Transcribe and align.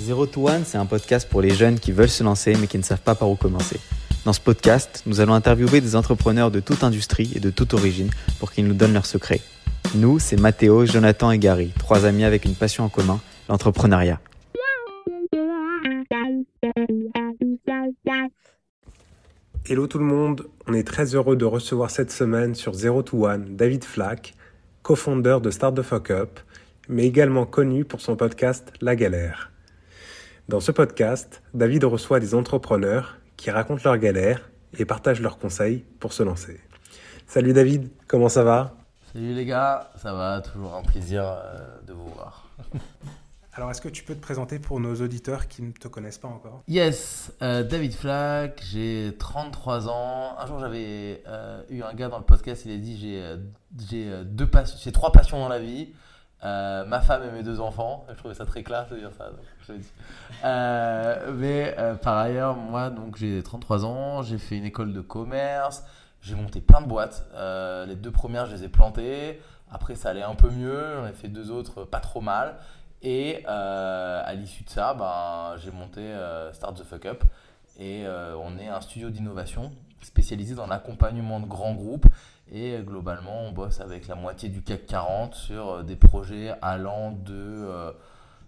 Zero 0.00 0.24
to 0.24 0.48
One, 0.48 0.62
c'est 0.64 0.78
un 0.78 0.86
podcast 0.86 1.28
pour 1.28 1.42
les 1.42 1.50
jeunes 1.50 1.78
qui 1.78 1.92
veulent 1.92 2.08
se 2.08 2.24
lancer 2.24 2.56
mais 2.58 2.66
qui 2.66 2.78
ne 2.78 2.82
savent 2.82 3.02
pas 3.02 3.14
par 3.14 3.28
où 3.28 3.36
commencer. 3.36 3.78
Dans 4.24 4.32
ce 4.32 4.40
podcast, 4.40 5.02
nous 5.04 5.20
allons 5.20 5.34
interviewer 5.34 5.82
des 5.82 5.94
entrepreneurs 5.94 6.50
de 6.50 6.58
toute 6.58 6.82
industrie 6.84 7.32
et 7.34 7.40
de 7.40 7.50
toute 7.50 7.74
origine 7.74 8.08
pour 8.38 8.50
qu'ils 8.50 8.66
nous 8.66 8.72
donnent 8.72 8.94
leurs 8.94 9.04
secrets. 9.04 9.42
Nous, 9.94 10.18
c'est 10.18 10.40
Mathéo, 10.40 10.86
Jonathan 10.86 11.30
et 11.30 11.38
Gary, 11.38 11.72
trois 11.78 12.06
amis 12.06 12.24
avec 12.24 12.46
une 12.46 12.54
passion 12.54 12.84
en 12.84 12.88
commun, 12.88 13.20
l'entrepreneuriat. 13.50 14.20
Hello 19.68 19.86
tout 19.86 19.98
le 19.98 20.04
monde, 20.04 20.46
on 20.66 20.72
est 20.72 20.86
très 20.86 21.14
heureux 21.14 21.36
de 21.36 21.44
recevoir 21.44 21.90
cette 21.90 22.10
semaine 22.10 22.54
sur 22.54 22.72
Zero 22.72 23.02
to 23.02 23.26
One 23.26 23.54
David 23.54 23.84
Flack, 23.84 24.32
co-founder 24.82 25.38
de 25.42 25.50
Start 25.50 25.76
the 25.76 25.82
Fuck 25.82 26.10
Up, 26.10 26.40
mais 26.88 27.04
également 27.04 27.44
connu 27.44 27.84
pour 27.84 28.00
son 28.00 28.16
podcast 28.16 28.72
La 28.80 28.96
Galère. 28.96 29.49
Dans 30.50 30.58
ce 30.58 30.72
podcast, 30.72 31.44
David 31.54 31.84
reçoit 31.84 32.18
des 32.18 32.34
entrepreneurs 32.34 33.18
qui 33.36 33.52
racontent 33.52 33.82
leurs 33.84 33.98
galères 33.98 34.50
et 34.76 34.84
partagent 34.84 35.20
leurs 35.20 35.38
conseils 35.38 35.84
pour 36.00 36.12
se 36.12 36.24
lancer. 36.24 36.58
Salut 37.28 37.52
David, 37.52 37.88
comment 38.08 38.28
ça 38.28 38.42
va? 38.42 38.74
Salut 39.12 39.32
les 39.32 39.44
gars, 39.44 39.92
ça 39.94 40.12
va, 40.12 40.40
toujours 40.40 40.74
un 40.74 40.82
plaisir 40.82 41.22
euh, 41.22 41.80
de 41.86 41.92
vous 41.92 42.08
voir. 42.08 42.50
Alors, 43.52 43.70
est-ce 43.70 43.80
que 43.80 43.88
tu 43.88 44.02
peux 44.02 44.16
te 44.16 44.20
présenter 44.20 44.58
pour 44.58 44.80
nos 44.80 44.96
auditeurs 44.96 45.46
qui 45.46 45.62
ne 45.62 45.70
te 45.70 45.86
connaissent 45.86 46.18
pas 46.18 46.26
encore? 46.26 46.64
Yes, 46.66 47.32
euh, 47.42 47.62
David 47.62 47.94
Flack, 47.94 48.60
j'ai 48.72 49.14
33 49.20 49.88
ans. 49.88 50.36
Un 50.36 50.46
jour, 50.48 50.58
j'avais 50.58 51.22
euh, 51.28 51.62
eu 51.70 51.82
un 51.82 51.94
gars 51.94 52.08
dans 52.08 52.18
le 52.18 52.24
podcast, 52.24 52.64
il 52.64 52.72
a 52.72 52.76
dit 52.76 52.98
j'ai 52.98 53.36
j'ai 53.88 54.24
deux 54.24 54.48
passions, 54.48 54.76
j'ai 54.82 54.90
trois 54.90 55.12
passions 55.12 55.38
dans 55.38 55.48
la 55.48 55.60
vie. 55.60 55.90
Ma 56.42 57.00
femme 57.00 57.22
et 57.28 57.30
mes 57.30 57.42
deux 57.42 57.60
enfants. 57.60 58.04
Je 58.08 58.14
trouvais 58.14 58.34
ça 58.34 58.46
très 58.46 58.62
classe 58.62 58.88
de 58.90 58.98
dire 58.98 59.10
ça. 59.16 59.30
Dis. 59.68 59.92
mais 61.34 61.76
par 62.02 62.18
ailleurs, 62.18 62.56
moi, 62.56 62.90
donc 62.90 63.16
j'ai 63.16 63.42
33 63.42 63.84
ans, 63.84 64.22
j'ai 64.22 64.38
fait 64.38 64.56
une 64.56 64.64
école 64.64 64.92
de 64.92 65.00
commerce, 65.00 65.84
j'ai 66.22 66.34
monté 66.34 66.60
plein 66.60 66.80
de 66.80 66.86
boîtes. 66.86 67.24
les 67.86 67.96
deux 67.96 68.10
premières, 68.10 68.46
je 68.46 68.56
les 68.56 68.64
ai 68.64 68.68
plantées. 68.68 69.40
Après, 69.72 69.94
ça 69.94 70.10
allait 70.10 70.22
un 70.22 70.34
peu 70.34 70.50
mieux. 70.50 70.96
J'en 70.96 71.06
ai 71.06 71.12
fait 71.12 71.28
deux 71.28 71.50
autres, 71.50 71.84
pas 71.84 72.00
trop 72.00 72.20
mal. 72.20 72.56
Et 73.02 73.44
euh, 73.48 74.22
à 74.24 74.34
l'issue 74.34 74.64
de 74.64 74.70
ça, 74.70 74.94
ben, 74.94 75.56
j'ai 75.58 75.70
monté 75.70 76.00
euh, 76.00 76.52
Start 76.52 76.76
the 76.76 76.84
Fuck 76.84 77.06
Up. 77.06 77.24
Et 77.78 78.04
euh, 78.04 78.36
on 78.42 78.58
est 78.58 78.68
un 78.68 78.80
studio 78.80 79.10
d'innovation 79.10 79.72
spécialisé 80.02 80.54
dans 80.54 80.66
l'accompagnement 80.66 81.40
de 81.40 81.46
grands 81.46 81.74
groupes. 81.74 82.06
Et 82.52 82.76
globalement, 82.82 83.44
on 83.44 83.52
bosse 83.52 83.80
avec 83.80 84.08
la 84.08 84.16
moitié 84.16 84.48
du 84.48 84.62
CAC 84.62 84.86
40 84.86 85.34
sur 85.34 85.84
des 85.84 85.96
projets 85.96 86.52
allant 86.62 87.12
de 87.12 87.92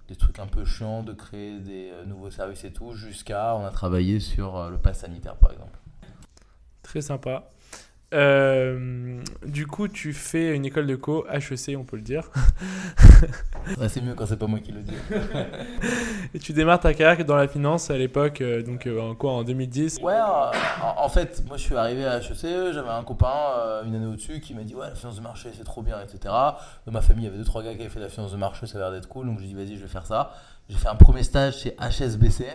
des 0.08 0.16
trucs 0.16 0.40
un 0.40 0.48
peu 0.48 0.64
chiants, 0.64 1.04
de 1.04 1.12
créer 1.12 1.60
des 1.60 1.92
nouveaux 2.06 2.30
services 2.30 2.64
et 2.64 2.72
tout, 2.72 2.92
jusqu'à 2.92 3.54
on 3.54 3.64
a 3.64 3.70
travaillé 3.70 4.18
sur 4.18 4.68
le 4.68 4.76
pass 4.76 4.98
sanitaire 4.98 5.36
par 5.36 5.52
exemple. 5.52 5.78
Très 6.82 7.00
sympa. 7.00 7.48
Euh, 8.12 9.22
du 9.46 9.66
coup, 9.66 9.88
tu 9.88 10.12
fais 10.12 10.54
une 10.54 10.64
école 10.64 10.86
de 10.86 10.96
co, 10.96 11.26
HEC, 11.28 11.76
on 11.78 11.84
peut 11.84 11.96
le 11.96 12.02
dire. 12.02 12.30
c'est 13.88 14.02
mieux 14.02 14.14
quand 14.14 14.26
c'est 14.26 14.36
pas 14.36 14.46
moi 14.46 14.60
qui 14.60 14.72
le 14.72 14.82
dis. 14.82 14.94
et 16.34 16.38
tu 16.38 16.52
démarres 16.52 16.80
ta 16.80 16.92
carrière 16.94 17.24
dans 17.24 17.36
la 17.36 17.48
finance 17.48 17.90
à 17.90 17.96
l'époque, 17.96 18.40
euh, 18.40 18.62
donc 18.62 18.86
euh, 18.86 19.00
en 19.00 19.14
quoi, 19.14 19.32
en 19.32 19.44
2010 19.44 20.00
Ouais, 20.02 20.18
en, 20.82 21.08
fait, 21.08 21.42
moi 21.46 21.56
je 21.56 21.62
suis 21.62 21.76
arrivé 21.76 22.04
à 22.04 22.18
HEC, 22.18 22.72
j'avais 22.72 22.90
un 22.90 23.04
copain 23.04 23.82
une 23.84 23.94
année 23.94 24.06
au-dessus 24.06 24.40
qui 24.40 24.54
m'a 24.54 24.62
dit 24.62 24.74
Ouais, 24.74 24.88
la 24.88 24.94
finance 24.94 25.16
de 25.16 25.22
marché 25.22 25.50
c'est 25.56 25.64
trop 25.64 25.82
bien, 25.82 26.00
etc. 26.00 26.18
Dans 26.86 26.92
ma 26.92 27.00
famille, 27.00 27.24
il 27.24 27.26
y 27.26 27.28
avait 27.28 27.38
deux 27.38 27.44
trois 27.44 27.62
gars 27.62 27.74
qui 27.74 27.80
avaient 27.80 27.88
fait 27.88 28.00
la 28.00 28.08
finance 28.08 28.32
de 28.32 28.36
marché, 28.36 28.66
ça 28.66 28.78
a 28.78 28.80
l'air 28.82 28.90
d'être 28.90 29.08
cool, 29.08 29.26
donc 29.26 29.40
je 29.40 29.44
dit 29.44 29.54
Vas-y, 29.54 29.76
je 29.76 29.82
vais 29.82 29.88
faire 29.88 30.06
ça. 30.06 30.32
J'ai 30.68 30.76
fait 30.76 30.88
un 30.88 30.96
premier 30.96 31.22
stage 31.22 31.58
chez 31.58 31.76
HSBC 31.80 32.46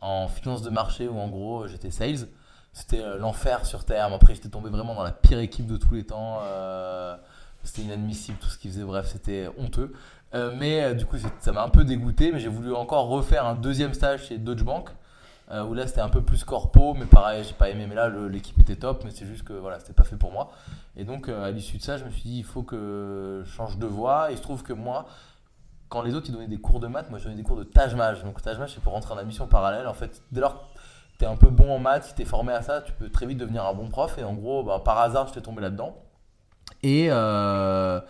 en 0.00 0.28
finance 0.28 0.62
de 0.62 0.70
marché 0.70 1.08
où 1.08 1.18
en 1.18 1.28
gros 1.28 1.66
j'étais 1.66 1.90
sales. 1.90 2.28
C'était 2.72 3.02
euh, 3.02 3.18
l'enfer 3.18 3.66
sur 3.66 3.84
Terre. 3.84 4.08
Mais 4.08 4.16
après, 4.16 4.34
j'étais 4.34 4.48
tombé 4.48 4.70
vraiment 4.70 4.94
dans 4.94 5.02
la 5.02 5.12
pire 5.12 5.38
équipe 5.38 5.66
de 5.66 5.76
tous 5.76 5.94
les 5.94 6.04
temps. 6.04 6.40
Euh, 6.42 7.16
c'était 7.62 7.82
inadmissible 7.82 8.38
tout 8.38 8.48
ce 8.48 8.58
qu'ils 8.58 8.70
faisaient. 8.70 8.84
Bref, 8.84 9.08
c'était 9.12 9.48
honteux. 9.58 9.92
Euh, 10.34 10.54
mais 10.58 10.94
du 10.94 11.04
coup, 11.04 11.16
ça 11.40 11.52
m'a 11.52 11.62
un 11.62 11.68
peu 11.68 11.84
dégoûté. 11.84 12.32
Mais 12.32 12.40
j'ai 12.40 12.48
voulu 12.48 12.74
encore 12.74 13.08
refaire 13.08 13.46
un 13.46 13.54
deuxième 13.54 13.92
stage 13.92 14.26
chez 14.28 14.38
Deutsche 14.38 14.64
Bank. 14.64 14.90
où 15.50 15.74
là, 15.74 15.86
c'était 15.86 16.00
un 16.00 16.08
peu 16.08 16.22
plus 16.22 16.44
corpo. 16.44 16.94
Mais 16.94 17.04
pareil, 17.04 17.44
j'ai 17.44 17.52
pas 17.52 17.68
aimé. 17.68 17.86
Mais 17.86 17.94
là, 17.94 18.08
l'équipe 18.08 18.58
était 18.58 18.76
top. 18.76 19.04
Mais 19.04 19.10
c'est 19.10 19.26
juste 19.26 19.44
que 19.44 19.52
voilà, 19.52 19.78
c'était 19.78 19.92
pas 19.92 20.04
fait 20.04 20.16
pour 20.16 20.32
moi. 20.32 20.50
Et 20.96 21.04
donc, 21.04 21.28
à 21.28 21.50
l'issue 21.50 21.76
de 21.76 21.82
ça, 21.82 21.98
je 21.98 22.04
me 22.04 22.10
suis 22.10 22.22
dit, 22.22 22.38
il 22.38 22.44
faut 22.44 22.62
que 22.62 23.42
je 23.44 23.50
change 23.50 23.76
de 23.76 23.86
voie. 23.86 24.30
Et 24.30 24.34
il 24.34 24.38
se 24.38 24.42
trouve 24.42 24.62
que 24.62 24.72
moi, 24.72 25.06
quand 25.92 26.00
les 26.00 26.14
autres 26.14 26.30
ils 26.30 26.32
donnaient 26.32 26.48
des 26.48 26.56
cours 26.56 26.80
de 26.80 26.86
maths, 26.86 27.10
moi 27.10 27.18
je 27.18 27.24
donnais 27.24 27.36
des 27.36 27.42
cours 27.42 27.58
de 27.58 27.64
Taj 27.64 27.94
Donc 28.24 28.40
Taj 28.40 28.56
c'est 28.66 28.80
pour 28.80 28.94
rentrer 28.94 29.12
en 29.12 29.18
admission 29.18 29.46
parallèle. 29.46 29.86
En 29.86 29.92
fait, 29.92 30.22
dès 30.32 30.40
lors 30.40 30.71
tu 31.22 31.28
es 31.28 31.30
un 31.30 31.36
peu 31.36 31.48
bon 31.48 31.72
en 31.72 31.78
maths, 31.78 32.04
si 32.04 32.14
tu 32.14 32.22
es 32.22 32.24
formé 32.24 32.52
à 32.52 32.62
ça, 32.62 32.80
tu 32.80 32.92
peux 32.92 33.08
très 33.08 33.26
vite 33.26 33.38
devenir 33.38 33.64
un 33.64 33.74
bon 33.74 33.88
prof. 33.88 34.18
Et 34.18 34.24
en 34.24 34.34
gros, 34.34 34.64
bah, 34.64 34.82
par 34.84 34.98
hasard, 34.98 35.28
je 35.28 35.34
t'ai 35.34 35.40
tombé 35.40 35.62
là-dedans. 35.62 35.96
Et 36.82 37.08
euh, 37.10 38.00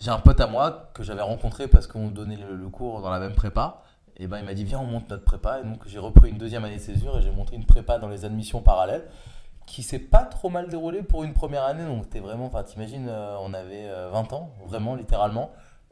j'ai 0.00 0.10
un 0.10 0.18
pote 0.18 0.40
à 0.40 0.48
moi 0.48 0.90
que 0.92 1.04
j'avais 1.04 1.22
rencontré 1.22 1.68
parce 1.68 1.86
qu'on 1.86 2.08
donnait 2.08 2.36
le, 2.36 2.68
cours 2.68 3.00
dans 3.02 3.10
la 3.10 3.20
même 3.20 3.34
prépa. 3.34 3.82
Et 4.18 4.26
ben 4.26 4.38
il 4.38 4.46
m'a 4.46 4.54
dit 4.54 4.64
viens 4.64 4.80
on 4.80 4.86
monte 4.86 5.10
notre 5.10 5.24
prépa 5.24 5.60
et 5.60 5.62
donc 5.62 5.86
j'ai 5.86 5.98
repris 5.98 6.30
une 6.30 6.38
deuxième 6.38 6.64
année 6.64 6.76
de 6.76 6.80
césure 6.80 7.18
et 7.18 7.22
j'ai 7.22 7.30
monté 7.30 7.54
une 7.54 7.66
prépa 7.66 7.98
dans 7.98 8.08
les 8.08 8.24
admissions 8.24 8.62
parallèles 8.62 9.04
qui 9.66 9.82
s'est 9.82 9.98
pas 9.98 10.22
trop 10.22 10.48
mal 10.48 10.68
déroulée 10.68 11.02
pour 11.02 11.22
une 11.22 11.34
première 11.34 11.64
année 11.64 11.84
donc 11.84 12.08
t'es 12.08 12.20
vraiment 12.20 12.48
t'imagines 12.62 13.08
euh, 13.10 13.36
on 13.42 13.52
avait 13.52 13.86
20 13.86 14.32
euh, 14.32 14.34
ans 14.34 14.54
vraiment 14.66 14.94
littéralement 14.94 15.50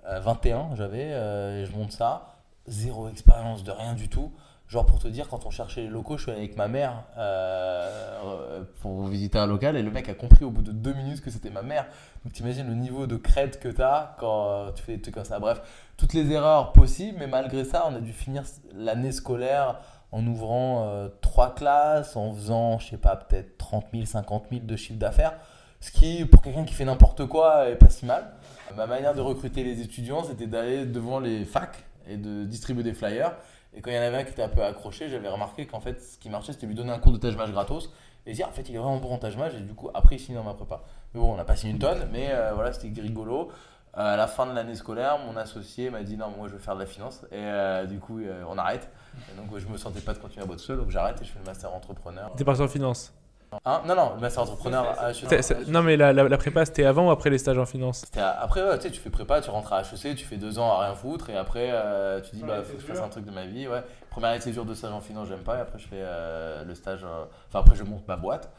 21 0.09 0.75
j'avais 0.75 1.09
et 1.09 1.67
je 1.67 1.77
monte 1.77 1.93
ça 1.93 2.29
zéro 2.67 3.11
expérience 3.11 3.63
de 3.63 3.73
rien 3.73 3.93
du 3.93 4.09
tout 4.09 4.33
Genre 4.67 4.87
pour 4.87 4.99
te 4.99 5.09
dire, 5.09 5.29
quand 5.29 5.45
on 5.45 5.51
cherchait 5.51 5.83
les 5.83 5.89
locaux, 5.89 6.17
je 6.17 6.23
suis 6.23 6.31
allé 6.31 6.41
avec 6.41 6.57
ma 6.57 6.69
mère 6.69 7.05
euh, 7.19 8.63
pour 8.81 9.07
visiter 9.07 9.39
un 9.39 9.47
local 9.47 9.77
et 9.77 9.83
le 9.83 9.91
mec 9.91 10.09
a 10.09 10.15
compris 10.15 10.45
au 10.45 10.51
bout 10.51 10.63
de 10.63 10.73
deux 10.73 10.95
minutes 10.95 11.21
que 11.21 11.31
c'était 11.31 11.51
ma 11.51 11.63
mère. 11.63 11.87
Donc 12.25 12.33
t'imagines 12.33 12.67
le 12.67 12.75
niveau 12.75 13.07
de 13.07 13.17
crête 13.17 13.61
que 13.61 13.69
tu 13.69 13.83
as 13.83 14.17
quand 14.19 14.49
euh, 14.49 14.73
tu 14.73 14.83
fais 14.83 14.97
des 14.97 15.03
trucs 15.03 15.15
comme 15.15 15.25
ça. 15.25 15.39
Bref, 15.39 15.61
toutes 15.99 16.15
les 16.15 16.33
erreurs 16.33 16.73
possibles, 16.73 17.19
mais 17.19 17.27
malgré 17.27 17.65
ça, 17.65 17.87
on 17.87 17.95
a 17.95 18.01
dû 18.01 18.13
finir 18.13 18.43
l'année 18.75 19.13
scolaire 19.13 19.81
en 20.13 20.27
ouvrant 20.27 20.87
euh, 20.89 21.09
trois 21.21 21.55
classes, 21.55 22.17
en 22.17 22.33
faisant, 22.33 22.79
je 22.79 22.89
sais 22.89 22.97
pas, 22.97 23.17
peut-être 23.17 23.59
30 23.59 23.87
000, 23.93 24.07
50 24.07 24.47
000 24.51 24.65
de 24.65 24.77
chiffre 24.77 24.99
d'affaires. 24.99 25.35
Ce 25.81 25.91
qui, 25.91 26.25
pour 26.25 26.41
quelqu'un 26.41 26.65
qui 26.65 26.73
fait 26.73 26.87
n'importe 26.87 27.27
quoi, 27.27 27.69
est 27.69 27.77
pas 27.77 27.91
si 27.91 28.07
mal. 28.07 28.33
Ma 28.75 28.87
manière 28.87 29.15
de 29.15 29.21
recruter 29.21 29.63
les 29.63 29.83
étudiants, 29.83 30.25
c'était 30.25 30.47
d'aller 30.47 30.87
devant 30.87 31.21
les 31.21 31.45
facs 31.45 31.85
et 32.09 32.17
de 32.17 32.45
distribuer 32.45 32.83
des 32.83 32.95
flyers 32.95 33.33
et 33.77 33.81
quand 33.81 33.91
il 33.91 33.97
y 33.97 33.99
en 33.99 34.03
avait 34.03 34.19
un 34.19 34.25
qui 34.25 34.31
était 34.31 34.43
un 34.43 34.49
peu 34.49 34.63
accroché, 34.63 35.09
j'avais 35.09 35.29
remarqué 35.29 35.67
qu'en 35.67 35.81
fait, 35.81 36.01
ce 36.01 36.19
qui 36.19 36.31
marchait, 36.31 36.53
c'était 36.53 36.67
lui 36.67 36.75
donner 36.75 36.93
un 36.93 36.99
cours 36.99 37.13
de 37.13 37.19
tâche 37.19 37.37
gratos 37.37 37.91
et 38.27 38.33
dire 38.33 38.49
en 38.49 38.53
fait, 38.53 38.69
il 38.69 38.75
est 38.75 38.79
vraiment 38.79 38.99
bon 38.99 39.13
en 39.13 39.19
tâche 39.19 39.35
Et 39.57 39.61
du 39.61 39.75
coup, 39.75 39.91
après, 39.93 40.17
il 40.17 40.19
signe 40.19 40.37
dans 40.37 40.45
ma 40.45 40.55
prépa. 40.55 40.83
Mais 41.13 41.21
bon, 41.21 41.33
on 41.33 41.37
n'a 41.37 41.45
pas 41.45 41.57
signé 41.57 41.73
une 41.73 41.79
tonne, 41.79 42.09
mais 42.13 42.29
euh, 42.31 42.53
voilà, 42.55 42.73
c'était 42.73 43.01
rigolo. 43.01 43.51
Euh, 43.97 44.15
à 44.15 44.17
la 44.17 44.27
fin 44.27 44.47
de 44.47 44.53
l'année 44.53 44.75
scolaire, 44.75 45.19
mon 45.19 45.37
associé 45.37 45.91
m'a 45.91 46.03
dit 46.03 46.17
non, 46.17 46.31
moi 46.31 46.49
je 46.49 46.55
veux 46.55 46.59
faire 46.59 46.75
de 46.75 46.81
la 46.81 46.87
finance. 46.87 47.25
Et 47.31 47.37
euh, 47.37 47.85
du 47.85 47.99
coup, 47.99 48.21
on 48.49 48.59
arrête. 48.59 48.89
Et 49.33 49.37
donc, 49.37 49.57
je 49.59 49.67
me 49.67 49.77
sentais 49.77 50.01
pas 50.01 50.15
de 50.15 50.19
continuer 50.19 50.45
à 50.45 50.47
boire 50.47 50.59
seul, 50.59 50.79
donc 50.79 50.91
j'arrête 50.91 51.21
et 51.21 51.25
je 51.25 51.31
fais 51.31 51.39
le 51.39 51.45
master 51.45 51.73
entrepreneur. 51.75 52.33
T'es 52.37 52.45
parti 52.45 52.63
en 52.63 52.69
finance? 52.69 53.13
Hein 53.65 53.83
non, 53.87 53.95
non, 53.95 54.13
le 54.15 54.21
master 54.21 54.43
entrepreneur. 54.43 54.97
non, 55.69 55.83
mais 55.83 55.97
la, 55.97 56.13
la, 56.13 56.39
prépa, 56.39 56.65
c'était 56.65 56.85
avant 56.85 57.09
ou 57.09 57.11
après 57.11 57.31
les 57.31 57.39
stages 57.39 57.59
en 57.59 57.67
finance 57.67 58.03
C'était 58.05 58.21
après, 58.21 58.61
tu 58.79 58.83
sais, 58.83 58.91
tu 58.91 59.01
fais 59.01 59.11
prépa, 59.11 59.41
tu 59.41 59.51
rentres 59.51 59.73
à 59.73 59.83
HEC, 59.83 60.17
tu 60.17 60.25
fais 60.25 60.37
deux 60.37 60.59
ans 60.59 60.73
à 60.73 60.87
rien 60.87 60.95
foutre, 60.95 61.31
et 61.31 61.37
après, 61.37 61.71
euh, 61.73 62.21
tu 62.21 62.37
dis, 62.37 62.43
bah, 62.43 62.63
faut 62.63 62.75
que 62.75 62.81
je 62.81 62.87
fasse 62.87 63.01
un 63.01 63.09
truc 63.09 63.25
de 63.25 63.31
ma 63.31 63.47
vie. 63.47 63.69
Ouais. 63.69 63.83
Première 64.11 64.31
année 64.31 64.39
de 64.39 64.45
césure 64.45 64.65
de 64.65 64.75
stage 64.75 64.93
en 64.93 65.01
finance, 65.01 65.29
j'aime 65.29 65.43
pas, 65.43 65.59
et 65.59 65.61
après, 65.61 65.79
je 65.79 65.87
fais 65.87 66.01
euh, 66.01 66.65
le 66.65 66.75
stage. 66.75 67.05
Euh, 67.05 67.25
enfin, 67.49 67.61
après, 67.61 67.77
je 67.77 67.85
monte 67.85 68.07
ma 68.07 68.17
boîte. 68.17 68.51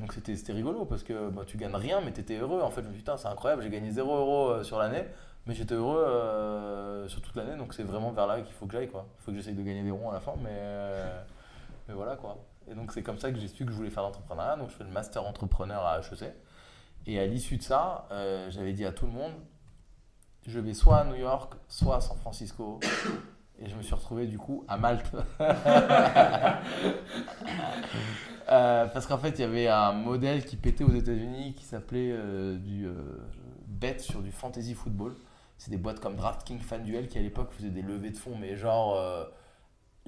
donc, 0.00 0.12
c'était 0.12 0.52
rigolo 0.52 0.84
parce 0.84 1.02
que 1.02 1.30
bah, 1.30 1.42
tu 1.46 1.56
gagnes 1.56 1.76
rien, 1.76 2.00
mais 2.04 2.12
tu 2.12 2.20
étais 2.20 2.36
heureux. 2.36 2.60
En 2.62 2.70
fait, 2.70 2.82
je 2.82 2.88
me 2.88 2.92
dis, 2.92 2.98
putain, 2.98 3.16
c'est 3.16 3.28
incroyable, 3.28 3.62
j'ai 3.62 3.70
gagné 3.70 3.90
0 3.90 4.16
euros 4.16 4.62
sur 4.62 4.78
l'année, 4.78 5.04
mais 5.46 5.54
j'étais 5.54 5.74
heureux 5.74 7.06
sur 7.08 7.20
toute 7.20 7.36
l'année, 7.36 7.56
donc 7.56 7.74
c'est 7.74 7.84
vraiment 7.84 8.10
vers 8.10 8.26
là 8.26 8.40
qu'il 8.40 8.54
faut 8.54 8.66
que 8.66 8.72
j'aille, 8.72 8.88
quoi. 8.88 9.06
Il 9.18 9.24
faut 9.24 9.30
que 9.30 9.36
j'essaye 9.36 9.54
de 9.54 9.62
gagner 9.62 9.82
des 9.82 9.90
ronds 9.90 10.10
à 10.10 10.14
la 10.14 10.20
fin, 10.20 10.34
mais, 10.42 10.60
mais 11.88 11.94
voilà, 11.94 12.16
quoi. 12.16 12.36
Et 12.70 12.74
donc, 12.74 12.92
c'est 12.92 13.02
comme 13.02 13.18
ça 13.18 13.30
que 13.32 13.38
j'ai 13.38 13.48
su 13.48 13.64
que 13.64 13.72
je 13.72 13.76
voulais 13.76 13.90
faire 13.90 14.02
l'entrepreneuriat. 14.02 14.56
Donc, 14.56 14.70
je 14.70 14.74
fais 14.74 14.84
le 14.84 14.90
master 14.90 15.26
entrepreneur 15.26 15.84
à 15.84 16.00
HEC. 16.00 16.34
Et 17.06 17.18
à 17.18 17.26
l'issue 17.26 17.56
de 17.56 17.62
ça, 17.62 18.06
euh, 18.10 18.50
j'avais 18.50 18.72
dit 18.72 18.84
à 18.84 18.92
tout 18.92 19.06
le 19.06 19.12
monde 19.12 19.32
je 20.46 20.60
vais 20.60 20.72
soit 20.72 20.98
à 20.98 21.04
New 21.04 21.16
York, 21.16 21.54
soit 21.68 21.96
à 21.96 22.00
San 22.00 22.16
Francisco. 22.16 22.80
Et 23.58 23.68
je 23.68 23.76
me 23.76 23.82
suis 23.82 23.94
retrouvé 23.94 24.26
du 24.26 24.38
coup 24.38 24.64
à 24.68 24.76
Malte. 24.76 25.10
Euh, 28.50 28.86
parce 28.86 29.06
qu'en 29.06 29.18
fait, 29.18 29.38
il 29.38 29.40
y 29.42 29.44
avait 29.44 29.68
un 29.68 29.92
modèle 29.92 30.42
qui 30.42 30.56
pétait 30.56 30.82
aux 30.82 30.94
États-Unis 30.94 31.52
qui 31.52 31.64
s'appelait 31.64 32.12
euh, 32.12 32.56
du 32.56 32.88
bet 33.66 33.98
sur 33.98 34.22
du 34.22 34.32
fantasy 34.32 34.72
football. 34.72 35.14
C'est 35.58 35.70
des 35.70 35.76
boîtes 35.76 36.00
comme 36.00 36.16
DraftKings 36.16 36.60
FanDuel 36.60 37.08
qui 37.08 37.18
à 37.18 37.20
l'époque 37.20 37.50
faisaient 37.52 37.68
des 37.68 37.82
levées 37.82 38.08
de 38.08 38.16
fonds, 38.16 38.38
mais 38.40 38.56
genre 38.56 38.96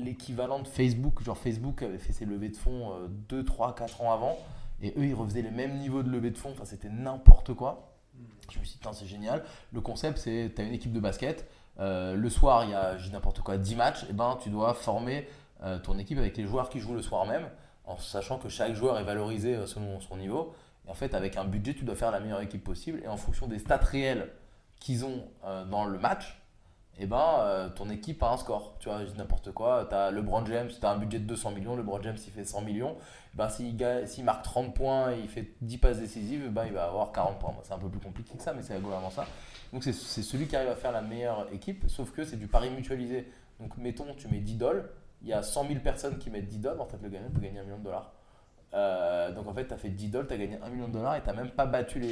l'équivalent 0.05 0.61
de 0.61 0.69
Facebook. 0.69 1.23
Genre 1.23 1.39
Facebook 1.39 1.83
avait 1.83 1.99
fait 1.99 2.13
ses 2.13 2.25
levées 2.25 2.49
de 2.49 2.57
fonds 2.57 2.93
2, 3.29 3.45
3, 3.45 3.75
4 3.75 4.03
ans 4.03 4.13
avant. 4.13 4.39
Et 4.83 4.95
eux, 4.97 5.05
ils 5.05 5.15
refaisaient 5.15 5.43
les 5.43 5.51
mêmes 5.51 5.79
niveaux 5.79 6.03
de 6.03 6.11
levée 6.11 6.31
de 6.31 6.39
fonds. 6.39 6.51
Enfin, 6.53 6.65
c'était 6.65 6.89
n'importe 6.89 7.55
quoi. 7.55 7.91
Je 8.51 8.59
me 8.59 8.65
suis 8.65 8.79
dit, 8.79 8.89
c'est 8.93 9.07
génial. 9.07 9.45
Le 9.73 9.81
concept, 9.81 10.19
c'est 10.19 10.53
tu 10.55 10.63
as 10.63 10.65
une 10.65 10.73
équipe 10.73 10.93
de 10.93 11.01
basket. 11.01 11.49
euh, 11.79 12.15
le 12.15 12.29
soir, 12.31 12.65
il 12.65 12.71
y 12.71 12.75
a, 12.75 12.97
n'importe 13.13 13.41
quoi, 13.41 13.57
10 13.57 13.77
matchs, 13.77 14.05
et 14.11 14.13
ben, 14.13 14.39
tu 14.43 14.51
dois 14.51 14.75
former 14.75 15.29
euh, 15.63 15.79
ton 15.79 15.99
équipe 15.99 16.19
avec 16.19 16.37
les 16.37 16.45
joueurs 16.45 16.69
qui 16.69 16.81
jouent 16.81 16.95
le 16.95 17.03
soir 17.03 17.27
même, 17.27 17.49
en 17.85 17.97
sachant 17.99 18.39
que 18.39 18.49
chaque 18.49 18.75
joueur 18.75 18.99
est 18.99 19.05
valorisé 19.05 19.55
euh, 19.55 19.67
selon 19.67 20.01
son 20.01 20.17
niveau. 20.17 20.55
Et 20.87 20.91
en 20.91 20.95
fait, 20.95 21.15
avec 21.15 21.37
un 21.37 21.45
budget, 21.45 21.75
tu 21.75 21.85
dois 21.85 21.95
faire 21.95 22.11
la 22.11 22.21
meilleure 22.21 22.41
équipe 22.41 22.65
possible. 22.65 23.01
Et 23.05 23.09
en 23.09 23.17
fonction 23.17 23.47
des 23.47 23.59
stats 23.59 23.77
réels 23.77 24.29
qu'ils 24.81 25.05
ont 25.05 25.25
dans 25.71 25.85
le 25.85 25.99
match, 25.99 26.40
et 26.99 27.07
ben, 27.07 27.37
euh, 27.39 27.69
ton 27.71 27.89
équipe 27.89 28.23
a 28.23 28.33
un 28.33 28.37
score. 28.37 28.77
Tu 28.79 28.89
vois, 28.89 29.01
n'importe 29.17 29.53
quoi. 29.53 29.87
Tu 29.89 29.95
as 29.95 30.11
LeBron 30.11 30.45
James, 30.45 30.69
tu 30.69 30.85
as 30.85 30.91
un 30.91 30.99
budget 30.99 31.19
de 31.19 31.25
200 31.25 31.53
millions. 31.53 31.77
LeBron 31.77 32.03
James, 32.03 32.17
il 32.27 32.33
fait 32.33 32.45
100 32.45 32.61
millions. 32.63 32.97
Ben, 33.35 33.49
s'il, 33.49 34.25
marque 34.25 34.43
30 34.43 34.75
points 34.75 35.13
et 35.13 35.21
il 35.21 35.29
fait 35.29 35.55
10 35.63 35.79
passes 35.79 35.99
décisives, 35.99 36.49
ben, 36.51 36.67
il 36.67 36.73
va 36.73 36.85
avoir 36.85 37.13
40 37.13 37.39
points. 37.39 37.55
C'est 37.63 37.73
un 37.73 37.79
peu 37.79 37.89
plus 37.89 38.01
compliqué 38.01 38.37
que 38.37 38.43
ça, 38.43 38.53
mais 38.53 38.63
c'est 38.63 38.79
globalement 38.79 39.11
ça. 39.11 39.25
Donc, 39.73 39.85
c'est, 39.85 39.93
celui 39.93 40.47
qui 40.47 40.57
arrive 40.57 40.69
à 40.69 40.77
faire 40.77 40.93
la 40.93 41.01
meilleure 41.01 41.47
équipe, 41.53 41.85
sauf 41.89 42.11
que 42.11 42.25
c'est 42.25 42.37
du 42.37 42.49
pari 42.49 42.71
mutualisé. 42.71 43.27
Donc, 43.61 43.77
mettons, 43.77 44.13
tu 44.17 44.29
mets 44.29 44.41
10 44.41 44.57
dollars. 44.57 44.85
Il 45.23 45.29
y 45.29 45.33
a 45.33 45.43
100 45.43 45.69
000 45.69 45.81
personnes 45.81 46.19
qui 46.19 46.29
mettent 46.29 46.49
10 46.49 46.59
dollars. 46.59 46.81
En 46.83 46.87
fait, 46.87 46.99
le 47.03 47.09
gagnant 47.09 47.31
peut 47.31 47.41
gagner 47.41 47.61
un 47.61 47.65
million 47.65 47.79
de 47.79 47.85
dollars. 47.85 48.13
Euh, 48.75 49.33
donc, 49.33 49.47
en 49.47 49.55
fait, 49.55 49.67
tu 49.67 49.75
as 49.75 49.79
fait 49.79 49.91
10 49.91 50.09
dollars, 50.09 50.29
tu 50.29 50.35
as 50.35 50.39
gagné 50.39 50.59
1 50.63 50.69
million 50.69 50.89
de 50.89 50.93
dollars 50.93 51.17
et 51.17 51.23
tu 51.23 51.35
même 51.35 51.51
pas 51.51 51.67
battu 51.67 52.03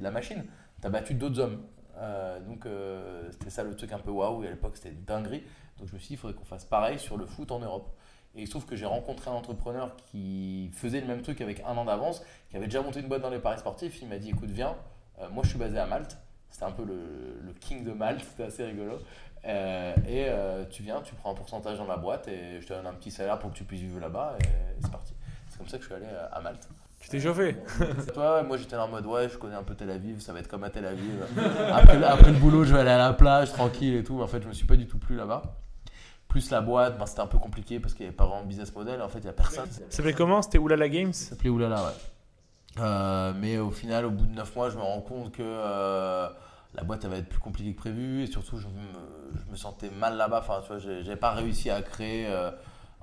la 0.00 0.10
machine. 0.10 0.44
Tu 0.80 0.86
as 0.86 0.90
battu 0.90 1.14
d'autres 1.14 1.38
hommes. 1.38 1.62
Euh, 1.98 2.40
donc 2.40 2.66
euh, 2.66 3.30
c'était 3.32 3.50
ça 3.50 3.62
le 3.62 3.74
truc 3.74 3.92
un 3.92 3.98
peu 3.98 4.10
waouh 4.10 4.44
et 4.44 4.48
à 4.48 4.50
l'époque 4.50 4.76
c'était 4.76 4.90
dinguerie. 4.90 5.42
Donc 5.78 5.88
je 5.88 5.94
me 5.94 5.98
suis 5.98 6.08
dit 6.08 6.14
il 6.14 6.16
faudrait 6.18 6.36
qu'on 6.36 6.44
fasse 6.44 6.64
pareil 6.64 6.98
sur 6.98 7.16
le 7.16 7.26
foot 7.26 7.50
en 7.50 7.58
Europe. 7.58 7.90
Et 8.34 8.42
il 8.42 8.46
se 8.46 8.50
trouve 8.50 8.66
que 8.66 8.76
j'ai 8.76 8.84
rencontré 8.86 9.30
un 9.30 9.34
entrepreneur 9.34 9.96
qui 9.96 10.70
faisait 10.74 11.00
le 11.00 11.06
même 11.06 11.22
truc 11.22 11.40
avec 11.40 11.60
un 11.60 11.76
an 11.76 11.86
d'avance, 11.86 12.22
qui 12.50 12.56
avait 12.56 12.66
déjà 12.66 12.82
monté 12.82 13.00
une 13.00 13.08
boîte 13.08 13.22
dans 13.22 13.30
les 13.30 13.38
paris 13.38 13.58
sportifs. 13.58 14.02
Il 14.02 14.08
m'a 14.08 14.18
dit 14.18 14.30
écoute 14.30 14.50
viens, 14.50 14.76
Euh, 15.20 15.30
moi 15.30 15.42
je 15.44 15.50
suis 15.50 15.58
basé 15.58 15.78
à 15.78 15.86
Malte. 15.86 16.18
C'était 16.50 16.64
un 16.66 16.72
peu 16.72 16.84
le, 16.84 17.40
le 17.42 17.52
king 17.54 17.84
de 17.84 17.92
Malte, 17.92 18.22
c'était 18.24 18.44
assez 18.44 18.64
rigolo. 18.64 18.98
Et 19.44 20.26
tu 20.70 20.82
viens, 20.82 21.00
tu 21.02 21.14
prends 21.14 21.32
un 21.32 21.34
pourcentage 21.34 21.78
dans 21.78 21.86
la 21.86 21.96
boîte 21.96 22.28
et 22.28 22.60
je 22.60 22.66
te 22.66 22.72
donne 22.72 22.86
un 22.86 22.94
petit 22.94 23.10
salaire 23.10 23.38
pour 23.38 23.50
que 23.52 23.56
tu 23.56 23.64
puisses 23.64 23.80
vivre 23.80 24.00
là-bas 24.00 24.36
et 24.40 24.46
c'est 24.82 24.90
parti. 24.90 25.14
C'est 25.48 25.58
comme 25.58 25.68
ça 25.68 25.78
que 25.78 25.84
je 25.84 25.88
suis 25.88 25.94
allé 25.94 26.06
à 26.32 26.40
Malte. 26.40 26.68
Tu 27.06 27.12
t'es 27.12 27.20
chauffé. 27.20 27.56
Toi, 28.14 28.42
moi 28.42 28.56
j'étais 28.56 28.74
en 28.74 28.88
mode 28.88 29.06
ouais, 29.06 29.28
je 29.28 29.38
connais 29.38 29.54
un 29.54 29.62
peu 29.62 29.76
Tel 29.76 29.90
Aviv, 29.90 30.18
ça 30.20 30.32
va 30.32 30.40
être 30.40 30.48
comme 30.48 30.64
à 30.64 30.70
Tel 30.70 30.84
Aviv. 30.84 31.24
Après, 31.72 32.02
après 32.02 32.32
le 32.32 32.38
boulot, 32.38 32.64
je 32.64 32.74
vais 32.74 32.80
aller 32.80 32.90
à 32.90 32.98
la 32.98 33.12
plage 33.12 33.52
tranquille 33.52 33.94
et 33.94 34.02
tout. 34.02 34.20
En 34.20 34.26
fait, 34.26 34.42
je 34.42 34.48
me 34.48 34.52
suis 34.52 34.66
pas 34.66 34.74
du 34.74 34.88
tout 34.88 34.98
plu 34.98 35.14
là-bas. 35.14 35.42
Plus 36.26 36.50
la 36.50 36.60
boîte, 36.60 36.98
ben, 36.98 37.06
c'était 37.06 37.20
un 37.20 37.28
peu 37.28 37.38
compliqué 37.38 37.78
parce 37.78 37.94
qu'il 37.94 38.02
n'y 38.02 38.08
avait 38.08 38.16
pas 38.16 38.26
vraiment 38.26 38.42
de 38.42 38.48
business 38.48 38.74
model. 38.74 39.00
En 39.02 39.08
fait, 39.08 39.18
il 39.20 39.24
n'y 39.24 39.28
a 39.30 39.34
personne. 39.34 39.70
Ça 39.70 39.82
s'appelait 39.88 40.14
comment? 40.14 40.42
C'était 40.42 40.58
Oulala 40.58 40.88
Games? 40.88 41.12
Ça 41.12 41.30
s'appelait 41.30 41.48
Oulala, 41.50 41.76
ouais. 41.76 42.80
Euh, 42.80 43.32
mais 43.40 43.56
au 43.58 43.70
final, 43.70 44.04
au 44.04 44.10
bout 44.10 44.26
de 44.26 44.34
9 44.34 44.56
mois, 44.56 44.70
je 44.70 44.76
me 44.76 44.82
rends 44.82 45.00
compte 45.00 45.30
que 45.30 45.42
euh, 45.44 46.26
la 46.74 46.82
boîte 46.82 47.04
elle 47.04 47.10
va 47.10 47.18
être 47.18 47.28
plus 47.28 47.38
compliquée 47.38 47.72
que 47.72 47.78
prévu 47.78 48.22
et 48.24 48.26
surtout, 48.26 48.58
je 48.58 48.66
me, 48.66 48.72
je 49.46 49.50
me 49.52 49.56
sentais 49.56 49.90
mal 49.90 50.16
là-bas. 50.16 50.40
Enfin, 50.40 50.60
tu 50.66 50.72
vois, 50.74 50.78
j'ai- 51.02 51.16
pas 51.16 51.30
réussi 51.30 51.70
à 51.70 51.80
créer 51.82 52.26
euh, 52.28 52.50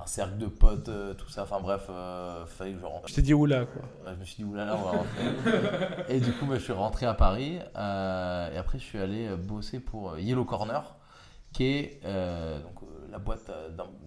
un 0.03 0.07
cercle 0.07 0.37
de 0.37 0.47
potes, 0.47 0.89
euh, 0.89 1.13
tout 1.13 1.29
ça. 1.29 1.43
Enfin, 1.43 1.59
bref, 1.61 1.87
euh, 1.89 2.45
fallait 2.45 2.73
que 2.73 2.79
je 2.79 2.85
rentre. 2.85 3.07
Je 3.07 3.13
t'ai 3.15 3.21
dit 3.21 3.33
Oula 3.33 3.65
quoi. 3.65 3.81
Ouais, 4.05 4.13
je 4.15 4.19
me 4.19 4.25
suis 4.25 4.35
dit, 4.37 4.43
oulala, 4.43 4.75
on 4.75 4.81
va 4.83 4.91
rentrer. 4.91 6.05
et 6.09 6.19
du 6.19 6.31
coup, 6.33 6.45
bah, 6.45 6.55
je 6.55 6.63
suis 6.63 6.73
rentré 6.73 7.05
à 7.05 7.13
Paris. 7.13 7.59
euh, 7.75 8.51
et 8.53 8.57
après, 8.57 8.79
je 8.79 8.83
suis 8.83 8.99
allé 8.99 9.27
euh, 9.27 9.37
bosser 9.37 9.79
pour 9.79 10.17
Yellow 10.17 10.43
Corner, 10.45 10.95
qui 11.53 11.65
est 11.65 12.01
donc, 12.03 12.81
la 13.11 13.19
boîte 13.19 13.49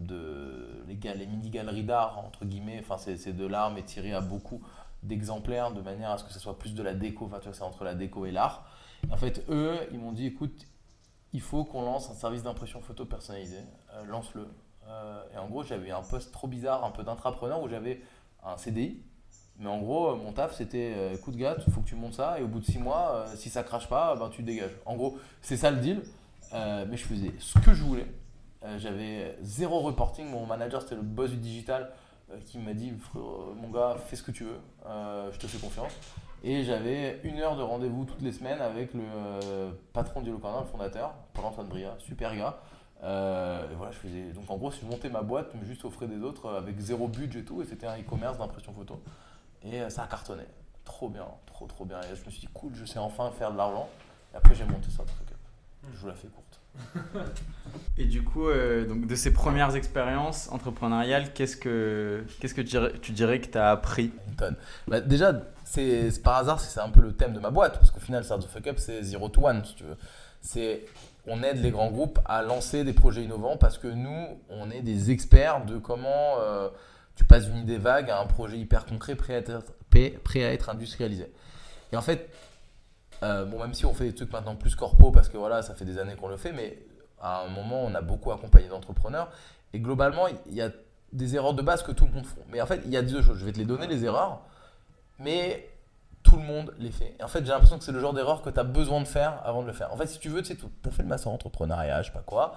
de 0.00 0.82
les, 0.88 0.96
ga- 0.96 1.14
les 1.14 1.26
mini-galeries 1.26 1.84
d'art, 1.84 2.18
entre 2.18 2.44
guillemets. 2.44 2.80
Enfin, 2.80 2.98
c'est 2.98 3.32
de 3.36 3.46
l'art, 3.46 3.70
mais 3.72 3.82
tiré 3.82 4.12
à 4.12 4.20
beaucoup 4.20 4.60
d'exemplaires, 5.02 5.70
de 5.72 5.80
manière 5.80 6.10
à 6.10 6.18
ce 6.18 6.24
que 6.24 6.32
ce 6.32 6.40
soit 6.40 6.58
plus 6.58 6.74
de 6.74 6.82
la 6.82 6.92
déco. 6.94 7.26
Enfin, 7.26 7.38
tu 7.38 7.44
vois, 7.48 7.54
c'est 7.54 7.62
entre 7.62 7.84
la 7.84 7.94
déco 7.94 8.26
et 8.26 8.32
l'art. 8.32 8.66
En 9.10 9.16
fait, 9.16 9.44
eux, 9.48 9.76
ils 9.92 9.98
m'ont 9.98 10.12
dit, 10.12 10.26
écoute, 10.26 10.66
il 11.32 11.40
faut 11.40 11.64
qu'on 11.64 11.82
lance 11.82 12.10
un 12.10 12.14
service 12.14 12.42
d'impression 12.42 12.80
photo 12.82 13.04
personnalisé. 13.04 13.58
Lance-le. 14.08 14.48
Euh, 14.88 15.22
et 15.34 15.38
en 15.38 15.48
gros, 15.48 15.62
j'avais 15.62 15.90
un 15.90 16.02
poste 16.02 16.32
trop 16.32 16.46
bizarre, 16.46 16.84
un 16.84 16.90
peu 16.90 17.02
d'intrapreneur, 17.02 17.62
où 17.62 17.68
j'avais 17.68 18.00
un 18.44 18.56
CDI. 18.56 19.02
Mais 19.58 19.68
en 19.68 19.78
gros, 19.78 20.16
mon 20.16 20.32
taf, 20.32 20.54
c'était 20.54 20.92
euh, 20.96 21.14
écoute, 21.14 21.36
gars, 21.36 21.56
il 21.66 21.72
faut 21.72 21.80
que 21.80 21.88
tu 21.88 21.94
montes 21.94 22.14
ça, 22.14 22.38
et 22.38 22.42
au 22.42 22.48
bout 22.48 22.60
de 22.60 22.64
6 22.64 22.78
mois, 22.78 23.10
euh, 23.14 23.36
si 23.36 23.48
ça 23.48 23.62
crache 23.62 23.88
pas, 23.88 24.14
ben, 24.16 24.28
tu 24.28 24.42
dégages. 24.42 24.76
En 24.84 24.96
gros, 24.96 25.18
c'est 25.40 25.56
ça 25.56 25.70
le 25.70 25.78
deal. 25.78 26.02
Mais 26.52 26.96
je 26.96 27.04
faisais 27.04 27.34
ce 27.38 27.58
que 27.58 27.74
je 27.74 27.82
voulais. 27.82 28.06
J'avais 28.78 29.36
zéro 29.42 29.80
reporting. 29.80 30.26
Mon 30.26 30.46
manager, 30.46 30.80
c'était 30.80 30.94
le 30.94 31.02
boss 31.02 31.30
du 31.30 31.36
digital, 31.36 31.92
qui 32.46 32.58
m'a 32.58 32.72
dit 32.72 32.94
mon 33.14 33.68
gars, 33.68 33.96
fais 34.06 34.16
ce 34.16 34.22
que 34.22 34.30
tu 34.30 34.44
veux, 34.44 34.58
je 34.86 35.38
te 35.38 35.46
fais 35.46 35.58
confiance. 35.58 35.92
Et 36.42 36.64
j'avais 36.64 37.20
une 37.24 37.40
heure 37.40 37.56
de 37.56 37.62
rendez-vous 37.62 38.06
toutes 38.06 38.22
les 38.22 38.32
semaines 38.32 38.60
avec 38.62 38.94
le 38.94 39.02
patron 39.92 40.22
du 40.22 40.32
Corner, 40.32 40.62
le 40.62 40.66
fondateur, 40.66 41.12
Paul-Antoine 41.34 41.66
Bria, 41.66 41.94
super 41.98 42.34
gars. 42.34 42.58
Euh, 43.02 43.70
et 43.70 43.74
voilà, 43.74 43.92
je 43.92 43.98
faisais. 43.98 44.32
Donc 44.32 44.50
en 44.50 44.56
gros, 44.56 44.70
je 44.70 44.84
montais 44.86 45.08
ma 45.08 45.22
boîte, 45.22 45.52
mais 45.54 45.66
juste 45.66 45.84
aux 45.84 45.90
frais 45.90 46.06
des 46.06 46.20
autres, 46.22 46.50
avec 46.50 46.78
zéro 46.80 47.08
budget 47.08 47.40
et 47.40 47.44
tout. 47.44 47.62
Et 47.62 47.64
c'était 47.64 47.86
un 47.86 47.98
e-commerce 47.98 48.38
d'impression 48.38 48.72
photo. 48.72 49.02
Et 49.62 49.80
euh, 49.80 49.90
ça 49.90 50.04
a 50.04 50.06
cartonné. 50.06 50.44
Trop 50.84 51.08
bien, 51.08 51.26
trop 51.46 51.66
trop 51.66 51.84
bien. 51.84 52.00
Et 52.02 52.16
je 52.16 52.24
me 52.24 52.30
suis 52.30 52.40
dit, 52.40 52.48
cool, 52.52 52.72
je 52.74 52.84
sais 52.84 52.98
enfin 52.98 53.30
faire 53.32 53.52
de 53.52 53.56
l'argent. 53.56 53.88
Et 54.32 54.36
après, 54.36 54.54
j'ai 54.54 54.64
monté 54.64 54.90
ça. 54.90 55.04
Je 55.92 55.98
vous 55.98 56.06
la 56.08 56.14
fais 56.14 56.28
courte. 56.28 56.60
Et 57.98 58.04
du 58.04 58.22
coup, 58.22 58.48
euh, 58.48 58.86
donc 58.86 59.06
de 59.06 59.14
ces 59.14 59.32
premières 59.32 59.76
expériences 59.76 60.50
entrepreneuriales, 60.50 61.32
qu'est-ce 61.32 61.56
que, 61.56 62.24
qu'est-ce 62.40 62.54
que 62.54 62.60
tu 62.60 62.68
dirais, 62.68 62.92
tu 63.00 63.12
dirais 63.12 63.40
que 63.40 63.46
tu 63.46 63.58
as 63.58 63.70
appris? 63.70 64.12
Une 64.28 64.34
tonne. 64.34 64.56
Bah, 64.88 65.00
déjà, 65.00 65.42
c'est 65.64 66.10
c'est 66.10 66.22
par 66.22 66.36
hasard, 66.36 66.60
c'est 66.60 66.80
un 66.80 66.90
peu 66.90 67.00
le 67.00 67.12
thème 67.12 67.32
de 67.32 67.40
ma 67.40 67.50
boîte. 67.50 67.78
Parce 67.78 67.90
qu'au 67.90 68.00
final, 68.00 68.24
Start 68.24 68.42
the 68.42 68.48
Fuck 68.48 68.66
Up, 68.66 68.78
c'est 68.78 69.02
zero 69.02 69.28
to 69.28 69.46
one, 69.46 69.64
si 69.64 69.74
tu 69.76 69.84
veux. 69.84 69.96
C'est 70.40 70.84
on 71.26 71.42
aide 71.42 71.62
les 71.62 71.70
grands 71.70 71.90
groupes 71.90 72.18
à 72.24 72.42
lancer 72.42 72.84
des 72.84 72.92
projets 72.92 73.24
innovants 73.24 73.56
parce 73.56 73.78
que 73.78 73.88
nous, 73.88 74.40
on 74.48 74.70
est 74.70 74.82
des 74.82 75.10
experts 75.10 75.64
de 75.64 75.78
comment 75.78 76.36
euh, 76.38 76.68
tu 77.16 77.24
passes 77.24 77.46
d'une 77.46 77.58
idée 77.58 77.78
vague 77.78 78.10
à 78.10 78.20
un 78.20 78.26
projet 78.26 78.58
hyper 78.58 78.86
concret 78.86 79.16
prêt 79.16 79.34
à 79.34 80.52
être, 80.52 80.68
industrialisé. 80.68 81.32
Et 81.92 81.96
en 81.96 82.02
fait, 82.02 82.30
euh, 83.22 83.44
bon, 83.44 83.58
même 83.58 83.74
si 83.74 83.86
on 83.86 83.94
fait 83.94 84.04
des 84.04 84.14
trucs 84.14 84.32
maintenant 84.32 84.54
plus 84.54 84.76
corpo 84.76 85.10
parce 85.10 85.28
que 85.28 85.36
voilà, 85.36 85.62
ça 85.62 85.74
fait 85.74 85.84
des 85.84 85.98
années 85.98 86.14
qu'on 86.14 86.28
le 86.28 86.36
fait, 86.36 86.52
mais 86.52 86.78
à 87.20 87.42
un 87.42 87.48
moment, 87.48 87.82
on 87.82 87.94
a 87.94 88.02
beaucoup 88.02 88.30
accompagné 88.30 88.68
d'entrepreneurs. 88.68 89.30
Et 89.72 89.80
globalement, 89.80 90.26
il 90.46 90.54
y 90.54 90.62
a 90.62 90.70
des 91.12 91.34
erreurs 91.34 91.54
de 91.54 91.62
base 91.62 91.82
que 91.82 91.92
tout 91.92 92.06
le 92.06 92.12
monde 92.12 92.26
fait. 92.26 92.44
Mais 92.50 92.60
en 92.60 92.66
fait, 92.66 92.82
il 92.84 92.90
y 92.90 92.96
a 92.96 93.02
deux 93.02 93.22
choses. 93.22 93.38
Je 93.38 93.44
vais 93.44 93.52
te 93.52 93.58
les 93.58 93.64
donner, 93.64 93.86
les 93.86 94.04
erreurs, 94.04 94.42
mais 95.18 95.68
tout 96.26 96.36
le 96.36 96.42
monde 96.42 96.74
les 96.78 96.90
fait. 96.90 97.14
Et 97.20 97.22
en 97.22 97.28
fait, 97.28 97.44
j'ai 97.44 97.52
l'impression 97.52 97.78
que 97.78 97.84
c'est 97.84 97.92
le 97.92 98.00
genre 98.00 98.12
d'erreur 98.12 98.42
que 98.42 98.50
tu 98.50 98.58
as 98.58 98.64
besoin 98.64 99.00
de 99.00 99.06
faire 99.06 99.40
avant 99.44 99.62
de 99.62 99.68
le 99.68 99.72
faire. 99.72 99.92
En 99.92 99.96
fait, 99.96 100.06
si 100.06 100.18
tu 100.18 100.28
veux, 100.28 100.42
tu 100.42 100.54
sais 100.54 100.58
as 100.84 100.90
fait 100.90 101.02
le 101.02 101.08
master 101.08 101.30
entrepreneuriat, 101.30 102.02
je 102.02 102.08
sais 102.08 102.12
pas 102.12 102.24
quoi, 102.24 102.56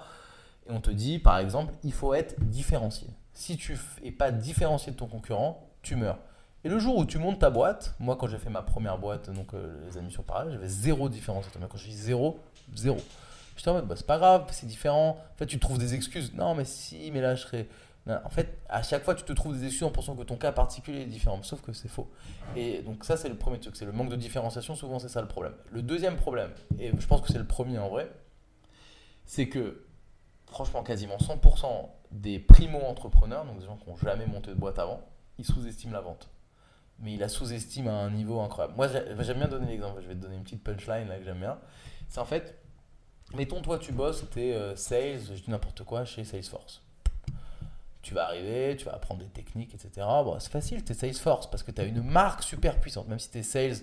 et 0.68 0.72
on 0.72 0.80
te 0.80 0.90
dit, 0.90 1.18
par 1.18 1.38
exemple, 1.38 1.72
il 1.84 1.92
faut 1.92 2.12
être 2.12 2.34
différencié. 2.40 3.08
Si 3.32 3.56
tu 3.56 3.78
n'es 4.02 4.10
pas 4.10 4.32
différencié 4.32 4.92
de 4.92 4.96
ton 4.96 5.06
concurrent, 5.06 5.68
tu 5.82 5.94
meurs. 5.94 6.18
Et 6.64 6.68
le 6.68 6.78
jour 6.78 6.96
où 6.96 7.04
tu 7.06 7.18
montes 7.18 7.38
ta 7.38 7.48
boîte, 7.48 7.94
moi 8.00 8.16
quand 8.16 8.26
j'ai 8.26 8.36
fait 8.36 8.50
ma 8.50 8.60
première 8.60 8.98
boîte, 8.98 9.30
donc 9.30 9.54
euh, 9.54 9.72
les 9.86 9.96
amis 9.96 10.10
sur 10.10 10.24
parallèle, 10.24 10.52
j'avais 10.52 10.68
zéro. 10.68 11.08
Mais 11.08 11.66
quand 11.68 11.76
je 11.76 11.84
dis 11.86 11.96
zéro, 11.96 12.38
zéro. 12.74 12.98
J'étais 13.56 13.70
en 13.70 13.74
mode, 13.74 13.86
bah, 13.86 13.94
c'est 13.96 14.06
pas 14.06 14.18
grave, 14.18 14.46
c'est 14.50 14.66
différent. 14.66 15.18
En 15.32 15.36
fait, 15.36 15.46
tu 15.46 15.58
trouves 15.58 15.78
des 15.78 15.94
excuses. 15.94 16.34
Non, 16.34 16.54
mais 16.54 16.64
si, 16.64 17.10
mais 17.12 17.20
là, 17.20 17.34
je 17.34 17.42
serais. 17.42 17.68
En 18.08 18.28
fait, 18.30 18.58
à 18.68 18.82
chaque 18.82 19.04
fois, 19.04 19.14
tu 19.14 19.22
te 19.24 19.32
trouves 19.32 19.56
des 19.56 19.66
excuses 19.66 19.84
en 19.84 19.90
pensant 19.90 20.16
que 20.16 20.22
ton 20.22 20.36
cas 20.36 20.50
particulier 20.52 21.02
est 21.02 21.06
différent. 21.06 21.40
Sauf 21.42 21.60
que 21.60 21.72
c'est 21.72 21.88
faux. 21.88 22.10
Et 22.56 22.82
donc, 22.82 23.04
ça, 23.04 23.16
c'est 23.16 23.28
le 23.28 23.36
premier 23.36 23.60
truc. 23.60 23.76
C'est 23.76 23.84
le 23.84 23.92
manque 23.92 24.08
de 24.08 24.16
différenciation. 24.16 24.74
Souvent, 24.74 24.98
c'est 24.98 25.08
ça 25.08 25.20
le 25.20 25.28
problème. 25.28 25.54
Le 25.70 25.82
deuxième 25.82 26.16
problème, 26.16 26.50
et 26.78 26.90
je 26.98 27.06
pense 27.06 27.20
que 27.20 27.28
c'est 27.32 27.38
le 27.38 27.46
premier 27.46 27.78
en 27.78 27.88
vrai, 27.88 28.10
c'est 29.26 29.48
que, 29.48 29.84
franchement, 30.46 30.82
quasiment 30.82 31.18
100% 31.18 31.88
des 32.10 32.38
primo-entrepreneurs, 32.40 33.44
donc 33.44 33.60
des 33.60 33.66
gens 33.66 33.76
qui 33.76 33.88
n'ont 33.88 33.96
jamais 33.96 34.26
monté 34.26 34.50
de 34.50 34.56
boîte 34.56 34.78
avant, 34.80 35.00
ils 35.38 35.44
sous-estiment 35.44 35.92
la 35.92 36.00
vente. 36.00 36.28
Mais 36.98 37.12
ils 37.14 37.20
la 37.20 37.28
sous-estiment 37.28 37.90
à 37.90 38.02
un 38.04 38.10
niveau 38.10 38.40
incroyable. 38.40 38.74
Moi, 38.76 38.88
j'ai- 38.88 39.04
j'aime 39.24 39.38
bien 39.38 39.48
donner 39.48 39.68
l'exemple. 39.68 40.00
Je 40.02 40.08
vais 40.08 40.14
te 40.14 40.20
donner 40.20 40.36
une 40.36 40.42
petite 40.42 40.64
punchline 40.64 41.06
là 41.08 41.18
que 41.18 41.24
j'aime 41.24 41.38
bien. 41.38 41.58
C'est 42.08 42.20
en 42.20 42.24
fait, 42.24 42.58
mettons, 43.34 43.62
toi, 43.62 43.78
tu 43.78 43.92
bosses, 43.92 44.24
tu 44.32 44.40
es 44.42 44.76
sales, 44.76 45.20
je 45.34 45.42
dis 45.42 45.50
n'importe 45.50 45.84
quoi, 45.84 46.04
chez 46.04 46.24
Salesforce. 46.24 46.82
Tu 48.02 48.14
vas 48.14 48.26
arriver, 48.26 48.76
tu 48.78 48.86
vas 48.86 48.92
apprendre 48.92 49.20
des 49.20 49.28
techniques, 49.28 49.74
etc. 49.74 50.06
C'est 50.38 50.50
facile, 50.50 50.84
tu 50.84 50.92
es 50.92 50.94
Salesforce 50.94 51.50
parce 51.50 51.62
que 51.62 51.70
tu 51.70 51.80
as 51.80 51.84
une 51.84 52.02
marque 52.02 52.42
super 52.42 52.80
puissante. 52.80 53.08
Même 53.08 53.18
si 53.18 53.30
tu 53.30 53.38
es 53.38 53.42
sales 53.42 53.76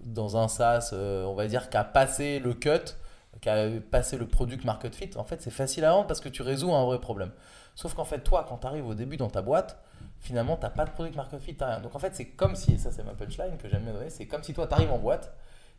dans 0.00 0.36
un 0.36 0.48
SaaS, 0.48 0.90
euh, 0.92 1.24
on 1.24 1.34
va 1.34 1.46
dire, 1.48 1.70
qui 1.70 1.76
a 1.76 1.84
passé 1.84 2.38
le 2.38 2.54
cut, 2.54 2.94
qui 3.40 3.48
a 3.48 3.68
passé 3.90 4.16
le 4.16 4.26
product 4.26 4.64
market 4.64 4.94
fit, 4.94 5.10
en 5.16 5.24
fait, 5.24 5.42
c'est 5.42 5.50
facile 5.50 5.84
à 5.84 5.90
vendre 5.90 6.06
parce 6.06 6.20
que 6.20 6.28
tu 6.28 6.42
résous 6.42 6.72
un 6.72 6.84
vrai 6.84 7.00
problème. 7.00 7.32
Sauf 7.74 7.94
qu'en 7.94 8.04
fait, 8.04 8.20
toi, 8.20 8.46
quand 8.48 8.58
tu 8.58 8.66
arrives 8.66 8.86
au 8.86 8.94
début 8.94 9.16
dans 9.16 9.30
ta 9.30 9.42
boîte, 9.42 9.76
finalement, 10.20 10.56
tu 10.56 10.62
n'as 10.62 10.70
pas 10.70 10.84
de 10.84 10.90
product 10.90 11.16
market 11.16 11.40
fit, 11.40 11.56
tu 11.56 11.64
rien. 11.64 11.80
Donc 11.80 11.94
en 11.94 11.98
fait, 11.98 12.14
c'est 12.14 12.26
comme 12.26 12.54
si, 12.54 12.74
et 12.74 12.78
ça 12.78 12.92
c'est 12.92 13.02
ma 13.02 13.14
punchline 13.14 13.56
que 13.58 13.68
j'aime 13.68 13.82
bien 13.82 13.92
donner, 13.92 14.10
c'est 14.10 14.26
comme 14.26 14.42
si 14.42 14.54
toi, 14.54 14.66
tu 14.66 14.74
arrives 14.74 14.92
en 14.92 14.98
boîte, 14.98 15.34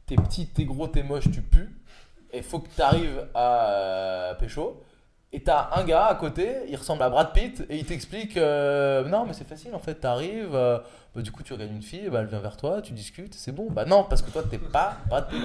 t'es 0.06 0.16
petit, 0.16 0.48
t'es 0.48 0.66
gros, 0.66 0.88
t'es 0.88 1.04
moche, 1.04 1.32
tu 1.32 1.42
pues, 1.42 1.70
et 2.32 2.42
faut 2.42 2.60
que 2.60 2.70
tu 2.70 2.82
arrives 2.82 3.28
à 3.34 3.70
euh, 3.72 4.34
pécho, 4.36 4.84
Et 5.36 5.42
t'as 5.42 5.70
un 5.76 5.84
gars 5.84 6.06
à 6.06 6.16
côté, 6.16 6.60
il 6.70 6.78
ressemble 6.78 7.04
à 7.04 7.10
Brad 7.10 7.34
Pitt, 7.34 7.66
et 7.70 7.76
il 7.76 7.86
t'explique 7.86 8.38
euh, 8.38 9.04
Non, 9.04 9.26
mais 9.26 9.34
c'est 9.34 9.48
facile 9.48 9.76
en 9.76 9.80
fait, 9.80 9.96
t'arrives, 9.96 10.56
euh, 10.56 10.80
bah, 11.16 11.22
du 11.22 11.32
coup 11.32 11.44
tu 11.44 11.54
regardes 11.54 11.72
une 11.72 11.82
fille, 11.82 12.10
bah, 12.10 12.20
elle 12.22 12.28
vient 12.28 12.40
vers 12.40 12.58
toi, 12.58 12.82
tu 12.82 12.92
discutes, 12.92 13.34
c'est 13.34 13.54
bon. 13.54 13.68
Bah 13.70 13.86
non, 13.86 14.04
parce 14.04 14.22
que 14.22 14.30
toi 14.32 14.44
t'es 14.50 14.58
pas 14.58 14.98
Brad 15.08 15.28
Pitt. 15.30 15.42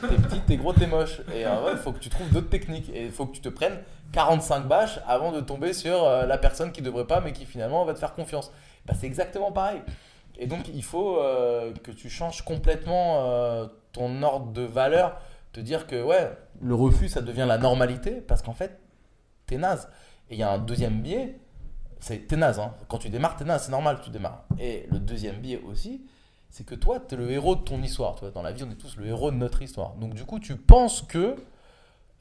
T'es 0.00 0.16
petit, 0.16 0.40
t'es 0.40 0.56
gros, 0.56 0.72
t'es 0.72 0.88
moche. 0.88 1.20
Et 1.32 1.46
euh, 1.46 1.64
ouais, 1.64 1.72
il 1.72 1.78
faut 1.78 1.92
que 1.92 2.00
tu 2.00 2.08
trouves 2.08 2.28
d'autres 2.30 2.48
techniques. 2.48 2.90
Et 2.92 3.04
il 3.04 3.12
faut 3.12 3.26
que 3.26 3.32
tu 3.32 3.40
te 3.40 3.48
prennes 3.48 3.78
45 4.12 4.66
bâches 4.66 4.98
avant 5.06 5.30
de 5.30 5.40
tomber 5.40 5.72
sur 5.72 6.04
euh, 6.04 6.26
la 6.26 6.38
personne 6.38 6.72
qui 6.72 6.82
devrait 6.82 7.06
pas, 7.06 7.20
mais 7.20 7.32
qui 7.32 7.44
finalement 7.44 7.84
va 7.84 7.94
te 7.94 8.00
faire 8.00 8.14
confiance. 8.14 8.52
Bah, 8.84 8.94
c'est 8.98 9.06
exactement 9.06 9.52
pareil. 9.52 9.80
Et 10.38 10.46
donc 10.46 10.68
il 10.74 10.82
faut 10.82 11.18
euh, 11.18 11.72
que 11.84 11.92
tu 11.92 12.10
changes 12.10 12.42
complètement 12.42 13.68
ton 13.92 14.22
ordre 14.22 14.52
de 14.52 14.62
valeur, 14.62 15.20
te 15.52 15.60
dire 15.60 15.86
que 15.86 16.02
ouais, 16.02 16.32
le 16.60 16.74
refus 16.74 17.08
ça 17.08 17.20
devient 17.20 17.44
la 17.46 17.58
normalité, 17.58 18.22
parce 18.26 18.42
qu'en 18.42 18.54
fait, 18.54 18.80
t'es. 19.58 19.88
Et 20.30 20.34
il 20.34 20.38
y 20.38 20.42
a 20.42 20.50
un 20.50 20.58
deuxième 20.58 21.00
biais, 21.02 21.38
c'est 22.00 22.26
t'es 22.26 22.36
naze. 22.36 22.58
Hein. 22.58 22.74
Quand 22.88 22.98
tu 22.98 23.10
démarres, 23.10 23.36
t'es 23.36 23.44
naze, 23.44 23.64
c'est 23.64 23.70
normal 23.70 24.00
tu 24.02 24.10
démarres. 24.10 24.44
Et 24.58 24.86
le 24.90 24.98
deuxième 24.98 25.36
biais 25.40 25.60
aussi, 25.66 26.02
c'est 26.50 26.64
que 26.66 26.74
toi, 26.74 27.00
t'es 27.00 27.16
le 27.16 27.30
héros 27.30 27.56
de 27.56 27.62
ton 27.62 27.82
histoire. 27.82 28.14
Tu 28.14 28.20
vois, 28.20 28.30
dans 28.30 28.42
la 28.42 28.52
vie, 28.52 28.62
on 28.64 28.70
est 28.70 28.76
tous 28.76 28.96
le 28.96 29.06
héros 29.06 29.30
de 29.30 29.36
notre 29.36 29.62
histoire. 29.62 29.94
Donc 29.94 30.14
du 30.14 30.24
coup, 30.24 30.38
tu 30.38 30.56
penses 30.56 31.02
que... 31.02 31.36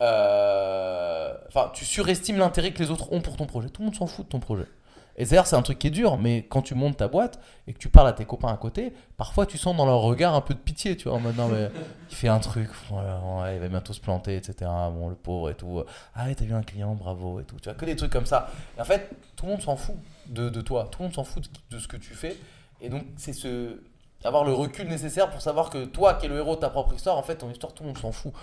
euh, 0.01 1.37
Enfin, 1.47 1.69
tu 1.73 1.83
surestimes 1.85 2.37
l'intérêt 2.37 2.71
que 2.71 2.79
les 2.79 2.91
autres 2.91 3.11
ont 3.11 3.21
pour 3.21 3.35
ton 3.35 3.45
projet. 3.45 3.69
Tout 3.69 3.81
le 3.81 3.87
monde 3.87 3.95
s'en 3.95 4.07
fout 4.07 4.25
de 4.25 4.29
ton 4.29 4.39
projet. 4.39 4.67
Et 5.21 5.25
d'ailleurs, 5.25 5.45
c'est 5.45 5.55
un 5.55 5.61
truc 5.61 5.77
qui 5.77 5.85
est 5.85 5.91
dur, 5.91 6.17
mais 6.17 6.47
quand 6.49 6.63
tu 6.63 6.73
montes 6.73 6.97
ta 6.97 7.07
boîte 7.07 7.39
et 7.67 7.73
que 7.73 7.77
tu 7.77 7.89
parles 7.89 8.07
à 8.07 8.13
tes 8.13 8.25
copains 8.25 8.47
à 8.47 8.57
côté, 8.57 8.91
parfois 9.17 9.45
tu 9.45 9.59
sens 9.59 9.77
dans 9.77 9.85
leur 9.85 9.99
regard 9.99 10.33
un 10.33 10.41
peu 10.41 10.55
de 10.55 10.59
pitié, 10.59 10.97
tu 10.97 11.09
vois, 11.09 11.17
en 11.17 11.19
mode 11.19 11.37
non, 11.37 11.47
mais 11.47 11.69
il 12.09 12.15
fait 12.15 12.27
un 12.27 12.39
truc, 12.39 12.71
ouais, 12.89 13.55
il 13.55 13.59
va 13.59 13.67
bientôt 13.67 13.93
se 13.93 14.01
planter, 14.01 14.35
etc. 14.35 14.71
Bon, 14.91 15.09
le 15.09 15.15
pauvre 15.15 15.51
et 15.51 15.53
tout. 15.53 15.83
Ah, 16.15 16.25
ouais, 16.25 16.33
t'as 16.33 16.45
vu 16.45 16.55
un 16.55 16.63
client, 16.63 16.95
bravo 16.95 17.39
et 17.39 17.43
tout. 17.43 17.55
Tu 17.57 17.65
vois, 17.65 17.75
que 17.75 17.85
des 17.85 17.95
trucs 17.95 18.11
comme 18.11 18.25
ça. 18.25 18.49
Et 18.75 18.81
en 18.81 18.83
fait, 18.83 19.11
tout 19.35 19.45
le 19.45 19.51
monde 19.51 19.61
s'en 19.61 19.75
fout 19.75 19.95
de, 20.25 20.49
de 20.49 20.61
toi, 20.61 20.89
tout 20.91 21.03
le 21.03 21.05
monde 21.05 21.13
s'en 21.13 21.23
fout 21.23 21.43
de, 21.43 21.75
de 21.75 21.79
ce 21.79 21.87
que 21.87 21.97
tu 21.97 22.15
fais. 22.15 22.35
Et 22.81 22.89
donc, 22.89 23.03
c'est 23.15 23.33
ce. 23.33 23.79
avoir 24.23 24.43
le 24.43 24.53
recul 24.53 24.87
nécessaire 24.87 25.29
pour 25.29 25.43
savoir 25.43 25.69
que 25.69 25.85
toi, 25.85 26.15
qui 26.15 26.25
es 26.25 26.29
le 26.29 26.37
héros 26.37 26.55
de 26.55 26.61
ta 26.61 26.71
propre 26.71 26.95
histoire, 26.95 27.15
en 27.15 27.23
fait, 27.23 27.35
ton 27.35 27.51
histoire, 27.51 27.75
tout 27.75 27.83
le 27.83 27.89
monde 27.89 27.99
s'en 27.99 28.11
fout. 28.11 28.33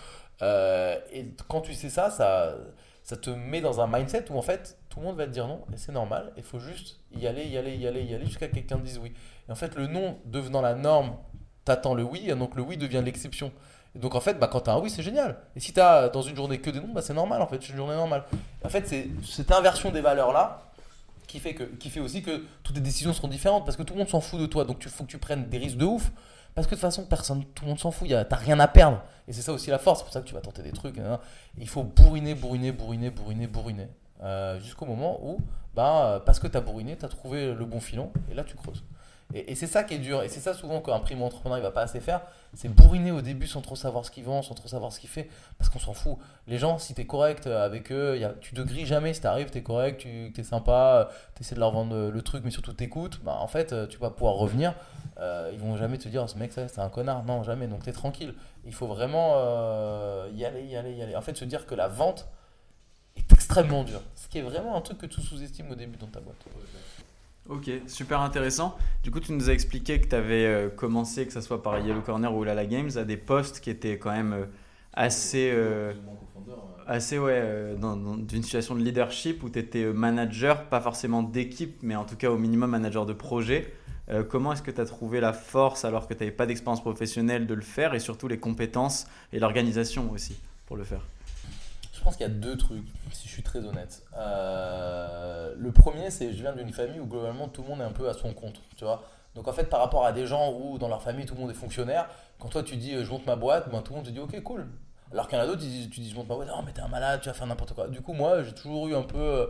Euh, 0.42 0.96
et 1.12 1.26
quand 1.48 1.60
tu 1.60 1.74
sais 1.74 1.88
ça, 1.88 2.08
ça, 2.08 2.54
ça 3.02 3.16
te 3.16 3.30
met 3.30 3.62
dans 3.62 3.80
un 3.80 3.86
mindset 3.86 4.26
où 4.30 4.38
en 4.38 4.42
fait 4.42 4.78
tout 4.98 5.02
le 5.02 5.10
monde 5.10 5.16
va 5.16 5.26
te 5.26 5.30
dire 5.30 5.46
non 5.46 5.60
et 5.72 5.76
c'est 5.76 5.92
normal. 5.92 6.32
Il 6.36 6.42
faut 6.42 6.58
juste 6.58 6.98
y 7.14 7.28
aller, 7.28 7.44
y 7.44 7.56
aller, 7.56 7.76
y 7.76 7.86
aller, 7.86 8.02
y 8.02 8.14
aller 8.16 8.26
jusqu'à 8.26 8.48
quelqu'un 8.48 8.78
dise 8.78 8.98
oui. 8.98 9.12
Et 9.48 9.52
en 9.52 9.54
fait, 9.54 9.76
le 9.76 9.86
non 9.86 10.18
devenant 10.24 10.60
la 10.60 10.74
norme, 10.74 11.16
t'attends 11.64 11.94
le 11.94 12.02
oui 12.02 12.24
et 12.28 12.34
donc 12.34 12.56
le 12.56 12.62
oui 12.62 12.76
devient 12.76 13.00
l'exception. 13.04 13.52
Et 13.94 14.00
donc 14.00 14.16
en 14.16 14.20
fait, 14.20 14.40
bah, 14.40 14.48
quand 14.50 14.62
t'as 14.62 14.72
un 14.74 14.80
oui, 14.80 14.90
c'est 14.90 15.04
génial. 15.04 15.38
Et 15.54 15.60
si 15.60 15.72
t'as 15.72 16.08
dans 16.08 16.22
une 16.22 16.34
journée 16.34 16.58
que 16.58 16.70
des 16.70 16.80
non, 16.80 16.88
bah, 16.88 17.00
c'est 17.00 17.14
normal 17.14 17.40
en 17.42 17.46
fait, 17.46 17.62
c'est 17.62 17.68
une 17.68 17.76
journée 17.76 17.94
normale. 17.94 18.24
En 18.64 18.68
fait, 18.68 18.88
c'est 18.88 19.06
cette 19.22 19.52
inversion 19.52 19.92
des 19.92 20.00
valeurs 20.00 20.32
là 20.32 20.62
qui 21.28 21.38
fait, 21.38 21.54
que, 21.54 21.62
qui 21.62 21.90
fait 21.90 22.00
aussi 22.00 22.22
que 22.22 22.42
toutes 22.64 22.74
tes 22.74 22.80
décisions 22.80 23.12
seront 23.12 23.28
différentes 23.28 23.64
parce 23.64 23.76
que 23.76 23.84
tout 23.84 23.94
le 23.94 24.00
monde 24.00 24.08
s'en 24.08 24.20
fout 24.20 24.40
de 24.40 24.46
toi. 24.46 24.64
Donc 24.64 24.78
il 24.84 24.90
faut 24.90 25.04
que 25.04 25.10
tu 25.10 25.18
prennes 25.18 25.48
des 25.48 25.58
risques 25.58 25.78
de 25.78 25.84
ouf. 25.84 26.10
Parce 26.56 26.66
que 26.66 26.74
de 26.74 26.80
toute 26.80 26.88
façon, 26.88 27.04
personne, 27.04 27.44
tout 27.54 27.62
le 27.62 27.68
monde 27.68 27.78
s'en 27.78 27.92
fout, 27.92 28.08
t'as 28.08 28.36
rien 28.36 28.58
à 28.58 28.66
perdre. 28.66 29.00
Et 29.28 29.32
c'est 29.32 29.42
ça 29.42 29.52
aussi 29.52 29.70
la 29.70 29.78
force, 29.78 30.00
c'est 30.00 30.04
pour 30.04 30.12
ça 30.12 30.20
que 30.22 30.26
tu 30.26 30.34
vas 30.34 30.40
tenter 30.40 30.62
des 30.62 30.72
trucs. 30.72 30.96
Il 31.56 31.68
faut 31.68 31.84
bourriner, 31.84 32.34
bourriner, 32.34 32.72
bourriner, 32.72 33.10
bourriner, 33.10 33.46
bourriner. 33.46 33.88
Euh, 34.22 34.58
Jusqu'au 34.60 34.86
moment 34.86 35.20
où, 35.22 35.38
bah, 35.74 36.06
euh, 36.06 36.20
parce 36.20 36.38
que 36.38 36.46
tu 36.46 36.56
as 36.56 36.60
bourriné, 36.60 36.96
tu 36.96 37.04
as 37.04 37.08
trouvé 37.08 37.54
le 37.54 37.64
bon 37.64 37.80
filon, 37.80 38.12
et 38.30 38.34
là 38.34 38.44
tu 38.44 38.56
creuses. 38.56 38.84
Et, 39.34 39.54
c'est 39.54 39.66
ça 39.66 39.84
qui 39.84 39.92
est 39.92 39.98
dur, 39.98 40.22
et 40.22 40.28
c'est 40.30 40.40
ça 40.40 40.54
souvent 40.54 40.80
qu'un 40.80 40.98
primo 41.00 41.26
entrepreneur 41.26 41.58
il 41.58 41.62
va 41.62 41.70
pas 41.70 41.82
assez 41.82 42.00
faire, 42.00 42.22
c'est 42.54 42.68
bourriner 42.68 43.10
au 43.10 43.20
début 43.20 43.46
sans 43.46 43.60
trop 43.60 43.76
savoir 43.76 44.06
ce 44.06 44.10
qu'il 44.10 44.24
vend, 44.24 44.40
sans 44.40 44.54
trop 44.54 44.68
savoir 44.68 44.90
ce 44.90 45.00
qu'il 45.00 45.10
fait, 45.10 45.28
parce 45.58 45.68
qu'on 45.68 45.78
s'en 45.78 45.92
fout. 45.92 46.16
Les 46.46 46.56
gens, 46.56 46.78
si 46.78 46.94
tu 46.94 47.02
es 47.02 47.06
correct 47.06 47.46
avec 47.46 47.92
eux, 47.92 48.18
tu 48.40 48.54
te 48.54 48.62
grilles 48.62 48.86
jamais, 48.86 49.12
si 49.12 49.20
tu 49.20 49.26
arrives, 49.26 49.50
tu 49.50 49.58
es 49.58 49.62
correct, 49.62 50.00
tu 50.00 50.32
es 50.34 50.42
sympa, 50.42 51.10
tu 51.34 51.42
essaies 51.42 51.56
de 51.56 51.60
leur 51.60 51.72
vendre 51.72 52.08
le 52.08 52.22
truc, 52.22 52.42
mais 52.42 52.50
surtout 52.50 52.72
t'écoutes, 52.72 53.20
bah, 53.22 53.36
en 53.38 53.48
fait, 53.48 53.74
euh, 53.74 53.86
tu 53.86 53.98
vas 53.98 54.08
pouvoir 54.08 54.34
revenir. 54.34 54.72
Euh, 55.20 55.50
ils 55.52 55.58
vont 55.58 55.76
jamais 55.76 55.98
te 55.98 56.08
dire, 56.08 56.26
ce 56.28 56.38
mec, 56.38 56.52
c'est 56.52 56.78
un 56.78 56.88
connard. 56.88 57.24
Non, 57.24 57.42
jamais, 57.42 57.66
donc 57.66 57.82
tu 57.82 57.90
es 57.90 57.92
tranquille. 57.92 58.34
Il 58.64 58.72
faut 58.72 58.86
vraiment 58.86 59.34
euh, 59.36 60.30
y 60.32 60.46
aller, 60.46 60.64
y 60.64 60.76
aller, 60.76 60.94
y 60.94 61.02
aller. 61.02 61.16
En 61.16 61.20
fait, 61.20 61.36
se 61.36 61.44
dire 61.44 61.66
que 61.66 61.74
la 61.74 61.88
vente 61.88 62.28
extrêmement 63.48 63.82
dure. 63.82 64.02
Ce 64.14 64.28
qui 64.28 64.38
est 64.38 64.42
vraiment 64.42 64.76
un 64.76 64.80
truc 64.82 64.98
que 64.98 65.06
tu 65.06 65.22
sous-estimes 65.22 65.70
au 65.70 65.74
début 65.74 65.96
dans 65.96 66.06
ta 66.06 66.20
boîte. 66.20 66.36
Ok, 67.48 67.70
super 67.86 68.20
intéressant. 68.20 68.76
Du 69.02 69.10
coup, 69.10 69.20
tu 69.20 69.32
nous 69.32 69.48
as 69.48 69.54
expliqué 69.54 69.98
que 70.02 70.06
tu 70.06 70.14
avais 70.14 70.70
commencé, 70.76 71.26
que 71.26 71.32
ce 71.32 71.40
soit 71.40 71.62
par 71.62 71.78
Yellow 71.78 72.02
Corner 72.02 72.34
ou 72.34 72.44
Lala 72.44 72.66
Games, 72.66 72.90
à 72.96 73.04
des 73.04 73.16
postes 73.16 73.60
qui 73.60 73.70
étaient 73.70 73.96
quand 73.96 74.10
même 74.10 74.34
euh, 74.34 74.44
assez, 74.92 75.50
euh, 75.54 75.94
assez 76.86 77.18
ouais, 77.18 77.40
euh, 77.42 77.74
dans, 77.74 77.96
dans 77.96 78.16
une 78.16 78.42
situation 78.42 78.74
de 78.74 78.80
leadership 78.80 79.42
où 79.42 79.48
tu 79.48 79.58
étais 79.58 79.86
manager, 79.86 80.64
pas 80.64 80.82
forcément 80.82 81.22
d'équipe, 81.22 81.78
mais 81.82 81.96
en 81.96 82.04
tout 82.04 82.16
cas 82.16 82.30
au 82.30 82.36
minimum 82.36 82.70
manager 82.70 83.06
de 83.06 83.14
projet. 83.14 83.72
Euh, 84.10 84.22
comment 84.24 84.52
est-ce 84.52 84.62
que 84.62 84.70
tu 84.70 84.80
as 84.82 84.86
trouvé 84.86 85.20
la 85.20 85.32
force, 85.32 85.86
alors 85.86 86.06
que 86.06 86.12
tu 86.12 86.20
n'avais 86.20 86.36
pas 86.36 86.44
d'expérience 86.44 86.82
professionnelle, 86.82 87.46
de 87.46 87.54
le 87.54 87.62
faire 87.62 87.94
et 87.94 88.00
surtout 88.00 88.28
les 88.28 88.38
compétences 88.38 89.06
et 89.32 89.38
l'organisation 89.38 90.10
aussi 90.10 90.38
pour 90.66 90.76
le 90.76 90.84
faire? 90.84 91.00
Pense 92.08 92.16
qu'il 92.16 92.26
y 92.26 92.30
a 92.30 92.32
deux 92.32 92.56
trucs, 92.56 92.86
si 93.12 93.28
je 93.28 93.32
suis 93.34 93.42
très 93.42 93.58
honnête. 93.58 94.02
Euh, 94.16 95.54
le 95.58 95.72
premier, 95.72 96.10
c'est 96.10 96.32
je 96.32 96.40
viens 96.40 96.54
d'une 96.54 96.72
famille 96.72 96.98
où 97.00 97.06
globalement 97.06 97.48
tout 97.48 97.60
le 97.60 97.68
monde 97.68 97.80
est 97.82 97.84
un 97.84 97.92
peu 97.92 98.08
à 98.08 98.14
son 98.14 98.32
compte, 98.32 98.62
tu 98.76 98.84
vois. 98.84 99.02
Donc 99.34 99.46
en 99.46 99.52
fait, 99.52 99.64
par 99.64 99.80
rapport 99.80 100.06
à 100.06 100.12
des 100.12 100.24
gens 100.24 100.54
où 100.54 100.78
dans 100.78 100.88
leur 100.88 101.02
famille 101.02 101.26
tout 101.26 101.34
le 101.34 101.40
monde 101.40 101.50
est 101.50 101.54
fonctionnaire, 101.54 102.08
quand 102.38 102.48
toi 102.48 102.62
tu 102.62 102.76
dis 102.76 102.94
euh, 102.94 103.04
je 103.04 103.10
monte 103.10 103.26
ma 103.26 103.36
boîte, 103.36 103.70
ben, 103.70 103.82
tout 103.82 103.92
le 103.92 103.98
monde 103.98 104.06
te 104.06 104.10
dit 104.10 104.20
ok 104.20 104.42
cool. 104.42 104.66
Alors 105.12 105.28
qu'il 105.28 105.36
y 105.36 105.40
en 105.40 105.44
a 105.44 105.46
d'autres, 105.46 105.60
ils 105.62 105.68
disent- 105.68 105.90
tu 105.90 106.00
dis 106.00 106.08
je 106.08 106.16
monte 106.16 106.30
ma 106.30 106.34
boîte, 106.34 106.48
non 106.48 106.62
mais 106.64 106.72
t'es 106.72 106.80
un 106.80 106.88
malade, 106.88 107.20
tu 107.20 107.28
vas 107.28 107.34
faire 107.34 107.46
n'importe 107.46 107.74
quoi. 107.74 107.88
Du 107.88 108.00
coup, 108.00 108.14
moi 108.14 108.42
j'ai 108.42 108.54
toujours 108.54 108.88
eu 108.88 108.94
un 108.94 109.02
peu 109.02 109.18
euh, 109.18 109.46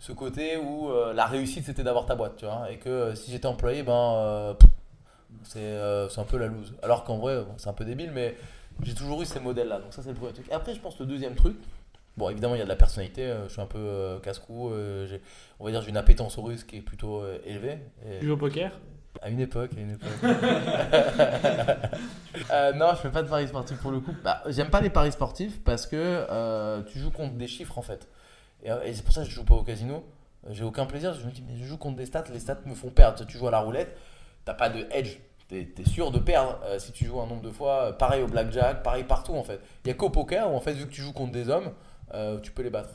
ce 0.00 0.10
côté 0.10 0.56
où 0.56 0.90
la 1.14 1.26
réussite 1.26 1.64
c'était 1.64 1.84
d'avoir 1.84 2.06
ta 2.06 2.16
boîte, 2.16 2.34
tu 2.38 2.44
vois. 2.44 2.72
Et 2.72 2.78
que 2.78 3.14
si 3.14 3.30
j'étais 3.30 3.46
employé, 3.46 3.84
ben 3.84 4.56
c'est 5.44 5.78
un 6.18 6.24
peu 6.24 6.38
la 6.38 6.48
loose. 6.48 6.74
Alors 6.82 7.04
qu'en 7.04 7.18
vrai, 7.18 7.44
c'est 7.56 7.68
un 7.68 7.72
peu 7.72 7.84
débile, 7.84 8.10
mais 8.10 8.36
j'ai 8.82 8.94
toujours 8.94 9.22
eu 9.22 9.26
ces 9.26 9.38
modèles-là. 9.38 9.78
Donc 9.78 9.92
ça 9.92 10.02
c'est 10.02 10.08
le 10.08 10.16
premier 10.16 10.32
truc. 10.32 10.50
Après, 10.50 10.74
je 10.74 10.80
pense 10.80 10.98
le 10.98 11.06
deuxième 11.06 11.34
truc, 11.34 11.56
Bon, 12.16 12.28
évidemment, 12.28 12.54
il 12.54 12.58
y 12.58 12.60
a 12.62 12.64
de 12.64 12.68
la 12.68 12.76
personnalité. 12.76 13.24
euh, 13.26 13.46
je 13.48 13.52
suis 13.52 13.60
un 13.62 13.66
peu 13.66 13.78
euh, 13.78 14.18
casse-cou. 14.20 14.70
euh, 14.70 15.06
j'ai- 15.06 15.20
on 15.58 15.64
va 15.64 15.70
dire, 15.70 15.80
j'ai 15.82 15.90
une 15.90 15.96
appétence 15.96 16.36
au 16.38 16.42
risque 16.42 16.66
qui 16.68 16.76
est 16.78 16.82
plutôt 16.82 17.20
euh, 17.22 17.38
élevée. 17.46 17.78
Et- 18.06 18.18
Tu 18.20 18.26
joues 18.26 18.34
au 18.34 18.36
poker? 18.36 18.72
À 19.22 19.28
une 19.30 19.40
époque, 19.40 19.70
à 19.76 19.80
une 19.80 19.90
époque. 19.92 20.10
Euh, 22.52 22.72
non, 22.72 22.90
je 22.92 22.96
fais 22.96 23.10
pas 23.10 23.22
de 23.22 23.28
paris 23.28 23.46
sportifs 23.48 23.78
pour 23.78 23.90
le 23.90 24.00
coup. 24.00 24.14
Bah, 24.24 24.42
j'aime 24.48 24.70
pas 24.70 24.80
les 24.80 24.90
paris 24.90 25.12
sportifs 25.12 25.62
parce 25.62 25.86
que 25.86 25.96
euh, 25.96 26.82
tu 26.84 26.98
joues 26.98 27.10
contre 27.10 27.34
des 27.34 27.46
chiffres 27.48 27.76
en 27.78 27.82
fait. 27.82 28.08
Et, 28.62 28.70
euh, 28.70 28.82
et 28.84 28.94
c'est 28.94 29.02
pour 29.02 29.12
ça 29.12 29.22
que 29.22 29.28
je 29.28 29.34
joue 29.34 29.44
pas 29.44 29.54
au 29.54 29.62
casino. 29.62 30.04
Euh, 30.46 30.50
J'ai 30.52 30.64
aucun 30.64 30.86
plaisir. 30.86 31.12
Je 31.14 31.24
me 31.26 31.30
dis, 31.30 31.42
mais 31.46 31.56
je 31.56 31.64
joue 31.64 31.76
contre 31.76 31.96
des 31.96 32.06
stats. 32.06 32.24
Les 32.32 32.40
stats 32.40 32.58
me 32.66 32.74
font 32.74 32.90
perdre. 32.90 33.24
Tu 33.26 33.36
joues 33.38 33.48
à 33.48 33.50
la 33.50 33.60
roulette, 33.60 33.96
t'as 34.44 34.54
pas 34.54 34.68
de 34.68 34.86
edge. 34.90 35.18
T'es 35.48 35.68
es 35.76 35.88
sûr 35.88 36.10
de 36.12 36.18
perdre 36.20 36.58
euh, 36.64 36.78
si 36.78 36.92
tu 36.92 37.04
joues 37.04 37.20
un 37.20 37.26
nombre 37.26 37.42
de 37.42 37.50
fois. 37.50 37.86
Euh, 37.88 37.92
Pareil 37.92 38.22
au 38.22 38.26
blackjack, 38.28 38.82
pareil 38.82 39.04
partout 39.04 39.34
en 39.34 39.42
fait. 39.42 39.60
Il 39.84 39.88
y 39.88 39.90
a 39.90 39.94
qu'au 39.94 40.10
poker 40.10 40.50
où 40.52 40.56
en 40.56 40.60
fait, 40.60 40.72
vu 40.72 40.86
que 40.86 40.92
tu 40.92 41.02
joues 41.02 41.12
contre 41.12 41.32
des 41.32 41.48
hommes, 41.48 41.72
euh, 42.14 42.38
tu 42.40 42.50
peux 42.52 42.62
les 42.62 42.70
battre. 42.70 42.90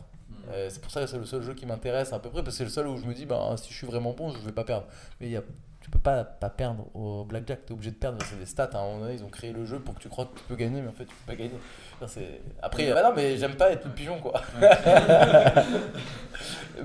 Euh, 0.52 0.68
c'est 0.70 0.80
pour 0.82 0.92
ça 0.92 1.02
que 1.02 1.08
c'est 1.08 1.18
le 1.18 1.26
seul 1.26 1.42
jeu 1.42 1.54
qui 1.56 1.66
m'intéresse 1.66 2.14
à 2.14 2.20
peu 2.20 2.30
près, 2.30 2.44
parce 2.44 2.56
que 2.56 2.58
c'est 2.60 2.64
le 2.66 2.70
seul 2.70 2.88
où 2.88 2.98
je 2.98 3.06
me 3.06 3.14
dis, 3.14 3.26
bah, 3.26 3.56
si 3.58 3.72
je 3.72 3.78
suis 3.78 3.88
vraiment 3.88 4.14
bon, 4.14 4.30
je 4.30 4.38
vais 4.40 4.52
pas 4.52 4.64
perdre. 4.64 4.86
Mais 5.20 5.30
y 5.30 5.38
a, 5.38 5.42
tu 5.82 5.90
peux 5.90 5.98
pas, 6.00 6.24
pas 6.24 6.50
perdre 6.50 6.86
au 6.96 7.24
blackjack, 7.26 7.66
tu 7.66 7.72
es 7.72 7.74
obligé 7.74 7.92
de 7.92 7.96
perdre, 7.96 8.18
c'est 8.30 8.38
des 8.38 8.46
stats. 8.46 8.70
hein. 8.74 8.78
À 8.78 8.80
un 8.80 8.86
moment 8.86 9.00
donné, 9.02 9.14
ils 9.16 9.24
ont 9.24 9.30
créé 9.30 9.52
le 9.54 9.66
jeu 9.66 9.80
pour 9.80 9.96
que 9.96 10.00
tu 10.00 10.10
crois 10.10 10.26
que 10.26 10.38
tu 10.38 10.44
peux 10.44 10.56
gagner, 10.56 10.82
mais 10.82 10.90
en 10.90 10.94
fait, 10.94 11.06
tu 11.06 11.16
peux 11.16 11.32
pas 11.32 11.36
gagner. 11.36 11.54
Enfin, 12.02 12.22
Après, 12.62 12.92
bah 12.94 13.02
non, 13.04 13.14
mais 13.16 13.38
j'aime 13.38 13.56
pas 13.56 13.72
être 13.72 13.86
le 13.86 13.92
pigeon, 13.92 14.20
quoi. 14.20 14.40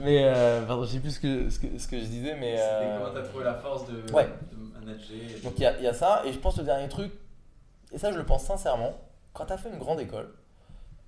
mais, 0.01 0.23
euh, 0.25 0.63
pardon, 0.67 0.85
je 0.85 0.93
sais 0.93 1.01
plus 1.01 1.11
ce 1.13 1.21
que, 1.21 1.51
ce 1.51 1.59
que, 1.59 1.79
ce 1.79 1.89
que 1.89 1.99
je 1.99 2.05
disais, 2.05 2.37
mais. 2.39 2.57
euh, 2.59 3.11
t'as 3.15 3.23
trouvé 3.23 3.45
la 3.45 3.55
force 3.55 3.87
de, 3.89 4.11
Ouais. 4.13 4.29
manager 4.79 5.43
donc 5.45 5.55
il 5.59 5.63
y 5.63 5.67
a, 5.67 5.77
il 5.79 5.85
y 5.85 5.89
a 5.89 5.95
ça, 5.95 6.23
et 6.25 6.33
je 6.33 6.39
pense 6.39 6.57
le 6.59 6.65
dernier 6.65 6.89
truc, 6.89 7.13
et 7.93 7.99
ça 7.99 8.13
je 8.13 8.17
le 8.19 8.25
pense 8.25 8.45
sincèrement, 8.45 8.95
quand 9.33 9.47
tu 9.47 9.53
as 9.53 9.59
fait 9.59 9.69
une 9.71 9.79
grande 9.79 10.01
école, 10.01 10.31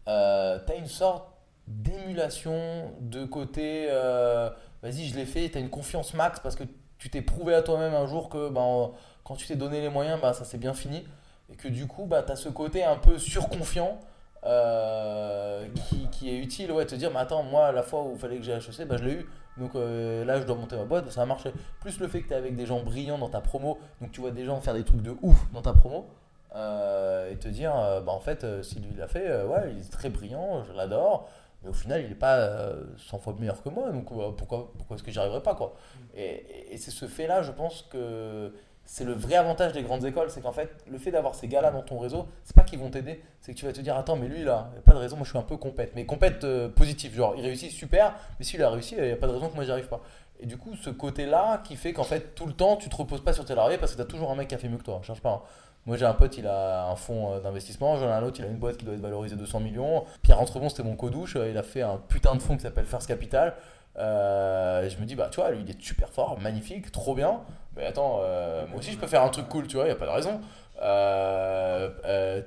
euh, 0.09 0.59
tu 0.67 0.73
as 0.73 0.77
une 0.77 0.87
sorte 0.87 1.25
d'émulation 1.69 2.93
de 3.01 3.25
côté, 3.25 3.87
euh, 3.91 4.51
vas-y 4.83 5.09
je 5.09 5.17
l'ai 5.17 5.27
fait, 5.27 5.49
tu 5.49 5.59
as 5.59 5.61
une 5.61 5.71
confiance 5.71 6.15
max 6.15 6.41
parce 6.41 6.57
que 6.57 6.65
tu 6.99 7.09
t'es 7.11 7.23
prouvé 7.23 7.55
à 7.55 7.63
toi-même 7.63 7.95
un 7.95 8.07
jour 8.07 8.29
que 8.29 8.49
ben, 8.49 8.91
quand 9.25 9.37
tu 9.37 9.47
t'es 9.47 9.57
donné 9.57 9.81
les 9.81 9.89
moyens, 9.89 10.21
ben, 10.21 10.33
ça 10.33 10.45
s'est 10.45 10.59
bien 10.59 10.75
fini, 10.75 11.05
et 11.53 11.57
que 11.57 11.69
du 11.69 11.87
coup 11.87 12.07
bah, 12.07 12.23
tu 12.23 12.33
as 12.33 12.37
ce 12.37 12.49
côté 12.49 12.85
un 12.85 12.97
peu 12.97 13.19
surconfiant. 13.19 13.99
euh, 14.45 15.67
qui, 15.89 16.09
qui 16.11 16.31
est 16.31 16.39
utile, 16.39 16.73
ouais, 16.73 16.85
te 16.85 16.95
dire, 16.97 17.11
mais 17.13 17.21
attends, 17.21 17.43
moi, 17.45 17.71
la 17.73 17.83
fois 17.83 18.03
où 18.03 18.13
il 18.15 18.19
fallait 18.19 18.39
que 18.39 18.43
j'ai 18.43 18.53
HEC, 18.53 18.87
bah, 18.89 18.97
je 18.99 19.05
l'ai 19.05 19.13
eu, 19.13 19.27
donc 19.57 19.75
euh, 19.75 20.25
là, 20.25 20.41
je 20.41 20.45
dois 20.47 20.57
monter 20.57 20.77
ma 20.77 20.85
boîte, 20.85 21.11
ça 21.11 21.23
a 21.23 21.27
marché. 21.27 21.53
Plus 21.81 22.01
le 22.01 22.09
fait 22.09 22.23
que 22.23 22.29
tu 22.29 22.35
es 22.35 22.37
avec 22.37 22.57
des 22.57 22.67
gens 22.67 22.83
brillants 22.83 23.19
dans 23.19 23.29
ta 23.29 23.41
promo, 23.41 23.79
donc 24.01 24.11
tu 24.11 24.21
vois 24.21 24.31
des 24.33 24.45
gens 24.45 24.61
faire 24.61 24.75
des 24.75 24.85
trucs 24.85 25.03
de 25.03 25.15
ouf 25.23 25.37
dans 25.53 25.63
ta 25.63 25.73
promo, 25.73 26.07
et 26.55 27.37
te 27.37 27.49
dire, 27.49 27.75
euh, 27.77 28.01
bah, 28.01 28.13
en 28.13 28.21
fait, 28.21 28.45
euh, 28.45 28.63
si 28.63 28.79
lui 28.81 28.95
l'a 28.97 29.09
fait, 29.09 29.27
euh, 29.29 29.47
ouais, 29.47 29.73
il 29.73 29.79
est 29.79 29.91
très 29.91 30.11
brillant, 30.11 30.63
je 30.65 30.73
l'adore, 30.73 31.29
mais 31.63 31.71
au 31.71 31.73
final, 31.73 32.03
il 32.03 32.09
n'est 32.09 32.15
pas 32.15 32.37
euh, 32.39 32.83
100 32.99 33.19
fois 33.19 33.35
meilleur 33.39 33.63
que 33.63 33.69
moi, 33.69 33.91
donc 33.91 34.11
euh, 34.13 34.31
pourquoi, 34.37 34.73
pourquoi 34.77 34.97
est-ce 34.97 35.03
que 35.05 35.11
j'y 35.11 35.19
arriverai 35.19 35.43
pas, 35.43 35.55
quoi? 35.55 35.75
Et, 36.15 36.73
et- 36.73 36.77
c'est 36.79 36.91
ce 36.91 37.07
fait-là, 37.07 37.43
je 37.43 37.53
pense 37.53 37.83
que 37.91 38.53
c'est 38.85 39.05
le 39.05 39.13
vrai 39.13 39.37
avantage 39.37 39.73
des 39.73 39.83
grandes 39.83 40.05
écoles, 40.05 40.29
c'est 40.31 40.41
qu'en 40.41 40.53
fait, 40.53 40.69
le 40.91 40.99
fait 40.99 41.13
d'avoir 41.13 41.35
ces 41.37 41.47
gars-là 41.49 41.71
dans 41.71 41.83
ton 41.83 41.99
réseau, 42.01 42.27
c'est 42.45 42.55
pas 42.57 42.65
qu'ils 42.65 42.81
vont 42.81 42.91
t'aider, 42.91 43.23
c'est 43.41 43.55
que 43.55 43.59
tu 43.59 43.65
vas 43.65 43.73
te 43.73 43.81
dire, 43.81 43.97
attends, 43.97 44.17
mais 44.17 44.27
lui 44.27 44.43
là, 44.45 44.69
il 44.71 44.73
n'y 44.75 44.79
a 44.81 44.83
pas 44.83 44.93
de 44.93 44.99
raison, 44.99 45.17
moi 45.17 45.25
je 45.25 45.31
suis 45.31 45.39
un 45.39 45.43
peu 45.43 45.57
compète, 45.57 45.93
mais 45.95 46.05
compète 46.05 46.43
euh, 46.45 46.69
positif, 46.69 47.15
genre 47.15 47.35
il 47.37 47.43
réussit 47.43 47.71
super, 47.71 48.15
mais 48.39 48.45
s'il 48.45 48.61
a 48.63 48.69
réussi, 48.71 48.97
il 48.99 49.05
n'y 49.05 49.13
a 49.13 49.17
pas 49.17 49.29
de 49.29 49.33
raison 49.33 49.49
que 49.49 49.55
moi 49.55 49.65
j'y 49.65 49.71
arrive 49.71 49.89
pas. 49.89 50.01
Et 50.41 50.47
du 50.47 50.57
coup, 50.59 50.75
ce 50.75 50.91
côté-là 50.91 51.63
qui 51.65 51.77
fait 51.77 51.93
qu'en 51.93 52.03
fait, 52.03 52.35
tout 52.35 52.47
le 52.47 52.53
temps, 52.53 52.75
tu 52.77 52.89
te 52.89 52.97
reposes 52.97 53.23
pas 53.23 53.33
sur 53.33 53.45
tes 53.45 53.55
lauriers 53.55 53.79
parce 53.79 53.93
que 53.93 53.97
tu 53.97 54.03
as 54.03 54.07
toujours 54.07 54.33
un 54.33 54.35
mec 54.35 54.49
qui 54.49 54.57
a 54.57 54.59
fait 54.59 54.69
mieux 54.69 54.79
que 54.79 54.83
toi, 54.83 55.01
cherche 55.05 55.21
pas. 55.23 55.31
hein. 55.31 55.43
Moi 55.87 55.97
j'ai 55.97 56.07
un 56.07 56.15
pote, 56.15 56.39
il 56.39 56.47
a 56.47 56.87
un 56.87 56.95
fonds 56.95 57.33
euh, 57.33 57.41
d'investissement, 57.41 57.97
j'en 57.97 58.09
ai 58.09 58.13
un 58.13 58.23
autre, 58.23 58.39
il 58.39 58.45
a 58.45 58.49
une 58.49 58.59
boîte 58.59 58.77
qui 58.77 58.85
doit 58.85 58.95
être 58.95 59.01
valorisée 59.01 59.35
200 59.35 59.61
millions. 59.61 60.05
Pierre 60.23 60.41
Entrebon, 60.41 60.69
c'était 60.69 60.85
mon 60.85 60.95
codouche, 60.95 61.35
euh, 61.35 61.51
il 61.51 61.59
a 61.59 61.65
fait 61.65 61.83
un 61.83 61.97
putain 61.97 62.37
de 62.37 62.41
fonds 62.41 62.57
qui 62.57 62.63
s'appelle 62.63 62.85
First 62.85 63.09
Capital. 63.09 63.55
Euh, 63.99 64.89
je 64.89 64.97
me 64.99 65.05
dis, 65.05 65.17
bah 65.17 65.29
tu 65.31 65.41
vois, 65.41 65.51
lui 65.51 65.63
il 65.67 65.71
est 65.71 65.83
super 65.83 66.09
fort, 66.11 66.39
magnifique, 66.41 66.93
trop 66.93 67.15
bien. 67.15 67.41
Mais 67.77 67.85
attends, 67.85 68.21
moi 68.69 68.79
aussi 68.79 68.93
je 68.93 68.99
peux 68.99 69.07
faire 69.07 69.23
un 69.23 69.29
truc 69.29 69.49
cool, 69.49 69.67
tu 69.67 69.77
vois, 69.77 69.87
il 69.87 69.89
n'y 69.89 69.93
a 69.93 69.97
pas 69.97 70.07
de 70.07 70.11
raison. 70.11 70.41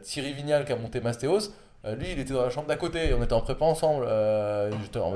Thierry 0.01 0.33
Vignal 0.33 0.65
qui 0.65 0.71
a 0.71 0.75
monté 0.77 1.01
Mastéos, 1.01 1.51
lui 1.83 2.11
il 2.11 2.19
était 2.19 2.33
dans 2.33 2.43
la 2.43 2.49
chambre 2.49 2.67
d'à 2.67 2.77
côté, 2.77 3.13
on 3.13 3.23
était 3.23 3.33
en 3.33 3.41
prépa 3.41 3.65
ensemble. 3.65 4.05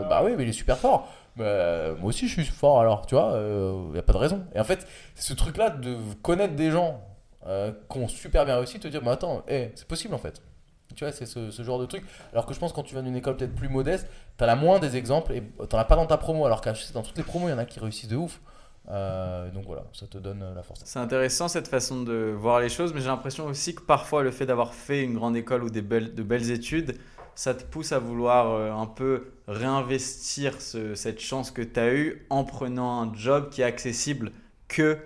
Bah 0.09 0.21
oui, 0.23 0.33
mais 0.35 0.43
il 0.43 0.49
est 0.49 0.53
super 0.53 0.77
fort. 0.77 1.07
Moi 1.37 1.95
aussi 2.03 2.27
je 2.27 2.41
suis 2.41 2.45
fort 2.45 2.81
alors, 2.81 3.05
tu 3.05 3.15
vois, 3.15 3.33
il 3.37 3.91
n'y 3.93 3.99
a 3.99 4.03
pas 4.03 4.13
de 4.13 4.17
raison. 4.17 4.43
Et 4.55 4.59
en 4.59 4.63
fait, 4.63 4.85
ce 5.15 5.33
truc-là 5.33 5.69
de 5.69 5.95
connaître 6.21 6.55
des 6.55 6.71
gens 6.71 7.01
euh, 7.47 7.71
qui 7.91 7.97
ont 7.97 8.07
super 8.07 8.45
bien 8.45 8.57
réussi, 8.57 8.79
te 8.79 8.87
dire, 8.87 9.01
mais 9.03 9.11
attends, 9.11 9.43
eh, 9.47 9.71
c'est 9.75 9.87
possible 9.87 10.13
en 10.13 10.17
fait. 10.17 10.41
Tu 10.95 11.03
vois, 11.03 11.13
c'est 11.13 11.25
ce, 11.25 11.51
genre 11.63 11.79
de 11.79 11.85
truc. 11.85 12.03
Alors 12.33 12.45
que 12.45 12.53
je 12.53 12.59
pense 12.59 12.73
quand 12.73 12.83
tu 12.83 12.95
viens 12.95 13.03
d'une 13.03 13.15
école 13.15 13.37
peut-être 13.37 13.55
plus 13.55 13.69
modeste, 13.69 14.07
t'en 14.37 14.47
as 14.47 14.55
moins 14.55 14.79
des 14.79 14.97
exemples 14.97 15.33
et 15.33 15.43
t'en 15.67 15.77
as 15.77 15.85
pas 15.85 15.95
dans 15.95 16.07
ta 16.07 16.17
promo. 16.17 16.45
Alors 16.45 16.61
qu'à 16.61 16.73
dans 16.93 17.03
toutes 17.03 17.17
les 17.17 17.23
promos, 17.23 17.47
il 17.47 17.51
y 17.51 17.53
en 17.53 17.59
a 17.59 17.65
qui 17.65 17.79
réussissent 17.79 18.09
de 18.09 18.15
ouf. 18.15 18.41
Euh, 18.89 19.51
donc 19.51 19.65
voilà, 19.65 19.83
ça 19.93 20.07
te 20.07 20.17
donne 20.17 20.41
euh, 20.41 20.55
la 20.55 20.63
force. 20.63 20.81
C'est 20.83 20.97
intéressant 20.99 21.47
cette 21.47 21.67
façon 21.67 22.01
de 22.01 22.33
voir 22.35 22.59
les 22.59 22.69
choses, 22.69 22.91
mais 22.93 23.01
j'ai 23.01 23.07
l'impression 23.07 23.45
aussi 23.45 23.75
que 23.75 23.81
parfois 23.81 24.23
le 24.23 24.31
fait 24.31 24.47
d'avoir 24.47 24.73
fait 24.73 25.03
une 25.03 25.13
grande 25.13 25.37
école 25.37 25.63
ou 25.63 25.69
des 25.69 25.83
belles, 25.83 26.15
de 26.15 26.23
belles 26.23 26.49
études, 26.49 26.95
ça 27.35 27.53
te 27.53 27.63
pousse 27.63 27.91
à 27.91 27.99
vouloir 27.99 28.75
un 28.75 28.87
peu 28.87 29.27
réinvestir 29.47 30.59
ce- 30.59 30.95
cette 30.95 31.19
chance 31.19 31.51
que 31.51 31.61
tu 31.61 31.79
as 31.79 31.93
eue 31.93 32.25
en 32.31 32.43
prenant 32.43 33.01
un 33.01 33.13
job 33.13 33.49
qui 33.49 33.61
est 33.61 33.65
accessible 33.65 34.31
que 34.67 34.97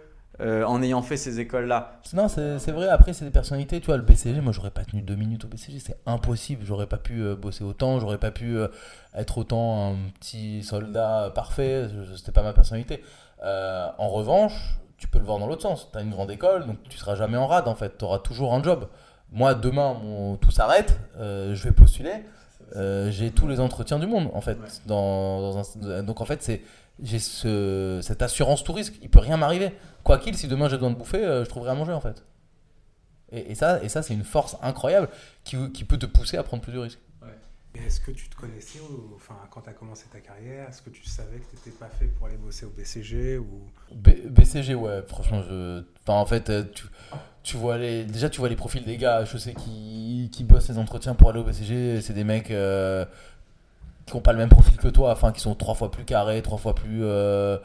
euh, 0.42 0.64
en 0.66 0.82
ayant 0.82 1.02
fait 1.02 1.18
ces 1.18 1.40
écoles-là. 1.40 2.00
Non, 2.14 2.28
c'est 2.28 2.72
vrai. 2.72 2.88
Après, 2.90 3.14
c'est 3.14 3.26
des 3.26 3.32
personnalités. 3.32 3.80
Tu 3.80 3.86
vois, 3.88 3.98
le 3.98 4.04
BCG, 4.04 4.42
moi, 4.42 4.52
j'aurais 4.52 4.72
pas 4.72 4.84
tenu 4.84 5.02
deux 5.02 5.16
minutes 5.16 5.46
au 5.46 5.48
BCG. 5.48 5.80
C'est 5.80 5.98
impossible. 6.06 6.66
J'aurais 6.66 6.88
pas 6.88 6.98
pu 6.98 7.22
euh, 7.22 7.36
bosser 7.36 7.64
autant. 7.64 8.00
J'aurais 8.00 8.18
pas 8.18 8.32
pu 8.32 8.58
euh, 8.58 8.68
être 9.16 9.38
autant 9.38 9.92
un 9.92 9.96
petit 10.20 10.64
soldat 10.64 11.32
parfait. 11.36 11.88
C'était 12.16 12.32
pas 12.32 12.44
ma 12.44 12.54
personnalité. 12.54 13.04
Euh, 13.44 13.88
en 13.98 14.10
revanche, 14.10 14.80
tu 14.98 15.08
peux 15.08 15.20
le 15.20 15.26
voir 15.26 15.38
dans 15.40 15.48
l'autre 15.48 15.62
sens. 15.64 15.90
Tu 15.92 15.98
as 15.98 16.02
une 16.02 16.12
grande 16.12 16.32
école, 16.32 16.66
donc 16.66 16.78
tu 16.90 16.98
seras 16.98 17.16
jamais 17.16 17.38
en 17.38 17.46
rade, 17.48 17.68
en 17.68 17.76
fait. 17.76 17.98
Tu 17.98 18.06
auras 18.06 18.20
toujours 18.20 18.54
un 18.54 18.64
job. 18.64 18.88
Moi, 19.32 19.54
demain, 19.54 19.96
mon- 20.02 20.36
tout 20.38 20.52
s'arrête. 20.52 21.00
euh, 21.20 21.54
je 21.56 21.64
vais 21.64 21.72
postuler. 21.72 22.14
Euh, 22.76 23.12
j'ai 23.12 23.30
tous 23.32 23.48
les 23.48 23.60
entretiens 23.60 24.00
du 24.00 24.08
monde, 24.08 24.30
en 24.34 24.42
fait. 24.42 24.58
Dans, 24.88 25.42
dans 25.42 25.60
un- 25.88 26.04
donc, 26.04 26.22
en 26.22 26.26
fait, 26.26 26.42
c'est 26.42 26.62
j'ai 27.02 27.20
ce, 27.20 28.00
cette 28.04 28.22
assurance 28.22 28.64
tout 28.64 28.72
risque. 28.74 28.96
Il 29.02 29.10
peut 29.10 29.20
rien 29.20 29.36
m'arriver. 29.38 29.74
Quoi 30.04 30.18
qu'il, 30.18 30.36
si 30.38 30.48
demain 30.48 30.68
j'ai 30.70 30.76
besoin 30.78 30.92
de 30.92 30.96
bouffer, 30.96 31.24
euh, 31.24 31.44
je 31.44 31.50
trouverai 31.50 31.72
à 31.72 31.76
manger 31.76 31.94
en 31.94 32.02
fait. 32.02 32.24
Et, 33.32 33.52
et 33.52 33.56
ça, 33.56 33.82
et 33.84 33.90
ça 33.90 34.02
c'est 34.04 34.14
une 34.14 34.24
force 34.24 34.58
incroyable 34.62 35.10
qui, 35.44 35.72
qui 35.72 35.84
peut 35.86 35.98
te 35.98 36.06
pousser 36.06 36.38
à 36.38 36.44
prendre 36.44 36.62
plus 36.64 36.74
de 36.74 36.80
risques. 36.80 37.00
Et 37.76 37.80
Est-ce 37.88 38.02
que 38.02 38.12
tu 38.12 38.30
te 38.30 38.36
connaissais 38.36 38.78
enfin, 39.16 39.34
quand 39.50 39.62
tu 39.62 39.70
as 39.70 39.74
commencé 39.74 40.06
ta 40.12 40.20
carrière 40.20 40.70
Est-ce 40.70 40.84
que 40.84 40.92
tu 40.92 41.04
savais 41.06 41.38
que 41.38 41.50
tu 41.50 41.56
n'étais 41.56 41.72
pas 41.72 41.88
fait 41.90 42.06
pour 42.06 42.28
aller 42.28 42.38
bosser 42.38 42.68
au 42.68 42.70
BCG 42.70 43.40
ou... 43.40 43.64
B- 43.96 44.28
BCG, 44.28 44.76
ouais, 44.76 45.02
franchement, 45.08 45.42
je. 45.42 45.82
Enfin, 46.04 46.20
en 46.20 46.26
fait, 46.28 46.52
euh, 46.52 46.64
tu, 46.72 46.84
tu 47.42 47.58
vois 47.58 47.80
les. 47.80 48.06
Déjà, 48.06 48.30
tu 48.30 48.42
vois 48.42 48.50
les 48.50 48.56
profils 48.56 48.84
des 48.86 48.98
gars, 48.98 49.26
je 49.26 49.40
sais, 49.40 49.56
qui, 49.56 50.30
qui 50.32 50.44
bossent 50.44 50.70
les 50.70 50.78
entretiens 50.78 51.16
pour 51.16 51.32
aller 51.32 51.40
au 51.40 51.44
BCG. 51.44 52.02
C'est 52.02 52.14
des 52.14 52.24
mecs 52.24 52.52
euh, 52.52 53.06
qui 54.06 54.14
n'ont 54.14 54.22
pas 54.22 54.34
le 54.34 54.38
même 54.38 54.50
profil 54.50 54.78
que 54.78 54.90
toi, 54.90 55.12
enfin, 55.12 55.32
qui 55.32 55.42
sont 55.42 55.56
trois 55.56 55.74
fois 55.74 55.90
plus 55.90 56.06
carrés, 56.06 56.44
trois 56.44 56.60
fois 56.60 56.76
plus 56.76 57.00
euh, 57.04 57.58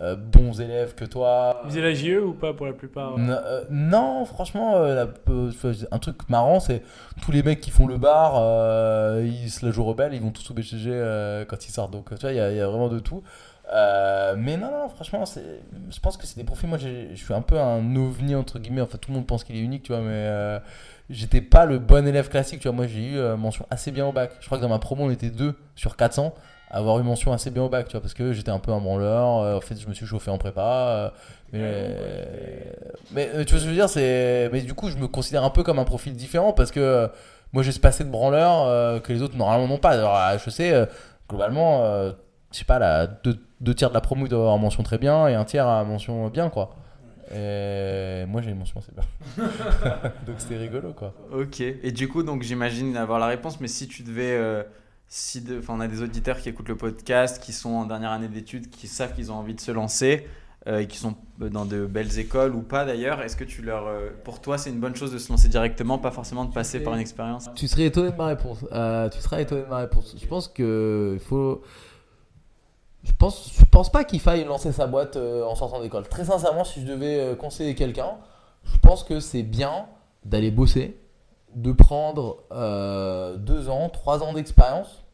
bons 0.00 0.60
élèves 0.60 0.94
que 0.94 1.04
toi. 1.04 1.62
Ils 1.64 1.70
faisaient 1.70 1.80
la 1.80 1.94
JE 1.94 2.18
ou 2.22 2.34
pas 2.34 2.52
pour 2.52 2.66
la 2.66 2.72
plupart 2.74 3.14
N- 3.18 3.30
euh, 3.30 3.64
non, 3.70 4.24
franchement, 4.26 4.76
euh, 4.76 5.06
euh, 5.30 5.52
un 5.90 5.98
truc 5.98 6.28
marrant, 6.28 6.60
c'est 6.60 6.82
tous 7.22 7.32
les 7.32 7.42
mecs 7.42 7.60
qui 7.60 7.70
font 7.70 7.86
le 7.86 7.96
bar, 7.96 8.34
euh, 8.36 9.22
ils 9.26 9.50
se 9.50 9.64
la 9.64 9.72
jouent 9.72 9.84
rebelle, 9.84 10.12
ils 10.12 10.20
vont 10.20 10.30
tous 10.32 10.50
au 10.50 10.54
BCG 10.54 10.90
euh, 10.92 11.44
quand 11.46 11.66
ils 11.66 11.70
sortent. 11.72 11.92
Donc, 11.92 12.10
tu 12.10 12.20
vois, 12.20 12.32
il 12.32 12.36
y, 12.36 12.40
a- 12.40 12.66
vraiment 12.68 12.88
de 12.88 12.98
tout. 12.98 13.22
Euh, 13.72 14.34
mais 14.38 14.56
non, 14.56 14.70
non, 14.70 14.88
franchement, 14.88 15.24
je 15.26 15.98
pense 16.00 16.16
que 16.16 16.26
c'est 16.26 16.36
des 16.38 16.44
profils. 16.44 16.68
Moi, 16.68 16.78
je 16.78 17.14
suis 17.16 17.34
un 17.34 17.42
peu 17.42 17.58
un 17.58 17.96
ovni, 17.96 18.34
entre 18.36 18.58
guillemets. 18.58 18.82
Enfin, 18.82 18.98
tout 18.98 19.10
le 19.10 19.16
monde 19.16 19.26
pense 19.26 19.42
qu'il 19.44 19.56
est 19.56 19.60
unique, 19.60 19.82
tu 19.82 19.92
vois, 19.92 20.02
mais 20.02 20.08
euh, 20.12 20.60
j'étais 21.10 21.40
pas 21.40 21.64
le 21.66 21.78
bon 21.78 22.06
élève 22.06 22.28
classique, 22.28 22.60
tu 22.60 22.68
vois. 22.68 22.76
Moi, 22.76 22.86
j'ai 22.86 23.04
eu 23.12 23.16
euh, 23.16 23.36
mention 23.36 23.66
assez 23.70 23.90
bien 23.90 24.06
au 24.06 24.12
bac. 24.12 24.32
Je 24.40 24.46
crois 24.46 24.58
que 24.58 24.62
dans 24.62 24.68
ma 24.68 24.78
promo, 24.78 25.04
on 25.04 25.10
était 25.10 25.30
deux 25.30 25.54
sur 25.74 25.96
400 25.96 26.26
à 26.28 26.32
avoir 26.70 26.98
eu 26.98 27.02
mention 27.02 27.32
assez 27.32 27.50
bien 27.50 27.62
au 27.62 27.68
bac, 27.68 27.86
tu 27.88 27.92
vois, 27.92 28.00
parce 28.00 28.14
que 28.14 28.32
j'étais 28.32 28.50
un 28.50 28.58
peu 28.58 28.72
un 28.72 28.80
branleur. 28.80 29.38
euh, 29.40 29.56
en 29.56 29.60
fait, 29.60 29.76
je 29.80 29.88
me 29.88 29.94
suis 29.94 30.06
chauffé 30.06 30.30
en 30.30 30.38
prépa. 30.38 30.60
euh, 30.62 31.10
mais, 31.52 32.72
mais 33.12 33.30
euh, 33.34 33.44
tu 33.44 33.52
vois 33.52 33.60
ce 33.60 33.64
que 33.64 33.66
je 33.66 33.66
veux 33.68 33.74
dire 33.74 33.88
c'est 33.88 34.50
mais 34.52 34.60
du 34.62 34.74
coup 34.74 34.90
je 34.90 34.96
me 34.96 35.06
considère 35.06 35.44
un 35.44 35.50
peu 35.50 35.62
comme 35.62 35.78
un 35.78 35.84
profil 35.84 36.12
différent 36.14 36.52
parce 36.52 36.72
que 36.72 36.80
euh, 36.80 37.06
moi 37.52 37.62
j'ai 37.62 37.70
ce 37.70 37.78
passé 37.78 38.02
de 38.02 38.10
branleur 38.10 38.64
euh, 38.66 38.98
que 38.98 39.12
les 39.12 39.22
autres 39.22 39.36
normalement 39.36 39.68
n'ont 39.68 39.78
pas 39.78 39.90
alors 39.90 40.14
à 40.16 40.34
HEC 40.34 40.60
euh, 40.72 40.86
globalement 41.28 41.84
euh, 41.84 42.10
je 42.52 42.58
sais 42.58 42.64
pas 42.64 42.80
là 42.80 43.06
deux, 43.06 43.38
deux 43.60 43.74
tiers 43.74 43.90
de 43.90 43.94
la 43.94 44.00
promo 44.00 44.26
ils 44.26 44.28
doivent 44.28 44.42
avoir 44.42 44.58
mention 44.58 44.82
très 44.82 44.98
bien 44.98 45.28
et 45.28 45.34
un 45.34 45.44
tiers 45.44 45.68
à 45.68 45.84
mention 45.84 46.26
bien 46.28 46.50
quoi 46.50 46.74
et 47.32 48.24
moi 48.26 48.42
j'ai 48.42 48.50
une 48.50 48.58
mention 48.58 48.80
assez 48.80 48.92
bien 48.92 49.46
donc 50.26 50.34
c'était 50.38 50.56
rigolo 50.56 50.92
quoi 50.92 51.12
Ok. 51.32 51.60
Et 51.60 51.92
du 51.92 52.08
coup, 52.08 52.22
donc 52.24 52.42
j'imagine 52.42 52.96
avoir 52.96 53.18
la 53.18 53.26
réponse, 53.26 53.60
mais 53.60 53.68
si 53.68 53.88
tu 53.88 54.02
devais. 54.02 54.64
Euh, 55.06 55.08
si 55.08 55.40
de- 55.40 55.62
on 55.68 55.80
a 55.80 55.88
des 55.88 56.02
auditeurs 56.02 56.38
qui 56.38 56.48
écoutent 56.48 56.68
le 56.68 56.76
podcast, 56.76 57.42
qui 57.42 57.52
sont 57.52 57.70
en 57.70 57.86
dernière 57.86 58.10
année 58.10 58.28
d'études, 58.28 58.70
qui 58.70 58.88
savent 58.88 59.14
qu'ils 59.14 59.30
ont 59.32 59.36
envie 59.36 59.54
de 59.54 59.60
se 59.60 59.70
lancer 59.70 60.26
euh, 60.66 60.80
et 60.80 60.86
qui 60.88 60.98
sont 60.98 61.14
dans 61.38 61.64
de 61.64 61.86
belles 61.86 62.18
écoles 62.18 62.54
ou 62.54 62.62
pas 62.62 62.84
d'ailleurs. 62.84 63.22
Est-ce 63.22 63.36
que 63.36 63.44
tu 63.44 63.62
leur, 63.62 63.86
euh, 63.86 64.10
pour 64.24 64.40
toi, 64.40 64.58
c'est 64.58 64.70
une 64.70 64.80
bonne 64.80 64.96
chose 64.96 65.12
de 65.12 65.18
se 65.18 65.30
lancer 65.30 65.48
directement, 65.48 65.98
pas 65.98 66.10
forcément 66.10 66.44
de 66.44 66.52
passer 66.52 66.80
par 66.80 66.94
une 66.94 67.00
expérience? 67.00 67.48
Tu 67.54 67.68
serais 67.68 67.84
étonné 67.84 68.10
de 68.10 68.16
ma 68.16 68.26
réponse. 68.26 68.58
Euh, 68.72 69.08
tu 69.08 69.20
seras 69.20 69.40
étonné 69.40 69.62
de 69.62 69.68
ma 69.68 69.78
réponse. 69.78 70.16
Je 70.20 70.26
pense 70.26 70.48
que 70.48 71.16
faut. 71.20 71.62
Je 73.04 73.12
pense, 73.12 73.52
je 73.56 73.64
pense 73.64 73.92
pas 73.92 74.02
qu'il 74.02 74.18
faille 74.18 74.44
lancer 74.44 74.72
sa 74.72 74.88
boîte 74.88 75.14
euh, 75.16 75.44
en 75.44 75.54
sortant 75.54 75.80
d'école. 75.80 76.08
Très 76.08 76.24
sincèrement, 76.24 76.64
si 76.64 76.80
je 76.80 76.86
devais 76.86 77.20
euh, 77.20 77.34
conseiller 77.36 77.76
quelqu'un, 77.76 78.16
je 78.64 78.76
pense 78.78 79.04
que 79.04 79.20
c'est 79.20 79.44
bien 79.44 79.86
d'aller 80.24 80.50
bosser, 80.50 80.98
de 81.54 81.72
prendre 81.72 82.44
euh, 82.52 83.36
deux 83.36 83.68
ans, 83.68 83.88
trois 83.88 84.22
ans 84.22 84.32
d'expérience 84.32 85.04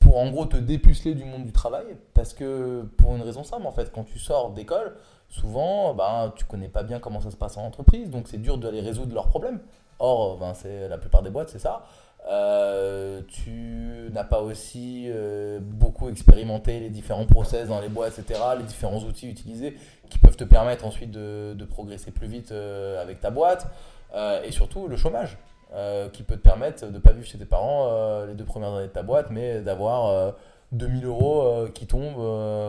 pour 0.00 0.18
en 0.18 0.30
gros 0.30 0.46
te 0.46 0.56
dépuceler 0.56 1.14
du 1.14 1.24
monde 1.24 1.44
du 1.44 1.52
travail. 1.52 1.96
Parce 2.14 2.34
que 2.34 2.82
pour 2.98 3.14
une 3.16 3.22
raison 3.22 3.44
simple, 3.44 3.66
en 3.66 3.72
fait, 3.72 3.90
quand 3.92 4.04
tu 4.04 4.18
sors 4.18 4.50
d'école, 4.50 4.96
souvent, 5.28 5.94
ben, 5.94 6.32
tu 6.36 6.44
connais 6.44 6.68
pas 6.68 6.82
bien 6.82 6.98
comment 6.98 7.20
ça 7.20 7.30
se 7.30 7.36
passe 7.36 7.56
en 7.56 7.62
entreprise, 7.62 8.10
donc 8.10 8.28
c'est 8.28 8.40
dur 8.40 8.58
d'aller 8.58 8.80
résoudre 8.80 9.14
leurs 9.14 9.28
problèmes. 9.28 9.60
Or, 9.98 10.38
ben, 10.38 10.54
c'est 10.54 10.88
la 10.88 10.98
plupart 10.98 11.22
des 11.22 11.30
boîtes, 11.30 11.48
c'est 11.48 11.60
ça. 11.60 11.84
Euh, 12.30 13.22
tu 13.26 14.10
n'as 14.12 14.24
pas 14.24 14.42
aussi 14.42 15.06
euh, 15.08 15.58
beaucoup 15.60 16.08
expérimenté 16.08 16.78
les 16.78 16.90
différents 16.90 17.26
process 17.26 17.68
dans 17.68 17.80
les 17.80 17.88
boîtes, 17.88 18.18
etc., 18.18 18.40
les 18.58 18.64
différents 18.64 19.00
outils 19.00 19.28
utilisés 19.28 19.76
qui 20.08 20.18
peuvent 20.18 20.36
te 20.36 20.44
permettre 20.44 20.84
ensuite 20.84 21.10
de, 21.10 21.64
progresser 21.70 22.10
plus 22.10 22.26
vite 22.26 22.52
avec 22.52 23.20
ta 23.20 23.30
boîte. 23.30 23.68
Et 24.44 24.50
surtout 24.50 24.88
le 24.88 24.96
chômage, 24.96 25.38
euh, 25.74 26.08
qui 26.10 26.22
peut 26.22 26.36
te 26.36 26.42
permettre 26.42 26.86
de 26.86 26.90
ne 26.90 26.98
pas 26.98 27.12
vivre 27.12 27.26
chez 27.26 27.38
tes 27.38 27.46
parents 27.46 27.88
euh, 27.88 28.26
les 28.26 28.34
deux 28.34 28.44
premières 28.44 28.74
années 28.74 28.88
de 28.88 28.92
ta 28.92 29.02
boîte, 29.02 29.30
mais 29.30 29.60
d'avoir 29.60 30.08
euh, 30.08 30.30
2000 30.72 31.06
euros 31.06 31.42
euh, 31.42 31.68
qui 31.70 31.86
tombent, 31.86 32.18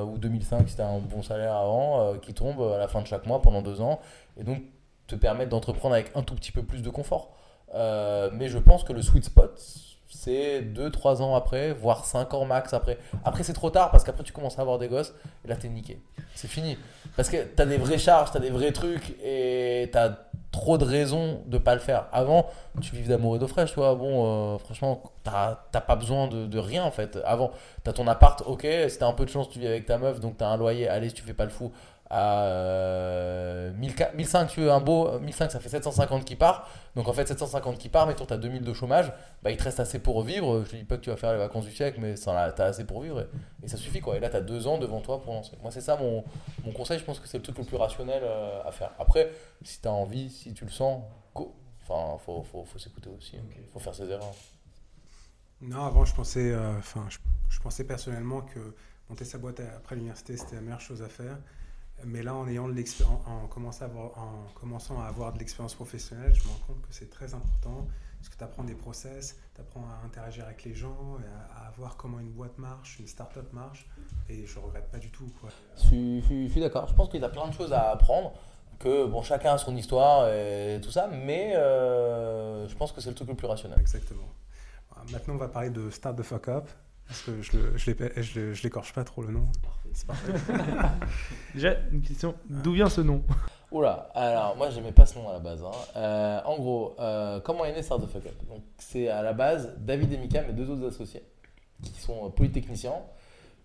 ou 0.07 0.17
2005 0.17 0.69
si 0.69 0.75
tu 0.75 0.81
as 0.81 0.87
un 0.87 0.99
bon 0.99 1.21
salaire 1.21 1.55
avant, 1.55 2.15
qui 2.21 2.33
tombent 2.33 2.71
à 2.73 2.77
la 2.77 2.87
fin 2.87 3.01
de 3.01 3.07
chaque 3.07 3.25
mois 3.25 3.41
pendant 3.41 3.61
deux 3.61 3.81
ans, 3.81 3.99
et 4.39 4.43
donc 4.43 4.61
te 5.07 5.15
permettre 5.15 5.49
d'entreprendre 5.49 5.95
avec 5.95 6.11
un 6.15 6.23
tout 6.23 6.35
petit 6.35 6.51
peu 6.51 6.63
plus 6.63 6.81
de 6.81 6.89
confort. 6.89 7.35
Mais 7.73 8.47
je 8.47 8.57
pense 8.57 8.83
que 8.83 8.93
le 8.93 9.01
sweet 9.01 9.25
spot, 9.25 9.59
c'est 10.07 10.61
2-3 10.61 11.21
ans 11.21 11.35
après, 11.35 11.73
voire 11.73 12.05
5 12.05 12.33
ans 12.33 12.45
max 12.45 12.73
après. 12.73 12.97
Après, 13.25 13.43
c'est 13.43 13.53
trop 13.53 13.69
tard 13.69 13.91
parce 13.91 14.03
qu'après, 14.03 14.23
tu 14.23 14.31
commences 14.31 14.57
à 14.59 14.61
avoir 14.61 14.77
des 14.77 14.87
gosses 14.87 15.13
et 15.43 15.47
là, 15.47 15.55
t'es 15.55 15.67
niqué. 15.67 15.99
C'est 16.35 16.47
fini. 16.47 16.77
Parce 17.15 17.29
que 17.29 17.43
t'as 17.43 17.65
des 17.65 17.77
vraies 17.77 17.97
charges, 17.97 18.31
t'as 18.31 18.39
des 18.39 18.49
vrais 18.49 18.71
trucs 18.71 19.17
et 19.23 19.89
t'as 19.91 20.17
trop 20.53 20.77
de 20.77 20.85
raisons 20.85 21.41
de 21.47 21.57
pas 21.57 21.73
le 21.73 21.81
faire. 21.81 22.05
Avant, 22.13 22.45
tu 22.79 22.95
vives 22.95 23.09
d'amour 23.09 23.35
et 23.35 23.39
d'eau 23.39 23.47
fraîche, 23.47 23.73
toi. 23.73 23.95
Bon, 23.95 24.53
euh, 24.53 24.57
franchement, 24.59 25.03
t'as 25.23 25.55
pas 25.81 25.95
besoin 25.97 26.27
de, 26.27 26.45
de 26.45 26.59
rien 26.59 26.85
en 26.85 26.91
fait. 26.91 27.17
Avant, 27.25 27.51
t'as 27.83 27.91
ton 27.91 28.07
appart, 28.07 28.41
ok, 28.45 28.65
si 28.87 28.97
t'as 28.97 29.07
un 29.07 29.13
peu 29.13 29.25
de 29.25 29.29
chance, 29.29 29.49
tu 29.49 29.59
vis 29.59 29.67
avec 29.67 29.85
ta 29.85 29.97
meuf, 29.97 30.21
donc 30.21 30.37
t'as 30.37 30.47
un 30.47 30.55
loyer. 30.55 30.87
Allez, 30.87 31.09
si 31.09 31.15
tu 31.15 31.23
fais 31.23 31.33
pas 31.33 31.43
le 31.43 31.49
fou, 31.49 31.73
à 32.13 32.43
euh, 32.43 33.71
1005, 33.73 34.47
tu 34.47 34.61
veux 34.61 34.71
un 34.71 34.79
beau 34.79 35.19
1005, 35.19 35.51
ça 35.51 35.59
fait 35.59 35.69
750 35.69 36.25
qui 36.25 36.35
part. 36.35 36.69
Donc 36.95 37.07
en 37.07 37.13
fait, 37.13 37.27
750 37.27 37.79
qui 37.79 37.89
part, 37.89 38.05
mais 38.05 38.13
toi, 38.13 38.27
tu 38.27 38.33
as 38.33 38.37
2000 38.37 38.61
de 38.61 38.73
chômage, 38.73 39.11
bah, 39.41 39.49
il 39.49 39.57
te 39.57 39.63
reste 39.63 39.79
assez 39.79 39.97
pour 39.97 40.21
vivre. 40.21 40.63
Je 40.65 40.71
te 40.71 40.75
dis 40.75 40.83
pas 40.83 40.97
que 40.97 41.01
tu 41.01 41.09
vas 41.09 41.17
faire 41.17 41.31
les 41.33 41.39
vacances 41.39 41.65
du 41.65 41.71
siècle, 41.71 41.99
mais 41.99 42.13
tu 42.13 42.29
as 42.29 42.65
assez 42.65 42.85
pour 42.85 43.01
vivre 43.01 43.27
et, 43.63 43.67
ça 43.67 43.77
suffit. 43.77 43.99
quoi. 43.99 44.15
Et 44.15 44.19
là, 44.19 44.29
tu 44.29 44.35
as 44.35 44.41
deux 44.41 44.67
ans 44.67 44.77
devant 44.77 45.01
toi 45.01 45.21
pour 45.21 45.33
lancer. 45.33 45.57
Moi, 45.61 45.71
c'est 45.71 45.81
ça 45.81 45.97
mon, 45.97 46.23
mon, 46.63 46.71
conseil. 46.71 46.99
Je 46.99 47.03
pense 47.03 47.19
que 47.19 47.27
c'est 47.27 47.37
le 47.37 47.43
truc 47.43 47.57
le 47.57 47.63
plus 47.63 47.77
rationnel 47.77 48.21
euh, 48.23 48.61
à 48.63 48.71
faire. 48.71 48.91
Après, 48.99 49.31
si 49.63 49.81
tu 49.81 49.87
as 49.87 49.91
envie, 49.91 50.29
si 50.29 50.53
tu 50.53 50.65
le 50.65 50.71
sens, 50.71 51.01
go. 51.33 51.55
Enfin, 51.81 52.17
faut, 52.19 52.43
faut, 52.43 52.63
faut 52.63 52.79
s'écouter 52.79 53.09
aussi. 53.09 53.37
Il 53.37 53.71
faut 53.71 53.79
faire 53.79 53.95
ses 53.95 54.09
erreurs. 54.09 54.35
Non, 55.61 55.85
avant, 55.85 56.03
je 56.03 56.13
pensais, 56.13 56.51
euh, 56.51 56.77
enfin, 56.77 57.07
je, 57.09 57.59
pensais 57.59 57.85
personnellement 57.85 58.41
que 58.41 58.59
monter 59.09 59.25
sa 59.25 59.37
boîte 59.37 59.61
après 59.61 59.95
l'université, 59.95 60.35
c'était 60.35 60.55
la 60.55 60.61
meilleure 60.61 60.81
chose 60.81 61.01
à 61.01 61.09
faire. 61.09 61.37
Mais 62.05 62.23
là, 62.23 62.33
en, 62.35 62.47
ayant 62.47 62.67
de 62.67 62.83
en, 63.27 63.47
commençant 63.47 63.85
à 63.85 63.87
avoir, 63.87 64.17
en 64.17 64.45
commençant 64.55 65.01
à 65.01 65.05
avoir 65.05 65.33
de 65.33 65.39
l'expérience 65.39 65.75
professionnelle, 65.75 66.33
je 66.33 66.43
me 66.43 66.49
rends 66.49 66.65
compte 66.67 66.81
que 66.81 66.93
c'est 66.93 67.09
très 67.09 67.33
important 67.33 67.87
parce 68.17 68.29
que 68.29 68.37
tu 68.37 68.43
apprends 68.43 68.63
des 68.63 68.75
process, 68.75 69.37
tu 69.53 69.61
apprends 69.61 69.81
à 69.81 70.05
interagir 70.05 70.45
avec 70.45 70.63
les 70.63 70.73
gens, 70.73 71.17
à, 71.55 71.71
voir 71.77 71.97
comment 71.97 72.19
une 72.19 72.31
boîte 72.31 72.57
marche, 72.57 72.99
une 72.99 73.07
start-up 73.07 73.51
marche, 73.51 73.85
et 74.29 74.45
je 74.45 74.59
regrette 74.59 74.89
pas 74.89 74.97
du 74.97 75.09
tout. 75.11 75.29
Quoi. 75.41 75.49
Je, 75.75 76.47
suis 76.49 76.61
d'accord. 76.61 76.87
Je 76.87 76.93
pense 76.93 77.09
qu'il 77.09 77.19
y 77.19 77.25
a 77.25 77.29
plein 77.29 77.47
de 77.47 77.53
choses 77.53 77.73
à 77.73 77.91
apprendre, 77.91 78.33
que 78.79 79.05
bon, 79.07 79.21
chacun 79.23 79.53
a 79.53 79.57
son 79.57 79.75
histoire 79.75 80.29
et 80.29 80.79
tout 80.81 80.91
ça, 80.91 81.07
mais 81.07 81.53
euh, 81.55 82.67
je 82.67 82.75
pense 82.75 82.93
que 82.93 83.01
c'est 83.01 83.09
le 83.09 83.15
truc 83.15 83.27
le 83.27 83.35
plus 83.35 83.47
rationnel. 83.47 83.79
Exactement. 83.79 84.29
Maintenant, 85.11 85.33
on 85.33 85.37
va 85.37 85.49
parler 85.49 85.69
de 85.69 85.89
Start 85.89 86.17
the 86.17 86.23
Fuck 86.23 86.47
Up. 86.47 86.69
Parce 87.07 87.21
que 87.21 87.41
je 87.41 88.63
l'écorche 88.63 88.93
pas 88.93 89.03
trop 89.03 89.21
le 89.21 89.31
nom. 89.33 89.47
C'est 89.93 90.07
parfait. 90.07 90.33
Déjà, 91.53 91.75
une 91.91 92.01
question 92.01 92.35
d'où 92.49 92.73
vient 92.73 92.89
ce 92.89 93.01
nom? 93.01 93.23
Oula, 93.71 94.09
alors 94.13 94.55
moi 94.55 94.69
j'aimais 94.69 94.91
pas 94.91 95.05
ce 95.05 95.17
nom 95.17 95.29
à 95.29 95.33
la 95.33 95.39
base. 95.39 95.63
Hein. 95.63 95.71
Euh, 95.95 96.39
en 96.45 96.57
gros, 96.57 96.95
euh, 96.99 97.39
comment 97.39 97.65
est 97.65 97.73
né 97.73 97.81
Start 97.81 98.01
the 98.03 98.07
Fuck 98.07 98.25
Up? 98.27 98.35
Donc 98.47 98.61
c'est 98.77 99.07
à 99.07 99.23
la 99.23 99.33
base 99.33 99.73
David 99.79 100.13
et 100.13 100.17
Mika, 100.17 100.43
mes 100.43 100.53
deux 100.53 100.69
autres 100.69 100.87
associés, 100.87 101.23
qui 101.81 101.99
sont 101.99 102.25
euh, 102.25 102.29
polytechniciens, 102.29 103.01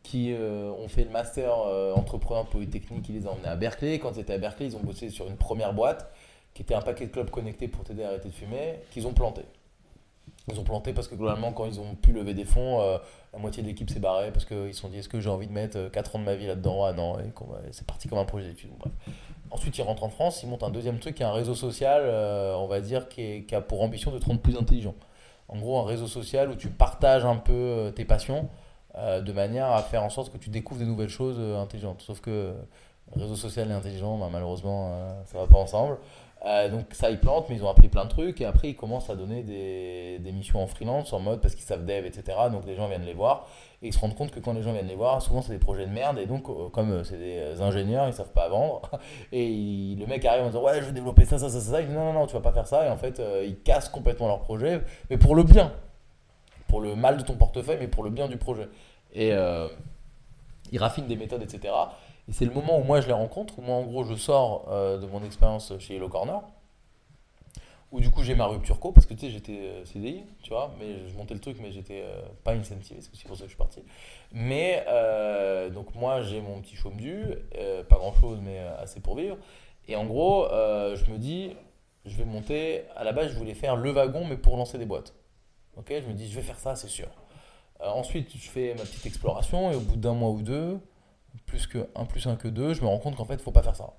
qui 0.02 0.34
ont 0.34 0.88
fait 0.88 1.04
le 1.04 1.10
master 1.10 1.52
entrepreneur 1.94 2.46
polytechnique, 2.46 3.06
ils 3.10 3.16
les 3.16 3.26
ont 3.26 3.32
emmenés 3.32 3.48
à 3.48 3.56
Berkeley. 3.56 3.98
Quand 3.98 4.12
ils 4.12 4.20
étaient 4.20 4.32
à 4.32 4.38
Berkeley, 4.38 4.70
ils 4.70 4.76
ont 4.76 4.80
bossé 4.80 5.10
sur 5.10 5.26
une 5.26 5.36
première 5.36 5.74
boîte 5.74 6.10
qui 6.54 6.62
était 6.62 6.74
un 6.74 6.80
paquet 6.80 7.06
de 7.06 7.12
clubs 7.12 7.28
connectés 7.28 7.68
pour 7.68 7.84
t'aider 7.84 8.04
à 8.04 8.08
arrêter 8.08 8.30
de 8.30 8.34
fumer, 8.34 8.80
qu'ils 8.90 9.06
ont 9.06 9.12
planté. 9.12 9.42
Ils 10.50 10.58
ont 10.58 10.64
planté 10.64 10.92
parce 10.92 11.08
que 11.08 11.14
globalement, 11.14 11.52
quand 11.52 11.66
ils 11.66 11.80
ont 11.80 11.94
pu 11.94 12.12
lever 12.12 12.34
des 12.34 12.44
fonds, 12.44 12.80
euh, 12.80 12.98
la 13.32 13.38
moitié 13.38 13.62
de 13.62 13.68
l'équipe 13.68 13.90
s'est 13.90 14.00
barrée 14.00 14.30
parce 14.32 14.44
qu'ils 14.44 14.72
se 14.72 14.80
sont 14.80 14.88
dit 14.88 14.98
est-ce 14.98 15.08
que 15.08 15.20
j'ai 15.20 15.30
envie 15.30 15.46
de 15.46 15.52
mettre 15.52 15.90
4 15.90 16.14
euh, 16.14 16.16
ans 16.16 16.20
de 16.20 16.24
ma 16.24 16.34
vie 16.34 16.46
là-dedans? 16.46 16.84
Ah 16.84 16.92
non, 16.92 17.18
et 17.18 17.30
c'est 17.72 17.86
parti 17.86 18.08
comme 18.08 18.18
un 18.18 18.24
projet 18.24 18.48
d'études. 18.48 18.70
Ensuite, 19.50 19.76
ils 19.78 19.82
rentrent 19.82 20.04
en 20.04 20.08
France, 20.08 20.42
ils 20.42 20.48
montent 20.48 20.62
un 20.62 20.70
deuxième 20.70 20.98
truc 20.98 21.16
qui 21.16 21.22
est 21.22 21.26
un 21.26 21.32
réseau 21.32 21.54
social, 21.54 22.02
euh, 22.04 22.54
on 22.56 22.66
va 22.66 22.80
dire, 22.80 23.08
qui, 23.08 23.44
a 23.52 23.60
pour 23.60 23.82
ambition 23.82 24.10
de 24.10 24.18
te 24.18 24.24
rendre 24.26 24.40
plus 24.40 24.56
intelligent. 24.56 24.94
En 25.48 25.58
gros, 25.58 25.78
un 25.78 25.84
réseau 25.84 26.06
social 26.06 26.50
où 26.50 26.54
tu 26.54 26.68
partages 26.68 27.24
un 27.24 27.36
peu 27.36 27.92
tes 27.96 28.04
passions 28.04 28.48
de 28.94 29.32
manière 29.32 29.70
à 29.70 29.82
faire 29.82 30.02
en 30.02 30.10
sorte 30.10 30.32
que 30.32 30.38
tu 30.38 30.50
découvres 30.50 30.80
des 30.80 30.86
nouvelles 30.86 31.08
choses 31.08 31.38
intelligentes. 31.56 32.02
Sauf 32.02 32.20
que 32.20 32.52
réseau 33.14 33.36
social 33.36 33.70
et 33.70 33.72
intelligent, 33.72 34.18
bah, 34.18 34.28
malheureusement, 34.30 34.92
ça 35.24 35.38
va 35.38 35.46
pas 35.46 35.56
ensemble. 35.56 35.98
Euh, 36.46 36.68
donc 36.68 36.86
ça, 36.92 37.10
ils 37.10 37.18
plantent, 37.18 37.48
mais 37.48 37.56
ils 37.56 37.64
ont 37.64 37.68
appris 37.68 37.88
plein 37.88 38.04
de 38.04 38.10
trucs. 38.10 38.40
Et 38.40 38.44
après, 38.44 38.70
ils 38.70 38.76
commencent 38.76 39.10
à 39.10 39.16
donner 39.16 39.42
des, 39.42 40.18
des 40.20 40.32
missions 40.32 40.62
en 40.62 40.66
freelance, 40.66 41.12
en 41.12 41.20
mode 41.20 41.40
parce 41.40 41.54
qu'ils 41.54 41.64
savent 41.64 41.84
dev, 41.84 42.06
etc. 42.06 42.38
Donc 42.52 42.64
les 42.66 42.76
gens 42.76 42.88
viennent 42.88 43.04
les 43.04 43.14
voir. 43.14 43.48
Et 43.82 43.88
ils 43.88 43.92
se 43.92 43.98
rendent 43.98 44.14
compte 44.14 44.30
que 44.30 44.40
quand 44.40 44.52
les 44.52 44.62
gens 44.62 44.72
viennent 44.72 44.88
les 44.88 44.94
voir, 44.96 45.20
souvent 45.22 45.42
c'est 45.42 45.52
des 45.52 45.58
projets 45.58 45.86
de 45.86 45.92
merde. 45.92 46.18
Et 46.18 46.26
donc, 46.26 46.48
euh, 46.48 46.68
comme 46.68 46.92
euh, 46.92 47.04
c'est 47.04 47.18
des 47.18 47.60
ingénieurs, 47.60 48.06
ils 48.06 48.12
savent 48.12 48.32
pas 48.32 48.48
vendre. 48.48 48.82
Et 49.32 49.96
le 49.98 50.06
mec 50.06 50.24
arrive 50.24 50.44
en 50.44 50.46
disant 50.46 50.62
Ouais, 50.62 50.80
je 50.80 50.86
vais 50.86 50.92
développer 50.92 51.24
ça, 51.24 51.38
ça, 51.38 51.48
ça, 51.48 51.60
ça. 51.60 51.80
Il 51.80 51.88
dit 51.88 51.94
Non, 51.94 52.04
non, 52.04 52.12
non, 52.12 52.26
tu 52.26 52.34
vas 52.34 52.40
pas 52.40 52.52
faire 52.52 52.66
ça. 52.66 52.86
Et 52.86 52.90
en 52.90 52.96
fait, 52.96 53.20
ils 53.44 53.60
cassent 53.60 53.88
complètement 53.88 54.28
leur 54.28 54.40
projet, 54.40 54.80
mais 55.10 55.18
pour 55.18 55.34
le 55.34 55.42
bien. 55.42 55.72
Pour 56.68 56.80
le 56.82 56.94
mal 56.94 57.16
de 57.16 57.22
ton 57.22 57.34
portefeuille, 57.34 57.78
mais 57.80 57.88
pour 57.88 58.04
le 58.04 58.10
bien 58.10 58.28
du 58.28 58.36
projet. 58.36 58.68
Et 59.14 59.32
ils 60.70 60.78
raffinent 60.78 61.06
des 61.06 61.16
méthodes, 61.16 61.42
etc. 61.42 61.72
Et 62.28 62.32
c'est 62.32 62.44
le 62.44 62.52
moment 62.52 62.78
où 62.78 62.84
moi 62.84 63.00
je 63.00 63.06
les 63.06 63.14
rencontre, 63.14 63.58
où 63.58 63.62
moi 63.62 63.76
en 63.76 63.82
gros 63.82 64.04
je 64.04 64.14
sors 64.14 64.66
euh, 64.70 64.98
de 64.98 65.06
mon 65.06 65.24
expérience 65.24 65.72
chez 65.78 65.94
Yellow 65.94 66.10
Corner, 66.10 66.42
où 67.90 68.00
du 68.00 68.10
coup 68.10 68.22
j'ai 68.22 68.34
ma 68.34 68.44
rupture 68.44 68.78
co, 68.78 68.92
parce 68.92 69.06
que 69.06 69.14
tu 69.14 69.20
sais 69.20 69.30
j'étais 69.30 69.60
euh, 69.60 69.84
CDI, 69.86 70.24
tu 70.42 70.50
vois, 70.50 70.70
mais 70.78 71.08
je 71.08 71.16
montais 71.16 71.32
le 71.32 71.40
truc, 71.40 71.56
mais 71.60 71.72
j'étais 71.72 72.02
euh, 72.04 72.20
pas 72.44 72.52
incentivé, 72.52 73.00
c'est 73.00 73.10
aussi 73.12 73.24
pour 73.24 73.36
ça 73.36 73.44
que 73.44 73.46
je 73.46 73.54
suis 73.54 73.58
parti. 73.58 73.82
Mais 74.32 74.84
donc 75.72 75.94
moi 75.94 76.20
j'ai 76.22 76.42
mon 76.42 76.60
petit 76.60 76.76
chaume 76.76 76.96
dû, 76.96 77.24
pas 77.88 77.96
grand 77.96 78.12
chose, 78.12 78.38
mais 78.42 78.58
assez 78.78 79.00
pour 79.00 79.16
vivre. 79.16 79.38
Et 79.86 79.96
en 79.96 80.04
gros, 80.04 80.46
je 80.50 81.10
me 81.10 81.16
dis, 81.16 81.56
je 82.04 82.14
vais 82.16 82.26
monter, 82.26 82.82
à 82.94 83.04
la 83.04 83.12
base 83.12 83.32
je 83.32 83.38
voulais 83.38 83.54
faire 83.54 83.76
le 83.76 83.90
wagon, 83.90 84.26
mais 84.26 84.36
pour 84.36 84.58
lancer 84.58 84.76
des 84.76 84.84
boîtes. 84.84 85.14
Ok, 85.78 85.90
je 85.90 86.06
me 86.06 86.12
dis, 86.12 86.28
je 86.28 86.36
vais 86.36 86.42
faire 86.42 86.58
ça, 86.58 86.76
c'est 86.76 86.88
sûr. 86.88 87.08
ensuite, 87.80 88.36
je 88.36 88.50
fais 88.50 88.74
ma 88.74 88.82
petite 88.82 89.06
exploration, 89.06 89.72
et 89.72 89.76
au 89.76 89.80
bout 89.80 89.96
d'un 89.96 90.12
mois 90.12 90.30
ou 90.30 90.42
deux, 90.42 90.78
plus 91.46 91.66
que 91.66 91.88
1 91.94 92.04
plus 92.04 92.26
1 92.26 92.36
que 92.36 92.48
2, 92.48 92.74
je 92.74 92.82
me 92.82 92.86
rends 92.86 92.98
compte 92.98 93.16
qu'en 93.16 93.24
fait, 93.24 93.34
il 93.34 93.40
faut 93.40 93.52
pas 93.52 93.62
faire 93.62 93.76
ça. 93.76 93.94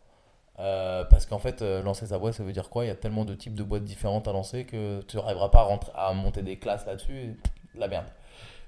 Euh, 0.60 1.06
parce 1.06 1.26
qu'en 1.26 1.40
fait, 1.40 1.62
euh, 1.62 1.82
lancer 1.82 2.06
sa 2.08 2.20
boîte, 2.20 2.34
ça 2.34 2.44
veut 2.44 2.52
dire 2.52 2.70
quoi? 2.70 2.84
Il 2.84 2.90
y 2.90 2.92
a 2.92 2.96
tellement 2.96 3.24
de 3.24 3.34
types 3.34 3.56
de 3.56 3.64
boîtes 3.64 3.84
différentes 3.84 4.28
à 4.28 4.34
lancer 4.34 4.66
que 4.66 5.02
tu 5.08 5.16
n'arriveras 5.16 5.50
pas 5.50 5.60
à, 5.60 5.64
rentrer, 5.64 5.92
à, 5.96 6.14
monter 6.14 6.42
des 6.42 6.58
classes 6.58 6.86
là-dessus. 6.86 7.40
La 7.76 7.88
merde. 7.88 8.08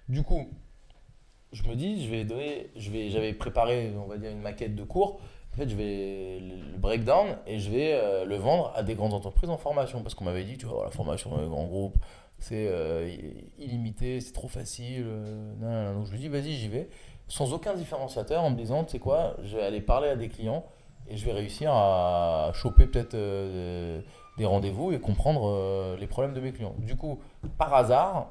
Du 0.07 0.23
coup, 0.23 0.49
je 1.51 1.63
me 1.63 1.75
dis, 1.75 2.05
je 2.05 2.09
vais 2.09 2.23
donner, 2.23 2.69
je 2.77 2.91
vais, 2.91 3.09
j'avais 3.09 3.33
préparé, 3.33 3.93
on 3.97 4.07
va 4.07 4.17
dire, 4.17 4.31
une 4.31 4.41
maquette 4.41 4.75
de 4.75 4.83
cours. 4.83 5.19
En 5.53 5.57
fait, 5.57 5.67
je 5.67 5.75
vais 5.75 6.39
le 6.39 6.77
breakdown 6.77 7.35
et 7.45 7.59
je 7.59 7.69
vais 7.69 7.93
euh, 7.93 8.23
le 8.23 8.37
vendre 8.37 8.71
à 8.73 8.83
des 8.83 8.95
grandes 8.95 9.13
entreprises 9.13 9.49
en 9.49 9.57
formation. 9.57 10.01
Parce 10.01 10.15
qu'on 10.15 10.23
m'avait 10.23 10.45
dit, 10.45 10.57
tu 10.57 10.65
vois, 10.67 10.85
la 10.85 10.91
formation 10.91 11.29
dans 11.31 11.41
les 11.41 11.49
grands 11.49 11.67
groupes, 11.67 11.97
c'est 12.39 12.71
illimité, 13.59 14.21
c'est 14.21 14.31
trop 14.31 14.47
facile. 14.47 15.05
Non, 15.59 15.93
Donc 15.93 16.05
je 16.05 16.11
lui 16.13 16.19
dis, 16.19 16.29
vas-y, 16.29 16.53
j'y 16.53 16.69
vais 16.69 16.89
sans 17.31 17.53
aucun 17.53 17.73
différenciateur 17.73 18.43
en 18.43 18.49
me 18.49 18.57
disant, 18.57 18.83
tu 18.83 18.91
sais 18.91 18.99
quoi, 18.99 19.37
je 19.41 19.55
vais 19.55 19.63
aller 19.63 19.79
parler 19.79 20.09
à 20.09 20.17
des 20.17 20.27
clients 20.27 20.65
et 21.09 21.15
je 21.15 21.25
vais 21.25 21.31
réussir 21.31 21.71
à 21.71 22.51
choper 22.53 22.87
peut-être 22.87 23.13
euh, 23.13 24.01
des 24.37 24.43
rendez-vous 24.45 24.91
et 24.91 24.99
comprendre 24.99 25.47
euh, 25.47 25.95
les 25.97 26.07
problèmes 26.07 26.33
de 26.33 26.41
mes 26.41 26.51
clients. 26.51 26.75
Du 26.79 26.97
coup, 26.97 27.19
par 27.57 27.73
hasard, 27.73 28.27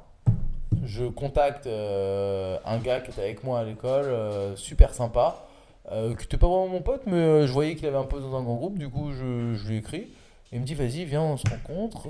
je 0.85 1.07
contacte 1.07 1.67
euh, 1.67 2.59
un 2.67 2.77
gars 2.77 3.01
qui 3.01 3.11
était 3.11 3.23
avec 3.23 3.43
moi 3.43 3.61
à 3.61 3.65
l'école, 3.65 4.15
super 4.57 4.93
sympa, 4.93 5.47
qui 5.91 5.97
n'était 5.97 6.37
pas 6.37 6.49
vraiment 6.49 6.69
mon 6.69 6.83
pote, 6.83 7.05
mais 7.07 7.47
je 7.47 7.53
voyais 7.53 7.77
qu'il 7.77 7.87
avait 7.87 7.97
un 7.97 8.05
poste 8.05 8.25
dans 8.25 8.37
un 8.37 8.43
grand 8.43 8.57
groupe, 8.57 8.79
du 8.79 8.91
coup 8.91 9.13
je, 9.13 9.55
je 9.55 9.67
lui 9.67 9.79
écris. 9.79 10.09
Et 10.53 10.57
il 10.57 10.61
me 10.61 10.67
dit, 10.67 10.75
vas-y, 10.75 11.07
viens, 11.07 11.23
on 11.23 11.37
se 11.39 11.49
rencontre. 11.49 12.09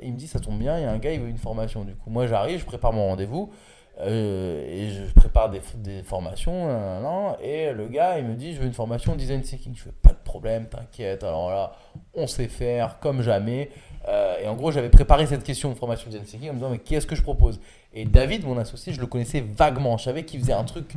et 0.00 0.06
il 0.06 0.12
me 0.14 0.16
dit, 0.16 0.28
ça 0.28 0.40
tombe 0.40 0.58
bien, 0.58 0.78
il 0.78 0.84
y 0.84 0.86
a 0.86 0.90
un 0.90 0.98
gars, 0.98 1.12
il 1.12 1.20
veut 1.20 1.28
une 1.28 1.36
formation. 1.36 1.84
Du 1.84 1.94
coup, 1.94 2.08
moi, 2.08 2.26
j'arrive, 2.26 2.60
je 2.60 2.64
prépare 2.64 2.94
mon 2.94 3.08
rendez-vous. 3.08 3.52
Euh, 4.00 4.64
et 4.66 4.90
je 4.90 5.12
prépare 5.14 5.50
des, 5.50 5.60
des 5.76 6.02
formations, 6.02 7.36
et 7.40 7.72
le 7.72 7.86
gars, 7.86 8.18
il 8.18 8.24
me 8.24 8.34
dit, 8.34 8.54
je 8.54 8.60
veux 8.60 8.66
une 8.66 8.72
formation 8.72 9.14
design 9.14 9.40
thinking. 9.42 9.74
Je 9.74 9.82
fais, 9.84 9.92
pas 10.02 10.10
de 10.10 10.22
problème, 10.24 10.66
t'inquiète. 10.66 11.22
Alors 11.22 11.50
là, 11.50 11.72
on 12.14 12.26
sait 12.26 12.48
faire 12.48 12.98
comme 12.98 13.22
jamais. 13.22 13.70
Euh, 14.08 14.36
et 14.42 14.48
en 14.48 14.54
gros, 14.54 14.70
j'avais 14.70 14.90
préparé 14.90 15.26
cette 15.26 15.44
question 15.44 15.70
de 15.70 15.74
formation 15.74 16.10
design 16.10 16.24
thinking 16.26 16.50
en 16.50 16.52
me 16.54 16.58
disant, 16.58 16.70
mais 16.70 16.78
qu'est-ce 16.78 17.06
que 17.06 17.14
je 17.14 17.22
propose? 17.22 17.60
Et 17.92 18.04
David, 18.04 18.44
mon 18.44 18.58
associé, 18.58 18.92
je 18.92 19.00
le 19.00 19.06
connaissais 19.06 19.40
vaguement. 19.40 19.96
Je 19.96 20.04
savais 20.04 20.24
qu'il 20.24 20.40
faisait 20.40 20.52
un 20.52 20.64
truc 20.64 20.88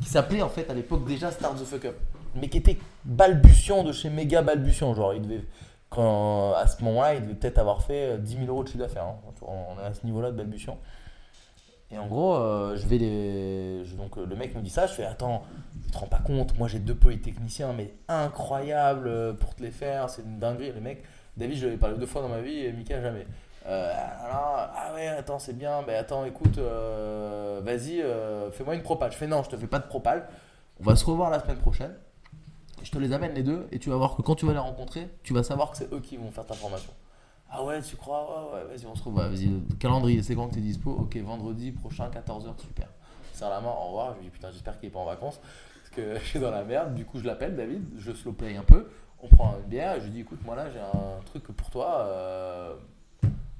qui, 0.00 0.08
s'appelait 0.08 0.42
en 0.42 0.48
fait 0.48 0.70
à 0.70 0.74
l'époque 0.74 1.06
déjà 1.06 1.30
Start 1.30 1.56
the 1.56 1.64
Fuck 1.64 1.86
Up, 1.86 1.96
mais 2.34 2.48
qui 2.48 2.58
était 2.58 2.76
balbutiant 3.04 3.82
de 3.82 3.92
chez 3.92 4.10
méga 4.10 4.42
balbutiant. 4.42 4.94
Genre, 4.94 5.14
il 5.14 5.22
devait, 5.22 5.44
quand, 5.88 6.52
à 6.52 6.66
ce 6.66 6.84
moment-là, 6.84 7.14
il 7.14 7.22
devait 7.22 7.34
peut-être 7.34 7.58
avoir 7.58 7.82
fait 7.82 8.18
10 8.18 8.32
000 8.34 8.46
euros 8.46 8.62
de 8.62 8.68
chiffre 8.68 8.80
d'affaires. 8.80 9.06
Hein. 9.06 9.16
On 9.42 9.82
est 9.82 9.86
à 9.86 9.94
ce 9.94 10.04
niveau-là 10.04 10.30
de 10.30 10.36
balbutiant. 10.36 10.78
Et 11.92 11.98
en 11.98 12.06
gros, 12.06 12.34
euh, 12.34 12.76
je 12.76 12.86
vais 12.86 12.98
les. 12.98 13.84
donc 13.96 14.16
le 14.16 14.34
mec 14.34 14.54
me 14.56 14.60
dit 14.60 14.70
ça, 14.70 14.86
je 14.86 14.92
fais 14.92 15.04
attends, 15.04 15.44
tu 15.84 15.90
te 15.92 15.98
rends 15.98 16.08
pas 16.08 16.18
compte, 16.18 16.58
moi 16.58 16.66
j'ai 16.66 16.80
deux 16.80 16.96
polytechniciens, 16.96 17.72
mais 17.72 17.94
incroyables 18.08 19.06
euh, 19.06 19.32
pour 19.32 19.54
te 19.54 19.62
les 19.62 19.70
faire, 19.70 20.10
c'est 20.10 20.22
une 20.22 20.40
dinguerie. 20.40 20.72
Le 20.72 20.80
mec, 20.80 21.04
David, 21.36 21.56
je 21.58 21.66
lui 21.66 21.74
ai 21.74 21.76
parlé 21.76 21.96
deux 21.96 22.06
fois 22.06 22.22
dans 22.22 22.28
ma 22.28 22.40
vie 22.40 22.72
Mika 22.72 23.00
jamais. 23.00 23.26
Euh, 23.68 23.92
alors, 24.24 24.68
ah 24.74 24.92
ouais, 24.94 25.06
attends, 25.08 25.38
c'est 25.38 25.56
bien, 25.56 25.82
mais 25.86 25.94
attends, 25.94 26.24
écoute, 26.24 26.58
vas-y, 26.58 28.02
fais-moi 28.52 28.74
une 28.74 28.82
propale. 28.82 29.12
Je 29.12 29.16
fais 29.16 29.28
non, 29.28 29.44
je 29.44 29.50
te 29.50 29.56
fais 29.56 29.66
pas 29.68 29.78
de 29.78 29.86
propale, 29.86 30.28
on 30.80 30.84
va 30.84 30.96
se 30.96 31.04
revoir 31.04 31.30
la 31.30 31.40
semaine 31.40 31.58
prochaine. 31.58 31.94
Je 32.82 32.90
te 32.90 32.98
les 32.98 33.12
amène 33.12 33.34
les 33.34 33.42
deux 33.42 33.66
et 33.72 33.78
tu 33.78 33.90
vas 33.90 33.96
voir 33.96 34.16
que 34.16 34.22
quand 34.22 34.34
tu 34.34 34.46
vas 34.46 34.52
les 34.52 34.58
rencontrer, 34.58 35.08
tu 35.22 35.34
vas 35.34 35.42
savoir 35.42 35.70
que 35.70 35.76
c'est 35.76 35.92
eux 35.92 36.00
qui 36.00 36.16
vont 36.16 36.30
faire 36.30 36.46
ta 36.46 36.54
formation. 36.54 36.92
Ah 37.50 37.64
ouais, 37.64 37.80
tu 37.80 37.96
crois? 37.96 38.52
Ouais, 38.52 38.54
ouais, 38.54 38.64
vas-y, 38.68 38.86
on 38.86 38.94
se 38.94 39.02
retrouve. 39.02 39.14
vas-y, 39.14 39.48
calendrier, 39.78 40.22
c'est 40.22 40.34
quand 40.34 40.48
que 40.48 40.54
t'es 40.54 40.60
dispo? 40.60 40.90
Ok, 40.90 41.16
vendredi 41.18 41.72
prochain, 41.72 42.08
14h, 42.08 42.58
super. 42.60 42.88
Serre 43.32 43.50
la 43.50 43.60
main, 43.60 43.68
au 43.68 43.88
revoir. 43.88 44.14
Je 44.14 44.18
lui 44.18 44.24
dis, 44.24 44.30
putain, 44.30 44.50
j'espère 44.50 44.78
qu'il 44.78 44.88
est 44.88 44.92
pas 44.92 44.98
en 44.98 45.04
vacances. 45.04 45.40
Parce 45.82 45.90
que 45.90 46.18
je 46.18 46.24
suis 46.24 46.40
dans 46.40 46.50
la 46.50 46.64
merde. 46.64 46.94
Du 46.94 47.04
coup, 47.04 47.18
je 47.18 47.24
l'appelle, 47.24 47.54
David, 47.54 47.86
je 47.96 48.12
slow 48.12 48.32
play 48.32 48.56
un 48.56 48.62
peu. 48.62 48.90
On 49.22 49.28
prend 49.28 49.56
une 49.58 49.68
bière 49.68 49.98
je 49.98 50.04
lui 50.04 50.10
dis, 50.10 50.20
écoute, 50.20 50.40
moi 50.44 50.56
là, 50.56 50.70
j'ai 50.70 50.80
un 50.80 51.20
truc 51.24 51.44
pour 51.44 51.70
toi. 51.70 52.00
Euh, 52.00 52.74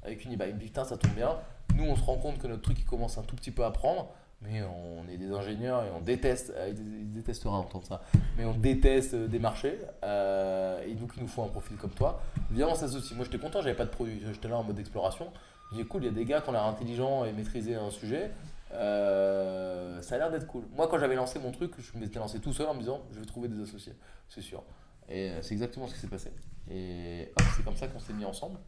avec 0.03 0.23
une 0.25 0.33
e 0.33 0.51
dit, 0.53 0.65
putain, 0.65 0.83
ça 0.83 0.97
tombe 0.97 1.13
bien. 1.13 1.35
Nous, 1.75 1.83
on 1.83 1.95
se 1.95 2.03
rend 2.03 2.17
compte 2.17 2.37
que 2.39 2.47
notre 2.47 2.61
truc, 2.61 2.79
il 2.79 2.85
commence 2.85 3.17
un 3.17 3.23
tout 3.23 3.35
petit 3.35 3.51
peu 3.51 3.63
à 3.63 3.71
prendre. 3.71 4.09
Mais 4.41 4.61
on 4.63 5.07
est 5.09 5.17
des 5.17 5.31
ingénieurs 5.31 5.83
et 5.83 5.89
on 5.91 6.01
déteste, 6.01 6.53
euh, 6.55 6.71
il 6.75 7.11
détestera 7.11 7.57
entendre 7.57 7.85
ça, 7.85 8.03
mais 8.37 8.45
on 8.45 8.53
déteste 8.53 9.15
euh, 9.15 9.27
des 9.27 9.39
marchés. 9.39 9.79
euh, 10.03 10.85
et 10.85 10.93
donc, 10.93 11.13
il 11.17 11.23
nous 11.23 11.27
faut 11.27 11.43
un 11.43 11.47
profil 11.47 11.75
comme 11.77 11.91
toi. 11.91 12.21
Viens, 12.51 12.67
on 12.67 12.75
s'associe. 12.75 13.15
Moi, 13.15 13.25
j'étais 13.25 13.39
content, 13.39 13.61
j'avais 13.61 13.75
pas 13.75 13.85
de 13.85 13.89
produit, 13.89 14.21
j'étais 14.31 14.47
là 14.47 14.57
en 14.57 14.63
mode 14.63 14.79
exploration. 14.79 15.31
J'ai 15.75 15.85
cool, 15.85 16.03
il 16.03 16.05
y 16.05 16.09
a 16.09 16.13
des 16.13 16.25
gars 16.25 16.41
qui 16.41 16.49
ont 16.49 16.53
l'air 16.53 16.63
intelligents 16.63 17.25
et 17.25 17.33
maîtriser 17.33 17.75
un 17.75 17.89
sujet. 17.89 18.31
Ça 18.69 18.77
a 18.77 20.17
l'air 20.17 20.31
d'être 20.31 20.47
cool. 20.47 20.63
Moi, 20.75 20.87
quand 20.87 20.99
j'avais 20.99 21.15
lancé 21.15 21.39
mon 21.39 21.51
truc, 21.51 21.73
je 21.79 21.97
m'étais 21.97 22.19
lancé 22.19 22.39
tout 22.39 22.53
seul 22.53 22.67
en 22.67 22.73
me 22.73 22.79
disant, 22.79 23.01
je 23.11 23.19
vais 23.19 23.25
trouver 23.25 23.49
des 23.49 23.61
associés, 23.61 23.93
c'est 24.29 24.41
sûr. 24.41 24.63
Et 25.09 25.31
c'est 25.41 25.53
exactement 25.53 25.87
ce 25.87 25.93
qui 25.93 25.99
s'est 25.99 26.07
passé. 26.07 26.31
Et 26.69 27.31
hop, 27.37 27.45
c'est 27.55 27.65
comme 27.65 27.75
ça 27.75 27.87
qu'on 27.87 27.99
s'est 27.99 28.13
mis 28.13 28.25
ensemble. 28.25 28.59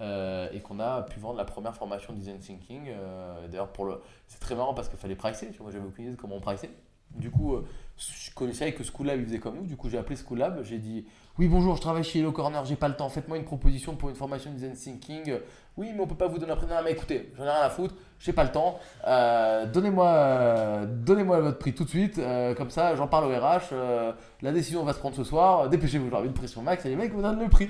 Euh, 0.00 0.48
et 0.52 0.60
qu'on 0.60 0.78
a 0.78 1.02
pu 1.02 1.18
vendre 1.18 1.38
la 1.38 1.44
première 1.44 1.74
formation 1.74 2.12
design 2.12 2.38
thinking. 2.38 2.88
Euh, 2.88 3.48
D'ailleurs, 3.48 3.72
le, 3.84 4.00
c'est 4.28 4.38
très 4.38 4.54
marrant 4.54 4.74
parce 4.74 4.88
qu'il 4.88 4.98
fallait 4.98 5.16
pricer. 5.16 5.50
Moi, 5.60 5.70
j'avais 5.72 5.86
aucune 5.86 6.04
idée 6.04 6.14
de 6.14 6.20
comment 6.20 6.36
on 6.36 6.40
pricer. 6.40 6.70
Du 7.16 7.30
coup, 7.30 7.54
euh, 7.54 7.66
je 7.96 8.30
connaissais 8.34 8.72
que 8.74 8.84
Schoolab 8.84 9.18
il 9.18 9.24
faisait 9.24 9.38
comme 9.38 9.56
nous. 9.56 9.66
Du 9.66 9.76
coup, 9.76 9.88
j'ai 9.88 9.98
appelé 9.98 10.14
Schoolab. 10.14 10.62
J'ai 10.62 10.78
dit 10.78 11.06
Oui, 11.38 11.48
bonjour, 11.48 11.74
je 11.74 11.80
travaille 11.80 12.04
chez 12.04 12.20
Hello 12.20 12.32
Corner, 12.32 12.64
j'ai 12.64 12.76
pas 12.76 12.88
le 12.88 12.96
temps. 12.96 13.08
Faites-moi 13.08 13.38
une 13.38 13.44
proposition 13.44 13.96
pour 13.96 14.08
une 14.10 14.14
formation 14.14 14.52
design 14.52 14.74
thinking. 14.74 15.38
Oui, 15.78 15.92
mais 15.94 16.00
on 16.02 16.08
peut 16.08 16.16
pas 16.16 16.26
vous 16.26 16.38
donner 16.38 16.50
un 16.50 16.56
prix. 16.56 16.66
Non, 16.66 16.74
mais 16.84 16.90
écoutez, 16.90 17.32
j'en 17.36 17.44
ai 17.44 17.50
rien 17.50 17.60
à 17.60 17.70
foutre, 17.70 17.94
j'ai 18.18 18.32
pas 18.32 18.42
le 18.42 18.50
temps. 18.50 18.80
Euh, 19.06 19.64
donnez-moi, 19.66 20.86
donnez-moi 20.88 21.38
votre 21.40 21.58
prix 21.58 21.72
tout 21.72 21.84
de 21.84 21.88
suite. 21.88 22.18
Euh, 22.18 22.52
comme 22.56 22.68
ça, 22.70 22.96
j'en 22.96 23.06
parle 23.06 23.26
au 23.26 23.28
RH. 23.28 23.72
euh, 23.72 24.12
la 24.42 24.50
décision 24.50 24.82
va 24.82 24.92
se 24.92 24.98
prendre 24.98 25.14
ce 25.14 25.22
soir. 25.22 25.68
Dépêchez-vous, 25.68 26.10
j'ai 26.10 26.28
de 26.28 26.32
pression 26.32 26.62
max. 26.62 26.84
Et 26.84 26.88
les 26.88 26.96
mecs 26.96 27.14
me 27.14 27.22
donnent 27.22 27.38
le 27.38 27.48
prix. 27.48 27.68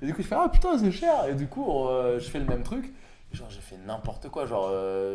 Et 0.00 0.06
du 0.06 0.14
coup, 0.14 0.22
je 0.22 0.28
fais 0.28 0.36
Ah 0.38 0.48
putain, 0.48 0.78
c'est 0.78 0.92
cher. 0.92 1.26
Et 1.28 1.34
du 1.34 1.48
coup, 1.48 1.88
je 2.16 2.30
fais 2.30 2.38
le 2.38 2.46
même 2.46 2.62
truc. 2.62 2.94
Genre, 3.32 3.50
j'ai 3.50 3.60
fait 3.60 3.76
n'importe 3.84 4.28
quoi. 4.28 4.46
Genre, 4.46 4.70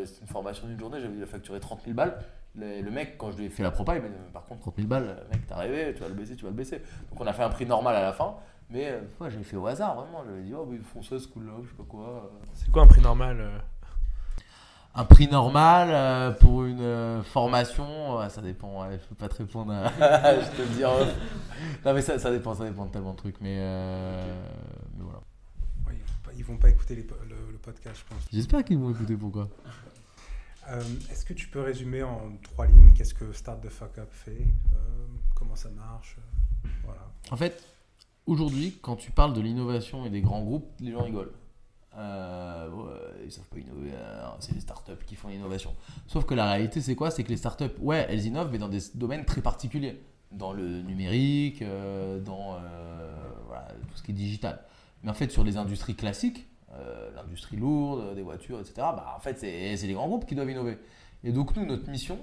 c'est 0.06 0.20
une 0.22 0.28
formation 0.28 0.68
d'une 0.68 0.78
journée, 0.78 1.00
j'avais 1.00 1.16
dû 1.16 1.26
facturer 1.26 1.62
30 1.62 1.80
000 1.86 1.96
balles. 1.96 2.20
Le, 2.56 2.82
le 2.82 2.92
mec, 2.92 3.18
quand 3.18 3.32
je 3.32 3.38
lui 3.38 3.46
ai 3.46 3.50
fait 3.50 3.64
la 3.64 3.72
propa, 3.72 3.96
il 3.96 4.02
m'a 4.02 4.10
dit 4.10 4.16
Par 4.34 4.46
contre, 4.46 4.60
30 4.62 4.76
000 4.76 4.88
balles, 4.90 5.16
mec, 5.32 5.48
t'as 5.48 5.56
rêvé, 5.56 5.94
tu 5.96 6.02
vas 6.04 6.10
le 6.10 6.14
baisser, 6.14 6.36
tu 6.36 6.44
vas 6.44 6.52
le 6.52 6.56
baisser. 6.58 6.80
Donc, 7.10 7.22
on 7.22 7.26
a 7.26 7.32
fait 7.32 7.42
un 7.42 7.50
prix 7.50 7.66
normal 7.66 7.96
à 7.96 8.02
la 8.02 8.12
fin. 8.12 8.36
Mais 8.74 8.90
euh, 8.90 9.30
j'ai 9.30 9.44
fait 9.44 9.56
au 9.56 9.68
hasard, 9.68 9.96
vraiment. 9.96 10.24
J'avais 10.26 10.42
dit 10.42 10.54
Oh, 10.56 10.66
mais 10.68 10.78
ils 10.78 10.84
font 10.84 11.04
ça, 11.04 11.20
ce 11.20 11.28
coup-là, 11.28 11.52
je 11.64 11.70
sais 11.70 11.76
pas 11.76 11.84
quoi. 11.84 12.32
C'est 12.54 12.72
quoi 12.72 12.82
un 12.84 12.88
prix 12.88 13.02
normal 13.02 13.38
euh 13.40 13.60
Un 14.96 15.06
prix 15.06 15.28
normal 15.28 15.90
euh, 15.92 16.32
pour 16.32 16.64
une 16.64 16.82
euh, 16.82 17.22
formation, 17.22 18.28
ça 18.30 18.42
dépend. 18.42 18.82
ouais, 18.88 18.98
je 19.00 19.08
peux 19.08 19.14
pas 19.16 19.30
te 19.30 19.36
répondre. 19.36 19.72
à- 19.72 19.90
je 20.42 20.50
te 20.58 20.62
le 20.64 20.68
dis. 20.70 20.84
en. 20.84 20.98
Non, 21.86 21.94
mais 21.94 22.02
ça, 22.02 22.18
ça 22.18 22.32
dépend, 22.32 22.56
ça 22.56 22.66
dépend 22.66 22.88
de 22.88 22.92
tellement 22.92 23.12
de 23.12 23.18
trucs. 23.18 23.40
Mais, 23.42 23.58
mais 24.98 25.04
voilà. 25.04 25.20
Ouais, 25.86 25.94
ils, 25.94 26.00
vont 26.02 26.20
pas, 26.24 26.32
ils 26.36 26.44
vont 26.44 26.58
pas 26.58 26.70
écouter 26.70 26.96
les 26.96 27.04
le, 27.04 27.52
le 27.52 27.58
podcast, 27.60 28.04
je 28.04 28.12
pense. 28.16 28.26
J'espère 28.34 28.64
qu'ils 28.64 28.80
vont 28.80 28.90
écouter 28.90 29.16
pourquoi? 29.16 29.50
Est-ce 31.12 31.26
que 31.26 31.34
tu 31.34 31.48
peux 31.50 31.62
résumer 31.62 32.02
en 32.02 32.32
trois 32.42 32.66
lignes 32.66 32.94
qu'est-ce 32.94 33.14
que 33.14 33.34
Start 33.34 33.62
the 33.62 33.70
Fuck 33.70 34.00
Up 34.00 34.10
fait 34.12 34.48
Comment 35.36 35.56
ça 35.56 35.70
marche 35.70 36.16
Voilà. 36.86 37.02
En 37.32 37.36
fait, 37.36 37.73
aujourd'hui, 38.26 38.78
quand 38.82 38.96
tu 38.96 39.12
parles 39.12 39.34
de 39.34 39.42
l'innovation 39.42 40.06
et 40.06 40.10
des 40.10 40.22
grands 40.22 40.42
groupes, 40.42 40.68
les 40.80 40.92
gens 40.92 41.04
rigolent. 41.04 41.34
Euh, 41.96 42.70
ouais, 42.72 42.92
ils 43.26 43.32
savent 43.32 43.48
pas 43.50 43.60
innover, 43.60 43.92
euh, 43.94 44.26
c'est 44.40 44.54
les 44.54 44.62
startups 44.62 45.06
qui 45.06 45.16
font 45.16 45.28
l'innovation. 45.28 45.76
Sauf 46.08 46.26
que 46.26 46.34
la 46.34 46.52
réalité, 46.52 46.82
c'est 46.82 46.96
quoi? 46.96 47.12
C'est 47.12 47.24
que 47.24 47.30
les 47.30 47.38
startups, 47.38 47.66
ouais, 47.80 48.08
elles 48.10 48.26
innovent, 48.26 48.50
mais 48.52 48.58
dans 48.58 48.70
des 48.70 48.80
domaines 48.96 49.26
très 49.26 49.42
particuliers. 49.42 50.02
Dans 50.32 50.54
le 50.54 50.82
numérique, 50.82 51.62
euh, 51.62 52.20
dans 52.20 52.56
euh, 52.56 53.14
tout 53.88 53.98
ce 53.98 54.02
qui 54.02 54.12
est 54.12 54.16
digital. 54.16 54.64
Mais 55.04 55.12
en 55.12 55.14
fait, 55.14 55.32
sur 55.32 55.44
les 55.44 55.58
industries 55.58 55.96
classiques, 55.96 56.48
l'industrie 57.16 57.58
lourde, 57.58 58.16
des 58.16 58.24
voitures, 58.24 58.60
etc., 58.60 58.74
bah, 58.78 59.14
en 59.16 59.20
fait, 59.20 59.38
c'est 59.38 59.86
les 59.86 59.94
grands 59.94 60.08
groupes 60.08 60.26
qui 60.26 60.34
doivent 60.34 60.50
innover. 60.50 60.80
Et 61.24 61.32
donc, 61.32 61.56
nous, 61.56 61.68
notre 61.68 61.88
mission, 61.88 62.18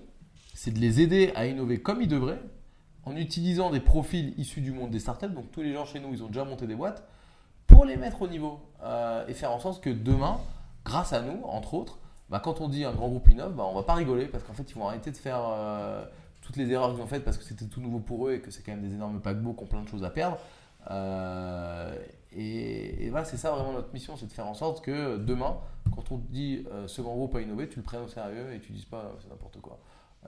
c'est 0.55 0.73
de 0.73 0.81
les 0.81 1.01
aider 1.01 1.31
à 1.37 1.47
innover 1.47 1.81
comme 1.81 2.03
ils 2.03 2.09
devraient, 2.09 2.41
en 3.05 3.17
utilisant 3.17 3.71
des 3.71 3.81
profils 3.81 4.35
issus 4.39 4.61
du 4.61 4.73
monde 4.73 4.91
des 4.91 4.99
startups. 4.99 5.29
Donc, 5.29 5.51
tous 5.51 5.63
les 5.63 5.73
gens 5.73 5.85
chez 5.85 6.01
nous, 6.01 6.13
ils 6.13 6.23
ont 6.23 6.29
déjà 6.29 6.45
monté 6.45 6.67
des 6.67 6.75
boîtes, 6.75 7.03
pour 7.71 7.85
les 7.85 7.97
mettre 7.97 8.23
au 8.23 8.29
niveau 8.29 8.61
euh, 8.83 9.27
et 9.27 9.35
faire 9.35 9.53
en 9.53 9.61
sorte 9.61 9.83
que 9.83 9.91
demain, 9.91 10.39
grâce 10.85 11.13
à 11.13 11.23
nous, 11.23 11.43
entre 11.45 11.75
autres, 11.75 11.99
bah, 12.29 12.41
quand 12.43 12.61
on 12.61 12.69
dit 12.69 12.85
un 12.85 12.93
grand 12.93 13.09
groupe 13.09 13.29
innove, 13.31 13.55
bah, 13.55 13.65
on 13.67 13.75
va 13.75 13.83
pas 13.83 13.95
rigoler 13.95 14.27
parce 14.27 14.45
qu'en 14.45 14.53
fait, 14.53 14.71
ils 14.71 14.75
vont 14.75 14.87
arrêter 14.87 15.11
de 15.11 15.17
faire 15.17 15.41
euh, 15.43 16.05
toutes 16.43 16.57
les 16.57 16.71
erreurs 16.71 16.93
qu'ils 16.93 17.03
ont 17.03 17.07
faites 17.07 17.25
parce 17.25 17.39
que 17.39 17.45
c'était 17.45 17.67
tout 17.67 17.81
nouveau 17.81 18.01
pour 18.01 18.29
eux 18.29 18.35
et 18.35 18.41
que 18.41 18.51
c'est 18.51 18.63
quand 18.63 18.73
même 18.73 18.87
des 18.87 18.95
énormes 18.95 19.21
paquebots 19.21 19.55
qui 19.55 19.65
ont 19.65 19.67
plein 19.67 19.83
de 19.83 19.89
choses 19.89 20.05
à 20.05 20.11
perdre. 20.11 20.39
Euh, 20.91 21.95
et, 22.33 23.09
voilà, 23.11 23.25
c'est 23.25 23.37
ça 23.37 23.51
vraiment 23.51 23.73
notre 23.73 23.93
mission, 23.93 24.17
c'est 24.17 24.27
de 24.27 24.33
faire 24.33 24.47
en 24.47 24.55
sorte 24.55 24.85
que 24.85 25.17
demain, 25.17 25.57
quand 25.95 26.13
on 26.13 26.19
dit 26.19 26.65
ce 26.87 27.03
grand 27.03 27.15
groupe 27.15 27.35
a 27.35 27.41
innové, 27.41 27.69
tu 27.69 27.77
le 27.77 27.83
prennes 27.83 28.03
au 28.03 28.09
sérieux 28.09 28.53
et 28.55 28.61
tu 28.61 28.73
dises 28.73 28.85
pas 28.85 29.13
c'est 29.21 29.29
n'importe 29.29 29.61
quoi. 29.61 29.79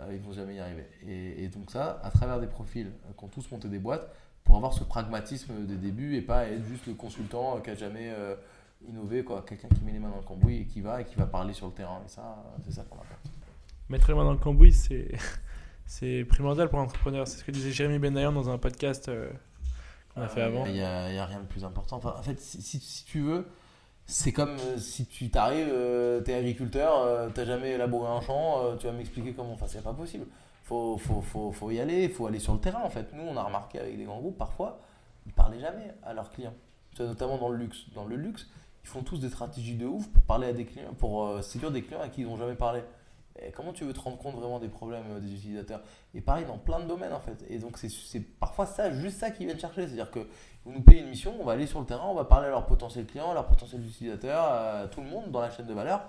Euh, 0.01 0.11
ils 0.15 0.21
vont 0.21 0.33
jamais 0.33 0.55
y 0.55 0.61
arriver. 0.61 0.87
Et, 1.07 1.45
et 1.45 1.49
donc 1.49 1.71
ça, 1.71 2.01
à 2.03 2.11
travers 2.11 2.41
des 2.41 2.47
profils 2.47 2.87
euh, 2.87 3.13
qui 3.19 3.25
ont 3.25 3.29
tous 3.29 3.51
monté 3.51 3.69
des 3.69 3.79
boîtes, 3.79 4.11
pour 4.45 4.57
avoir 4.57 4.73
ce 4.73 4.83
pragmatisme 4.85 5.67
des 5.67 5.77
débuts 5.77 6.17
et 6.17 6.23
pas 6.23 6.47
être 6.47 6.65
juste 6.65 6.87
le 6.87 6.95
consultant 6.95 7.57
euh, 7.57 7.61
qui 7.61 7.71
a 7.71 7.75
jamais 7.75 8.11
euh, 8.11 8.35
innové, 8.89 9.23
quoi. 9.23 9.45
Quelqu'un 9.47 9.69
qui 9.69 9.83
met 9.85 9.93
les 9.93 9.99
mains 9.99 10.09
dans 10.11 10.17
le 10.17 10.23
cambouis 10.23 10.57
et 10.63 10.65
qui 10.67 10.81
va 10.81 11.01
et 11.03 11.05
qui 11.05 11.15
va 11.17 11.27
parler 11.27 11.53
sur 11.53 11.67
le 11.67 11.73
terrain. 11.73 12.01
Et 12.05 12.09
ça, 12.09 12.43
c'est 12.65 12.73
ça 12.73 12.83
qu'on 12.89 12.97
apporte. 12.97 13.31
Mettre 13.89 14.09
les 14.09 14.15
mains 14.15 14.25
dans 14.25 14.33
le 14.33 14.39
cambouis, 14.39 14.73
c'est 14.73 15.13
c'est 15.87 16.25
primordial 16.25 16.71
pour 16.71 16.79
l'entrepreneur. 16.79 17.29
C'est 17.29 17.39
ce 17.39 17.45
que 17.45 17.51
disait 17.53 17.71
Jérémy 17.71 17.99
Benayan 17.99 18.33
dans 18.33 18.49
un 18.49 18.57
podcast 18.59 19.09
euh, 19.11 19.31
qu'on 20.15 20.23
a 20.23 20.29
fait 20.29 20.43
avant. 20.43 20.65
Il 20.67 20.73
n'y 20.73 20.81
a, 20.83 21.05
a 21.23 21.27
rien 21.27 21.41
de 21.41 21.47
plus 21.47 21.65
important. 21.65 21.97
Enfin, 21.99 22.15
en 22.19 22.23
fait, 22.23 22.41
si, 22.41 22.63
si- 22.63 22.81
si 22.81 23.05
tu 23.05 23.21
veux, 23.21 23.47
c'est 24.07 24.33
comme 24.33 24.57
euh, 24.59 24.79
si 24.79 25.07
tu 25.07 25.31
t'arrives, 25.31 25.69
euh, 25.71 26.21
t'es 26.21 26.35
agriculteur, 26.35 26.99
euh, 26.99 27.29
t'as 27.35 27.45
jamais 27.45 27.73
élaboré 27.73 28.11
un 28.11 28.21
champ, 28.21 28.77
tu 28.79 28.87
vas 28.87 28.93
m'expliquer 28.93 29.33
comment. 29.33 29.53
Enfin, 29.53 29.67
c'est 29.69 29.83
pas 29.83 29.95
possible. 29.95 30.27
Faut, 30.65 30.97
faut, 30.99 31.21
faut, 31.21 31.53
faut 31.53 31.71
y 31.71 31.81
aller, 31.81 32.09
faut 32.09 32.27
aller 32.27 32.39
sur 32.39 32.53
le 32.55 32.61
terrain 32.61 32.83
en 32.83 32.91
fait. 32.91 33.13
Nous, 33.13 33.23
on 33.23 33.37
a 33.37 33.43
remarqué 33.43 33.79
avec 33.79 33.97
des 33.97 34.05
grands 34.05 34.21
groupes, 34.21 34.39
parfois, 34.39 34.79
ils 35.27 35.33
parlaient 35.33 35.61
jamais 35.61 35.95
à 36.03 36.15
leurs 36.15 36.31
clients. 36.31 36.55
Notamment 36.99 37.39
dans 37.39 37.49
le 37.49 37.57
luxe. 37.57 37.87
Dans 37.95 38.05
le 38.05 38.17
luxe, 38.17 38.47
ils 38.85 38.89
font 38.89 39.03
tous 39.03 39.19
des 39.19 39.29
stratégies 39.31 39.77
de 39.77 39.87
ouf 39.87 40.07
pour 40.09 40.23
parler 40.25 40.49
à 40.49 40.53
des 40.53 40.67
clients, 40.67 40.93
pour 40.99 41.43
séduire 41.43 41.71
des 41.71 41.83
clients 41.83 42.01
à 42.01 42.09
qui 42.09 42.21
ils 42.21 42.27
n'ont 42.27 42.37
jamais 42.37 42.55
parlé. 42.55 42.83
Comment 43.55 43.73
tu 43.73 43.85
veux 43.85 43.95
te 43.95 44.01
rendre 44.01 44.19
compte 44.19 44.35
vraiment 44.37 44.59
des 44.61 44.69
problèmes 44.69 45.19
des 45.21 45.33
utilisateurs? 45.33 45.81
Et 46.15 46.21
pareil 46.21 46.45
dans 46.45 46.59
plein 46.59 46.81
de 46.81 46.85
domaines 46.85 47.15
en 47.15 47.21
fait. 47.21 47.43
Et 47.49 47.59
donc 47.59 47.79
c'est- 47.79 48.21
parfois 48.39 48.67
ça, 48.67 48.93
juste 48.93 49.19
ça 49.19 49.31
qu'ils 49.31 49.47
viennent 49.47 49.59
chercher. 49.59 49.87
C'est-à-dire 49.87 50.11
vous 50.65 50.73
nous 50.73 50.83
payez 50.83 51.01
une 51.01 51.09
mission, 51.09 51.35
on 51.41 51.45
va 51.45 51.53
aller 51.53 51.67
sur 51.67 51.81
le 51.81 51.87
terrain, 51.87 52.07
on 52.07 52.15
va 52.15 52.25
parler 52.25 52.47
à 52.47 52.51
leurs 52.51 52.67
potentiels 52.67 53.07
clients, 53.07 53.33
leurs 53.35 53.47
potentiels 53.47 53.85
utilisateurs, 53.85 54.45
à 54.45 54.87
tout 54.89 55.01
le 55.01 55.09
monde 55.09 55.31
dans 55.31 55.41
la 55.41 55.51
chaîne 55.51 55.67
de 55.67 55.75
valeur, 55.75 56.03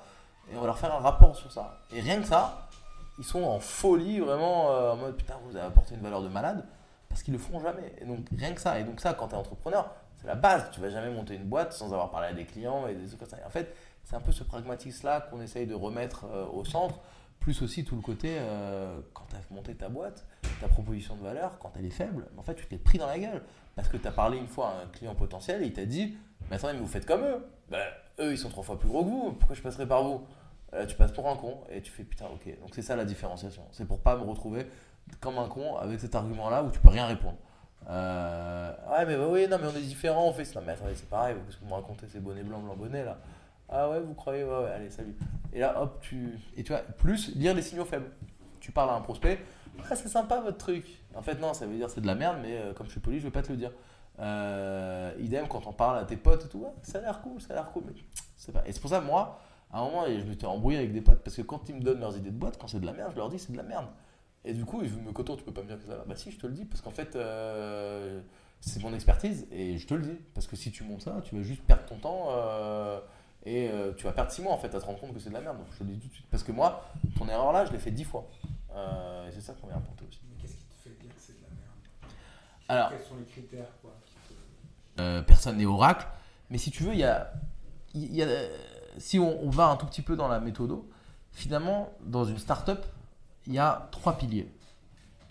et 0.51 0.55
on 0.55 0.61
va 0.61 0.67
leur 0.67 0.77
faire 0.77 0.93
un 0.93 0.99
rapport 0.99 1.35
sur 1.35 1.51
ça. 1.51 1.79
Et 1.91 2.01
rien 2.01 2.21
que 2.21 2.27
ça, 2.27 2.69
ils 3.17 3.23
sont 3.23 3.43
en 3.43 3.59
folie, 3.59 4.19
vraiment 4.19 4.71
euh, 4.71 4.91
en 4.91 4.97
mode 4.97 5.15
putain, 5.15 5.35
vous 5.45 5.55
avez 5.55 5.65
apporté 5.65 5.95
une 5.95 6.01
valeur 6.01 6.21
de 6.21 6.29
malade, 6.29 6.65
parce 7.09 7.23
qu'ils 7.23 7.33
le 7.33 7.39
feront 7.39 7.59
jamais. 7.59 7.93
Et 8.01 8.05
donc 8.05 8.19
rien 8.37 8.53
que 8.53 8.61
ça. 8.61 8.79
Et 8.79 8.83
donc 8.83 8.99
ça, 8.99 9.13
quand 9.13 9.27
tu 9.27 9.35
es 9.35 9.37
entrepreneur, 9.37 9.91
c'est 10.17 10.27
la 10.27 10.35
base. 10.35 10.69
Tu 10.71 10.81
vas 10.81 10.89
jamais 10.89 11.11
monter 11.11 11.35
une 11.35 11.45
boîte 11.45 11.73
sans 11.73 11.93
avoir 11.93 12.09
parlé 12.09 12.27
à 12.27 12.33
des 12.33 12.45
clients 12.45 12.87
et 12.87 12.95
des 12.95 13.07
trucs 13.07 13.21
en 13.21 13.49
fait, 13.49 13.75
c'est 14.03 14.15
un 14.15 14.21
peu 14.21 14.31
ce 14.31 14.43
pragmatisme-là 14.43 15.21
qu'on 15.21 15.41
essaye 15.41 15.67
de 15.67 15.75
remettre 15.75 16.25
euh, 16.25 16.45
au 16.47 16.65
centre, 16.65 16.99
plus 17.39 17.61
aussi 17.61 17.85
tout 17.85 17.95
le 17.95 18.01
côté, 18.01 18.37
euh, 18.39 18.99
quand 19.13 19.25
tu 19.29 19.35
as 19.35 19.53
monté 19.53 19.75
ta 19.75 19.89
boîte, 19.89 20.25
ta 20.61 20.67
proposition 20.67 21.15
de 21.15 21.21
valeur, 21.21 21.57
quand 21.59 21.71
elle 21.77 21.85
est 21.85 21.89
faible, 21.91 22.27
en 22.37 22.43
fait, 22.43 22.55
tu 22.55 22.65
t'es 22.65 22.77
pris 22.77 22.97
dans 22.97 23.07
la 23.07 23.19
gueule. 23.19 23.41
Parce 23.75 23.87
que 23.89 23.97
tu 23.97 24.07
as 24.07 24.11
parlé 24.11 24.37
une 24.37 24.47
fois 24.47 24.69
à 24.69 24.83
un 24.83 24.87
client 24.87 25.15
potentiel 25.15 25.63
et 25.63 25.65
il 25.65 25.73
t'a 25.73 25.85
dit 25.85 26.15
Mais 26.49 26.57
attendez, 26.57 26.73
mais 26.73 26.79
vous 26.79 26.87
faites 26.87 27.05
comme 27.05 27.21
eux. 27.21 27.45
Ben, 27.69 27.83
eux, 28.19 28.31
ils 28.31 28.37
sont 28.37 28.49
trois 28.49 28.63
fois 28.63 28.77
plus 28.77 28.87
gros 28.89 29.03
que 29.03 29.09
vous. 29.09 29.31
Pourquoi 29.33 29.55
je 29.55 29.61
passerai 29.61 29.87
par 29.87 30.03
vous? 30.03 30.21
Euh, 30.73 30.85
Tu 30.85 30.95
passes 30.95 31.11
pour 31.11 31.27
un 31.27 31.35
con 31.35 31.61
et 31.71 31.81
tu 31.81 31.91
fais 31.91 32.03
Putain, 32.03 32.25
ok. 32.25 32.45
Donc 32.61 32.69
c'est 32.73 32.81
ça 32.83 32.95
la 32.95 33.05
différenciation. 33.05 33.63
C'est 33.71 33.87
pour 33.87 33.99
pas 33.99 34.15
me 34.15 34.23
retrouver 34.23 34.67
comme 35.19 35.37
un 35.37 35.47
con 35.47 35.77
avec 35.77 35.99
cet 35.99 36.13
argument-là 36.15 36.63
où 36.63 36.71
tu 36.71 36.79
peux 36.79 36.89
rien 36.89 37.07
répondre. 37.07 37.37
Euh, 37.89 38.71
ouais, 38.91 39.05
mais 39.05 39.17
bah 39.17 39.27
oui, 39.29 39.47
non, 39.49 39.57
mais 39.59 39.67
on 39.67 39.75
est 39.75 39.81
différents, 39.81 40.27
on 40.27 40.33
fait 40.33 40.45
ça. 40.45 40.61
Mais 40.65 40.73
attendez, 40.73 40.95
c'est 40.95 41.09
pareil, 41.09 41.35
parce 41.43 41.57
que 41.57 41.61
vous 41.63 41.69
me 41.69 41.73
racontez 41.73 42.07
ces 42.07 42.19
bonnets 42.19 42.43
blancs, 42.43 42.63
blancs 42.63 42.77
bonnets 42.77 43.03
là. 43.03 43.17
Ah 43.69 43.89
ouais, 43.89 43.99
vous 43.99 44.13
croyez, 44.13 44.43
ouais, 44.43 44.49
ouais, 44.63 44.71
allez, 44.71 44.89
salut. 44.89 45.15
Et 45.51 45.59
là, 45.59 45.81
hop, 45.81 45.99
tu. 46.01 46.37
Et 46.55 46.63
tu 46.63 46.71
vois, 46.71 46.81
plus 46.81 47.35
lire 47.35 47.53
les 47.53 47.61
signaux 47.61 47.85
faibles. 47.85 48.09
Tu 48.59 48.71
parles 48.71 48.91
à 48.91 48.93
un 48.93 49.01
prospect, 49.01 49.39
ah, 49.89 49.95
c'est 49.95 50.07
sympa 50.09 50.39
votre 50.39 50.57
truc. 50.57 50.85
En 51.15 51.21
fait, 51.21 51.39
non, 51.39 51.53
ça 51.53 51.65
veut 51.65 51.75
dire 51.75 51.89
c'est 51.89 52.01
de 52.01 52.07
la 52.07 52.15
merde, 52.15 52.37
mais 52.41 52.57
euh, 52.57 52.73
comme 52.73 52.87
je 52.87 52.91
suis 52.91 52.99
poli, 52.99 53.19
je 53.19 53.25
vais 53.25 53.31
pas 53.31 53.41
te 53.41 53.51
le 53.51 53.57
dire. 53.57 53.71
Euh, 54.19 55.11
idem 55.19 55.47
quand 55.47 55.65
on 55.65 55.73
parle 55.73 55.97
à 55.97 56.05
tes 56.05 56.17
potes 56.17 56.45
et 56.45 56.47
tout, 56.47 56.65
ça 56.83 56.99
a 56.99 57.01
l'air 57.01 57.21
cool, 57.21 57.41
ça 57.41 57.53
a 57.53 57.55
l'air 57.55 57.71
cool, 57.71 57.83
mais 57.87 57.93
c'est 58.37 58.51
pas. 58.51 58.63
Et 58.67 58.71
c'est 58.71 58.79
pour 58.79 58.89
ça, 58.89 59.01
moi, 59.01 59.39
à 59.71 59.79
un 59.79 59.85
moment, 59.85 60.05
je 60.05 60.23
m'étais 60.23 60.45
embrouillé 60.45 60.77
avec 60.77 60.93
des 60.93 61.01
potes 61.01 61.23
parce 61.23 61.35
que 61.35 61.41
quand 61.41 61.67
ils 61.69 61.75
me 61.75 61.81
donnent 61.81 61.99
leurs 61.99 62.15
idées 62.17 62.31
de 62.31 62.37
boîte, 62.37 62.57
quand 62.59 62.67
c'est 62.67 62.79
de 62.79 62.85
la 62.85 62.93
merde, 62.93 63.11
je 63.11 63.17
leur 63.17 63.29
dis 63.29 63.39
c'est 63.39 63.51
de 63.51 63.57
la 63.57 63.63
merde. 63.63 63.87
Et 64.45 64.53
du 64.53 64.65
coup, 64.65 64.81
ils 64.83 64.91
me 64.91 65.11
coton, 65.11 65.35
tu 65.35 65.43
peux 65.43 65.53
pas 65.53 65.61
me 65.61 65.67
dire 65.67 65.79
que 65.79 65.85
ça 65.85 65.95
va. 65.95 66.03
Bah 66.05 66.15
si, 66.15 66.31
je 66.31 66.37
te 66.37 66.47
le 66.47 66.53
dis, 66.53 66.65
parce 66.65 66.81
qu'en 66.81 66.91
fait, 66.91 67.15
euh, 67.15 68.21
c'est 68.59 68.81
mon 68.83 68.93
expertise 68.93 69.47
et 69.51 69.77
je 69.77 69.87
te 69.87 69.93
le 69.93 70.01
dis. 70.01 70.19
Parce 70.33 70.47
que 70.47 70.55
si 70.55 70.71
tu 70.71 70.83
montes 70.83 71.01
ça, 71.01 71.21
tu 71.23 71.35
vas 71.35 71.43
juste 71.43 71.63
perdre 71.63 71.85
ton 71.85 71.97
temps 71.97 72.29
et 73.45 73.69
tu 73.97 74.05
vas 74.05 74.11
perdre 74.11 74.31
6 74.31 74.41
mois 74.41 74.53
en 74.53 74.57
fait 74.57 74.73
à 74.75 74.79
te 74.79 74.85
rendre 74.85 74.99
compte 74.99 75.13
que 75.13 75.19
c'est 75.19 75.29
de 75.29 75.33
la 75.33 75.41
merde. 75.41 75.57
Je 75.71 75.79
te 75.79 75.83
le 75.83 75.91
dis 75.91 75.99
tout 75.99 76.07
de 76.07 76.13
suite. 76.13 76.27
Parce 76.29 76.43
que 76.43 76.51
moi, 76.51 76.85
ton 77.17 77.27
erreur 77.27 77.51
là, 77.53 77.65
je 77.65 77.71
l'ai 77.71 77.79
fait 77.79 77.91
10 77.91 78.03
fois. 78.03 78.27
Euh, 78.75 79.27
et 79.27 79.31
c'est 79.31 79.41
ça 79.41 79.53
qu'on 79.53 79.67
vient 79.67 79.77
apporter 79.77 80.05
aussi. 80.09 80.19
Mais 80.29 80.41
qu'est-ce 80.41 80.53
qui 80.55 80.63
te 80.65 80.73
fait 80.83 80.89
dire 81.01 81.09
que 81.13 81.19
c'est 81.21 81.33
de 81.37 81.41
la 81.43 81.49
merde 81.49 82.13
Alors, 82.67 82.89
Quels 82.89 83.01
sont 83.07 83.17
les 83.17 83.25
critères 83.25 83.69
quoi, 83.81 83.95
qui 84.05 84.13
te- 84.33 85.01
euh, 85.01 85.21
personne 85.21 85.57
n'est 85.57 85.65
oracle. 85.65 86.07
Mais 86.49 86.57
si 86.57 86.71
tu 86.71 86.83
veux, 86.83 86.93
il 86.93 86.99
y 86.99 87.03
a, 87.03 87.31
il 87.93 88.13
y 88.15 88.23
a- 88.23 88.27
si 88.97 89.19
on, 89.19 89.43
on 89.43 89.49
va 89.49 89.67
un 89.67 89.75
tout 89.77 89.85
petit 89.85 90.01
peu 90.01 90.15
dans 90.15 90.27
la 90.27 90.39
méthode, 90.39 90.77
finalement, 91.31 91.91
dans 92.05 92.25
une 92.25 92.37
start-up, 92.37 92.85
il 93.47 93.53
y 93.53 93.59
a 93.59 93.87
trois 93.91 94.17
piliers. 94.17 94.51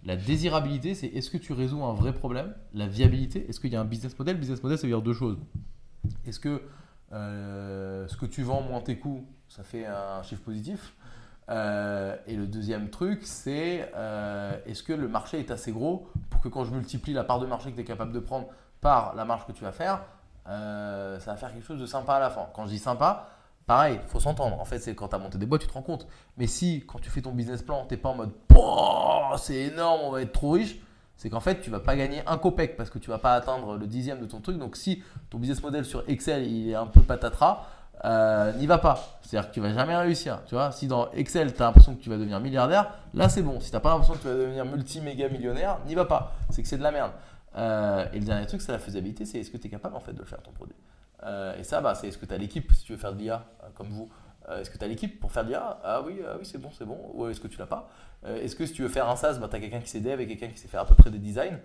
La 0.05 0.17
désirabilité, 0.17 0.95
c'est 0.97 1.07
est-ce 1.07 1.31
que 1.31 1.39
tu 1.39 1.53
résous 1.53 1.83
un 1.85 1.95
vrai 1.95 2.13
problème? 2.13 2.55
La 2.75 2.89
viabilité, 2.89 3.49
est-ce 3.49 3.61
qu'il 3.61 3.73
y 3.73 3.77
a 3.77 3.81
un 3.81 3.85
business 3.85 4.19
model? 4.19 4.37
Business 4.37 4.61
model, 4.63 4.77
ça 4.79 4.83
veut 4.83 4.93
dire 4.93 5.01
deux 5.03 5.15
choses. 5.15 5.39
Est-ce 6.27 6.41
que 6.41 6.61
euh, 7.13 8.09
ce 8.09 8.17
que 8.17 8.27
tu 8.27 8.43
vends 8.43 8.63
moins 8.63 8.81
tes 8.81 8.99
coûts, 8.99 9.25
ça 9.49 9.63
fait 9.63 9.87
un 9.87 10.23
chiffre 10.25 10.43
positif? 10.43 10.95
Euh, 11.49 12.17
et 12.27 12.35
le 12.35 12.47
deuxième 12.47 12.91
truc, 12.91 13.21
c'est 13.25 13.91
euh, 13.95 14.57
est-ce 14.67 14.83
que 14.83 14.93
le 14.93 15.09
marché 15.09 15.39
est 15.39 15.51
assez 15.51 15.73
gros 15.73 16.09
pour 16.31 16.41
que 16.41 16.49
quand 16.49 16.65
je 16.65 16.71
multiplie 16.71 17.13
la 17.13 17.25
part 17.25 17.41
de 17.41 17.47
marché 17.47 17.71
que 17.71 17.77
tu 17.77 17.83
es 17.83 17.85
capable 17.85 18.13
de 18.13 18.21
prendre 18.21 18.49
par 18.81 19.15
la 19.15 19.25
marge 19.25 19.47
que 19.47 19.53
tu 19.53 19.65
vas 19.65 19.73
faire, 19.73 20.03
ça 20.47 21.19
va 21.27 21.37
faire 21.37 21.53
quelque 21.53 21.67
chose 21.67 21.81
de 21.81 21.87
sympa 21.87 22.15
à 22.15 22.21
la 22.21 22.31
fin. 22.31 22.47
Quand 22.55 22.65
je 22.65 22.71
dis 22.71 22.79
sympa, 22.79 23.29
pareil, 23.67 24.01
il 24.03 24.09
faut 24.09 24.21
s'entendre. 24.21 24.61
En 24.61 24.65
fait, 24.65 24.79
c'est 24.79 24.95
quand 24.95 25.09
tu 25.09 25.15
as 25.15 25.19
monté 25.19 25.39
des 25.39 25.47
boîtes, 25.47 25.63
tu 25.63 25.69
te 25.69 25.73
rends 25.73 25.83
compte. 25.83 26.07
Mais 26.37 26.47
si, 26.47 26.85
quand 26.87 26.99
tu 26.99 27.11
fais 27.11 27.23
ton 27.23 27.33
business 27.33 27.63
plan, 27.63 27.87
tu 27.87 27.95
n'es 27.95 28.01
pas 28.01 28.09
en 28.09 28.15
mode 28.15 28.33
c'est 29.39 29.57
énorme, 29.57 30.01
on 30.05 30.11
va 30.11 30.23
être 30.23 30.33
trop 30.33 30.53
riche, 30.53 30.77
c'est 31.17 31.31
qu'en 31.31 31.41
fait, 31.41 31.61
tu 31.61 31.71
vas 31.71 31.81
pas 31.81 31.97
gagner 31.97 32.23
un 32.27 32.39
copec 32.39 32.77
parce 32.77 32.91
que 32.91 32.99
tu 32.99 33.11
vas 33.11 33.19
pas 33.19 33.35
atteindre 33.35 33.77
le 33.77 33.87
dixième 33.87 34.21
de 34.21 34.27
ton 34.27 34.41
truc. 34.41 34.59
Donc, 34.59 34.77
si 34.77 35.03
ton 35.31 35.39
business 35.39 35.63
model 35.63 35.85
sur 35.85 36.05
Excel 36.09 36.47
il 36.47 36.71
est 36.71 36.75
un 36.75 36.87
peu 36.87 37.01
patatras, 37.01 37.67
euh, 38.05 38.53
n'y 38.55 38.67
va 38.67 38.79
pas. 38.79 39.19
C'est-à-dire 39.23 39.49
que 39.49 39.55
tu 39.55 39.61
vas 39.61 39.73
jamais 39.73 39.97
réussir. 39.97 40.41
Tu 40.47 40.55
vois, 40.55 40.73
si 40.73 40.87
dans 40.87 41.11
Excel, 41.13 41.55
tu 41.55 41.63
as 41.63 41.67
l'impression 41.67 41.95
que 41.95 42.03
tu 42.03 42.11
vas 42.11 42.17
devenir 42.17 42.41
milliardaire, 42.41 42.93
là 43.15 43.29
c'est 43.29 43.43
bon. 43.43 43.61
Si 43.61 43.71
tu 43.71 43.77
n'as 43.77 43.81
pas 43.81 43.91
l'impression 43.91 44.15
que 44.15 44.21
tu 44.21 44.29
vas 44.29 44.35
devenir 44.35 44.65
multi-méga 44.65 45.29
millionnaire, 45.29 45.79
n'y 45.87 45.95
va 45.95 46.05
pas. 46.05 46.35
C'est 46.51 46.63
que 46.63 46.69
c'est 46.69 46.79
de 46.79 46.83
la 46.83 46.91
merde. 46.91 47.13
Euh, 47.57 48.07
et 48.13 48.19
le 48.19 48.25
dernier 48.25 48.47
truc, 48.47 48.61
c'est 48.61 48.73
la 48.73 48.79
faisabilité. 48.79 49.25
C'est 49.25 49.39
est-ce 49.39 49.51
que 49.51 49.57
tu 49.57 49.69
es 49.69 49.71
capable 49.71 49.97
en 49.97 50.01
fait 50.01 50.13
de 50.13 50.25
faire 50.25 50.43
ton 50.43 50.53
produit? 50.53 50.77
Euh, 51.25 51.57
et 51.57 51.63
ça, 51.63 51.81
bah, 51.81 51.95
c'est 51.95 52.09
est-ce 52.09 52.19
que 52.19 52.27
tu 52.27 52.35
as 52.35 52.39
l'équipe 52.39 52.73
si 52.73 52.85
tu 52.85 52.93
veux 52.93 52.99
faire 52.99 53.13
de 53.13 53.19
l'IA 53.19 53.45
comme 53.75 53.89
vous. 53.89 54.11
est-ce 54.51 54.71
que 54.71 54.79
tu 54.79 54.85
as 54.85 54.89
l'équipe 54.89 55.21
pour 55.21 55.31
faire 55.31 55.45
de 55.45 55.51
l'IA 55.51 55.79
Ah 55.85 56.03
oui, 56.05 56.21
ah 56.27 56.35
oui 56.39 56.45
c'est 56.45 56.59
bon, 56.59 56.71
c'est 56.77 56.85
bon. 56.85 56.99
Ou 57.15 57.29
est-ce 57.29 57.41
que 57.41 57.49
tu 57.49 57.59
l'as 57.59 57.67
pas? 57.67 57.89
Est-ce 58.27 58.57
que 58.57 58.67
si 58.67 58.73
tu 58.73 58.83
veux 58.83 58.89
faire 58.89 59.09
un 59.09 59.17
SaaS, 59.17 59.39
bah, 59.39 59.47
tu 59.49 59.57
as 59.57 59.61
quelqu'un 59.61 59.81
qui 59.81 59.89
sait 59.89 60.01
dev 60.01 60.21
et 60.21 60.27
quelqu'un 60.27 60.49
qui 60.49 60.59
sait 60.59 60.69
faire 60.69 60.81
à 60.81 60.87
peu 60.87 60.97
près 60.97 61.11
des 61.11 61.19
designs? 61.19 61.59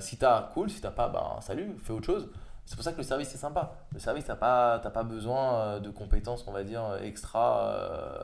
Si 0.00 0.18
tu 0.18 0.24
as, 0.24 0.50
cool. 0.54 0.70
Si 0.70 0.80
tu 0.80 0.88
pas, 0.90 1.08
bah, 1.08 1.38
salut, 1.40 1.76
fais 1.78 1.92
autre 1.92 2.06
chose. 2.06 2.28
C'est 2.66 2.76
pour 2.76 2.84
ça 2.84 2.92
que 2.92 2.98
le 2.98 3.02
service 3.02 3.28
c'est 3.28 3.38
sympa. 3.38 3.76
Le 3.92 3.98
service, 3.98 4.24
tu 4.24 4.30
n'as 4.30 4.36
pas, 4.36 4.78
pas 4.78 5.02
besoin 5.02 5.54
euh, 5.54 5.80
de 5.80 5.90
compétences, 5.90 6.44
on 6.46 6.52
va 6.52 6.64
dire, 6.64 6.82
extra, 7.02 7.68
euh, 7.68 8.22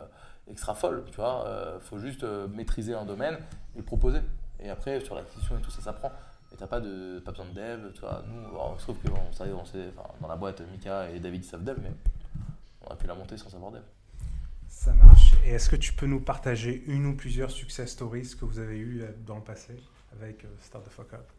extra 0.48 0.74
folles. 0.74 1.04
Tu 1.10 1.16
vois, 1.16 1.46
euh, 1.46 1.78
faut 1.80 1.98
juste 1.98 2.24
maîtriser 2.24 2.94
un 2.94 3.04
domaine 3.04 3.34
et 3.74 3.78
le 3.78 3.84
proposer. 3.84 4.20
Et 4.60 4.70
après, 4.70 5.00
sur 5.00 5.14
l'acquisition 5.14 5.58
et 5.58 5.60
tout 5.60 5.70
ça, 5.70 5.82
ça 5.82 5.92
prend. 5.92 6.12
Et 6.52 6.56
tu 6.56 6.62
n'as 6.62 6.66
pas, 6.66 6.80
de, 6.80 7.20
pas 7.20 7.32
besoin 7.32 7.46
de 7.46 7.54
dev. 7.54 7.92
Tu 7.92 8.00
vois. 8.00 8.22
Nous, 8.26 8.78
sauf 8.78 8.98
que 9.02 9.08
bon, 9.08 9.20
ça, 9.32 9.44
on 9.44 9.64
sait, 9.64 9.92
dans 10.20 10.28
la 10.28 10.36
boîte, 10.36 10.62
Mika 10.72 11.10
et 11.10 11.20
David 11.20 11.44
savent 11.44 11.64
dev, 11.64 11.78
mais 11.82 11.92
on 12.86 12.90
a 12.90 12.96
pu 12.96 13.06
la 13.06 13.14
monter 13.14 13.36
sans 13.36 13.50
savoir 13.50 13.72
dev. 13.72 13.82
Ça 14.68 14.92
marche. 14.94 15.34
Et 15.44 15.50
est-ce 15.50 15.68
que 15.68 15.76
tu 15.76 15.92
peux 15.92 16.06
nous 16.06 16.20
partager 16.20 16.82
une 16.86 17.06
ou 17.06 17.16
plusieurs 17.16 17.50
success 17.50 17.90
stories 17.90 18.34
que 18.38 18.44
vous 18.44 18.58
avez 18.58 18.78
eues 18.78 19.04
dans 19.26 19.36
le 19.36 19.42
passé 19.42 19.82
avec 20.12 20.46
Start 20.60 20.84
the 20.84 20.90
Fuck 20.90 21.12
Up? 21.14 21.30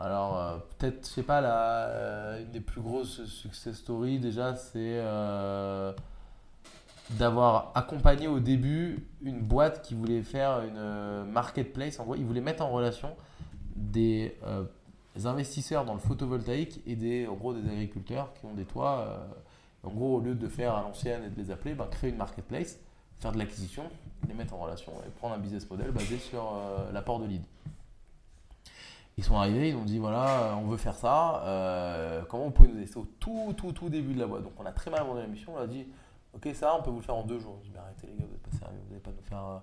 Alors, 0.00 0.38
euh, 0.38 0.56
peut-être, 0.78 1.08
je 1.08 1.12
sais 1.12 1.22
pas, 1.24 1.40
la, 1.40 1.88
euh, 1.88 2.42
une 2.42 2.52
des 2.52 2.60
plus 2.60 2.80
grosses 2.80 3.24
success 3.24 3.76
stories 3.76 4.20
déjà, 4.20 4.54
c'est 4.54 4.76
euh, 5.00 5.92
d'avoir 7.10 7.72
accompagné 7.74 8.28
au 8.28 8.38
début 8.38 9.08
une 9.22 9.40
boîte 9.40 9.82
qui 9.82 9.94
voulait 9.94 10.22
faire 10.22 10.62
une 10.62 11.24
marketplace. 11.32 11.98
En 11.98 12.04
gros, 12.04 12.14
ils 12.14 12.24
voulaient 12.24 12.40
mettre 12.40 12.62
en 12.62 12.70
relation 12.70 13.16
des, 13.74 14.36
investisseurs 15.24 15.84
dans 15.84 15.94
le 15.94 16.00
photovoltaïque 16.00 16.80
et 16.86 16.94
des, 16.94 17.24
gros, 17.28 17.56
agriculteurs 17.56 18.32
qui 18.34 18.46
ont 18.46 18.54
des 18.54 18.66
toits. 18.66 19.18
en 19.82 19.90
gros, 19.90 20.18
au 20.18 20.20
lieu 20.20 20.36
de 20.36 20.48
faire 20.48 20.76
à 20.76 20.82
l'ancienne 20.82 21.24
et 21.24 21.30
de 21.30 21.36
les 21.42 21.50
appeler, 21.50 21.74
ben, 21.74 21.86
créer 21.86 22.10
une 22.10 22.18
marketplace, 22.18 22.78
faire 23.18 23.32
de 23.32 23.38
l'acquisition, 23.38 23.82
les 24.28 24.34
mettre 24.34 24.54
en 24.54 24.58
relation 24.58 24.92
et 25.04 25.10
prendre 25.10 25.34
un 25.34 25.38
business 25.38 25.68
model 25.68 25.90
basé 25.90 26.18
sur 26.18 26.56
l'apport 26.92 27.18
de 27.18 27.26
leads. 27.26 27.48
Ils 29.18 29.24
sont 29.24 29.36
arrivés, 29.36 29.70
ils 29.70 29.74
ont 29.74 29.84
dit 29.84 29.98
voilà, 29.98 30.56
on 30.62 30.68
veut 30.68 30.76
faire 30.76 30.94
ça. 30.94 31.42
Euh, 31.42 32.22
comment 32.28 32.44
vous 32.44 32.50
pouvez 32.52 32.68
nous 32.68 32.76
aider 32.76 32.86
C'est 32.86 32.98
au 32.98 33.06
tout, 33.18 33.52
tout, 33.56 33.72
tout 33.72 33.88
début 33.88 34.14
de 34.14 34.20
la 34.20 34.28
boîte. 34.28 34.44
Donc 34.44 34.52
on 34.58 34.64
a 34.64 34.70
très 34.70 34.92
mal 34.92 35.00
abordé 35.00 35.22
la 35.22 35.26
mission. 35.26 35.54
On 35.56 35.60
a 35.60 35.66
dit 35.66 35.88
ok, 36.34 36.48
ça, 36.54 36.76
on 36.78 36.82
peut 36.84 36.90
vous 36.90 36.98
le 36.98 37.02
faire 37.02 37.16
en 37.16 37.24
deux 37.24 37.40
jours. 37.40 37.56
On 37.58 37.60
dit 37.60 37.70
mais 37.72 37.80
arrêtez 37.80 38.06
les 38.06 38.12
gars, 38.14 38.24
vous 38.24 38.32
n'êtes 38.32 38.42
pas 38.42 38.56
sérieux, 38.56 38.78
vous 38.84 38.90
n'allez 38.90 39.02
pas 39.02 39.10
nous 39.10 39.28
faire. 39.28 39.44
Euh, 39.44 39.58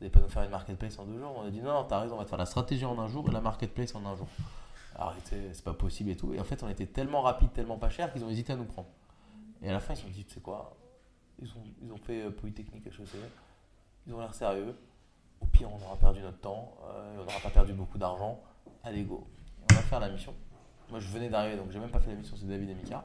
nous 0.00 0.28
faire 0.28 0.42
une 0.42 0.50
marketplace 0.50 0.98
en 0.98 1.04
deux 1.04 1.20
jours. 1.20 1.32
On 1.36 1.46
a 1.46 1.50
dit 1.50 1.60
non, 1.60 1.84
t'as 1.84 2.00
raison, 2.00 2.16
on 2.16 2.18
va 2.18 2.24
te 2.24 2.30
faire 2.30 2.38
la 2.38 2.46
stratégie 2.46 2.84
en 2.84 2.98
un 2.98 3.06
jour 3.06 3.28
et 3.28 3.32
la 3.32 3.40
marketplace 3.40 3.94
en 3.94 4.04
un 4.04 4.16
jour. 4.16 4.26
Arrêtez, 4.96 5.50
c'est 5.52 5.64
pas 5.64 5.72
possible 5.72 6.10
et 6.10 6.16
tout. 6.16 6.34
Et 6.34 6.40
en 6.40 6.44
fait, 6.44 6.64
on 6.64 6.68
était 6.68 6.86
tellement 6.86 7.22
rapide, 7.22 7.52
tellement 7.52 7.78
pas 7.78 7.90
cher 7.90 8.12
qu'ils 8.12 8.24
ont 8.24 8.28
hésité 8.28 8.54
à 8.54 8.56
nous 8.56 8.64
prendre. 8.64 8.88
Et 9.62 9.70
à 9.70 9.72
la 9.72 9.78
fin, 9.78 9.94
ils 9.94 9.98
se 9.98 10.02
sont 10.02 10.08
dit, 10.08 10.24
tu 10.24 10.34
sais 10.34 10.40
quoi 10.40 10.76
ils 11.40 11.48
ont, 11.50 11.62
ils 11.80 11.92
ont 11.92 11.98
fait 11.98 12.22
euh, 12.22 12.30
Polytechnique 12.30 12.86
HEC, 12.86 13.06
ils 14.08 14.14
ont 14.14 14.18
l'air 14.18 14.34
sérieux. 14.34 14.74
Au 15.40 15.46
pire, 15.46 15.68
on 15.70 15.76
aura 15.86 15.96
perdu 15.96 16.22
notre 16.22 16.40
temps, 16.40 16.74
on 16.82 17.22
n'aura 17.22 17.38
pas 17.42 17.50
perdu 17.50 17.72
beaucoup 17.72 17.98
d'argent 17.98 18.42
allez 18.86 19.02
go, 19.02 19.26
on 19.70 19.74
va 19.74 19.80
faire 19.82 20.00
la 20.00 20.08
mission. 20.08 20.32
Moi 20.90 21.00
je 21.00 21.08
venais 21.08 21.28
d'arriver 21.28 21.56
donc 21.56 21.70
j'ai 21.70 21.78
même 21.78 21.90
pas 21.90 22.00
fait 22.00 22.10
la 22.10 22.16
mission, 22.16 22.36
c'est 22.38 22.46
David 22.46 22.70
et 22.70 22.74
Mika. 22.74 23.04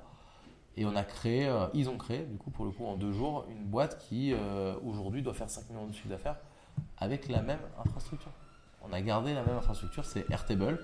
Et 0.78 0.86
on 0.86 0.96
a 0.96 1.04
créé, 1.04 1.48
euh, 1.48 1.68
ils 1.74 1.90
ont 1.90 1.98
créé 1.98 2.24
du 2.24 2.38
coup 2.38 2.52
pour 2.52 2.66
le 2.66 2.72
coup 2.72 2.86
en 2.86 2.96
deux 2.96 3.12
jours 3.12 3.46
une 3.50 3.66
boîte 3.66 3.98
qui 3.98 4.32
euh, 4.32 4.76
aujourd'hui 4.86 5.22
doit 5.22 5.34
faire 5.34 5.50
5 5.50 5.70
millions 5.70 5.88
de 5.88 5.94
chiffre 5.94 6.08
d'affaires 6.08 6.38
avec 6.98 7.28
la 7.28 7.42
même 7.42 7.60
infrastructure. 7.84 8.32
On 8.84 8.94
a 8.94 9.02
gardé 9.02 9.34
la 9.34 9.44
même 9.44 9.58
infrastructure, 9.58 10.06
c'est 10.06 10.30
Airtable 10.32 10.80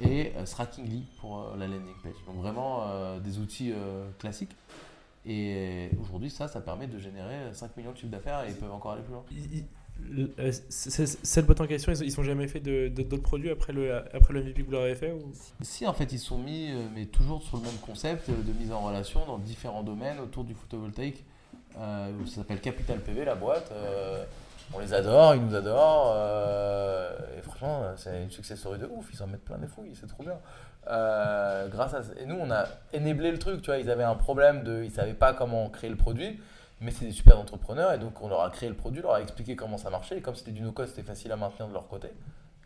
et 0.00 0.32
euh, 0.36 0.46
Strackingly 0.46 1.06
pour 1.18 1.54
la 1.56 1.66
landing 1.66 1.94
page. 2.02 2.14
Donc 2.26 2.36
vraiment 2.36 3.18
des 3.18 3.38
outils 3.38 3.72
classiques. 4.18 4.54
Et 5.26 5.90
aujourd'hui 6.00 6.28
ça, 6.28 6.48
ça 6.48 6.60
permet 6.60 6.86
de 6.86 6.98
générer 6.98 7.52
5 7.54 7.76
millions 7.78 7.92
de 7.92 7.96
chiffre 7.96 8.12
d'affaires 8.12 8.44
et 8.44 8.50
ils 8.50 8.56
peuvent 8.56 8.72
encore 8.72 8.92
aller 8.92 9.02
plus 9.02 9.14
loin. 9.14 9.24
Euh, 10.18 10.52
cette 10.68 11.46
boîte 11.46 11.60
en 11.60 11.66
question, 11.66 11.92
ils, 11.92 12.12
sont 12.12 12.22
jamais 12.22 12.46
fait 12.46 12.60
d'autres 12.60 13.22
produits 13.22 13.50
après 13.50 13.72
le, 13.72 13.96
après 14.14 14.32
le 14.32 14.42
MVP 14.42 14.62
que 14.62 14.66
vous 14.66 14.72
leur 14.72 14.82
avez 14.82 14.94
fait. 14.94 15.14
Si, 15.62 15.86
en 15.86 15.92
fait, 15.92 16.12
ils 16.12 16.18
sont 16.18 16.38
mis, 16.38 16.70
euh, 16.70 16.82
mais 16.94 17.06
toujours 17.06 17.42
sur 17.42 17.56
le 17.56 17.62
même 17.62 17.78
concept 17.80 18.30
de 18.30 18.52
mise 18.52 18.72
en 18.72 18.80
relation 18.80 19.24
dans 19.26 19.38
différents 19.38 19.82
domaines 19.82 20.20
autour 20.20 20.44
du 20.44 20.54
photovoltaïque. 20.54 21.24
Euh, 21.78 22.10
ça 22.26 22.36
s'appelle 22.36 22.60
Capital 22.60 23.00
PV, 23.00 23.24
la 23.24 23.34
boîte. 23.34 23.72
on 24.72 24.78
les 24.78 24.92
adore, 24.92 25.34
ils 25.34 25.44
nous 25.44 25.54
adorent. 25.54 26.14
et 27.36 27.42
franchement, 27.42 27.82
c'est 27.96 28.22
une 28.22 28.30
success 28.30 28.58
story 28.58 28.78
de 28.78 28.86
ouf. 28.86 29.08
Ils 29.12 29.22
en 29.22 29.26
mettent 29.26 29.44
plein 29.44 29.58
des 29.58 29.68
fouilles, 29.68 29.94
c'est 29.98 30.06
trop 30.06 30.22
bien. 30.22 30.38
grâce 30.86 31.94
à, 31.94 32.02
et 32.20 32.26
nous, 32.26 32.36
on 32.38 32.50
a 32.50 32.66
énéblé 32.92 33.30
le 33.30 33.38
truc. 33.38 33.62
Tu 33.62 33.66
vois, 33.66 33.78
ils 33.78 33.90
avaient 33.90 34.04
un 34.04 34.16
problème 34.16 34.62
de, 34.64 34.84
ils 34.84 34.90
savaient 34.92 35.14
pas 35.14 35.32
comment 35.32 35.68
créer 35.70 35.90
le 35.90 35.96
produit 35.96 36.38
mais 36.80 36.90
c'est 36.90 37.04
des 37.04 37.12
super 37.12 37.38
entrepreneurs 37.38 37.92
et 37.92 37.98
donc 37.98 38.20
on 38.20 38.28
leur 38.28 38.42
a 38.42 38.50
créé 38.50 38.68
le 38.68 38.74
produit, 38.74 39.02
leur 39.02 39.14
a 39.14 39.20
expliqué 39.20 39.56
comment 39.56 39.78
ça 39.78 39.90
marchait 39.90 40.18
et 40.18 40.20
comme 40.20 40.34
c'était 40.34 40.52
du 40.52 40.62
no-code, 40.62 40.88
c'était 40.88 41.02
facile 41.02 41.32
à 41.32 41.36
maintenir 41.36 41.68
de 41.68 41.72
leur 41.72 41.88
côté. 41.88 42.08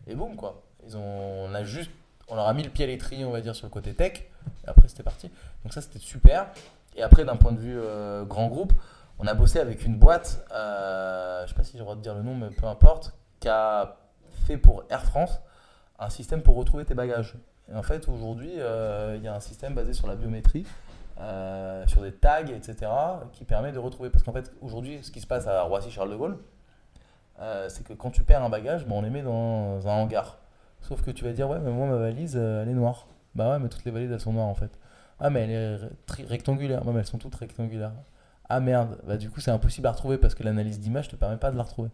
Et 0.06 0.14
boum 0.14 0.36
quoi. 0.36 0.62
Ils 0.86 0.96
ont, 0.96 1.00
on 1.00 1.54
a 1.54 1.64
juste, 1.64 1.90
on 2.28 2.36
leur 2.36 2.46
a 2.46 2.54
mis 2.54 2.62
le 2.62 2.70
pied 2.70 2.84
à 2.84 2.88
l'étrier, 2.88 3.24
on 3.24 3.30
va 3.30 3.40
dire, 3.40 3.54
sur 3.54 3.66
le 3.66 3.70
côté 3.70 3.94
tech 3.94 4.24
et 4.64 4.68
après 4.68 4.88
c'était 4.88 5.02
parti. 5.02 5.30
Donc 5.64 5.72
ça 5.72 5.80
c'était 5.80 5.98
super. 5.98 6.48
Et 6.96 7.02
après 7.02 7.24
d'un 7.24 7.36
point 7.36 7.52
de 7.52 7.60
vue 7.60 7.78
euh, 7.78 8.24
grand 8.24 8.48
groupe, 8.48 8.72
on 9.18 9.26
a 9.26 9.34
bossé 9.34 9.58
avec 9.58 9.84
une 9.84 9.98
boîte, 9.98 10.44
euh, 10.52 11.42
je 11.44 11.48
sais 11.48 11.54
pas 11.54 11.64
si 11.64 11.72
j'ai 11.72 11.78
le 11.78 11.84
droit 11.84 11.96
de 11.96 12.00
dire 12.00 12.14
le 12.14 12.22
nom, 12.22 12.34
mais 12.34 12.48
peu 12.50 12.66
importe, 12.66 13.14
qui 13.40 13.48
a 13.48 13.96
fait 14.46 14.56
pour 14.56 14.84
Air 14.90 15.04
France 15.04 15.40
un 15.98 16.10
système 16.10 16.42
pour 16.42 16.56
retrouver 16.56 16.84
tes 16.84 16.94
bagages. 16.94 17.34
Et 17.70 17.74
en 17.74 17.82
fait 17.82 18.08
aujourd'hui, 18.08 18.52
euh, 18.56 19.16
il 19.16 19.22
y 19.22 19.28
a 19.28 19.34
un 19.34 19.40
système 19.40 19.74
basé 19.74 19.92
sur 19.92 20.06
la 20.06 20.14
biométrie 20.14 20.64
euh, 21.20 21.86
sur 21.86 22.02
des 22.02 22.12
tags, 22.12 22.46
etc., 22.46 22.90
qui 23.32 23.44
permet 23.44 23.72
de 23.72 23.78
retrouver. 23.78 24.10
Parce 24.10 24.24
qu'en 24.24 24.32
fait, 24.32 24.52
aujourd'hui, 24.60 25.00
ce 25.02 25.10
qui 25.10 25.20
se 25.20 25.26
passe 25.26 25.46
à 25.46 25.62
Roissy-Charles 25.62 26.10
de 26.10 26.16
Gaulle, 26.16 26.38
euh, 27.40 27.68
c'est 27.68 27.84
que 27.84 27.92
quand 27.92 28.10
tu 28.10 28.22
perds 28.22 28.42
un 28.42 28.48
bagage, 28.48 28.86
on 28.88 29.02
les 29.02 29.10
met 29.10 29.22
dans 29.22 29.86
un 29.86 29.92
hangar. 29.92 30.38
Sauf 30.80 31.02
que 31.02 31.10
tu 31.10 31.24
vas 31.24 31.32
dire, 31.32 31.48
ouais, 31.48 31.58
mais 31.58 31.70
moi, 31.70 31.86
ma 31.86 31.96
valise, 31.96 32.36
euh, 32.36 32.62
elle 32.62 32.68
est 32.68 32.74
noire. 32.74 33.08
Bah 33.34 33.50
ouais, 33.50 33.58
mais 33.58 33.68
toutes 33.68 33.84
les 33.84 33.90
valises, 33.90 34.10
elles 34.12 34.20
sont 34.20 34.32
noires 34.32 34.46
en 34.46 34.54
fait. 34.54 34.70
Ah, 35.20 35.30
mais 35.30 35.42
elle 35.42 35.50
est 35.50 36.24
rectangulaire. 36.24 36.84
Mais 36.84 37.00
elles 37.00 37.06
sont 37.06 37.18
toutes 37.18 37.34
rectangulaires. 37.34 37.92
Ah 38.48 38.60
merde, 38.60 38.98
bah 39.06 39.16
du 39.16 39.30
coup, 39.30 39.40
c'est 39.40 39.50
impossible 39.50 39.86
à 39.86 39.92
retrouver 39.92 40.16
parce 40.16 40.34
que 40.34 40.42
l'analyse 40.42 40.80
d'image 40.80 41.06
ne 41.06 41.10
te 41.12 41.16
permet 41.16 41.36
pas 41.36 41.50
de 41.50 41.56
la 41.56 41.62
retrouver. 41.62 41.90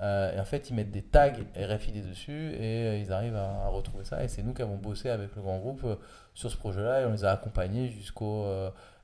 Euh, 0.00 0.32
et 0.36 0.40
en 0.40 0.44
fait, 0.44 0.70
ils 0.70 0.74
mettent 0.74 0.92
des 0.92 1.02
tags 1.02 1.32
RFID 1.56 2.08
dessus 2.08 2.52
et 2.52 2.86
euh, 2.86 2.98
ils 2.98 3.12
arrivent 3.12 3.34
à, 3.34 3.68
retrouver 3.68 4.04
ça. 4.04 4.22
Et 4.22 4.28
c'est 4.28 4.42
nous 4.42 4.54
qui 4.54 4.62
avons 4.62 4.76
bossé 4.76 5.10
avec 5.10 5.34
le 5.34 5.42
grand 5.42 5.58
groupe 5.58 5.82
euh, 5.84 5.96
sur 6.34 6.50
ce 6.50 6.56
projet-là 6.56 7.00
et 7.00 7.06
on 7.06 7.12
les 7.12 7.24
a 7.24 7.32
accompagnés 7.32 7.88
jusqu'au 7.88 8.46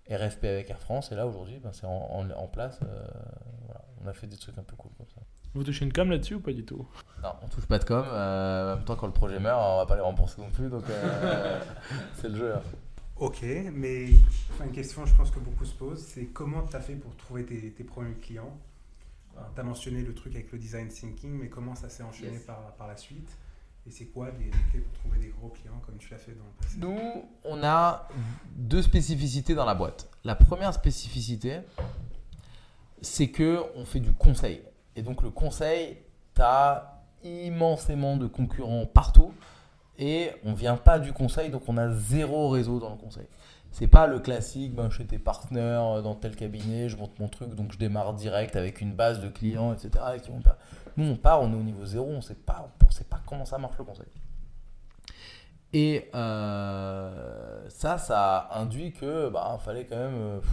RFP 0.09 0.44
avec 0.44 0.70
Air 0.70 0.78
France. 0.78 1.11
Et 1.11 1.16
là, 1.16 1.26
aujourd'hui, 1.26 1.59
ben, 1.59 1.72
c'est 1.72 1.87
en, 1.87 2.48
place. 2.52 2.78
On 4.04 4.07
a 4.07 4.12
fait 4.12 4.28
des 4.28 4.37
trucs 4.37 4.57
un 4.59 4.62
peu 4.62 4.76
cool 4.76 4.92
comme 4.96 5.09
ça. 5.09 5.20
Vous 5.54 5.64
touchez 5.64 5.85
une 5.85 5.92
com 5.92 6.11
là-dessus 6.11 6.35
ou 6.35 6.40
pas 6.40 6.52
du 6.52 6.64
tout? 6.64 6.88
Non, 7.22 7.30
on 7.42 7.48
touche 7.48 7.66
pas 7.66 7.78
de 7.78 7.85
com. 7.85 8.04
en 8.09 8.76
même 8.76 8.85
temps, 8.85 8.96
quand 8.96 9.07
le 9.07 9.12
projet 9.12 9.40
meurt, 9.40 9.61
on 9.61 9.78
va 9.78 9.87
pas 9.87 9.96
les 9.96 10.02
rembourser 10.02 10.40
non 10.40 10.50
plus. 10.50 10.68
Donc, 10.68 10.85
c'est 12.14 12.28
le 12.28 12.37
jeu. 12.37 12.54
Hein. 12.54 12.62
Ok, 13.16 13.42
mais 13.72 14.07
une 14.61 14.72
question, 14.72 15.07
je 15.07 15.14
pense 15.14 15.31
que 15.31 15.38
beaucoup 15.38 15.64
se 15.64 15.74
posent, 15.74 16.05
c'est 16.05 16.27
comment 16.27 16.62
tu 16.62 16.74
as 16.74 16.81
fait 16.81 16.96
pour 16.96 17.16
trouver 17.16 17.44
tes, 17.44 17.70
tes 17.70 17.85
premiers 17.85 18.14
clients? 18.14 18.57
Tu 19.55 19.61
as 19.61 19.64
mentionné 19.64 20.03
le 20.03 20.14
truc 20.14 20.35
avec 20.35 20.50
le 20.50 20.59
design 20.59 20.88
thinking, 20.88 21.38
mais 21.38 21.48
comment 21.48 21.77
ça 21.77 21.88
s'est 21.88 22.03
enchaîné 22.03 22.38
par, 22.38 22.72
par, 22.77 22.88
la 22.88 22.96
suite? 22.96 23.31
Et 23.87 23.90
c'est 23.90 24.07
quoi 24.07 24.31
les, 24.38 24.50
clés 24.70 24.81
pour 24.81 24.92
trouver 24.94 25.18
des 25.18 25.29
gros 25.29 25.48
clients 25.48 25.81
comme 25.87 25.96
tu 25.96 26.11
l'as 26.11 26.18
fait 26.18 26.33
dans 26.33 26.44
le 26.44 26.50
passé? 26.61 26.77
Nous, 26.79 27.24
on 27.44 27.62
a 27.62 28.09
deux 28.57 28.83
spécificités 28.83 29.55
dans 29.55 29.64
la 29.64 29.74
boîte. 29.74 30.09
La 30.24 30.35
première 30.35 30.72
spécificité, 30.74 31.61
c'est 33.00 33.29
que 33.29 33.62
on 33.77 33.85
fait 33.85 34.00
du 34.00 34.12
conseil. 34.12 34.62
Et 34.96 35.02
donc 35.02 35.23
le 35.23 35.31
conseil, 35.31 35.98
tu 36.35 36.42
as 36.42 37.02
immensément 37.23 38.17
de 38.17 38.27
concurrents 38.27 38.87
partout 38.87 39.33
et 39.98 40.30
on 40.44 40.52
vient 40.52 40.76
pas 40.76 40.98
du 40.98 41.12
conseil, 41.12 41.50
donc 41.50 41.62
on 41.68 41.76
a 41.76 41.90
zéro 41.90 42.48
réseau 42.48 42.78
dans 42.80 42.90
le 42.90 42.96
conseil. 42.96 43.26
C'est 43.70 43.88
pas 43.88 44.06
le 44.06 44.20
classique, 44.20 44.74
ben, 44.74 44.88
je 44.88 44.96
suis 44.96 45.06
tes 45.06 45.18
partenaires 45.18 46.00
dans 46.02 46.14
tel 46.14 46.36
cabinet, 46.36 46.88
je 46.88 46.96
monte 46.96 47.18
mon 47.18 47.28
truc, 47.28 47.54
donc 47.54 47.72
je 47.72 47.78
démarre 47.78 48.14
direct 48.14 48.54
avec 48.54 48.80
une 48.80 48.92
base 48.92 49.20
de 49.20 49.28
clients, 49.28 49.72
etc. 49.72 50.04
Nous, 50.96 51.10
on 51.10 51.16
part, 51.16 51.42
on 51.42 51.52
est 51.52 51.56
au 51.56 51.62
niveau 51.62 51.84
zéro, 51.84 52.06
on 52.06 52.20
sait 52.20 52.34
pas, 52.34 52.68
on 52.86 52.90
sait 52.90 53.04
pas 53.04 53.20
comment 53.26 53.44
ça 53.44 53.58
marche 53.58 53.76
le 53.78 53.84
conseil. 53.84 54.06
Et 55.72 56.08
euh, 56.14 57.68
ça, 57.68 57.98
ça 57.98 58.48
induit 58.52 58.92
que 58.92 59.28
bah, 59.28 59.58
fallait 59.60 59.86
quand 59.86 59.96
même. 59.96 60.14
euh, 60.14 60.38
pff. 60.38 60.50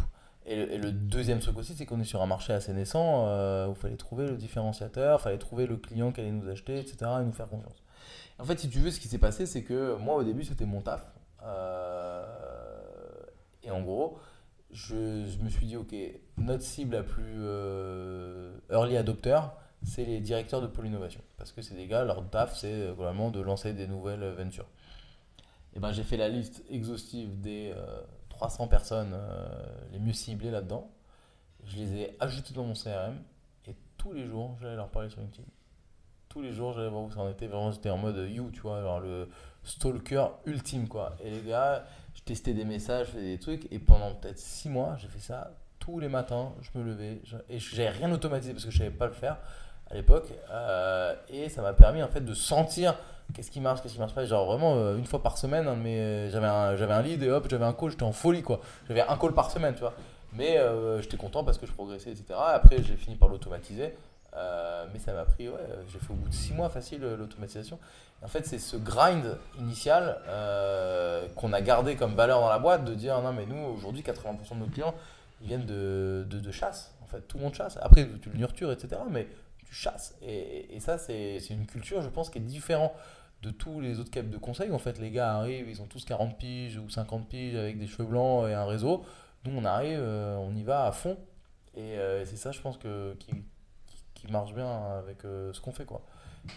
et, 0.47 0.55
le, 0.55 0.71
et 0.73 0.77
le 0.79 0.91
deuxième 0.91 1.37
truc 1.37 1.59
aussi, 1.59 1.75
c'est 1.75 1.85
qu'on 1.85 1.99
est 1.99 2.05
sur 2.05 2.23
un 2.23 2.25
marché 2.25 2.53
assez 2.53 2.73
naissant 2.73 3.27
euh, 3.27 3.67
où 3.67 3.71
il 3.73 3.75
fallait 3.75 3.97
trouver 3.97 4.25
le 4.27 4.35
différenciateur, 4.35 5.19
il 5.19 5.23
fallait 5.23 5.37
trouver 5.37 5.67
le 5.67 5.77
client 5.77 6.11
qui 6.11 6.21
allait 6.21 6.31
nous 6.31 6.49
acheter, 6.49 6.79
etc. 6.79 6.97
et 7.21 7.23
nous 7.23 7.33
faire 7.33 7.49
confiance. 7.49 7.83
En 8.41 8.43
fait, 8.43 8.59
si 8.59 8.69
tu 8.69 8.79
veux, 8.79 8.89
ce 8.89 8.99
qui 8.99 9.07
s'est 9.07 9.19
passé, 9.19 9.45
c'est 9.45 9.61
que 9.61 9.95
moi, 9.97 10.15
au 10.15 10.23
début, 10.23 10.43
c'était 10.43 10.65
mon 10.65 10.81
taf. 10.81 11.05
Euh, 11.43 12.25
et 13.61 13.69
en 13.69 13.83
gros, 13.83 14.17
je, 14.71 14.95
me 15.43 15.49
suis 15.49 15.67
dit, 15.67 15.77
OK, 15.77 15.93
notre 16.37 16.63
cible 16.63 16.95
la 16.95 17.03
plus 17.03 17.35
euh, 17.37 18.57
early 18.71 18.97
adopter, 18.97 19.39
c'est 19.83 20.05
les 20.05 20.19
directeurs 20.19 20.59
de 20.59 20.65
pôle 20.65 20.87
innovation. 20.87 21.21
Parce 21.37 21.51
que 21.51 21.61
c'est 21.61 21.75
des 21.75 21.85
gars, 21.85 22.03
leur 22.03 22.27
taf, 22.31 22.57
c'est 22.57 22.87
euh, 22.87 22.93
vraiment 22.93 23.29
de 23.29 23.39
lancer 23.39 23.73
des 23.73 23.85
nouvelles 23.85 24.27
ventures. 24.31 24.67
Et 25.75 25.79
ben, 25.79 25.91
j'ai 25.91 26.03
fait 26.03 26.17
la 26.17 26.27
liste 26.27 26.63
exhaustive 26.67 27.39
des 27.41 27.71
euh, 27.75 28.01
300 28.29 28.67
personnes 28.67 29.15
les 29.91 29.99
mieux 29.99 30.13
ciblées 30.13 30.49
là-dedans. 30.49 30.89
Je 31.65 31.77
les 31.77 31.93
ai 31.93 32.17
ajoutées 32.19 32.55
dans 32.55 32.63
mon 32.63 32.73
CRM 32.73 33.21
et 33.67 33.75
tous 33.97 34.13
les 34.13 34.25
jours, 34.25 34.57
j'allais 34.59 34.75
leur 34.77 34.89
parler 34.89 35.11
sur 35.11 35.21
LinkedIn. 35.21 35.47
Tous 36.31 36.41
les 36.41 36.53
jours, 36.53 36.71
j'allais 36.73 36.87
voir 36.89 37.03
où 37.03 37.11
ça 37.11 37.19
en 37.19 37.29
était. 37.29 37.47
Vraiment, 37.47 37.71
j'étais 37.71 37.89
en 37.89 37.97
mode 37.97 38.15
you, 38.29 38.49
tu 38.51 38.61
vois, 38.61 38.81
genre 38.81 39.01
le 39.01 39.27
stalker 39.63 40.25
ultime, 40.45 40.87
quoi. 40.87 41.13
Et 41.23 41.29
les 41.29 41.41
gars, 41.41 41.83
je 42.15 42.21
testais 42.21 42.53
des 42.53 42.63
messages, 42.63 43.07
je 43.07 43.11
faisais 43.11 43.31
des 43.33 43.39
trucs, 43.39 43.67
et 43.71 43.79
pendant 43.79 44.13
peut-être 44.15 44.37
6 44.39 44.69
mois, 44.69 44.95
j'ai 44.97 45.07
fait 45.09 45.19
ça 45.19 45.51
tous 45.79 45.99
les 45.99 46.07
matins. 46.07 46.53
Je 46.61 46.79
me 46.79 46.85
levais, 46.85 47.19
je- 47.25 47.35
et 47.49 47.59
j'avais 47.59 47.89
rien 47.89 48.11
automatisé 48.11 48.53
parce 48.53 48.63
que 48.65 48.71
je 48.71 48.77
savais 48.77 48.91
pas 48.91 49.07
le 49.07 49.13
faire 49.13 49.37
à 49.89 49.95
l'époque. 49.95 50.29
euh, 50.51 51.13
et 51.29 51.49
ça 51.49 51.61
m'a 51.61 51.73
permis 51.73 52.01
en 52.01 52.07
fait 52.07 52.21
de 52.21 52.33
sentir 52.33 52.95
qu'est-ce 53.33 53.51
qui 53.51 53.59
marche, 53.59 53.81
qu'est-ce 53.81 53.93
qui 53.95 53.99
marche 53.99 54.13
pas. 54.15 54.23
Genre 54.23 54.45
vraiment 54.45 54.75
euh, 54.75 54.95
une 54.97 55.05
fois 55.05 55.21
par 55.21 55.37
semaine, 55.37 55.65
de 55.65 55.71
mes- 55.75 56.29
j'avais 56.29 56.47
un, 56.47 56.75
j'avais 56.77 56.93
un 56.93 57.01
lead 57.01 57.21
et 57.23 57.29
hop, 57.29 57.47
j'avais 57.49 57.65
un 57.65 57.73
call, 57.73 57.89
j'étais 57.91 58.03
en 58.03 58.13
folie 58.13 58.41
quoi. 58.41 58.61
J'avais 58.87 59.01
un 59.01 59.17
call 59.17 59.33
par 59.33 59.51
semaine, 59.51 59.73
tu 59.73 59.81
vois. 59.81 59.93
Mais 60.33 60.57
euh, 60.57 61.01
j'étais 61.01 61.17
content 61.17 61.43
parce 61.43 61.57
que 61.57 61.65
je 61.65 61.73
progressais, 61.73 62.11
etc. 62.11 62.39
Après, 62.53 62.81
j'ai 62.81 62.95
fini 62.95 63.17
par 63.17 63.27
l'automatiser. 63.27 63.93
Euh, 64.35 64.85
mais 64.93 64.99
ça 64.99 65.13
m'a 65.13 65.25
pris, 65.25 65.49
ouais, 65.49 65.59
j'ai 65.91 65.99
fait 65.99 66.11
au 66.11 66.15
bout 66.15 66.29
de 66.29 66.33
6 66.33 66.53
mois 66.53 66.69
facile 66.69 67.03
euh, 67.03 67.17
l'automatisation. 67.17 67.79
En 68.21 68.27
fait, 68.27 68.45
c'est 68.45 68.59
ce 68.59 68.77
grind 68.77 69.37
initial 69.59 70.19
euh, 70.27 71.27
qu'on 71.35 71.53
a 71.53 71.61
gardé 71.61 71.95
comme 71.95 72.15
valeur 72.15 72.39
dans 72.39 72.49
la 72.49 72.59
boîte 72.59 72.85
de 72.85 72.93
dire 72.93 73.19
non, 73.21 73.33
mais 73.33 73.45
nous, 73.45 73.57
aujourd'hui, 73.57 74.03
80% 74.03 74.53
de 74.53 74.59
nos 74.59 74.67
clients, 74.67 74.95
ils 75.41 75.47
viennent 75.47 75.65
de, 75.65 76.25
de, 76.29 76.39
de 76.39 76.51
chasse. 76.51 76.93
En 77.03 77.07
fait, 77.07 77.21
tout 77.27 77.37
le 77.37 77.43
monde 77.43 77.53
chasse. 77.53 77.77
Après, 77.81 78.07
tu 78.21 78.29
le 78.29 78.37
nurtures, 78.37 78.71
etc. 78.71 79.01
Mais 79.09 79.27
tu 79.65 79.73
chasses. 79.73 80.15
Et, 80.21 80.75
et 80.75 80.79
ça, 80.79 80.97
c'est 80.97 81.39
une 81.49 81.65
culture, 81.65 82.01
je 82.01 82.09
pense, 82.09 82.29
qui 82.29 82.37
est 82.37 82.41
différente 82.41 82.93
de 83.41 83.49
tous 83.49 83.81
les 83.81 83.99
autres 83.99 84.11
cabs 84.11 84.29
de 84.29 84.37
conseil. 84.37 84.71
En 84.71 84.79
fait, 84.79 84.99
les 84.99 85.11
gars 85.11 85.35
arrivent, 85.35 85.67
ils 85.69 85.81
ont 85.81 85.87
tous 85.87 86.05
40 86.05 86.37
piges 86.37 86.77
ou 86.77 86.89
50 86.89 87.27
piges 87.27 87.55
avec 87.55 87.79
des 87.79 87.87
cheveux 87.87 88.07
blancs 88.07 88.47
et 88.47 88.53
un 88.53 88.65
réseau. 88.65 89.03
Nous, 89.45 89.57
on 89.57 89.65
arrive, 89.65 89.99
euh, 89.99 90.35
on 90.37 90.55
y 90.55 90.63
va 90.63 90.85
à 90.85 90.91
fond. 90.91 91.17
Et 91.75 91.97
euh, 91.97 92.25
c'est 92.25 92.35
ça, 92.35 92.51
je 92.51 92.61
pense, 92.61 92.77
que, 92.77 93.15
qui, 93.19 93.31
qui- 94.25 94.31
marche 94.31 94.53
bien 94.53 94.67
avec 94.99 95.25
euh, 95.25 95.51
ce 95.53 95.61
qu'on 95.61 95.71
fait, 95.71 95.85
quoi. 95.85 96.01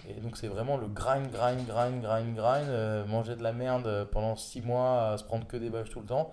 Et 0.09 0.15
donc, 0.21 0.37
c'est 0.37 0.49
vraiment 0.49 0.77
le 0.77 0.87
grind, 0.87 1.31
grind, 1.31 1.67
grind, 1.67 2.01
grind, 2.03 2.35
grind. 2.35 2.69
euh, 2.69 3.05
manger 3.07 3.37
de 3.37 3.43
la 3.43 3.53
merde 3.53 4.09
pendant 4.13 4.35
6 4.37 4.63
mois, 4.63 5.17
se 5.19 5.25
prendre 5.25 5.47
que 5.47 5.57
des 5.57 5.71
bâches 5.71 5.91
tout 5.91 6.01
le 6.01 6.07
temps. 6.07 6.31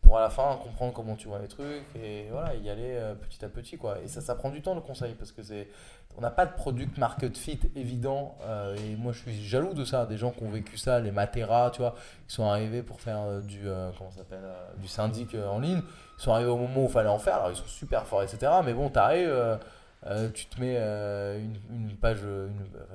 Pour 0.00 0.18
à 0.18 0.20
la 0.20 0.28
fin 0.28 0.58
comprendre 0.62 0.92
comment 0.92 1.16
tu 1.16 1.28
vois 1.28 1.38
les 1.38 1.48
trucs 1.48 1.82
et 1.96 2.28
voilà, 2.30 2.54
y 2.56 2.68
aller 2.68 2.92
euh, 2.92 3.14
petit 3.14 3.42
à 3.42 3.48
petit, 3.48 3.78
quoi. 3.78 3.98
Et 4.04 4.08
ça, 4.08 4.20
ça 4.20 4.34
prend 4.34 4.50
du 4.50 4.60
temps, 4.60 4.74
le 4.74 4.82
conseil, 4.82 5.14
parce 5.14 5.32
que 5.32 5.42
c'est 5.42 5.68
on 6.16 6.20
n'a 6.20 6.30
pas 6.30 6.46
de 6.46 6.52
product 6.52 6.96
market 6.98 7.36
fit 7.36 7.58
évident 7.74 8.38
et 8.76 8.94
moi 8.94 9.10
je 9.12 9.18
suis 9.18 9.44
jaloux 9.44 9.74
de 9.74 9.84
ça 9.84 10.06
des 10.06 10.16
gens 10.16 10.30
qui 10.30 10.44
ont 10.44 10.48
vécu 10.48 10.76
ça 10.76 11.00
les 11.00 11.10
Matera 11.10 11.72
tu 11.72 11.80
vois 11.80 11.96
qui 12.28 12.34
sont 12.36 12.44
arrivés 12.44 12.84
pour 12.84 13.00
faire 13.00 13.42
du 13.42 13.62
comment 13.98 14.12
s'appelle 14.12 14.44
du 14.78 14.86
syndic 14.86 15.34
en 15.34 15.58
ligne 15.58 15.82
ils 16.16 16.22
sont 16.22 16.32
arrivés 16.32 16.50
au 16.50 16.56
moment 16.56 16.82
où 16.82 16.84
il 16.84 16.88
fallait 16.88 17.08
en 17.08 17.18
faire 17.18 17.34
alors 17.38 17.50
ils 17.50 17.56
sont 17.56 17.66
super 17.66 18.06
forts 18.06 18.22
etc 18.22 18.52
mais 18.64 18.74
bon 18.74 18.90
t'arrives 18.90 19.58
euh, 20.06 20.26
euh, 20.26 20.30
tu 20.30 20.46
te 20.46 20.60
mets 20.60 20.76
euh, 20.78 21.42
une, 21.70 21.96
page 21.96 22.20
euh, 22.24 22.48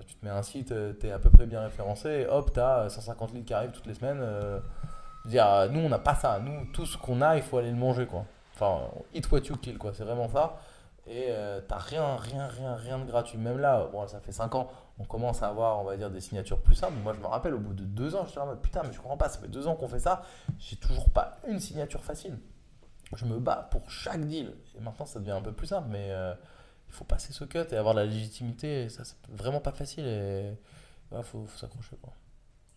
tu 0.07 0.15
te 0.15 0.25
mets 0.25 0.31
un 0.31 0.43
site 0.43 0.73
tu 0.99 1.07
es 1.07 1.11
à 1.11 1.19
peu 1.19 1.29
près 1.29 1.45
bien 1.45 1.61
référencé 1.61 2.09
et 2.09 2.27
hop 2.27 2.51
t'as 2.53 2.89
150 2.89 3.33
leads 3.33 3.45
qui 3.45 3.53
arrivent 3.53 3.71
toutes 3.71 3.87
les 3.87 3.95
semaines 3.95 4.19
euh, 4.21 4.59
dire 5.25 5.47
euh, 5.47 5.67
nous 5.69 5.79
on 5.79 5.89
n'a 5.89 5.99
pas 5.99 6.15
ça 6.15 6.39
nous 6.39 6.65
tout 6.71 6.85
ce 6.85 6.97
qu'on 6.97 7.21
a 7.21 7.35
il 7.35 7.43
faut 7.43 7.57
aller 7.57 7.71
le 7.71 7.77
manger 7.77 8.05
quoi 8.05 8.25
enfin 8.53 8.87
eat 9.13 9.29
what 9.31 9.39
you 9.39 9.55
kill 9.57 9.77
quoi 9.77 9.93
c'est 9.93 10.03
vraiment 10.03 10.29
ça 10.29 10.59
et 11.09 11.25
euh, 11.29 11.59
t'as 11.67 11.79
rien, 11.79 12.17
rien, 12.17 12.45
rien, 12.45 12.75
rien 12.75 12.99
de 12.99 13.05
gratuit. 13.05 13.39
Même 13.39 13.57
là, 13.57 13.87
bon, 13.91 14.05
ça 14.05 14.19
fait 14.19 14.31
5 14.31 14.53
ans, 14.53 14.69
on 14.99 15.05
commence 15.05 15.41
à 15.41 15.47
avoir, 15.47 15.79
on 15.79 15.83
va 15.83 15.97
dire, 15.97 16.11
des 16.11 16.21
signatures 16.21 16.61
plus 16.61 16.75
simples. 16.75 16.93
Moi, 17.03 17.13
je 17.15 17.19
me 17.19 17.25
rappelle, 17.25 17.55
au 17.55 17.59
bout 17.59 17.73
de 17.73 17.83
2 17.83 18.15
ans, 18.15 18.25
je 18.25 18.29
suis 18.29 18.39
en 18.39 18.45
mode 18.45 18.61
putain, 18.61 18.83
mais 18.83 18.93
je 18.93 18.99
comprends 18.99 19.17
pas, 19.17 19.27
ça 19.27 19.39
fait 19.39 19.47
2 19.47 19.67
ans 19.67 19.75
qu'on 19.75 19.87
fait 19.87 19.99
ça, 19.99 20.21
j'ai 20.59 20.75
toujours 20.75 21.09
pas 21.09 21.39
une 21.47 21.59
signature 21.59 22.03
facile. 22.03 22.37
Je 23.15 23.25
me 23.25 23.39
bats 23.39 23.67
pour 23.71 23.89
chaque 23.89 24.23
deal. 24.27 24.53
Et 24.77 24.81
maintenant, 24.81 25.07
ça 25.07 25.19
devient 25.19 25.31
un 25.31 25.41
peu 25.41 25.51
plus 25.51 25.65
simple, 25.65 25.87
mais 25.89 26.11
euh, 26.11 26.35
il 26.89 26.93
faut 26.93 27.05
passer 27.05 27.31
ce 27.33 27.43
cut 27.45 27.59
et 27.71 27.75
avoir 27.77 27.93
la 27.93 28.05
légitimité. 28.05 28.83
Et 28.83 28.89
ça, 28.89 29.03
c'est 29.05 29.15
vraiment 29.29 29.61
pas 29.61 29.71
facile 29.71 30.05
et 30.05 30.51
il 31.11 31.23
faut, 31.23 31.45
faut 31.45 31.57
s'accrocher. 31.57 31.95
quoi. 32.01 32.13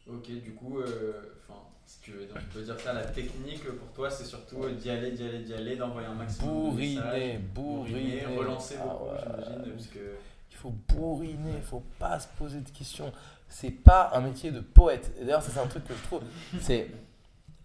Ok, 0.08 0.30
du 0.30 0.54
coup, 0.54 0.78
euh, 0.80 1.34
enfin, 1.48 1.60
si 1.86 2.00
tu 2.00 2.10
veux, 2.12 2.26
donc, 2.26 2.38
on 2.38 2.52
peut 2.52 2.62
dire 2.62 2.78
ça, 2.80 2.92
la 2.92 3.04
technique 3.04 3.64
pour 3.64 3.88
toi, 3.92 4.10
c'est 4.10 4.24
surtout 4.24 4.64
euh, 4.64 4.72
d'y 4.74 4.90
aller, 4.90 5.12
d'y 5.12 5.24
aller, 5.24 5.38
d'y 5.40 5.54
aller, 5.54 5.76
d'envoyer 5.76 6.08
un 6.08 6.14
maximum 6.14 6.48
de 6.48 6.54
Bourriner, 6.70 7.00
messages, 7.02 7.40
bourriner. 7.54 8.26
relancer 8.26 8.76
Ah 8.80 8.84
beaucoup, 8.84 9.04
ouais. 9.12 9.18
j'imagine, 9.22 9.72
parce 9.72 9.86
que 9.88 10.16
Il 10.50 10.56
faut 10.56 10.74
bourriner, 10.88 11.52
il 11.56 11.62
faut 11.62 11.84
pas 11.98 12.18
se 12.20 12.28
poser 12.36 12.60
de 12.60 12.68
questions. 12.70 13.12
C'est 13.48 13.70
pas 13.70 14.10
un 14.14 14.20
métier 14.22 14.50
de 14.50 14.60
poète. 14.60 15.12
D'ailleurs, 15.20 15.42
c'est 15.42 15.58
un 15.58 15.66
truc 15.66 15.84
que 15.84 15.94
je 15.94 16.02
trouve. 16.04 16.22
C'est 16.60 16.90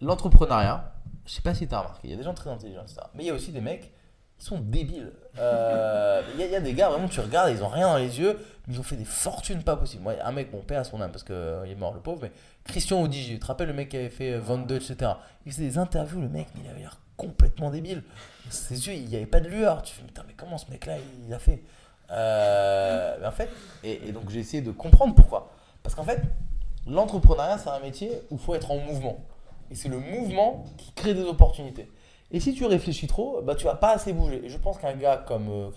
l'entrepreneuriat. 0.00 0.94
Je 1.26 1.32
sais 1.32 1.42
pas 1.42 1.54
si 1.54 1.66
tu 1.66 1.74
as 1.74 1.80
remarqué, 1.80 2.08
il 2.08 2.10
y 2.10 2.14
a 2.14 2.16
des 2.16 2.22
gens 2.22 2.34
très 2.34 2.50
intelligents, 2.50 2.82
etc. 2.82 3.00
Mais 3.14 3.24
il 3.24 3.26
y 3.26 3.30
a 3.30 3.34
aussi 3.34 3.52
des 3.52 3.60
mecs 3.60 3.92
qui 4.38 4.46
sont 4.46 4.58
débiles. 4.58 5.12
Euh, 5.38 6.22
Il 6.34 6.40
y, 6.40 6.42
a- 6.44 6.46
il 6.46 6.52
y 6.52 6.56
a 6.56 6.60
des 6.60 6.74
gars, 6.74 6.88
vraiment, 6.90 7.08
tu 7.08 7.20
regardes, 7.20 7.50
ils 7.50 7.62
ont 7.62 7.68
rien 7.68 7.88
dans 7.88 7.96
les 7.98 8.18
yeux, 8.20 8.38
ils 8.68 8.78
ont 8.78 8.82
fait 8.82 8.96
des 8.96 9.04
fortunes 9.04 9.62
pas 9.62 9.76
possibles. 9.76 10.02
Moi, 10.02 10.14
un 10.22 10.32
mec, 10.32 10.50
bon, 10.50 10.60
paix 10.60 10.76
à 10.76 10.84
son 10.84 11.00
âme, 11.00 11.10
parce 11.10 11.24
qu'il 11.24 11.34
est 11.34 11.74
mort, 11.76 11.94
le 11.94 12.00
pauvre, 12.00 12.20
mais 12.22 12.32
Christian 12.64 13.00
Audigier, 13.02 13.34
tu 13.34 13.40
te 13.40 13.46
rappelles 13.46 13.68
le 13.68 13.74
mec 13.74 13.88
qui 13.88 13.96
avait 13.96 14.10
fait 14.10 14.32
euh, 14.34 14.40
Von 14.40 14.58
Dutch, 14.58 14.90
etc. 14.90 15.12
Il 15.46 15.52
faisait 15.52 15.64
des 15.64 15.78
interviews, 15.78 16.20
le 16.20 16.28
mec, 16.28 16.46
mais 16.54 16.62
il 16.64 16.70
avait 16.70 16.80
l'air 16.80 16.98
complètement 17.16 17.70
débile. 17.70 18.02
Ses 18.50 18.86
yeux, 18.86 18.94
il 18.94 19.06
n'y 19.08 19.16
avait 19.16 19.26
pas 19.26 19.40
de 19.40 19.48
lueur. 19.48 19.82
Tu 19.82 19.92
fais, 19.94 20.02
putain, 20.02 20.22
mais 20.26 20.34
comment 20.36 20.56
ce 20.58 20.70
mec-là, 20.70 20.94
il 21.26 21.34
a 21.34 21.38
fait? 21.38 21.62
Euh, 22.10 23.16
mais 23.20 23.26
en 23.26 23.32
fait, 23.32 23.50
et, 23.84 24.08
et 24.08 24.12
donc 24.12 24.30
j'ai 24.30 24.38
essayé 24.40 24.62
de 24.62 24.70
comprendre 24.70 25.14
pourquoi. 25.14 25.50
Parce 25.82 25.94
qu'en 25.94 26.04
fait, 26.04 26.20
l'entrepreneuriat, 26.86 27.58
c'est 27.58 27.68
un 27.70 27.80
métier 27.80 28.10
où 28.30 28.36
il 28.36 28.38
faut 28.40 28.54
être 28.54 28.70
en 28.70 28.78
mouvement. 28.78 29.18
Et 29.70 29.74
c'est 29.74 29.88
le 29.88 29.98
mouvement 29.98 30.64
qui 30.78 30.92
crée 30.92 31.12
des 31.14 31.24
opportunités. 31.24 31.90
Et 32.30 32.40
si 32.40 32.52
tu 32.52 32.66
réfléchis 32.66 33.06
trop, 33.06 33.40
bah, 33.42 33.54
tu 33.54 33.64
vas 33.64 33.74
pas 33.74 33.92
assez 33.92 34.12
bouger. 34.12 34.44
Et 34.44 34.48
je 34.48 34.58
pense 34.58 34.78
qu'un 34.78 34.94
gars 34.94 35.16
comme 35.16 35.48
euh, 35.48 35.70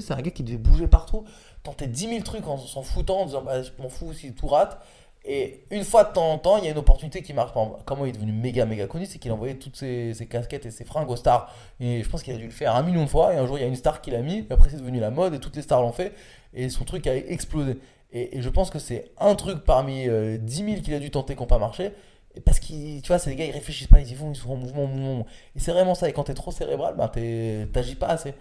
c'est 0.00 0.12
un 0.12 0.20
gars 0.20 0.30
qui 0.30 0.42
devait 0.42 0.56
bouger 0.56 0.88
partout, 0.88 1.24
tenter 1.62 1.86
10 1.86 2.08
000 2.08 2.22
trucs 2.22 2.46
en 2.48 2.56
s'en 2.56 2.82
foutant, 2.82 3.20
en 3.20 3.26
disant 3.26 3.42
bah, 3.42 3.62
je 3.62 3.70
m'en 3.80 3.88
fous 3.88 4.12
si 4.12 4.32
tout 4.32 4.48
rate. 4.48 4.80
Et 5.24 5.64
une 5.70 5.84
fois 5.84 6.02
de 6.02 6.12
temps 6.12 6.32
en 6.32 6.38
temps, 6.38 6.58
il 6.58 6.64
y 6.64 6.66
a 6.66 6.72
une 6.72 6.78
opportunité 6.78 7.22
qui 7.22 7.32
marche. 7.32 7.52
Comment 7.84 8.04
il 8.06 8.08
est 8.08 8.12
devenu 8.12 8.32
méga 8.32 8.66
méga 8.66 8.88
connu, 8.88 9.06
c'est 9.06 9.20
qu'il 9.20 9.30
envoyait 9.30 9.54
toutes 9.54 9.76
ses, 9.76 10.14
casquettes 10.28 10.66
et 10.66 10.72
ses 10.72 10.84
fringues 10.84 11.08
aux 11.08 11.16
stars. 11.16 11.54
Et 11.78 12.02
je 12.02 12.08
pense 12.08 12.24
qu'il 12.24 12.34
a 12.34 12.36
dû 12.36 12.46
le 12.46 12.50
faire 12.50 12.74
un 12.74 12.82
million 12.82 13.04
de 13.04 13.08
fois. 13.08 13.32
Et 13.32 13.36
un 13.36 13.46
jour, 13.46 13.56
il 13.56 13.60
y 13.60 13.64
a 13.64 13.68
une 13.68 13.76
star 13.76 14.00
qui 14.00 14.10
l'a 14.10 14.22
mis. 14.22 14.38
Et 14.38 14.46
après, 14.50 14.70
c'est 14.70 14.78
devenu 14.78 14.98
la 14.98 15.12
mode 15.12 15.34
et 15.34 15.38
toutes 15.38 15.54
les 15.54 15.62
stars 15.62 15.80
l'ont 15.80 15.92
fait. 15.92 16.12
Et 16.54 16.68
son 16.68 16.84
truc 16.84 17.06
a 17.06 17.14
explosé. 17.14 17.78
Et, 18.12 18.38
et 18.38 18.42
je 18.42 18.48
pense 18.48 18.70
que 18.70 18.80
c'est 18.80 19.12
un 19.20 19.36
truc 19.36 19.62
parmi 19.64 20.08
euh, 20.08 20.38
10 20.38 20.56
000 20.56 20.80
qu'il 20.82 20.94
a 20.94 20.98
dû 20.98 21.12
tenter 21.12 21.36
qui 21.36 21.40
n'ont 21.40 21.46
pas 21.46 21.58
marché. 21.58 21.92
Parce 22.46 22.58
qu'ils, 22.60 23.02
tu 23.02 23.08
vois, 23.08 23.18
c'est 23.18 23.30
des 23.30 23.36
gars, 23.36 23.44
ils 23.44 23.50
réfléchissent 23.52 23.88
pas, 23.88 24.00
ils 24.00 24.10
y 24.10 24.14
vont, 24.14 24.32
ils 24.32 24.36
sont 24.36 24.50
en 24.52 24.56
mouvement, 24.56 24.84
en 24.84 24.86
mouvement. 24.86 25.26
Et 25.54 25.60
c'est 25.60 25.70
vraiment 25.72 25.94
ça. 25.94 26.08
Et 26.08 26.12
quand 26.12 26.24
t'es 26.24 26.34
trop 26.34 26.50
cérébral, 26.50 26.94
t'es- 27.12 27.68
t'agis 27.72 27.94
pas 27.94 28.06
assez. 28.08 28.32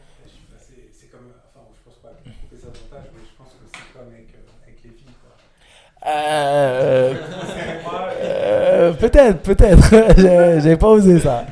C'est 0.93 1.07
comme. 1.11 1.27
Enfin, 1.53 1.65
je 1.77 1.83
pense 1.89 1.97
pas 2.01 2.09
couper 2.23 2.55
ça 2.61 2.67
au 2.67 2.69
montage, 2.69 3.09
mais 3.13 3.21
je 3.29 3.37
pense 3.37 3.47
que 3.49 3.65
c'est 3.73 3.93
comme 3.97 4.07
avec, 4.07 4.27
euh, 4.33 4.63
avec 4.63 4.83
les 4.83 4.89
filles. 4.91 5.15
Quoi. 5.21 6.09
Euh, 6.09 7.13
Cérébral, 7.47 8.13
euh, 8.23 8.93
peut-être, 8.93 9.41
peut-être. 9.41 9.89
J'ai- 10.17 10.61
J'avais 10.61 10.77
pas 10.77 10.87
osé 10.87 11.19
ça. 11.19 11.45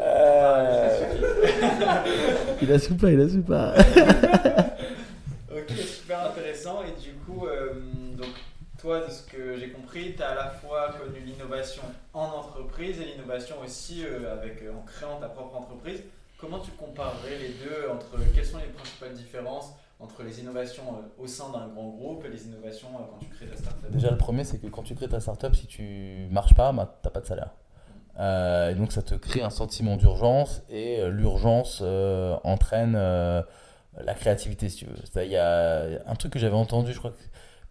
Euh, 0.00 0.88
Il 2.62 2.72
a 2.72 2.78
su 2.78 2.94
pas, 2.94 3.10
il 3.10 3.20
a 3.20 3.28
su 3.28 3.40
pas. 3.40 3.74
Ok, 5.50 5.76
super 5.76 6.26
intéressant. 6.30 6.78
Et 6.82 7.00
du 7.02 7.12
coup, 7.26 7.46
euh, 7.46 7.72
toi, 8.78 9.04
de 9.04 9.10
ce 9.10 9.22
que 9.22 9.56
j'ai 9.56 9.70
compris, 9.70 10.14
tu 10.16 10.22
as 10.22 10.30
à 10.30 10.34
la 10.34 10.50
fois 10.50 10.92
connu 10.92 11.20
l'innovation 11.20 11.82
en 12.14 12.26
entreprise 12.26 13.00
et 13.00 13.04
l'innovation 13.06 13.56
aussi 13.62 14.04
euh, 14.04 14.32
avec, 14.32 14.62
euh, 14.62 14.72
en 14.72 14.82
créant 14.82 15.18
ta 15.18 15.28
propre 15.28 15.56
entreprise. 15.56 16.02
Comment 16.38 16.60
tu 16.60 16.70
comparerais 16.70 17.36
les 17.40 17.48
deux 17.48 17.90
entre 17.90 18.18
quelles 18.32 18.46
sont 18.46 18.58
les 18.58 18.68
principales 18.68 19.12
différences 19.14 19.74
entre 19.98 20.22
les 20.22 20.40
innovations 20.40 20.84
euh, 20.84 21.22
au 21.22 21.26
sein 21.26 21.50
d'un 21.50 21.66
grand 21.66 21.88
groupe 21.88 22.24
et 22.24 22.28
les 22.28 22.46
innovations 22.46 22.88
quand 22.92 23.18
tu 23.18 23.26
crées 23.26 23.46
ta 23.46 23.56
startup? 23.56 23.90
Déjà, 23.90 24.12
le 24.12 24.16
premier, 24.16 24.44
c'est 24.44 24.58
que 24.58 24.68
quand 24.68 24.84
tu 24.84 24.94
crées 24.94 25.08
ta 25.08 25.18
startup, 25.18 25.56
si 25.56 25.66
tu 25.66 26.28
marches 26.30 26.54
pas, 26.54 26.70
bah, 26.72 27.00
t'as 27.02 27.10
pas 27.10 27.20
de 27.20 27.26
salaire. 27.26 27.50
Et 28.20 28.74
donc, 28.74 28.90
ça 28.90 29.02
te 29.02 29.14
crée 29.14 29.42
un 29.42 29.50
sentiment 29.50 29.96
d'urgence 29.96 30.62
et 30.68 31.08
l'urgence 31.08 31.84
entraîne 32.42 32.94
la 32.94 34.14
créativité, 34.14 34.68
si 34.68 34.78
tu 34.78 34.86
veux. 34.86 35.24
Il 35.24 35.30
y 35.30 35.36
a 35.36 36.00
un 36.04 36.14
truc 36.16 36.32
que 36.32 36.40
j'avais 36.40 36.56
entendu, 36.56 36.92
je 36.92 36.98
crois 36.98 37.12
que, 37.12 37.16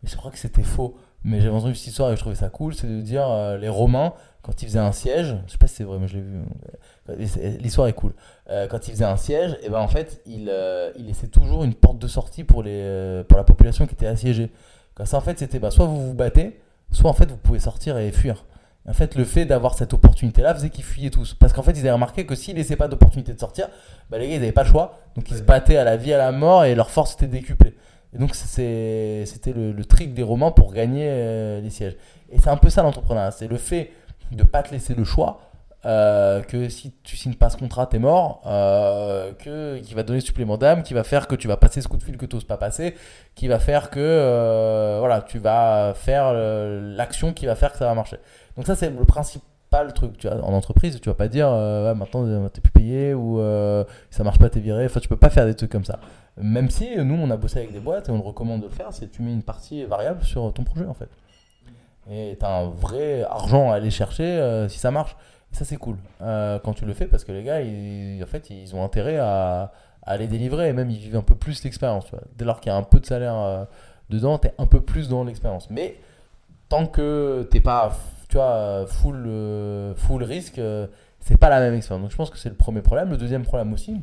mais 0.04 0.10
je 0.10 0.16
crois 0.16 0.32
que 0.32 0.38
c'était 0.38 0.64
faux, 0.64 0.96
mais 1.24 1.42
j'avais 1.42 1.56
entendu 1.56 1.76
cette 1.76 1.88
histoire 1.88 2.12
et 2.12 2.16
je 2.16 2.22
trouvais 2.22 2.36
ça 2.36 2.50
cool, 2.50 2.74
c'est 2.74 2.88
de 2.88 3.02
dire 3.02 3.28
euh, 3.30 3.58
les 3.58 3.70
Romains, 3.70 4.14
quand 4.48 4.62
ils 4.62 4.66
faisaient 4.66 4.80
un 4.80 4.94
siège, 4.94 5.36
je 5.46 5.52
sais 5.52 5.58
pas 5.58 5.68
si 5.68 5.76
c'est 5.76 5.84
vrai, 5.84 5.98
mais 6.00 6.08
je 6.08 6.16
l'ai 6.16 6.22
vu, 6.22 6.40
euh, 7.10 7.58
l'histoire 7.60 7.88
est 7.88 7.94
cool. 7.94 8.14
Euh, 8.50 8.68
quand 8.68 8.88
ils 8.88 8.92
faisaient 8.92 9.04
un 9.04 9.18
siège, 9.18 9.58
et 9.62 9.70
ben 9.70 9.80
en 9.80 9.90
fait, 9.90 10.22
ils, 10.26 10.48
euh, 10.50 10.92
ils 10.98 11.06
laissaient 11.06 11.28
toujours 11.28 11.66
une 11.66 11.74
porte 11.74 12.00
de 12.00 12.08
sortie 12.08 12.46
pour, 12.46 12.64
les, 12.64 13.24
pour 13.28 13.38
la 13.38 13.44
population 13.44 13.86
qui 13.88 13.94
était 13.94 14.08
assiégée. 14.08 14.50
Comme 14.96 15.06
ça, 15.06 15.18
en 15.18 15.22
fait, 15.22 15.38
c'était 15.38 15.60
bah, 15.60 15.70
soit 15.70 15.86
vous 15.86 16.08
vous 16.08 16.14
battez, 16.14 16.62
soit 16.92 17.10
en 17.10 17.14
fait 17.14 17.30
vous 17.30 17.38
pouvez 17.38 17.60
sortir 17.60 17.98
et 17.98 18.12
fuir. 18.14 18.46
En 18.88 18.94
fait, 18.94 19.16
le 19.16 19.26
fait 19.26 19.46
d'avoir 19.46 19.74
cette 19.74 19.94
opportunité-là 19.94 20.56
faisait 20.56 20.70
qu'ils 20.70 20.86
fuyaient 20.86 21.10
tous. 21.10 21.34
Parce 21.34 21.52
qu'en 21.52 21.62
fait, 21.62 21.74
ils 21.74 21.80
avaient 21.80 21.92
remarqué 21.92 22.26
que 22.26 22.36
s'ils 22.36 22.56
laissaient 22.56 22.78
pas 22.78 22.88
d'opportunité 22.88 23.34
de 23.34 23.40
sortir, 23.40 23.68
bah, 24.10 24.18
les 24.18 24.30
gars, 24.30 24.36
ils 24.36 24.40
n'avaient 24.40 24.54
pas 24.54 24.64
le 24.64 24.70
choix. 24.70 24.98
Donc, 25.16 25.30
ils 25.30 25.36
se 25.36 25.42
battaient 25.42 25.76
à 25.76 25.84
la 25.84 25.98
vie, 25.98 26.14
à 26.14 26.18
la 26.18 26.32
mort, 26.32 26.64
et 26.64 26.74
leur 26.74 26.90
force 26.90 27.16
était 27.16 27.28
décuplée. 27.28 27.67
Et 28.18 28.20
donc, 28.20 28.34
c'était 28.36 29.54
le, 29.56 29.72
le 29.72 29.86
trick 29.86 30.16
des 30.16 30.24
Romains 30.24 30.50
pour 30.52 30.74
gagner 30.74 31.06
euh, 31.08 31.62
les 31.62 31.70
sièges. 31.70 31.96
Et 32.32 32.40
c'est 32.40 32.50
un 32.50 32.58
peu 32.58 32.70
ça 32.72 32.82
l'entrepreneuriat. 32.84 33.30
C'est 33.32 33.48
le 33.48 33.58
fait 33.58 33.92
de 34.32 34.44
pas 34.44 34.64
te 34.64 34.72
laisser 34.72 34.96
le 34.96 35.04
choix. 35.04 35.40
euh, 35.86 36.42
que 36.42 36.68
si 36.70 36.94
tu 37.04 37.16
signes 37.16 37.36
pas 37.36 37.50
ce 37.50 37.56
contrat, 37.58 37.86
t'es 37.88 38.00
mort, 38.00 38.42
euh, 38.48 39.32
que, 39.34 39.78
qui 39.80 39.94
va 39.94 40.04
donner 40.04 40.20
supplément 40.20 40.58
d'âme, 40.58 40.84
qui 40.84 40.94
va 40.96 41.04
faire 41.04 41.28
que 41.28 41.36
tu 41.36 41.48
vas 41.48 41.56
passer 41.58 41.82
ce 41.82 41.88
coup 41.88 41.98
de 41.98 42.04
fil 42.04 42.18
que 42.18 42.26
tu 42.26 42.36
n'oses 42.36 42.44
pas 42.46 42.58
passer, 42.58 42.96
qui 43.36 43.48
va 43.48 43.60
faire 43.60 43.90
que 43.92 44.00
euh, 44.02 44.98
voilà, 45.00 45.22
tu 45.22 45.40
vas 45.40 45.94
faire 45.96 46.34
l'action 46.34 47.32
qui 47.32 47.46
va 47.46 47.56
faire 47.56 47.72
que 47.72 47.78
ça 47.78 47.86
va 47.86 47.94
marcher. 47.94 48.18
Donc 48.58 48.66
ça 48.66 48.76
c'est 48.76 48.90
le 48.90 49.06
principal 49.06 49.94
truc, 49.94 50.18
tu 50.18 50.28
vois, 50.28 50.44
en 50.44 50.54
entreprise, 50.54 51.00
tu 51.00 51.10
vas 51.10 51.16
pas 51.16 51.28
dire 51.30 51.48
Ouais, 51.48 51.94
maintenant 51.96 52.50
t'es 52.50 52.60
plus 52.62 52.72
payé 52.72 53.14
ou 53.14 53.40
euh, 53.40 53.84
ça 54.10 54.24
marche 54.24 54.40
pas 54.40 54.50
t'es 54.50 54.60
viré, 54.60 54.86
enfin 54.86 55.00
tu 55.00 55.08
peux 55.08 55.16
pas 55.18 55.30
faire 55.30 55.46
des 55.46 55.56
trucs 55.56 55.72
comme 55.72 55.86
ça. 55.86 56.00
Même 56.40 56.70
si 56.70 56.96
nous 56.98 57.16
on 57.16 57.30
a 57.32 57.38
bossé 57.38 57.60
avec 57.60 57.74
des 57.74 57.80
boîtes 57.80 58.10
et 58.10 58.12
on 58.12 58.18
le 58.18 58.24
recommande 58.24 58.62
de 58.62 58.68
le 58.68 58.72
faire, 58.72 58.94
c'est 58.94 59.12
tu 59.12 59.22
mets 59.22 59.34
une 59.34 59.44
partie 59.44 59.84
variable 59.86 60.24
sur 60.24 60.54
ton 60.54 60.64
projet 60.64 60.86
en 60.86 60.94
fait. 60.94 61.10
Et 62.10 62.38
tu 62.40 62.46
as 62.46 62.50
un 62.50 62.70
vrai 62.70 63.24
argent 63.24 63.72
à 63.72 63.76
aller 63.76 63.90
chercher 63.90 64.24
euh, 64.24 64.70
si 64.70 64.78
ça 64.78 64.92
marche. 64.92 65.16
Et 65.52 65.56
ça 65.56 65.66
c'est 65.66 65.78
cool 65.78 65.98
euh, 66.22 66.60
quand 66.60 66.74
tu 66.74 66.86
le 66.86 66.94
fais 66.94 67.06
parce 67.06 67.24
que 67.24 67.32
les 67.32 67.44
gars 67.44 67.62
ils, 67.62 68.22
en 68.22 68.28
fait 68.28 68.50
ils 68.50 68.76
ont 68.76 68.84
intérêt 68.84 69.18
à, 69.18 69.72
à 70.04 70.12
aller 70.12 70.28
délivrer 70.28 70.70
et 70.70 70.74
même 70.74 70.90
ils 70.92 71.00
vivent 71.00 71.16
un 71.16 71.22
peu 71.22 71.36
plus 71.36 71.64
l'expérience. 71.64 72.06
Dès 72.38 72.46
lors 72.46 72.60
qu'il 72.60 72.72
y 72.72 72.76
a 72.76 72.78
un 72.78 72.84
peu 72.84 73.00
de 73.00 73.06
salaire 73.06 73.36
euh, 73.36 73.66
dedans, 74.10 74.38
tu 74.38 74.48
es 74.48 74.54
un 74.58 74.68
peu 74.68 74.82
plus 74.82 75.10
dans 75.10 75.24
l'expérience. 75.24 75.70
Mais 75.70 75.96
tant 76.70 76.86
que 76.86 77.48
t'es 77.50 77.62
pas 77.62 77.98
tu 78.30 78.36
vois, 78.36 78.86
full, 78.88 79.26
full 79.96 80.22
risque, 80.24 80.62
c'est 81.20 81.38
pas 81.38 81.50
la 81.50 81.60
même 81.60 81.74
expérience. 81.74 82.04
Donc 82.04 82.12
je 82.12 82.18
pense 82.18 82.30
que 82.30 82.38
c'est 82.38 82.50
le 82.50 82.56
premier 82.56 82.82
problème. 82.82 83.10
Le 83.10 83.18
deuxième 83.18 83.44
problème 83.44 83.74
aussi, 83.74 84.02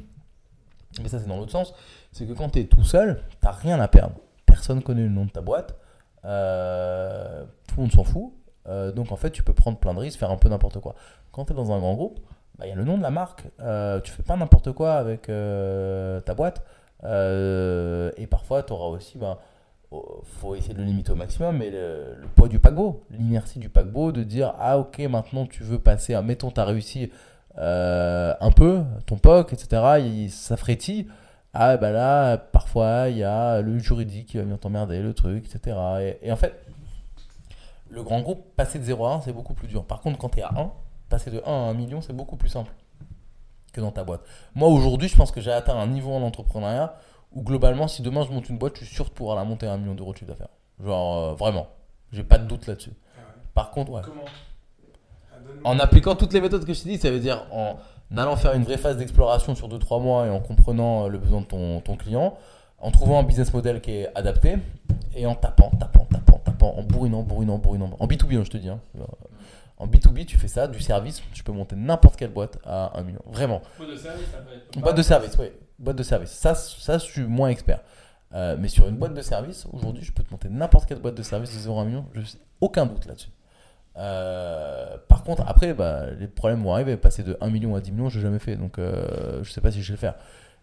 mais 1.03 1.09
ça 1.09 1.19
c'est 1.19 1.27
dans 1.29 1.37
l'autre 1.37 1.53
sens, 1.53 1.75
c'est 2.15 2.27
que 2.27 2.33
quand 2.33 2.51
tu 2.51 2.61
es 2.61 2.65
tout 2.65 2.85
seul, 2.85 3.21
t'as 3.41 3.51
rien 3.51 3.79
à 3.81 3.89
perdre. 3.89 4.15
Personne 4.47 4.83
connaît 4.83 5.03
le 5.03 5.09
nom 5.09 5.25
de 5.25 5.31
ta 5.31 5.41
boîte, 5.41 5.77
euh, 6.25 7.45
tout 7.67 7.75
le 7.77 7.83
monde 7.83 7.93
s'en 7.93 8.05
fout. 8.05 8.33
Euh, 8.67 8.93
donc 8.93 9.11
en 9.11 9.17
fait, 9.17 9.31
tu 9.31 9.43
peux 9.43 9.53
prendre 9.53 9.79
plein 9.79 9.93
de 9.93 9.99
risques, 9.99 10.19
faire 10.19 10.31
un 10.31 10.37
peu 10.37 10.49
n'importe 10.49 10.79
quoi. 10.79 10.95
Quand 11.33 11.45
tu 11.45 11.53
es 11.53 11.57
dans 11.57 11.73
un 11.73 11.79
grand 11.81 11.95
groupe, 11.95 12.21
bah, 12.57 12.67
il 12.67 12.71
y 12.71 12.73
a 12.73 12.77
le 12.77 12.85
nom 12.85 12.97
de 12.97 13.03
la 13.03 13.11
marque. 13.11 13.45
Euh, 13.61 14.01
tu 14.01 14.13
fais 14.13 14.23
pas 14.23 14.37
n'importe 14.37 14.71
quoi 14.73 14.95
avec 14.95 15.23
ta 15.27 16.35
boîte. 16.35 16.63
Et 17.03 18.27
parfois, 18.29 18.63
tu 18.63 18.73
auras 18.73 18.97
aussi, 18.97 19.19
oh, 19.91 20.23
faut 20.23 20.55
essayer 20.55 20.73
de 20.73 20.79
le 20.79 20.85
limiter 20.85 21.11
au 21.11 21.17
maximum, 21.17 21.59
mais 21.59 21.71
le, 21.71 22.17
poids 22.37 22.47
du 22.47 22.61
paquebot, 22.61 23.03
l'inertie 23.11 23.59
du 23.59 23.71
paquebot, 23.71 24.13
de 24.13 24.23
dire 24.23 24.55
ah 24.61 24.79
ok, 24.79 25.01
maintenant 25.01 25.47
tu 25.47 25.65
veux 25.65 25.81
passer, 25.81 26.15
à, 26.15 26.23
mettons, 26.23 26.53
tu 26.53 26.61
as 26.61 26.65
réussi 26.65 27.11
un 27.57 28.51
peu, 28.55 28.83
ton 29.07 29.17
POC, 29.17 29.53
etc., 29.53 29.83
il, 29.99 30.31
ça. 30.31 30.55
Ah 31.55 31.77
bah 31.77 31.93
là, 31.93 32.37
parfois, 32.37 33.09
il 33.09 33.19
y 33.19 33.25
a 33.25 33.61
le 33.61 33.79
juridique 33.79 34.27
qui 34.27 34.37
va 34.39 34.43
venir 34.43 34.59
t'emmerder, 34.59 35.01
le 35.01 35.15
truc, 35.15 35.47
etc. 35.47 35.77
Et, 36.01 36.29
et 36.29 36.33
en 36.33 36.37
fait, 36.37 36.53
le 37.91 38.03
grand 38.03 38.21
groupe, 38.21 38.45
passer 38.57 38.79
de 38.79 38.85
0 38.85 39.07
à 39.07 39.15
1, 39.15 39.21
c'est 39.23 39.33
beaucoup 39.33 39.55
plus 39.55 39.69
dur. 39.69 39.85
Par 39.85 40.01
contre, 40.01 40.19
quand 40.19 40.31
tu 40.31 40.41
es 40.41 40.43
à 40.43 40.51
1, 40.57 40.73
passer 41.09 41.31
de 41.31 41.41
1 41.47 41.51
à 41.51 41.71
1 41.71 41.75
million, 41.75 42.01
c'est 42.01 42.13
beaucoup 42.13 42.37
plus 42.37 42.49
simple 42.49 42.73
que 43.73 43.81
dans 43.81 43.93
ta 43.93 44.03
boîte. 44.05 44.23
Moi, 44.55 44.69
aujourd'hui, 44.69 45.09
je 45.09 45.17
pense 45.17 45.31
que 45.31 45.41
j'ai 45.41 45.53
atteint 45.53 45.77
un 45.77 45.87
niveau 45.87 46.13
en 46.13 46.23
entrepreneuriat 46.23 46.97
où, 47.33 47.43
globalement, 47.43 47.87
si 47.87 48.03
demain 48.03 48.25
je 48.25 48.33
monte 48.33 48.49
une 48.49 48.59
boîte, 48.59 48.79
je 48.79 48.85
suis 48.85 48.95
sûr 48.95 49.05
de 49.05 49.11
pouvoir 49.11 49.37
la 49.37 49.45
monter 49.45 49.67
à 49.67 49.73
1 49.73 49.79
million 49.79 49.95
d'euros 49.95 50.13
de 50.13 50.19
chiffre 50.19 50.31
d'affaires. 50.31 50.49
Genre, 50.83 51.19
euh, 51.19 51.35
vraiment. 51.35 51.69
J'ai 52.13 52.25
pas 52.25 52.39
de 52.39 52.47
doute 52.47 52.67
là-dessus. 52.67 52.93
Par 53.55 53.71
contre, 53.71 53.93
ouais. 53.93 54.03
Comment? 54.05 54.25
En 55.63 55.79
appliquant 55.79 56.15
toutes 56.15 56.33
les 56.33 56.41
méthodes 56.41 56.65
que 56.65 56.75
je 56.75 56.83
t'ai 56.83 56.89
dit, 56.91 56.99
ça 56.99 57.11
veut 57.11 57.21
dire 57.21 57.47
en 57.53 57.77
allant 58.17 58.37
faire 58.37 58.55
une 58.55 58.65
vraie 58.65 58.77
phase 58.79 58.97
d'exploration 58.97 59.55
sur 59.55 59.69
2-3 59.69 60.03
mois 60.03 60.27
et 60.27 60.31
en 60.31 60.41
comprenant 60.41 61.05
euh, 61.05 61.09
le 61.09 61.19
besoin 61.19 61.41
de 61.41 61.47
ton, 61.47 61.81
ton 61.81 61.97
client, 61.97 62.37
en 62.79 62.91
trouvant 62.91 63.19
un 63.19 63.23
business 63.23 63.53
model 63.53 63.81
qui 63.81 63.93
est 63.93 64.09
adapté 64.15 64.57
et 65.15 65.27
en 65.27 65.35
tapant, 65.35 65.71
tapant, 65.79 66.07
tapant, 66.11 66.39
tapant, 66.39 66.75
en 66.77 66.83
bourrinant, 66.83 67.23
bourrinant, 67.23 67.59
bourrinant. 67.59 67.91
En 67.99 68.07
B2B, 68.07 68.37
hein, 68.39 68.43
je 68.45 68.51
te 68.51 68.57
dis. 68.57 68.69
hein. 68.69 68.81
En 69.79 69.87
B2B, 69.89 70.25
tu 70.27 70.39
fais 70.39 70.49
ça, 70.49 70.69
du 70.69 70.81
service, 70.81 71.23
tu 71.33 71.43
peux 71.43 71.53
monter 71.53 71.75
n'importe 71.77 72.17
quelle 72.17 72.31
boîte 72.31 72.59
à 72.65 72.97
1 72.99 73.03
million. 73.03 73.21
Vraiment. 73.27 73.61
Boîte 73.77 73.91
de 73.91 73.97
service, 73.97 74.27
ça 74.31 74.39
peut 74.39 74.55
être. 74.55 74.79
Boîte 74.81 74.97
de 74.97 75.03
service, 75.03 75.37
oui. 75.39 75.47
Boîte 75.79 75.97
de 75.97 76.03
service. 76.03 76.31
Ça, 76.31 76.55
ça 76.55 76.99
je 76.99 77.05
suis 77.05 77.23
moins 77.25 77.49
expert. 77.49 77.81
Euh, 78.35 78.57
mais 78.59 78.69
sur 78.69 78.89
une 78.89 78.97
boîte 78.97 79.15
de 79.15 79.23
service, 79.23 79.67
aujourd'hui, 79.73 80.03
je 80.05 80.13
peux 80.13 80.23
te 80.23 80.31
monter 80.31 80.49
n'importe 80.49 80.87
quelle 80.87 80.99
boîte 81.01 81.15
de 81.17 81.23
service 81.23 81.53
de 81.55 81.59
0 81.59 81.79
à 81.79 81.83
1 81.83 81.85
million. 81.87 82.05
Je 82.15 82.23
sais 82.23 82.39
aucun 82.61 82.87
doute 82.87 83.07
là-dessus. 83.07 83.31
Euh, 83.97 84.97
par 85.09 85.23
contre, 85.23 85.45
après, 85.47 85.75
bah, 85.75 86.07
les 86.19 86.27
problèmes 86.27 86.63
vont 86.63 86.75
arriver. 86.75 86.97
Passer 86.97 87.23
de 87.23 87.37
1 87.41 87.51
million 87.51 87.75
à 87.75 87.81
10 87.81 87.93
millions, 87.93 88.09
je 88.09 88.19
n'ai 88.19 88.23
jamais 88.23 88.39
fait. 88.39 88.57
Donc, 88.57 88.79
euh, 88.79 89.43
je 89.43 89.51
sais 89.51 89.61
pas 89.61 89.71
si 89.71 89.83
je 89.83 89.89
vais 89.89 89.97
le 89.97 90.01
faire. 90.01 90.15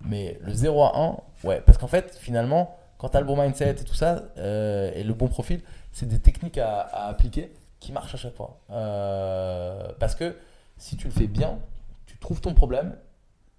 Mais 0.03 0.37
le 0.41 0.53
0 0.53 0.83
à 0.83 0.99
1, 0.99 1.17
ouais. 1.47 1.61
Parce 1.65 1.77
qu'en 1.77 1.87
fait, 1.87 2.15
finalement, 2.19 2.75
quand 2.97 3.09
tu 3.09 3.17
as 3.17 3.19
le 3.19 3.25
bon 3.25 3.41
mindset 3.41 3.71
et 3.71 3.83
tout 3.83 3.93
ça, 3.93 4.23
euh, 4.37 4.91
et 4.95 5.03
le 5.03 5.13
bon 5.13 5.27
profil, 5.27 5.61
c'est 5.91 6.07
des 6.07 6.19
techniques 6.19 6.57
à, 6.57 6.81
à 6.81 7.07
appliquer 7.09 7.51
qui 7.79 7.91
marchent 7.91 8.13
à 8.15 8.17
chaque 8.17 8.35
fois. 8.35 8.59
Euh, 8.71 9.89
parce 9.99 10.15
que 10.15 10.35
si 10.77 10.97
tu 10.97 11.07
le 11.07 11.13
fais 11.13 11.27
bien, 11.27 11.57
tu 12.05 12.17
trouves 12.17 12.41
ton 12.41 12.53
problème, 12.53 12.95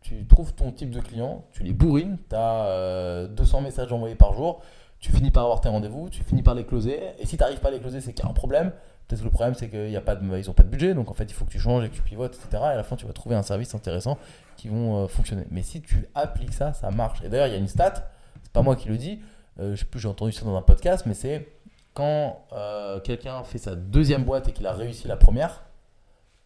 tu 0.01 0.27
trouves 0.27 0.53
ton 0.55 0.73
type 0.73 0.91
de 0.91 1.01
client, 1.01 1.45
tu 1.53 1.63
les 1.63 1.73
bourrines, 1.73 2.19
tu 2.29 2.37
as 2.37 3.27
200 3.29 3.61
messages 3.61 3.93
envoyés 3.93 4.15
par 4.15 4.33
jour, 4.33 4.61
tu 4.99 5.13
finis 5.13 5.31
par 5.31 5.45
avoir 5.45 5.61
tes 5.61 5.69
rendez-vous, 5.69 6.09
tu 6.09 6.23
finis 6.23 6.43
par 6.43 6.55
les 6.55 6.65
closer, 6.65 7.01
et 7.19 7.27
si 7.27 7.37
tu 7.37 7.43
n'arrives 7.43 7.59
pas 7.61 7.69
à 7.69 7.73
les 7.73 7.81
closer, 7.81 8.01
c'est 8.01 8.13
qu'il 8.13 8.25
y 8.25 8.27
a 8.27 8.31
un 8.31 8.35
problème. 8.35 8.73
Peut-être 9.09 9.25
le 9.25 9.31
problème, 9.31 9.55
c'est 9.55 9.69
qu'ils 9.69 9.93
n'ont 9.93 10.01
pas, 10.01 10.15
de, 10.15 10.69
budget, 10.69 10.95
donc 10.95 11.11
en 11.11 11.15
fait, 11.15 11.25
il 11.25 11.35
faut 11.35 11.45
que 11.45 11.51
tu 11.51 11.61
changes 11.61 11.85
et 11.85 11.91
que 11.91 11.95
tu 11.95 12.03
pivotes, 12.03 12.35
etc. 12.35 12.63
Et 12.63 12.67
à 12.67 12.77
la 12.77 12.83
fin, 12.83 12.97
tu 12.97 13.07
vas 13.07 13.13
trouver 13.13 13.37
un 13.37 13.43
service 13.43 13.75
intéressant 13.75 14.19
qui 14.57 14.69
vont 14.69 15.05
euh, 15.05 15.09
fonctionner. 15.09 15.45
Mais 15.51 15.63
si 15.63 15.83
tu 15.83 16.07
appliques 16.15 16.55
ça, 16.55 16.73
ça 16.73 16.91
marche. 16.91 17.23
Et 17.23 17.29
d'ailleurs, 17.29 17.49
il 17.49 17.53
y 17.53 17.57
a 17.57 17.59
une 17.59 17.69
stat, 17.69 17.95
c'est 18.43 18.53
pas 18.53 18.63
moi 18.63 18.77
qui 18.77 18.89
le 18.89 18.97
dis, 18.97 19.21
euh, 19.61 19.75
je 19.75 19.81
sais 19.81 19.85
plus, 19.85 20.01
j'ai 20.01 20.09
entendu 20.09 20.33
ça 20.33 20.45
dans 20.45 20.57
un 20.57 20.63
podcast, 20.63 21.05
mais 21.07 21.15
c'est 21.15 21.49
quand 21.95 22.47
euh, 22.53 23.01
quelqu'un 23.01 23.43
fait 23.45 23.59
sa 23.59 23.75
deuxième 23.75 24.25
boîte 24.25 24.49
et 24.49 24.53
qu'il 24.53 24.67
a 24.67 24.73
réussi 24.73 25.09
la 25.09 25.17
première, 25.17 25.63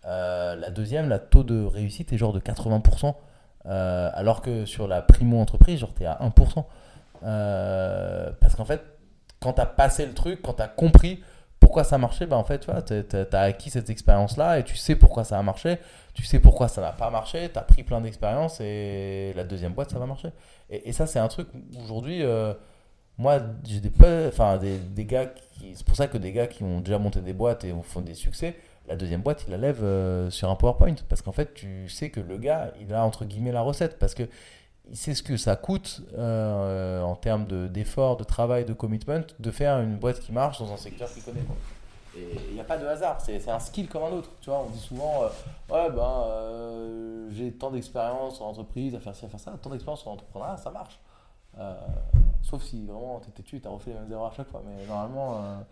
euh, 0.07 0.55
la 0.55 0.71
deuxième, 0.71 1.09
la 1.09 1.19
taux 1.19 1.43
de 1.43 1.65
réussite 1.65 2.13
est 2.13 2.19
genre 2.19 2.33
de 2.33 2.41
80%, 2.41 3.15
euh, 3.67 4.11
alors 4.15 4.41
que 4.41 4.65
sur 4.65 4.87
la 4.87 5.03
primo-entreprise, 5.03 5.81
genre 5.81 5.95
t'es 5.95 6.07
à 6.07 6.19
1%. 6.21 6.65
Euh, 7.25 8.31
parce 8.41 8.55
qu'en 8.55 8.65
fait, 8.65 8.83
quand 9.41 9.55
tu 9.55 9.61
as 9.61 9.67
passé 9.67 10.07
le 10.07 10.15
truc, 10.15 10.43
quand 10.43 10.55
tu 10.55 10.63
as 10.63 10.69
compris 10.69 11.23
pourquoi 11.67 11.83
ça 11.83 11.99
marchait, 11.99 12.27
bah 12.27 12.37
en 12.37 12.45
fait, 12.45 12.61
tu 12.61 12.71
vois, 12.71 12.81
as 13.33 13.41
acquis 13.41 13.71
cette 13.71 13.91
expérience-là 13.91 14.61
et 14.61 14.63
tu 14.63 14.77
sais 14.77 14.95
pourquoi 14.95 15.25
ça 15.25 15.37
a 15.37 15.43
marché, 15.43 15.79
tu 16.15 16.23
sais 16.23 16.39
pourquoi 16.39 16.69
ça 16.69 16.81
n'a 16.81 16.93
pas 16.93 17.11
marché, 17.11 17.51
tu 17.53 17.59
as 17.59 17.63
pris 17.63 17.83
plein 17.83 18.01
d'expériences 18.01 18.61
et 18.61 19.33
la 19.35 19.43
deuxième 19.43 19.73
boîte, 19.73 19.91
ça 19.91 19.99
va 19.99 20.07
marcher. 20.07 20.29
Et, 20.71 20.89
et 20.89 20.93
ça, 20.93 21.09
c'est 21.09 21.19
un 21.19 21.27
truc 21.27 21.49
aujourd'hui, 21.83 22.23
euh, 22.23 22.55
moi, 23.19 23.41
j'ai 23.65 23.81
des, 23.81 23.91
enfin, 24.29 24.59
des, 24.59 24.79
des 24.79 25.07
gars 25.07 25.27
qui. 25.27 25.75
C'est 25.75 25.85
pour 25.85 25.97
ça 25.97 26.07
que 26.07 26.19
des 26.19 26.31
gars 26.31 26.47
qui 26.47 26.63
ont 26.63 26.79
déjà 26.79 26.99
monté 27.01 27.21
des 27.21 27.33
boîtes 27.33 27.65
et 27.65 27.75
font 27.83 28.01
des 28.01 28.15
succès, 28.15 28.55
la 28.87 28.95
deuxième 28.95 29.23
boîte, 29.23 29.45
il 29.49 29.51
la 29.51 29.57
lève 29.57 29.83
euh, 29.83 30.31
sur 30.31 30.49
un 30.49 30.55
PowerPoint. 30.55 30.95
Parce 31.09 31.21
qu'en 31.21 31.33
fait, 31.33 31.53
tu 31.53 31.89
sais 31.89 32.11
que 32.11 32.21
le 32.21 32.39
gars, 32.39 32.73
il 32.81 32.95
a 32.95 33.05
entre 33.05 33.25
guillemets 33.25 33.53
la 33.53 33.63
recette. 33.63 33.99
Parce 33.99 34.15
que 34.15 34.23
sait 34.93 35.15
ce 35.15 35.23
que 35.23 35.37
ça 35.37 35.57
coûte 35.57 36.03
euh, 36.17 37.03
en 37.03 37.15
termes 37.17 37.47
d'effort, 37.69 38.17
de, 38.17 38.25
travail, 38.25 38.65
de 38.65 38.73
commitment, 38.73 39.23
de 39.39 39.51
faire 39.51 39.81
une 39.81 39.97
boîte 39.97 40.21
qui 40.21 40.33
marche 40.33 40.59
dans 40.59 40.73
un 40.73 40.77
secteur 40.77 41.11
qu'il 41.13 41.23
connaît. 41.23 41.45
Et 42.17 42.39
il 42.49 42.55
n'y 42.55 42.61
a 42.61 42.65
pas 42.65 42.79
de 42.79 42.87
hasard, 42.87 43.21
c'est 43.21 43.47
un 43.49 43.59
skill 43.59 43.89
comme 43.89 44.05
un 44.05 44.13
autre. 44.13 44.31
Tu 44.41 44.49
vois, 44.49 44.61
on 44.61 44.71
dit 44.71 44.79
souvent, 44.79 45.25
euh, 45.25 45.29
ouais, 45.75 45.91
ben, 45.91 46.25
euh, 46.29 47.29
j'ai 47.31 47.53
tant 47.53 47.71
d'expérience 47.71 48.41
en 48.41 48.47
entreprise, 48.47 48.95
à 48.95 49.01
faire 49.01 49.15
ci, 49.15 49.27
à 49.27 49.29
faire 49.29 49.41
ça, 49.41 49.53
tant 49.61 49.71
d'expérience 49.71 50.07
en 50.07 50.13
entrepreneuriat, 50.13 50.57
ça 50.57 50.71
marche. 50.71 51.01
Sauf 52.43 52.63
si 52.63 52.85
vraiment 52.85 53.19
t'es 53.19 53.31
têtu 53.31 53.61
t'as 53.61 53.71
refait 53.71 53.91
les 53.91 53.99
mêmes 53.99 54.13
erreurs 54.13 54.27
à 54.27 54.35
chaque 54.35 54.49
fois. 54.49 54.63
Mais 54.65 54.87
normalement, 54.87 55.65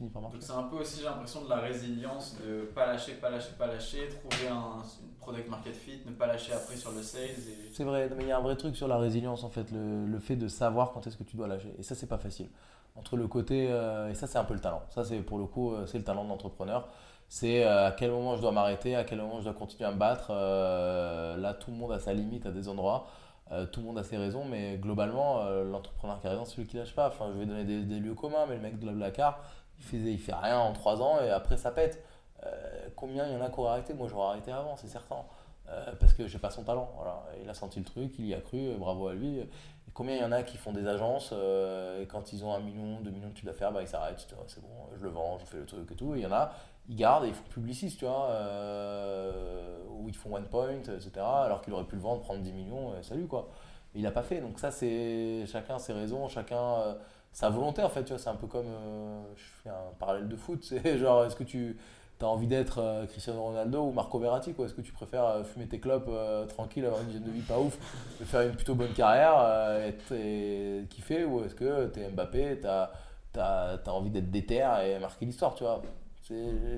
finit 0.00 0.10
par 0.10 0.22
marcher. 0.22 0.38
Donc 0.38 0.42
c'est 0.42 0.52
un 0.52 0.62
peu 0.64 0.76
aussi, 0.76 1.00
j'ai 1.00 1.04
l'impression, 1.04 1.44
de 1.44 1.50
la 1.50 1.56
résilience 1.56 2.36
de 2.40 2.64
pas 2.74 2.86
lâcher, 2.86 3.12
pas 3.14 3.30
lâcher, 3.30 3.52
pas 3.58 3.66
lâcher, 3.66 4.08
trouver 4.08 4.48
un 4.48 4.82
une 5.02 5.14
product 5.20 5.48
market 5.50 5.74
fit, 5.74 6.00
ne 6.06 6.12
pas 6.12 6.26
lâcher 6.26 6.52
après 6.52 6.76
sur 6.76 6.92
le 6.92 7.02
sales. 7.02 7.22
Et... 7.22 7.70
C'est 7.72 7.84
vrai, 7.84 8.10
mais 8.16 8.24
il 8.24 8.28
y 8.28 8.32
a 8.32 8.38
un 8.38 8.40
vrai 8.40 8.56
truc 8.56 8.74
sur 8.74 8.88
la 8.88 8.96
résilience 8.96 9.44
en 9.44 9.50
fait, 9.50 9.70
le, 9.70 10.06
le 10.06 10.18
fait 10.18 10.36
de 10.36 10.48
savoir 10.48 10.92
quand 10.92 11.06
est-ce 11.06 11.18
que 11.18 11.24
tu 11.24 11.36
dois 11.36 11.46
lâcher. 11.46 11.74
Et 11.78 11.82
ça, 11.82 11.94
c'est 11.94 12.08
pas 12.08 12.18
facile. 12.18 12.48
Entre 12.96 13.16
le 13.16 13.28
côté, 13.28 13.68
euh, 13.70 14.10
et 14.10 14.14
ça, 14.14 14.26
c'est 14.26 14.38
un 14.38 14.44
peu 14.44 14.54
le 14.54 14.60
talent. 14.60 14.82
Ça, 14.88 15.04
c'est 15.04 15.18
pour 15.18 15.38
le 15.38 15.46
coup, 15.46 15.74
euh, 15.74 15.86
c'est 15.86 15.98
le 15.98 16.04
talent 16.04 16.24
de 16.24 16.30
l'entrepreneur. 16.30 16.88
C'est 17.28 17.64
euh, 17.64 17.88
à 17.88 17.92
quel 17.92 18.10
moment 18.10 18.34
je 18.36 18.40
dois 18.40 18.50
m'arrêter, 18.50 18.96
à 18.96 19.04
quel 19.04 19.18
moment 19.20 19.38
je 19.38 19.44
dois 19.44 19.54
continuer 19.54 19.88
à 19.88 19.92
me 19.92 19.98
battre. 19.98 20.28
Euh, 20.30 21.36
là, 21.36 21.54
tout 21.54 21.70
le 21.70 21.76
monde 21.76 21.92
a 21.92 21.98
sa 22.00 22.12
limite 22.12 22.46
à 22.46 22.50
des 22.50 22.68
endroits. 22.68 23.06
Euh, 23.52 23.66
tout 23.66 23.80
le 23.80 23.86
monde 23.86 23.98
a 23.98 24.04
ses 24.04 24.16
raisons, 24.16 24.44
mais 24.44 24.78
globalement, 24.78 25.42
euh, 25.42 25.64
l'entrepreneur 25.64 26.20
qui 26.20 26.26
a 26.26 26.30
raison, 26.30 26.44
c'est 26.44 26.56
celui 26.56 26.66
qui 26.66 26.76
lâche 26.76 26.94
pas. 26.94 27.08
Enfin, 27.08 27.26
je 27.32 27.38
vais 27.38 27.46
donner 27.46 27.64
des, 27.64 27.82
des 27.82 28.00
lieux 28.00 28.14
communs, 28.14 28.46
mais 28.48 28.56
le 28.56 28.60
mec 28.62 28.78
de 28.78 28.86
la 28.86 28.92
Blacar, 28.92 29.40
il, 29.80 29.84
faisait, 29.84 30.12
il 30.12 30.18
fait 30.18 30.34
rien 30.34 30.58
en 30.58 30.72
3 30.72 31.02
ans 31.02 31.20
et 31.20 31.30
après 31.30 31.56
ça 31.56 31.70
pète. 31.72 32.04
Euh, 32.46 32.88
combien 32.96 33.26
il 33.26 33.32
y 33.32 33.36
en 33.36 33.42
a 33.42 33.50
qui 33.50 33.58
auraient 33.58 33.70
arrêté? 33.70 33.94
Moi, 33.94 34.08
j'aurais 34.08 34.28
arrêté 34.28 34.52
avant, 34.52 34.76
c'est 34.76 34.88
certain. 34.88 35.24
Euh, 35.68 35.92
parce 36.00 36.14
que 36.14 36.26
j'ai 36.26 36.38
pas 36.38 36.50
son 36.50 36.64
talent. 36.64 36.90
Il 37.42 37.48
a 37.48 37.54
senti 37.54 37.78
le 37.78 37.84
truc, 37.84 38.12
il 38.18 38.26
y 38.26 38.34
a 38.34 38.40
cru, 38.40 38.68
euh, 38.68 38.76
bravo 38.76 39.08
à 39.08 39.14
lui. 39.14 39.40
Combien 39.92 40.16
il 40.16 40.20
y 40.20 40.24
en 40.24 40.32
a 40.32 40.42
qui 40.42 40.56
font 40.56 40.72
des 40.72 40.86
agences 40.86 41.32
et 41.32 42.06
quand 42.06 42.32
ils 42.32 42.44
ont 42.44 42.54
un 42.54 42.60
million, 42.60 43.00
deux 43.00 43.10
millions 43.10 43.28
de 43.28 43.34
chiffre 43.34 43.46
d'affaires, 43.46 43.72
bah, 43.72 43.82
ils 43.82 43.88
s'arrêtent. 43.88 44.24
vois, 44.34 44.44
C'est 44.46 44.60
bon, 44.60 44.68
je 44.96 45.02
le 45.02 45.10
vends, 45.10 45.36
je 45.40 45.44
fais 45.44 45.58
le 45.58 45.66
truc 45.66 45.90
et 45.90 45.96
tout. 45.96 46.14
Il 46.14 46.22
y 46.22 46.26
en 46.26 46.32
a, 46.32 46.52
ils 46.88 46.94
gardent 46.94 47.24
et 47.24 47.28
ils 47.28 47.34
font 47.34 47.42
publiciste, 47.50 47.98
tu 47.98 48.04
vois, 48.04 48.28
ou 49.90 50.08
ils 50.08 50.14
font 50.14 50.32
one 50.32 50.46
point, 50.46 50.78
etc. 50.78 51.10
Alors 51.18 51.60
qu'il 51.60 51.72
aurait 51.72 51.84
pu 51.84 51.96
le 51.96 52.02
vendre, 52.02 52.22
prendre 52.22 52.40
10 52.40 52.52
millions, 52.52 52.96
et 52.96 53.02
salut 53.02 53.26
quoi. 53.26 53.48
Il 53.96 54.06
a 54.06 54.12
pas 54.12 54.22
fait. 54.22 54.40
Donc 54.40 54.60
ça, 54.60 54.70
c'est 54.70 55.44
chacun 55.46 55.80
ses 55.80 55.92
raisons, 55.92 56.28
chacun 56.28 56.96
sa 57.32 57.48
volonté 57.48 57.82
en 57.82 57.88
fait. 57.88 58.04
Tu 58.04 58.10
vois, 58.10 58.18
c'est 58.18 58.28
un 58.28 58.36
peu 58.36 58.46
comme, 58.46 58.66
euh, 58.66 59.22
je 59.36 59.44
fais 59.62 59.70
un 59.70 59.94
parallèle 59.98 60.28
de 60.28 60.36
foot. 60.36 60.62
C'est 60.64 60.98
genre, 60.98 61.24
est-ce 61.24 61.36
que 61.36 61.44
tu 61.44 61.76
as 62.20 62.26
envie 62.26 62.46
d'être 62.46 62.78
euh, 62.78 63.06
Cristiano 63.06 63.42
Ronaldo 63.42 63.82
ou 63.82 63.92
Marco 63.92 64.18
Verratti 64.18 64.52
quoi? 64.52 64.66
Est-ce 64.66 64.74
que 64.74 64.82
tu 64.82 64.92
préfères 64.92 65.24
euh, 65.24 65.44
fumer 65.44 65.66
tes 65.66 65.80
clopes 65.80 66.10
tranquille, 66.48 66.84
avoir 66.84 67.02
une 67.02 67.10
hygiène 67.10 67.24
de 67.24 67.30
vie 67.30 67.42
pas 67.42 67.58
ouf, 67.58 67.78
faire 68.24 68.42
une 68.42 68.54
plutôt 68.54 68.74
bonne 68.74 68.92
carrière, 68.92 69.40
être, 69.80 70.12
et 70.12 70.86
kiffer, 70.90 71.24
ou 71.24 71.44
est-ce 71.44 71.54
que 71.54 71.86
tu 71.88 72.00
es 72.00 72.08
Mbappé, 72.10 72.60
tu 72.60 73.38
as, 73.38 73.80
envie 73.86 74.10
d'être 74.10 74.30
déter 74.30 74.66
et 74.84 74.98
marquer 74.98 75.26
l'histoire, 75.26 75.54
tu 75.54 75.64
vois? 75.64 75.82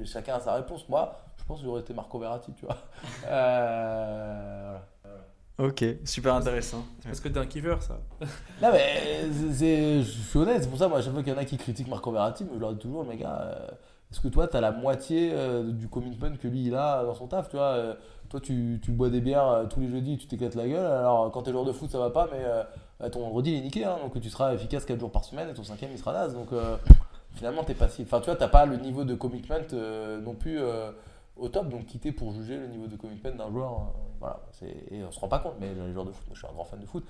Chacun 0.05 0.37
a 0.37 0.41
sa 0.41 0.55
réponse. 0.55 0.89
Moi, 0.89 1.15
je 1.37 1.45
pense 1.45 1.61
que 1.61 1.67
j'aurais 1.67 1.83
été 1.83 1.93
Marco 1.93 2.19
Verratti, 2.19 2.53
tu 2.55 2.65
vois? 2.65 2.79
Voilà. 3.23 4.92
Ok, 5.59 5.85
super 6.05 6.35
intéressant. 6.35 6.85
Parce 7.05 7.21
que 7.21 7.29
t'es 7.29 7.39
un 7.39 7.47
kiffeur, 7.47 7.83
ça. 7.83 8.01
Non 8.63 8.71
mais 8.73 9.29
c'est- 9.31 9.53
c'est- 9.53 10.03
je 10.03 10.11
suis 10.11 10.39
honnête, 10.39 10.63
c'est 10.63 10.69
pour 10.69 10.79
ça 10.79 10.89
moi 10.89 10.99
à 10.99 11.03
chaque 11.03 11.13
fois 11.13 11.23
qu'il 11.23 11.33
y 11.33 11.37
en 11.37 11.39
a 11.39 11.45
qui 11.45 11.57
critiquent 11.59 11.89
Marco 11.89 12.11
Verratti, 12.11 12.45
mais 12.45 12.53
je 12.55 12.61
leur 12.61 12.73
dis 12.73 12.79
toujours 12.79 13.05
mais 13.05 13.17
gars, 13.17 13.39
euh, 13.43 13.67
est-ce 14.11 14.21
que 14.21 14.29
toi 14.29 14.49
tu 14.49 14.57
as 14.57 14.61
la 14.61 14.73
moitié 14.73 15.31
euh, 15.33 15.71
du 15.71 15.89
commitment 15.89 16.33
que 16.41 16.49
lui 16.49 16.65
il 16.67 16.75
a 16.75 17.05
dans 17.05 17.15
son 17.15 17.27
taf, 17.27 17.49
tu 17.51 17.57
vois 17.57 17.73
euh, 17.73 17.95
Toi 18.31 18.41
tu, 18.41 18.81
tu 18.83 18.93
bois 18.93 19.11
des 19.11 19.21
bières 19.21 19.47
euh, 19.47 19.65
tous 19.67 19.81
les 19.81 19.91
jeudis, 19.91 20.17
tu 20.17 20.27
t'éclates 20.27 20.55
la 20.55 20.67
gueule, 20.67 20.87
alors 20.87 21.31
quand 21.31 21.43
t'es 21.43 21.51
joueur 21.53 21.65
de 21.67 21.73
foot 21.73 21.91
ça 21.91 21.99
va 21.99 22.09
pas, 22.11 22.29
mais 22.33 22.43
euh, 22.43 23.09
ton 23.11 23.21
vendredi 23.21 23.53
il 23.53 23.59
est 23.59 23.63
niqué, 23.63 23.85
hein, 23.85 23.99
donc 24.03 24.19
tu 24.21 24.31
seras 24.31 24.55
efficace 24.55 24.87
4 24.87 24.99
jours 25.01 25.13
par 25.13 25.25
semaine 25.25 25.51
et 25.51 25.55
ton 25.55 25.65
cinquième 25.65 25.91
il 25.93 25.99
sera 25.99 26.13
naze, 26.15 26.33
donc 26.35 26.51
euh, 26.53 26.77
finalement 27.35 27.63
t'es 27.63 27.75
passif. 27.75 28.07
Enfin 28.09 28.21
tu 28.21 28.27
vois, 28.27 28.37
t'as 28.37 28.49
pas 28.49 28.65
le 28.65 28.77
niveau 28.79 29.05
de 29.05 29.15
commitment 29.15 29.57
euh, 29.75 30.19
non 30.21 30.35
plus 30.35 30.59
euh, 30.61 30.91
au 31.37 31.49
top, 31.49 31.69
donc 31.69 31.87
quitter 31.87 32.13
pour 32.13 32.33
juger 32.33 32.57
le 32.57 32.67
niveau 32.69 32.87
de 32.87 32.97
commitment 32.97 33.35
d'un 33.35 33.51
joueur, 33.51 33.73
euh, 33.73 33.85
voilà, 34.21 34.41
et 34.91 35.03
on 35.03 35.11
se 35.11 35.19
rend 35.19 35.29
pas 35.29 35.39
compte, 35.39 35.55
mais 35.61 35.75
les 35.75 35.93
joueurs 35.93 36.05
de 36.05 36.13
foot, 36.13 36.27
moi 36.27 36.35
je 36.35 36.39
suis 36.39 36.49
un 36.49 36.53
grand 36.53 36.65
fan 36.65 36.81
de 36.81 36.87
foot, 36.87 37.05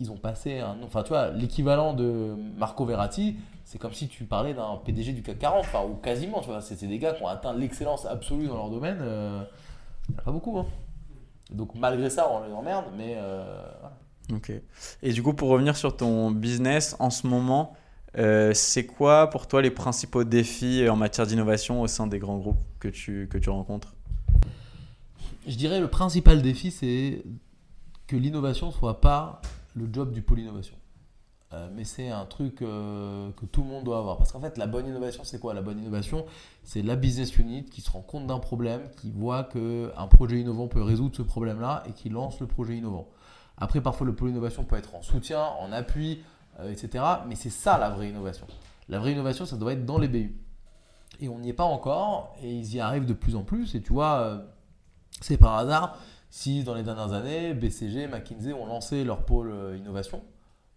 ils 0.00 0.10
ont 0.10 0.16
passé 0.16 0.58
un 0.58 0.76
enfin 0.82 1.04
tu 1.04 1.10
vois 1.10 1.30
l'équivalent 1.30 1.94
de 1.94 2.34
Marco 2.56 2.84
Verratti 2.84 3.36
c'est 3.64 3.78
comme 3.78 3.92
si 3.92 4.08
tu 4.08 4.24
parlais 4.24 4.52
d'un 4.52 4.76
PDG 4.84 5.12
du 5.12 5.22
CAC 5.22 5.38
40 5.38 5.60
enfin 5.60 5.84
ou 5.84 5.94
quasiment 5.94 6.40
tu 6.40 6.48
vois 6.48 6.60
c'est 6.60 6.74
c'est 6.74 6.88
des 6.88 6.98
gars 6.98 7.12
qui 7.12 7.22
ont 7.22 7.28
atteint 7.28 7.54
l'excellence 7.54 8.04
absolue 8.04 8.48
dans 8.48 8.56
leur 8.56 8.70
domaine 8.70 8.98
euh, 9.00 9.44
n'y 10.08 10.16
en 10.16 10.18
a 10.18 10.22
pas 10.22 10.32
beaucoup 10.32 10.58
hein. 10.58 10.66
donc 11.52 11.76
malgré 11.76 12.10
ça 12.10 12.28
on 12.28 12.44
les 12.44 12.52
emmerde 12.52 12.86
mais 12.96 13.14
euh, 13.18 13.62
voilà. 13.78 13.96
Ok. 14.32 14.52
Et 15.02 15.12
du 15.12 15.22
coup, 15.22 15.34
pour 15.34 15.48
revenir 15.50 15.76
sur 15.76 15.96
ton 15.96 16.30
business, 16.30 16.96
en 16.98 17.10
ce 17.10 17.26
moment, 17.26 17.74
euh, 18.18 18.52
c'est 18.54 18.86
quoi 18.86 19.28
pour 19.30 19.46
toi 19.46 19.62
les 19.62 19.70
principaux 19.70 20.24
défis 20.24 20.88
en 20.88 20.96
matière 20.96 21.26
d'innovation 21.26 21.82
au 21.82 21.86
sein 21.86 22.06
des 22.06 22.18
grands 22.18 22.38
groupes 22.38 22.62
que 22.80 22.88
tu, 22.88 23.28
que 23.30 23.38
tu 23.38 23.50
rencontres? 23.50 23.94
Je 25.46 25.56
dirais 25.56 25.80
le 25.80 25.88
principal 25.88 26.42
défi 26.42 26.70
c'est 26.70 27.22
que 28.06 28.16
l'innovation 28.16 28.70
soit 28.70 29.00
pas 29.00 29.40
le 29.74 29.88
job 29.92 30.12
du 30.12 30.22
pôle 30.22 30.40
innovation 30.40 30.76
Euh, 31.54 31.68
mais 31.72 31.84
c'est 31.84 32.10
un 32.10 32.24
truc 32.24 32.62
euh, 32.62 33.30
que 33.36 33.46
tout 33.46 33.62
le 33.62 33.68
monde 33.68 33.84
doit 33.84 33.98
avoir. 33.98 34.16
Parce 34.16 34.32
qu'en 34.32 34.40
fait, 34.40 34.58
la 34.58 34.66
bonne 34.66 34.86
innovation, 34.88 35.22
c'est 35.24 35.38
quoi? 35.38 35.54
La 35.54 35.62
bonne 35.62 35.78
innovation, 35.78 36.26
c'est 36.64 36.82
la 36.82 36.96
business 36.96 37.36
unit 37.36 37.64
qui 37.64 37.80
se 37.80 37.90
rend 37.90 38.00
compte 38.00 38.26
d'un 38.26 38.40
problème, 38.40 38.82
qui 38.96 39.12
voit 39.12 39.44
qu'un 39.44 40.06
projet 40.08 40.40
innovant 40.40 40.66
peut 40.66 40.82
résoudre 40.82 41.14
ce 41.16 41.22
problème-là 41.22 41.84
et 41.88 41.92
qui 41.92 42.08
lance 42.08 42.40
le 42.40 42.46
projet 42.46 42.76
innovant. 42.76 43.06
Après, 43.56 43.80
parfois, 43.80 44.06
le 44.06 44.14
pôle 44.14 44.30
innovation 44.30 44.64
peut 44.64 44.76
être 44.76 44.96
en 44.96 45.02
soutien, 45.02 45.42
en 45.60 45.70
appui, 45.70 46.24
euh, 46.60 46.70
etc. 46.70 47.04
Mais 47.26 47.34
c'est 47.34 47.50
ça 47.50 47.78
la 47.78 47.90
vraie 47.90 48.08
innovation. 48.08 48.46
La 48.88 48.98
vraie 48.98 49.12
innovation, 49.12 49.46
ça 49.46 49.56
doit 49.56 49.72
être 49.72 49.84
dans 49.84 49.98
les 49.98 50.08
BU. 50.08 50.36
Et 51.20 51.28
on 51.28 51.38
n'y 51.38 51.48
est 51.48 51.54
pas 51.54 51.64
encore, 51.64 52.34
et 52.42 52.50
ils 52.52 52.74
y 52.74 52.80
arrivent 52.80 53.06
de 53.06 53.12
plus 53.12 53.36
en 53.36 53.42
plus. 53.42 53.74
Et 53.74 53.82
tu 53.82 53.92
vois, 53.92 54.20
euh, 54.20 54.38
c'est 55.20 55.36
par 55.36 55.56
hasard 55.56 55.98
si 56.30 56.64
dans 56.64 56.74
les 56.74 56.82
dernières 56.82 57.12
années, 57.12 57.54
BCG, 57.54 58.08
McKinsey 58.08 58.52
ont 58.52 58.66
lancé 58.66 59.04
leur 59.04 59.24
pôle 59.24 59.52
euh, 59.52 59.76
innovation, 59.76 60.22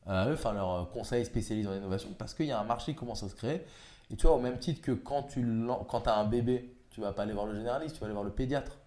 enfin 0.05 0.53
leur 0.53 0.89
conseil 0.91 1.25
spécialisé 1.25 1.67
en 1.67 1.73
innovation, 1.73 2.09
parce 2.17 2.36
qu'il 2.36 2.45
y 2.45 2.51
a 2.51 2.59
un 2.59 2.63
marché 2.63 2.93
qui 2.93 2.99
commence 2.99 3.23
à 3.23 3.30
se 3.30 3.36
créer. 3.36 3.63
Et 4.11 4.15
tu 4.15 4.28
vois, 4.28 4.36
au 4.36 4.39
même 4.39 4.59
titre 4.59 4.82
que 4.82 4.91
quand 4.91 5.23
tu 5.23 5.43
quand 5.89 6.07
as 6.07 6.15
un 6.15 6.25
bébé, 6.25 6.75
tu 6.91 7.01
vas 7.01 7.11
pas 7.11 7.23
aller 7.23 7.34
voir 7.34 7.47
le 7.47 7.55
généraliste, 7.55 7.95
tu 7.95 8.01
vas 8.01 8.05
aller 8.05 8.13
voir 8.13 8.23
le 8.23 8.32
pédiatre. 8.32 8.78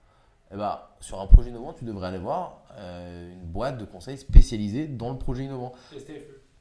Et 0.52 0.56
ben, 0.56 0.78
sur 1.00 1.20
un 1.20 1.26
projet 1.26 1.50
innovant, 1.50 1.72
tu 1.72 1.84
devrais 1.84 2.08
aller 2.08 2.18
voir 2.18 2.62
une 2.78 3.44
boîte 3.46 3.76
de 3.78 3.84
conseil 3.84 4.16
spécialisée 4.16 4.86
dans 4.86 5.10
le 5.10 5.18
projet 5.18 5.44
innovant. 5.44 5.72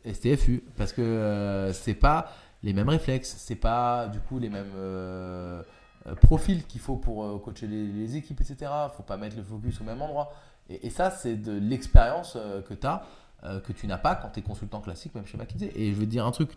STFU 0.06 0.64
parce 0.78 0.94
que 0.94 1.02
euh, 1.02 1.74
c'est 1.74 1.94
pas 1.94 2.32
les 2.64 2.74
mêmes 2.74 2.90
réflexes, 2.90 3.36
c'est 3.38 3.56
pas 3.56 4.08
du 4.08 4.20
coup 4.20 4.40
les 4.40 4.50
mêmes 4.50 4.74
euh, 4.76 5.64
euh, 6.08 6.16
profils 6.16 6.66
qu'il 6.66 6.82
faut 6.82 6.98
pour 6.98 7.24
euh, 7.24 7.40
coacher 7.40 7.68
les, 7.68 8.18
équipes, 8.18 8.42
etc. 8.42 8.72
Faut 8.96 9.04
pas 9.04 9.18
mettre 9.18 9.38
le 9.38 9.44
focus 9.44 9.80
au 9.82 9.84
même 9.84 10.02
endroit. 10.02 10.32
Et, 10.70 10.90
ça, 10.90 11.10
c'est 11.10 11.36
de 11.36 11.54
l'expérience 11.54 12.38
que 12.68 12.76
tu 12.76 12.86
as, 12.86 13.04
que 13.42 13.74
tu 13.74 13.88
n'as 13.88 13.98
pas 13.98 14.14
quand 14.14 14.30
tu 14.30 14.40
es 14.40 14.44
consultant 14.44 14.82
classique, 14.82 15.16
même 15.16 15.26
chez 15.26 15.36
McKinsey. 15.36 15.72
Et 15.74 15.96
je 15.96 16.00
vais 16.00 16.06
dire 16.06 16.28
un 16.28 16.32
truc 16.32 16.52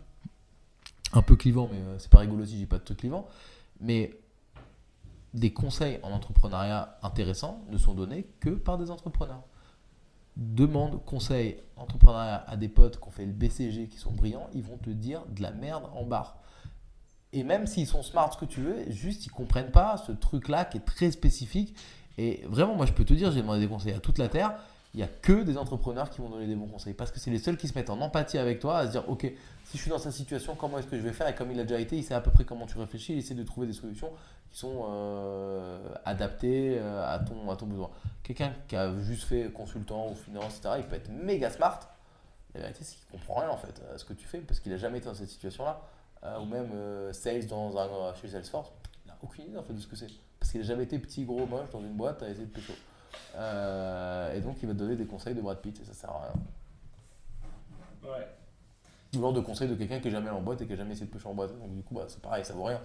un 1.13 1.23
peu 1.23 1.35
clivant, 1.35 1.67
mais 1.71 1.79
c'est 1.97 2.11
pas 2.11 2.19
rigolo 2.19 2.45
si 2.45 2.59
j'ai 2.59 2.67
pas 2.67 2.77
de 2.77 2.83
truc 2.83 2.99
clivant. 2.99 3.27
Mais 3.81 4.15
des 5.33 5.51
conseils 5.51 5.99
en 6.03 6.11
entrepreneuriat 6.11 6.99
intéressants 7.01 7.63
ne 7.71 7.77
sont 7.79 7.95
donnés 7.95 8.27
que 8.39 8.51
par 8.51 8.77
des 8.77 8.91
entrepreneurs 8.91 9.41
demande 10.35 11.03
conseil 11.05 11.57
entrepreneuriat 11.77 12.43
à 12.47 12.55
des 12.57 12.67
potes 12.67 12.99
qui 12.99 13.07
ont 13.07 13.11
fait 13.11 13.25
le 13.25 13.31
BCG, 13.31 13.87
qui 13.87 13.97
sont 13.97 14.11
brillants, 14.11 14.47
ils 14.53 14.63
vont 14.63 14.77
te 14.77 14.89
dire 14.89 15.23
de 15.29 15.41
la 15.41 15.51
merde 15.51 15.83
en 15.93 16.03
barre. 16.03 16.37
Et 17.33 17.43
même 17.43 17.65
s'ils 17.65 17.87
sont 17.87 18.03
smart, 18.03 18.31
ce 18.31 18.37
que 18.37 18.45
tu 18.45 18.61
veux, 18.61 18.89
juste 18.91 19.25
ils 19.25 19.31
comprennent 19.31 19.71
pas 19.71 19.97
ce 19.97 20.11
truc-là 20.11 20.65
qui 20.65 20.77
est 20.77 20.85
très 20.85 21.11
spécifique. 21.11 21.75
Et 22.17 22.43
vraiment, 22.47 22.75
moi 22.75 22.85
je 22.85 22.93
peux 22.93 23.05
te 23.05 23.13
dire, 23.13 23.31
j'ai 23.31 23.41
demandé 23.41 23.59
des 23.59 23.67
conseils 23.67 23.93
à 23.93 23.99
toute 23.99 24.19
la 24.19 24.29
Terre, 24.29 24.53
il 24.93 24.97
n'y 24.97 25.03
a 25.03 25.07
que 25.07 25.41
des 25.41 25.57
entrepreneurs 25.57 26.11
qui 26.11 26.21
vont 26.21 26.29
donner 26.29 26.45
des 26.45 26.55
bons 26.55 26.67
conseils. 26.67 26.93
Parce 26.93 27.11
que 27.11 27.19
c'est 27.19 27.31
les 27.31 27.39
seuls 27.39 27.57
qui 27.57 27.67
se 27.67 27.73
mettent 27.73 27.89
en 27.89 27.99
empathie 28.01 28.37
avec 28.37 28.59
toi, 28.59 28.77
à 28.77 28.85
se 28.85 28.91
dire, 28.91 29.09
ok, 29.09 29.21
si 29.65 29.77
je 29.77 29.81
suis 29.81 29.89
dans 29.89 29.97
sa 29.97 30.11
situation, 30.11 30.55
comment 30.55 30.77
est-ce 30.77 30.85
que 30.85 30.97
je 30.97 31.01
vais 31.01 31.13
faire? 31.13 31.27
Et 31.27 31.33
comme 31.33 31.51
il 31.51 31.59
a 31.59 31.63
déjà 31.63 31.79
été, 31.79 31.97
il 31.97 32.03
sait 32.03 32.13
à 32.13 32.21
peu 32.21 32.29
près 32.29 32.43
comment 32.43 32.67
tu 32.67 32.77
réfléchis, 32.77 33.13
il 33.13 33.19
essaie 33.19 33.33
de 33.33 33.43
trouver 33.43 33.65
des 33.65 33.73
solutions 33.73 34.09
qui 34.53 34.59
sont 34.59 34.85
euh, 34.87 35.79
adaptées 36.05 36.77
euh, 36.79 37.03
à, 37.03 37.19
ton, 37.19 37.49
à 37.49 37.55
ton 37.55 37.65
besoin. 37.65 37.89
Quelqu'un 38.21 38.53
qui 38.67 38.75
a 38.75 38.95
juste 39.01 39.23
fait 39.23 39.51
consultant 39.51 40.11
ou 40.11 40.15
finance, 40.15 40.59
etc., 40.59 40.75
il 40.77 40.85
peut 40.85 40.95
être 40.95 41.09
méga 41.09 41.49
smart. 41.49 41.79
La 42.53 42.61
vérité, 42.61 42.83
c'est 42.83 42.97
qu'il 42.97 43.07
comprend 43.07 43.41
rien 43.41 43.49
en 43.49 43.57
fait 43.57 43.81
à 43.93 43.97
ce 43.97 44.05
que 44.05 44.13
tu 44.13 44.27
fais 44.27 44.37
parce 44.39 44.59
qu'il 44.59 44.71
a 44.71 44.77
jamais 44.77 44.99
été 44.99 45.07
dans 45.07 45.15
cette 45.15 45.29
situation-là. 45.29 45.81
Euh, 46.23 46.39
ou 46.39 46.45
même 46.45 46.71
sales 47.11 47.47
dans 47.47 47.77
un, 47.77 48.13
chez 48.13 48.29
Salesforce, 48.29 48.71
il 49.03 49.09
n'a 49.09 49.17
aucune 49.21 49.45
idée 49.45 49.57
en 49.57 49.63
fait 49.63 49.73
de 49.73 49.79
ce 49.79 49.87
que 49.87 49.95
c'est. 49.95 50.07
Parce 50.39 50.51
qu'il 50.51 50.61
a 50.61 50.63
jamais 50.63 50.83
été 50.83 50.99
petit, 50.99 51.25
gros, 51.25 51.47
moche 51.47 51.69
dans 51.71 51.81
une 51.81 51.95
boîte 51.95 52.21
à 52.21 52.29
essayer 52.29 52.45
de 52.45 52.51
pécho. 52.51 52.73
Et 53.33 54.39
donc 54.39 54.57
il 54.61 54.67
va 54.67 54.73
te 54.73 54.79
donner 54.79 54.95
des 54.95 55.05
conseils 55.05 55.33
de 55.33 55.41
Brad 55.41 55.57
Pitt 55.57 55.81
et 55.81 55.83
ça 55.83 55.93
sert 55.93 56.11
à 56.11 56.21
rien. 56.21 58.11
Ouais. 58.11 58.27
Ou 59.15 59.19
alors 59.19 59.33
de 59.33 59.41
conseils 59.41 59.67
de 59.67 59.75
quelqu'un 59.75 59.99
qui 59.99 60.07
est 60.07 60.11
jamais 60.11 60.27
allé 60.29 60.37
en 60.37 60.41
boîte 60.41 60.61
et 60.61 60.65
qui 60.65 60.73
a 60.73 60.75
jamais 60.75 60.93
essayé 60.93 61.05
de 61.05 61.11
pêcher 61.11 61.27
en 61.27 61.33
boîte. 61.33 61.51
Donc 61.59 61.75
du 61.75 61.83
coup, 61.83 61.93
bah, 61.95 62.05
c'est 62.07 62.21
pareil, 62.21 62.43
ça 62.43 62.53
vaut 62.53 62.63
rien. 62.63 62.79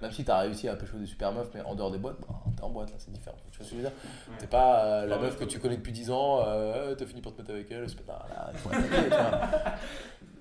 Même 0.00 0.10
si 0.10 0.24
tu 0.24 0.30
as 0.30 0.38
réussi 0.38 0.68
à 0.68 0.74
pêcher 0.74 0.96
des 0.98 1.06
super 1.06 1.32
meufs, 1.32 1.48
mais 1.54 1.60
en 1.62 1.74
dehors 1.74 1.90
des 1.90 1.98
boîtes, 1.98 2.16
bah, 2.20 2.34
t'es 2.56 2.62
en 2.62 2.70
boîte 2.70 2.90
là, 2.90 2.96
c'est 2.98 3.12
différent. 3.12 3.36
Tu 3.50 3.58
vois 3.58 3.66
ce 3.66 3.70
que 3.70 3.76
je 3.76 3.82
veux 3.82 3.88
dire? 3.88 3.96
T'es 4.38 4.46
pas 4.46 4.84
euh, 4.84 5.06
la 5.06 5.18
meuf 5.18 5.38
que 5.38 5.44
tu 5.44 5.58
connais 5.58 5.76
depuis 5.76 5.92
10 5.92 6.10
ans, 6.10 6.40
euh, 6.46 6.94
t'as 6.94 7.06
fini 7.06 7.20
par 7.20 7.32
te 7.32 7.38
mettre 7.40 7.52
avec 7.52 7.70
elle, 7.70 7.88
c'est 7.88 8.04
pas. 8.04 8.26
Là, 8.28 8.50
il 8.52 8.58
faut 8.58 8.68
attaquer, 8.70 9.02
tu 9.04 9.08
vois. 9.08 9.74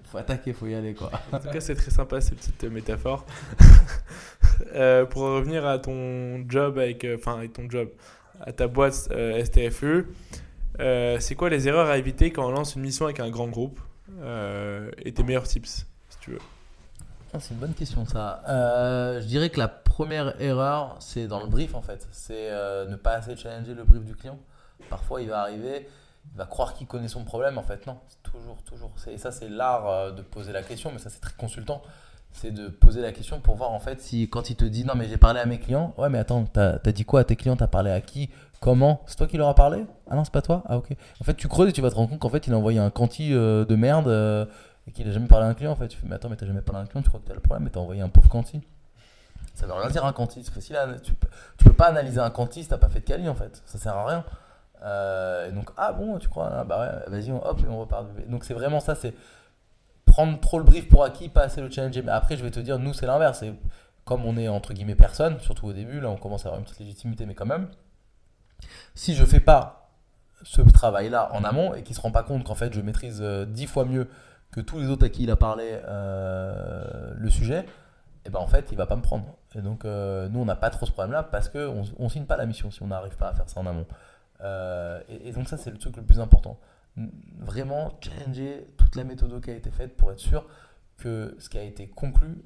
Faut 0.04 0.18
attaquer, 0.18 0.54
faut 0.54 0.68
y 0.68 0.76
aller 0.76 0.94
quoi. 0.94 1.10
En 1.32 1.40
tout 1.40 1.50
cas, 1.50 1.62
c'est 1.62 1.76
très 1.76 1.92
sympa 1.92 2.20
ces 2.20 2.36
petites 2.36 2.64
métaphores. 2.66 3.26
Euh, 4.76 5.06
pour 5.06 5.24
revenir 5.24 5.66
à 5.66 5.80
ton 5.80 6.46
job 6.48 6.78
avec, 6.78 7.04
euh, 7.04 7.16
enfin, 7.18 7.36
avec 7.38 7.54
ton 7.54 7.68
job, 7.68 7.90
à 8.40 8.52
ta 8.52 8.68
boîte 8.68 9.10
euh, 9.12 9.44
STFE, 9.44 10.06
euh, 10.80 11.18
c'est 11.20 11.34
quoi 11.34 11.50
les 11.50 11.68
erreurs 11.68 11.88
à 11.90 11.98
éviter 11.98 12.32
quand 12.32 12.48
on 12.48 12.52
lance 12.52 12.76
une 12.76 12.84
mission 12.84 13.06
avec 13.06 13.20
un 13.20 13.30
grand 13.32 13.48
groupe? 13.48 13.80
euh, 13.80 13.91
et 14.22 15.14
tes 15.14 15.24
meilleurs 15.24 15.48
tips, 15.48 15.86
si 16.10 16.18
tu 16.20 16.32
veux 16.32 16.40
Ah, 17.34 17.40
c'est 17.40 17.54
une 17.54 17.60
bonne 17.60 17.74
question 17.74 18.06
ça. 18.06 18.44
Euh, 18.48 19.22
je 19.22 19.26
dirais 19.26 19.50
que 19.50 19.60
la 19.60 19.68
première 19.68 20.40
erreur, 20.42 20.96
c'est 21.00 21.28
dans 21.28 21.40
le 21.42 21.48
brief 21.48 21.76
en 21.76 21.82
fait. 21.82 22.08
C'est 22.12 22.50
euh, 22.52 22.88
ne 22.88 22.96
pas 22.96 23.14
assez 23.14 23.36
challenger 23.36 23.74
le 23.74 23.84
brief 23.84 24.04
du 24.04 24.16
client. 24.16 24.40
Parfois, 24.90 25.22
il 25.22 25.30
va 25.30 25.42
arriver, 25.42 25.88
il 26.34 26.38
va 26.38 26.46
croire 26.46 26.74
qu'il 26.74 26.88
connaît 26.88 27.08
son 27.08 27.24
problème. 27.24 27.58
En 27.58 27.64
fait, 27.64 27.86
non. 27.88 27.98
Toujours, 28.24 28.62
toujours. 28.64 28.92
Et 29.08 29.18
ça, 29.18 29.32
c'est 29.32 29.50
l'art 29.50 29.88
euh, 29.88 30.12
de 30.12 30.22
poser 30.22 30.52
la 30.52 30.64
question, 30.64 30.92
mais 30.92 31.00
ça, 31.00 31.10
c'est 31.10 31.20
très 31.20 31.34
consultant. 31.34 31.82
C'est 32.32 32.52
de 32.52 32.70
poser 32.70 33.02
la 33.02 33.12
question 33.12 33.42
pour 33.42 33.56
voir 33.56 33.72
en 33.72 33.80
fait 33.82 34.00
si 34.00 34.30
quand 34.30 34.50
il 34.50 34.56
te 34.56 34.64
dit 34.64 34.86
non, 34.86 34.94
mais 34.96 35.10
j'ai 35.10 35.18
parlé 35.18 35.42
à 35.42 35.46
mes 35.46 35.60
clients. 35.60 35.94
Ouais, 35.98 36.10
mais 36.10 36.18
attends, 36.18 36.46
t'as 36.46 36.78
as 36.84 36.92
dit 36.92 37.04
quoi 37.04 37.20
à 37.20 37.24
tes 37.26 37.36
clients? 37.36 37.58
T'as 37.58 37.68
parlé 37.68 37.92
à 37.92 38.00
qui? 38.00 38.30
Comment 38.62 39.01
C'est 39.07 39.18
toi 39.18 39.28
qui 39.28 39.36
leur 39.38 39.49
as 39.49 39.55
parlé 39.55 39.86
Ah 40.09 40.16
non, 40.16 40.24
c'est 40.24 40.32
pas 40.32 40.41
toi 40.41 40.64
Ah 40.68 40.78
ok. 40.78 40.95
En 41.20 41.24
fait, 41.26 41.34
tu 41.34 41.49
creuses 41.49 41.70
et 41.70 41.74
tu 41.74 41.82
vas 41.82 41.89
te 41.89 41.95
rendre 41.95 42.09
compte 42.09 42.20
qu'en 42.20 42.30
fait, 42.30 42.47
il 42.47 42.53
a 42.53 42.57
envoyé 42.57 42.80
un 42.80 42.89
quanti 42.89 43.32
de 43.32 43.76
merde 43.76 44.47
et 44.88 44.91
qu'il 44.91 45.07
a 45.07 45.12
jamais 45.12 45.28
parlé 45.28 45.45
à 45.45 45.49
un 45.49 45.53
client 45.53 45.72
en 45.72 45.76
fait. 45.76 45.88
Tu 45.89 45.97
fais, 45.97 46.07
mais 46.07 46.16
attends, 46.16 46.30
mais 46.30 46.36
t'as 46.36 46.45
jamais 46.45 46.62
parlé 46.62 46.80
à 46.80 46.84
un 46.84 46.86
client, 46.86 47.01
tu 47.01 47.09
crois 47.09 47.20
que 47.20 47.28
t'as 47.28 47.34
le 47.34 47.39
problème, 47.39 47.64
mais 47.64 47.70
t'as 47.70 47.80
envoyé 47.80 48.01
un 48.01 48.09
pauvre 48.09 48.30
quanti. 48.30 48.62
Ça 49.55 49.66
veut 49.66 49.74
rien 49.74 49.89
dire 49.89 50.05
un 50.05 50.14
quanti, 50.14 50.43
c'est 50.43 50.53
facile 50.53 50.76
à, 50.78 50.88
tu, 50.99 51.14
tu 51.57 51.66
peux 51.66 51.74
pas 51.74 51.88
analyser 51.88 52.20
un 52.20 52.30
quanti 52.30 52.64
si 52.64 52.70
t'as 52.70 52.78
pas 52.78 52.89
fait 52.89 53.01
de 53.01 53.05
quali 53.05 53.28
en 53.28 53.36
fait, 53.36 53.62
ça 53.66 53.78
sert 53.78 53.95
à 53.95 54.05
rien. 54.07 54.24
Euh, 54.84 55.49
et 55.49 55.51
donc, 55.51 55.70
ah 55.78 55.93
bon, 55.93 56.18
tu 56.18 56.28
crois, 56.28 56.49
ah, 56.51 56.64
bah 56.64 56.80
ouais, 56.80 57.12
vas-y, 57.12 57.32
hop, 57.32 57.59
et 57.64 57.68
on 57.68 57.80
repart. 57.80 58.07
Donc 58.28 58.43
c'est 58.45 58.53
vraiment 58.53 58.80
ça, 58.80 58.95
c'est 58.95 59.14
prendre 60.05 60.39
trop 60.39 60.57
le 60.57 60.66
brief 60.66 60.89
pour 60.89 61.03
acquis, 61.03 61.30
pas 61.30 61.43
assez 61.43 61.62
le 61.62 61.70
challenger. 61.70 62.01
Mais 62.01 62.12
après, 62.12 62.36
je 62.38 62.43
vais 62.43 62.51
te 62.51 62.59
dire, 62.59 62.80
nous, 62.80 62.93
c'est 62.93 63.05
l'inverse. 63.05 63.43
Comme 64.05 64.26
on 64.26 64.36
est 64.38 64.47
entre 64.47 64.74
guillemets 64.74 64.95
personne, 64.95 65.39
surtout 65.39 65.68
au 65.68 65.74
début, 65.74 65.99
là, 65.99 66.09
on 66.09 66.18
commence 66.18 66.45
à 66.45 66.49
avoir 66.49 66.59
une 66.59 66.66
petite 66.66 66.80
légitimité, 66.80 67.26
mais 67.26 67.36
quand 67.36 67.45
même. 67.45 67.68
Si 68.95 69.16
je 69.16 69.26
fais 69.26 69.39
pas 69.39 69.82
ce 70.43 70.62
travail-là 70.62 71.34
en 71.34 71.43
amont 71.43 71.74
et 71.74 71.84
qu'il 71.84 71.95
se 71.95 72.01
rend 72.01 72.12
pas 72.12 72.24
compte 72.24 72.43
qu'en 72.43 72.55
fait, 72.55 72.74
je 72.74 72.82
maîtrise 72.82 73.20
euh, 73.22 73.45
dix 73.45 73.68
fois 73.68 73.86
mieux 73.86 74.07
que 74.51 74.59
tous 74.59 74.80
les 74.80 74.88
autres 74.88 75.05
à 75.05 75.09
qui 75.09 75.24
il 75.24 75.32
a 75.32 75.36
parlé 75.36 75.80
euh, 75.88 77.14
le 77.16 77.30
sujet, 77.30 77.59
et 77.59 78.28
eh 78.28 78.30
ben 78.30 78.39
en 78.39 78.47
fait, 78.47 78.68
il 78.72 78.78
va 78.78 78.86
pas 78.86 78.95
me 78.95 79.01
prendre. 79.01 79.26
Et 79.55 79.62
donc, 79.62 79.86
euh, 79.86 80.30
nous, 80.30 80.39
on 80.39 80.45
n'a 80.45 80.55
pas 80.55 80.70
trop 80.70 80.86
ce 80.86 80.91
problème-là 80.91 81.24
parce 81.24 81.49
qu'on 81.49 81.84
ne 81.97 82.09
signe 82.09 82.26
pas 82.26 82.38
la 82.38 82.45
mission 82.45 82.70
si 82.70 82.84
on 82.84 82.88
n'arrive 82.88 83.16
pas 83.16 83.30
à 83.30 83.34
faire 83.34 83.49
ça 83.49 83.59
en 83.59 83.66
amont. 83.66 83.88
Et, 85.09 85.32
donc, 85.32 85.47
ça, 85.47 85.57
c'est 85.57 85.72
le 85.72 85.78
truc 85.78 85.97
le 85.97 86.03
plus 86.03 86.20
important. 86.20 86.59
Vraiment, 87.39 87.97
challenger 88.01 88.68
toute 88.78 88.95
la 88.95 89.03
méthode 89.03 89.41
qui 89.41 89.49
a 89.49 89.55
été 89.55 89.72
faite 89.72 89.95
pour 89.95 90.12
être 90.12 90.20
sûr 90.20 90.45
que 90.97 91.36
ce 91.39 91.49
qui 91.49 91.57
a 91.57 91.64
été 91.64 91.88
conclu 91.88 92.43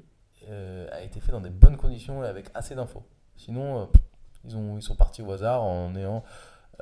a 0.92 1.02
été 1.02 1.20
fait 1.20 1.32
dans 1.32 1.40
des 1.40 1.50
bonnes 1.50 1.76
conditions 1.76 2.24
et 2.24 2.26
avec 2.26 2.46
assez 2.54 2.74
d'infos. 2.74 3.06
Sinon, 3.36 3.90
ils, 4.46 4.56
ont, 4.56 4.76
ils 4.78 4.82
sont 4.82 4.96
partis 4.96 5.22
au 5.22 5.30
hasard 5.32 5.62
en 5.62 5.94
ayant 5.96 6.24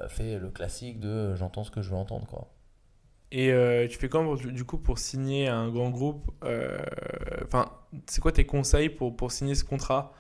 fait 0.09 0.39
le 0.39 0.51
classique 0.51 0.99
de 0.99 1.35
j'entends 1.37 1.65
ce 1.65 1.71
que 1.71 1.83
je 1.83 1.91
veux 1.91 1.97
entendre. 1.97 2.27
Quoi. 2.27 2.49
Et 3.37 3.51
euh, 3.51 3.89
tu 3.89 3.99
fais 3.99 4.09
comment 4.09 4.37
du 4.37 4.65
coup 4.65 4.79
pour 4.79 4.99
signer 4.99 5.49
un 5.49 5.69
grand 5.69 5.91
groupe 5.91 6.31
euh, 6.45 6.79
Enfin, 7.45 7.69
c'est 8.07 8.21
quoi 8.21 8.31
tes 8.31 8.47
conseils 8.47 8.89
pour, 8.89 9.17
pour 9.17 9.33
signer 9.33 9.57
ce 9.57 9.65
contrat? 9.65 10.12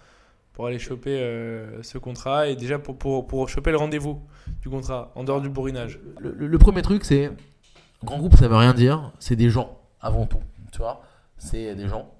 Pour 0.52 0.66
aller 0.66 0.80
choper 0.80 1.20
euh, 1.20 1.80
ce 1.84 1.96
contrat 1.96 2.48
et 2.48 2.56
déjà 2.56 2.80
pour, 2.80 2.98
pour, 2.98 3.28
pour 3.28 3.48
choper 3.48 3.70
le 3.70 3.76
rendez-vous 3.76 4.20
du 4.62 4.68
contrat 4.68 5.12
en 5.14 5.22
dehors 5.22 5.40
du 5.40 5.48
bourrinage? 5.48 6.00
Le, 6.18 6.58
premier 6.58 6.82
truc, 6.82 7.04
c'est 7.04 7.30
grand 8.02 8.18
groupe, 8.18 8.36
ça 8.36 8.48
veut 8.48 8.56
rien 8.56 8.74
dire. 8.74 9.12
C'est 9.20 9.36
des 9.36 9.48
gens 9.48 9.78
avant 10.00 10.26
tout. 10.26 10.42
Tu 10.72 10.78
vois 10.78 11.00
C'est 11.38 11.76
des 11.76 11.86
gens 11.86 12.10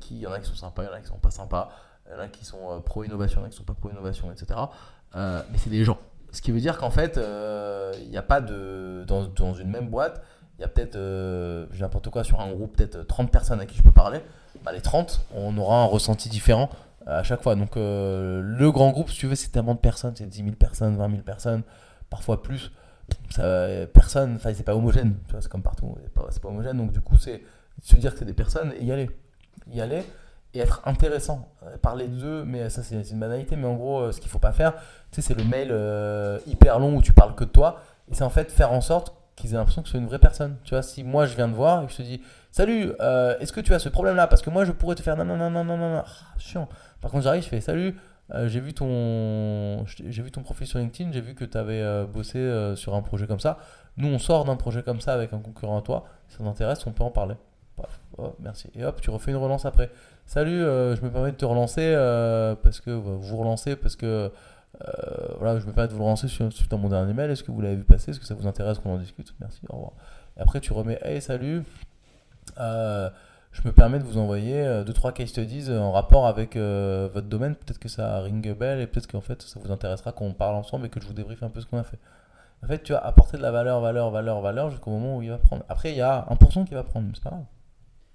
qui, 0.00 0.16
il 0.16 0.20
y 0.22 0.26
en 0.26 0.32
a 0.32 0.40
qui 0.40 0.48
sont 0.48 0.56
sympas, 0.56 0.82
il 0.82 0.86
y 0.86 0.88
en 0.88 0.94
a 0.94 1.00
qui 1.00 1.06
sont 1.06 1.18
pas 1.18 1.30
sympas, 1.30 1.70
il 2.08 2.12
y 2.12 2.16
en 2.16 2.20
a 2.20 2.28
qui 2.28 2.44
sont 2.44 2.80
pro-innovation, 2.84 3.40
il 3.40 3.42
y 3.42 3.44
en 3.44 3.46
a 3.46 3.50
qui 3.50 3.56
sont 3.56 3.64
pas 3.64 3.74
pro-innovation, 3.74 4.30
etc. 4.32 4.60
mais 5.14 5.58
c'est 5.58 5.70
des 5.70 5.84
gens. 5.84 5.98
Ce 6.36 6.42
qui 6.42 6.52
veut 6.52 6.60
dire 6.60 6.76
qu'en 6.76 6.90
fait, 6.90 7.12
il 7.16 7.22
euh, 7.24 7.92
n'y 8.10 8.18
a 8.18 8.22
pas 8.22 8.42
de. 8.42 9.04
Dans, 9.06 9.54
une 9.54 9.70
même 9.70 9.88
boîte, 9.88 10.22
il 10.58 10.62
y 10.62 10.64
a 10.64 10.68
peut-être, 10.68 10.96
euh, 10.96 11.66
n'importe 11.80 12.10
quoi, 12.10 12.24
sur 12.24 12.42
un 12.42 12.52
groupe, 12.52 12.76
peut-être 12.76 13.06
30 13.06 13.30
personnes 13.30 13.58
à 13.58 13.64
qui 13.64 13.74
je 13.74 13.82
peux 13.82 13.90
parler. 13.90 14.20
Bah, 14.62 14.72
les 14.72 14.82
30, 14.82 15.22
on 15.34 15.56
aura 15.56 15.80
un 15.80 15.86
ressenti 15.86 16.28
différent 16.28 16.68
à 17.06 17.22
chaque 17.22 17.42
fois. 17.42 17.54
Donc, 17.54 17.78
euh, 17.78 18.42
le 18.42 18.70
grand 18.70 18.90
groupe, 18.90 19.08
si 19.08 19.16
tu 19.16 19.26
veux, 19.26 19.34
c'est 19.34 19.48
tellement 19.48 19.74
de 19.74 19.80
personnes, 19.80 20.14
c'est 20.14 20.28
10 20.28 20.42
000 20.44 20.50
personnes, 20.56 20.98
20 20.98 21.08
000 21.08 21.22
personnes, 21.22 21.62
parfois 22.10 22.42
plus. 22.42 22.70
Personne, 23.94 24.34
enfin, 24.36 24.52
c'est 24.52 24.62
pas 24.62 24.74
homogène, 24.74 25.16
c'est 25.40 25.48
comme 25.48 25.62
partout, 25.62 25.96
c'est 26.02 26.12
pas, 26.12 26.28
pas 26.42 26.48
homogène. 26.48 26.76
Donc, 26.76 26.92
du 26.92 27.00
coup, 27.00 27.16
c'est 27.16 27.42
se 27.82 27.96
dire 27.96 28.12
que 28.12 28.18
c'est 28.18 28.24
des 28.26 28.34
personnes 28.34 28.74
et 28.78 28.84
y 28.84 28.92
aller. 28.92 29.08
Y 29.72 29.80
aller 29.80 30.02
et 30.56 30.60
être 30.60 30.82
intéressant. 30.84 31.48
Euh, 31.64 31.76
parler 31.78 32.08
d'eux, 32.08 32.44
mais 32.44 32.68
ça 32.70 32.82
c'est 32.82 33.10
une 33.10 33.20
banalité, 33.20 33.56
mais 33.56 33.66
en 33.66 33.74
gros, 33.74 34.00
euh, 34.00 34.12
ce 34.12 34.20
qu'il 34.20 34.30
faut 34.30 34.38
pas 34.38 34.52
faire, 34.52 34.74
tu 35.10 35.20
sais, 35.20 35.22
c'est 35.22 35.34
le 35.34 35.44
mail 35.44 35.68
euh, 35.70 36.38
hyper 36.46 36.78
long 36.78 36.96
où 36.96 37.02
tu 37.02 37.12
parles 37.12 37.34
que 37.34 37.44
de 37.44 37.50
toi, 37.50 37.80
et 38.10 38.14
c'est 38.14 38.24
en 38.24 38.30
fait 38.30 38.50
faire 38.50 38.72
en 38.72 38.80
sorte 38.80 39.14
qu'ils 39.36 39.52
aient 39.52 39.56
l'impression 39.56 39.82
que 39.82 39.88
c'est 39.88 39.98
une 39.98 40.06
vraie 40.06 40.18
personne. 40.18 40.56
Tu 40.64 40.70
vois, 40.70 40.82
si 40.82 41.04
moi 41.04 41.26
je 41.26 41.36
viens 41.36 41.48
de 41.48 41.54
voir 41.54 41.82
et 41.82 41.86
que 41.86 41.92
je 41.92 41.98
te 41.98 42.02
dis, 42.02 42.22
salut, 42.50 42.92
est-ce 43.40 43.52
que 43.52 43.60
tu 43.60 43.74
as 43.74 43.78
ce 43.78 43.90
problème-là? 43.90 44.26
Parce 44.28 44.40
que 44.40 44.48
moi 44.48 44.64
je 44.64 44.72
pourrais 44.72 44.94
te 44.94 45.02
faire 45.02 45.16
non, 45.16 45.24
non, 45.24 45.36
non, 45.36 45.50
non, 45.50 45.64
non, 45.64 45.76
non, 45.76 46.02
ah, 46.06 46.38
chiant. 46.38 46.68
Par 47.02 47.10
contre, 47.10 47.24
j'arrive, 47.24 47.42
je 47.42 47.48
fais, 47.48 47.60
salut, 47.60 47.96
j'ai 48.46 48.60
vu 48.60 48.72
ton 48.72 49.84
j'ai 49.86 50.22
vu 50.22 50.30
ton 50.30 50.42
profil 50.42 50.66
sur 50.66 50.78
LinkedIn, 50.78 51.12
j'ai 51.12 51.20
vu 51.20 51.34
que 51.34 51.44
tu 51.44 51.58
avais 51.58 52.06
bossé 52.06 52.72
sur 52.76 52.94
un 52.94 53.02
projet 53.02 53.26
comme 53.26 53.40
ça. 53.40 53.58
Nous, 53.98 54.08
on 54.08 54.18
sort 54.18 54.46
d'un 54.46 54.56
projet 54.56 54.82
comme 54.82 55.02
ça 55.02 55.12
avec 55.12 55.34
un 55.34 55.38
concurrent 55.38 55.78
à 55.78 55.82
toi. 55.82 56.04
Si 56.28 56.38
ça 56.38 56.44
t'intéresse, 56.44 56.86
on 56.86 56.92
peut 56.92 57.04
en 57.04 57.10
parler. 57.10 57.34
Oh, 58.18 58.34
merci. 58.40 58.70
Et 58.74 58.84
hop, 58.84 59.00
tu 59.00 59.10
refais 59.10 59.30
une 59.30 59.36
relance 59.36 59.66
après. 59.66 59.90
Salut, 60.26 60.60
euh, 60.60 60.96
je 60.96 61.02
me 61.02 61.10
permets 61.10 61.30
de 61.30 61.36
te 61.36 61.44
relancer 61.44 61.82
euh, 61.82 62.56
parce 62.60 62.80
que 62.80 62.90
vous 62.90 63.36
relancez 63.36 63.76
parce 63.76 63.94
que 63.94 64.06
euh, 64.06 65.28
voilà, 65.38 65.60
je 65.60 65.66
me 65.66 65.72
permets 65.72 65.88
de 65.88 65.94
vous 65.94 66.02
relancer 66.02 66.26
suite 66.26 66.72
à 66.72 66.76
mon 66.76 66.88
dernier 66.88 67.14
mail. 67.14 67.30
Est-ce 67.30 67.44
que 67.44 67.52
vous 67.52 67.60
l'avez 67.60 67.76
vu 67.76 67.84
passer? 67.84 68.10
Est-ce 68.10 68.18
que 68.18 68.26
ça 68.26 68.34
vous 68.34 68.48
intéresse 68.48 68.80
qu'on 68.80 68.94
en 68.94 68.98
discute? 68.98 69.32
Merci, 69.40 69.60
au 69.68 69.74
revoir. 69.74 69.92
Et 70.36 70.40
après, 70.40 70.60
tu 70.60 70.72
remets 70.72 70.98
Hey, 71.02 71.22
salut. 71.22 71.62
je 72.58 73.62
me 73.64 73.70
permets 73.70 74.00
de 74.00 74.04
vous 74.04 74.18
envoyer 74.18 74.64
2-3 74.84 75.12
case 75.12 75.28
studies 75.28 75.70
en 75.70 75.92
rapport 75.92 76.26
avec 76.26 76.56
votre 76.56 77.28
domaine. 77.28 77.54
Peut-être 77.54 77.78
que 77.78 77.88
ça 77.88 78.20
ring 78.20 78.52
bell 78.52 78.80
et 78.80 78.88
peut-être 78.88 79.06
qu'en 79.06 79.20
fait 79.20 79.40
ça 79.42 79.60
vous 79.62 79.70
intéressera 79.70 80.10
qu'on 80.10 80.34
parle 80.34 80.56
ensemble 80.56 80.86
et 80.86 80.88
que 80.88 81.00
je 81.00 81.06
vous 81.06 81.14
débriefe 81.14 81.44
un 81.44 81.50
peu 81.50 81.60
ce 81.60 81.66
qu'on 81.66 81.78
a 81.78 81.84
fait. 81.84 81.98
En 82.64 82.66
fait, 82.66 82.82
tu 82.82 82.92
vas 82.92 82.98
apporter 82.98 83.36
de 83.36 83.42
la 83.42 83.52
valeur, 83.52 83.80
valeur, 83.80 84.10
valeur, 84.10 84.40
valeur 84.40 84.70
jusqu'au 84.70 84.90
moment 84.90 85.18
où 85.18 85.22
il 85.22 85.28
va 85.30 85.38
prendre. 85.38 85.62
Après, 85.68 85.92
il 85.92 85.98
y 85.98 86.02
a 86.02 86.26
1% 86.30 86.64
qui 86.64 86.74
va 86.74 86.82
prendre, 86.82 87.08
c'est 87.14 87.22
pas 87.22 87.30
grave. 87.30 87.44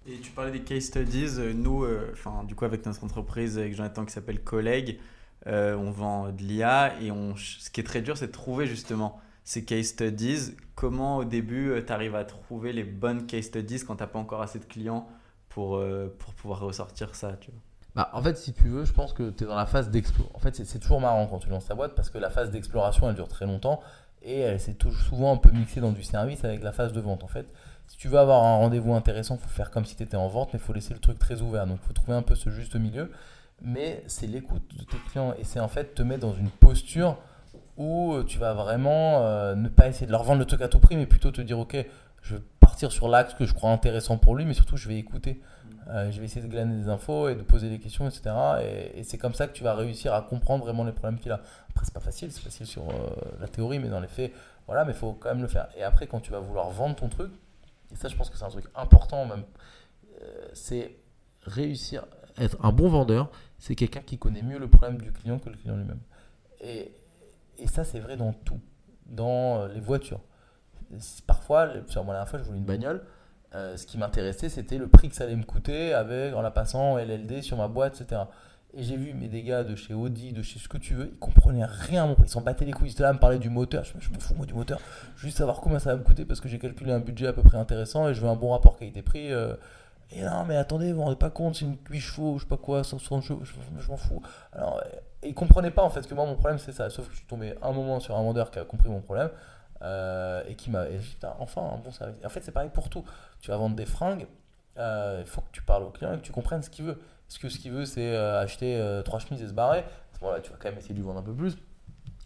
Et 0.08 0.18
tu 0.20 0.32
parlais 0.32 0.52
des 0.52 0.62
case 0.62 0.86
studies. 0.86 1.38
Euh, 1.38 1.54
nous, 1.54 1.84
euh, 1.84 2.14
du 2.46 2.56
coup, 2.56 2.66
avec 2.66 2.86
notre 2.86 3.04
entreprise, 3.04 3.58
avec 3.58 3.76
Jonathan 3.76 4.06
qui 4.06 4.12
s'appelle 4.12 4.44
Collègue, 4.44 5.00
euh, 5.48 5.76
on 5.76 5.92
vend 5.92 6.30
de 6.30 6.42
l'IA 6.42 7.00
et 7.02 7.12
on, 7.12 7.36
ce 7.36 7.70
qui 7.70 7.82
est 7.82 7.84
très 7.84 8.02
dur, 8.02 8.18
c'est 8.18 8.28
de 8.28 8.32
trouver 8.32 8.66
justement 8.66 9.20
ces 9.44 9.64
case 9.64 9.88
studies. 9.88 10.56
Comment 10.76 11.18
au 11.18 11.26
début, 11.26 11.74
tu 11.86 11.94
arrives 11.94 12.16
à 12.16 12.26
trouver 12.26 12.74
les 12.74 12.84
bonnes 12.84 13.26
case 13.26 13.46
studies 13.46 13.84
quand 13.86 13.96
tu 13.96 14.04
n'as 14.04 14.08
pas 14.08 14.20
encore 14.20 14.42
assez 14.42 14.60
de 14.60 14.66
clients 14.66 15.08
pour, 15.50 15.84
pour 16.20 16.34
pouvoir 16.36 16.62
ressortir 16.62 17.14
ça 17.16 17.34
tu 17.42 17.52
vois? 17.52 17.60
Bah, 17.94 18.10
en 18.14 18.22
fait, 18.22 18.38
si 18.38 18.54
tu 18.54 18.70
veux, 18.70 18.86
je 18.86 18.94
pense 18.94 19.14
que 19.14 19.32
tu 19.32 19.44
es 19.44 19.48
dans 19.48 19.56
la 19.56 19.66
phase 19.66 19.90
d'exploration. 19.90 20.36
En 20.36 20.40
fait, 20.40 20.56
c'est 20.56 20.80
toujours 20.80 21.02
marrant 21.02 21.28
quand 21.28 21.40
tu 21.40 21.50
lances 21.50 21.66
ta 21.66 21.76
boîte 21.76 21.94
parce 21.94 22.10
que 22.10 22.18
la 22.18 22.30
phase 22.30 22.52
d'exploration, 22.52 23.10
elle 23.10 23.16
dure 23.16 23.28
très 23.28 23.46
longtemps 23.46 23.82
et 24.22 24.40
elle 24.40 24.60
s'est 24.60 24.78
souvent 25.10 25.34
un 25.34 25.38
peu 25.38 25.52
mixée 25.52 25.82
dans 25.82 25.92
du 25.92 26.04
service 26.04 26.44
avec 26.46 26.64
la 26.64 26.72
phase 26.72 26.94
de 26.94 27.02
vente. 27.02 27.24
En 27.24 27.28
fait, 27.28 27.48
si 27.92 27.98
tu 27.98 28.08
veux 28.08 28.20
avoir 28.20 28.42
un 28.46 28.56
rendez-vous 28.56 28.94
intéressant, 28.94 29.36
il 29.36 29.42
faut 29.42 29.50
faire 29.50 29.70
comme 29.70 29.84
si 29.84 29.98
tu 29.98 30.04
étais 30.04 30.16
en 30.16 30.30
vente, 30.30 30.54
mais 30.54 30.60
il 30.60 30.62
faut 30.62 30.72
laisser 30.72 30.94
le 30.94 31.02
truc 31.02 31.20
très 31.20 31.42
ouvert. 31.42 31.68
Donc 31.68 31.78
il 31.84 31.88
faut 31.88 31.92
trouver 31.92 32.14
un 32.14 32.22
peu 32.22 32.36
ce 32.36 32.50
juste 32.50 32.78
milieu. 32.78 33.12
Mais 33.62 34.02
c'est 34.08 34.28
l'écoute 34.28 34.64
de 34.78 34.86
tes 34.86 34.96
clients 35.10 35.34
et 35.38 35.44
c'est 35.44 35.60
en 35.60 35.68
fait 35.68 35.94
te 35.94 36.02
mettre 36.02 36.22
dans 36.22 36.34
une 36.34 36.50
posture 36.50 37.18
où 37.76 38.16
tu 38.26 38.40
vas 38.40 38.54
vraiment 38.54 39.24
euh, 39.24 39.56
ne 39.56 39.68
pas 39.68 39.90
essayer 39.90 40.08
de 40.08 40.12
leur 40.14 40.24
vendre 40.24 40.40
le 40.40 40.46
truc 40.46 40.62
à 40.62 40.70
tout 40.70 40.80
prix, 40.80 40.96
mais 40.96 41.06
plutôt 41.06 41.32
te 41.32 41.42
dire 41.42 41.60
ok, 41.60 41.86
je 42.22 42.36
vais 42.36 42.42
partir 42.62 42.94
sur 42.94 43.10
l'axe 43.10 43.34
que 43.34 43.46
je 43.46 43.54
crois 43.54 43.72
intéressant 43.72 44.18
pour 44.18 44.36
lui, 44.36 44.46
mais 44.46 44.54
surtout 44.54 44.78
je 44.78 44.88
vais 44.88 44.98
écouter. 44.98 45.42
Euh, 45.90 46.10
je 46.12 46.20
vais 46.20 46.26
essayer 46.26 46.42
de 46.42 46.50
glaner 46.50 46.82
des 46.82 46.88
infos 46.88 47.28
et 47.28 47.36
de 47.36 47.42
poser 47.42 47.70
des 47.70 47.80
questions, 47.80 48.08
etc. 48.08 48.32
Et, 48.96 49.04
c'est 49.04 49.18
comme 49.18 49.34
ça 49.34 49.48
que 49.48 49.54
tu 49.54 49.66
vas 49.66 49.76
réussir 49.76 50.14
à 50.14 50.22
comprendre 50.22 50.64
vraiment 50.64 50.86
les 50.86 50.94
problèmes 50.94 51.20
qu'il 51.20 51.34
a. 51.34 51.42
Après, 51.72 51.84
c'est 51.84 51.94
pas 51.94 52.00
facile, 52.00 52.32
c'est 52.32 52.42
facile 52.42 52.68
sur 52.68 52.84
euh, 52.84 52.94
la 53.42 53.50
théorie, 53.50 53.80
mais 53.80 53.90
dans 53.90 54.00
les 54.00 54.08
faits, 54.08 54.32
voilà, 54.66 54.86
mais 54.86 54.94
il 54.94 54.98
faut 54.98 55.12
quand 55.12 55.28
même 55.28 55.42
le 55.42 55.50
faire. 55.50 55.68
Et 55.78 55.84
après, 55.84 56.08
quand 56.08 56.22
tu 56.22 56.32
vas 56.32 56.40
vouloir 56.40 56.70
vendre 56.70 56.96
ton 56.96 57.10
truc, 57.10 57.32
et 57.92 57.96
ça 57.96 58.08
je 58.08 58.16
pense 58.16 58.30
que 58.30 58.38
c'est 58.38 58.46
un 58.46 58.50
truc 58.50 58.66
important 58.76 59.26
même, 59.26 59.44
euh, 60.22 60.48
c'est 60.54 60.96
réussir, 61.44 62.06
être 62.38 62.58
un 62.64 62.72
bon 62.72 62.90
vendeur, 62.90 63.32
c'est 63.58 63.76
quelqu'un 63.76 64.02
qui 64.02 64.18
connaît 64.18 64.42
mieux 64.42 64.60
le 64.60 64.68
problème 64.68 65.02
du 65.02 65.12
client 65.12 65.40
que 65.40 65.50
le 65.50 65.56
client 65.56 65.76
lui-même. 65.76 66.00
Et, 66.62 66.94
et, 67.58 67.68
ça 67.68 67.84
c'est 67.84 68.00
vrai 68.00 68.18
dans 68.18 68.34
tout, 68.34 68.60
dans 69.08 69.62
euh, 69.62 69.68
les 69.70 69.80
voitures. 69.80 70.22
Parfois, 71.26 71.68
moi 71.68 71.74
la 71.76 71.82
dernière 71.82 72.30
fois 72.30 72.40
je 72.40 72.44
voulais 72.44 72.60
une 72.60 72.66
bagnole, 72.66 73.04
euh, 73.56 73.78
ce 73.78 73.86
qui 73.86 73.98
m'intéressait 73.98 74.50
c'était 74.50 74.78
le 74.78 74.88
prix 74.88 75.10
que 75.10 75.16
ça 75.16 75.24
allait 75.24 75.36
me 75.36 75.44
coûter 75.44 75.94
avec, 75.94 76.34
en 76.34 76.42
la 76.42 76.52
passant 76.52 76.94
en 76.94 76.98
LLD 76.98 77.42
sur 77.42 77.58
ma 77.58 77.68
boîte, 77.68 78.02
etc. 78.02 78.24
Et 78.74 78.84
j'ai 78.84 78.96
vu 78.96 79.14
mes 79.14 79.28
dégâts 79.28 79.64
de 79.64 79.76
chez 79.76 79.94
Audi, 79.94 80.32
de 80.32 80.42
chez 80.42 80.58
ce 80.58 80.70
que 80.70 80.78
tu 80.78 80.94
veux, 80.94 81.10
ils 81.12 81.20
comprenaient 81.20 81.66
rien. 81.66 82.16
Ils 82.20 82.30
s'en 82.30 82.42
battaient 82.42 82.64
les 82.64 82.72
couilles. 82.72 82.88
Ils 82.90 82.94
étaient 82.94 83.04
là 83.04 83.12
me 83.12 83.20
parler 83.20 83.38
du 83.38 83.50
moteur. 83.50 83.84
Je, 83.84 84.10
me 84.10 84.20
fous 84.20 84.34
moi 84.36 84.46
du 84.46 84.54
moteur. 84.54 84.80
Juste 85.18 85.40
savoir 85.40 85.60
combien 85.60 85.80
ça 85.80 85.92
va 85.92 85.98
me 85.98 86.04
coûter 86.04 86.24
parce 86.24 86.40
que 86.40 86.48
j'ai 86.48 86.58
calculé 86.60 86.92
un 86.92 87.00
budget 87.00 87.28
à 87.28 87.34
peu 87.34 87.44
près 87.44 87.58
intéressant 87.58 88.08
et 88.08 88.14
je 88.14 88.22
veux 88.22 88.30
un 88.30 88.36
bon 88.36 88.52
rapport 88.52 88.78
qualité-prix. 88.78 89.34
Euh. 89.34 89.56
et 90.12 90.22
non, 90.22 90.46
mais 90.46 90.56
attendez, 90.56 90.92
vous 90.92 91.00
vous 91.00 91.04
rendez 91.04 91.18
pas 91.18 91.30
compte, 91.30 91.56
c'est 91.56 91.66
une 91.66 91.78
8 91.90 92.00
chevaux, 92.00 92.38
je 92.38 92.44
sais 92.44 92.50
pas 92.50 92.58
quoi, 92.58 92.84
160 92.84 93.24
chevaux, 93.24 93.42
je, 93.44 93.90
m'en 93.90 93.98
fous. 93.98 94.22
Alors, 94.54 94.82
et 95.22 95.30
ils 95.30 95.36
comprenaient 95.36 95.72
pas 95.72 95.84
en 95.84 95.90
fait 95.90 96.08
que 96.08 96.14
moi 96.16 96.26
mon 96.26 96.36
problème 96.36 96.58
c'est 96.58 96.72
ça. 96.72 96.90
Sauf 96.90 97.08
que 97.08 97.12
je 97.12 97.18
suis 97.18 97.28
tombé 97.28 97.54
un 97.62 97.74
moment 97.74 98.00
sur 98.00 98.16
un 98.16 98.24
vendeur 98.24 98.52
qui 98.52 98.60
a 98.60 98.64
compris 98.64 98.90
mon 98.90 99.02
problème 99.02 99.30
euh, 99.82 100.44
et 100.48 100.56
qui 100.56 100.70
m'a. 100.70 100.86
Enfin, 101.40 101.62
un 101.62 101.78
bon 101.78 101.92
service. 101.92 102.24
En 102.26 102.30
fait, 102.30 102.42
c'est 102.44 102.52
pareil 102.52 102.70
pour 102.74 102.90
tout. 102.90 103.04
Tu 103.42 103.52
vas 103.52 103.58
vendre 103.58 103.76
des 103.76 103.86
fringues. 103.86 104.28
euh, 104.78 105.18
il 105.20 105.28
faut 105.28 105.42
que 105.42 105.52
tu 105.52 105.62
parles 105.62 105.84
au 105.84 105.90
client 105.90 106.14
et 106.14 106.18
que 106.18 106.24
tu 106.24 106.32
comprennes 106.32 106.64
ce 106.64 106.70
qu'il 106.70 106.86
veut. 106.86 106.98
Est-ce 107.32 107.40
que 107.40 107.48
ce 107.48 107.60
qu'il 107.60 107.72
veut, 107.72 107.86
c'est 107.86 108.14
euh, 108.14 108.42
acheter 108.42 108.76
euh, 108.76 109.02
trois 109.04 109.20
chemises 109.20 109.42
et 109.42 109.48
se 109.48 109.54
barrer 109.54 109.80
À 109.80 110.18
ce 110.18 110.22
moment-là, 110.22 110.42
tu 110.42 110.52
vas 110.52 110.58
quand 110.60 110.68
même 110.68 110.78
essayer 110.78 110.94
de 110.94 111.00
lui 111.00 111.06
vendre 111.06 111.20
un 111.20 111.24
peu 111.24 111.34
plus. 111.34 111.56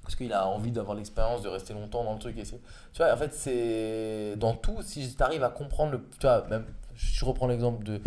Parce 0.01 0.15
qu'il 0.15 0.33
a 0.33 0.47
envie 0.47 0.71
d'avoir 0.71 0.97
l'expérience, 0.97 1.43
de 1.43 1.47
rester 1.47 1.73
longtemps 1.75 2.03
dans 2.03 2.13
le 2.13 2.19
truc. 2.19 2.35
Et 2.39 2.43
tu 2.43 2.57
vois, 2.97 3.13
en 3.13 3.17
fait, 3.17 3.31
c'est 3.31 4.35
dans 4.37 4.55
tout, 4.55 4.81
si 4.81 5.15
tu 5.15 5.21
arrives 5.21 5.43
à 5.43 5.49
comprendre 5.49 5.91
le. 5.91 6.09
Tu 6.19 6.25
vois, 6.25 6.47
même, 6.47 6.65
je 6.95 7.23
reprends 7.23 7.45
l'exemple 7.45 7.83
de. 7.83 8.01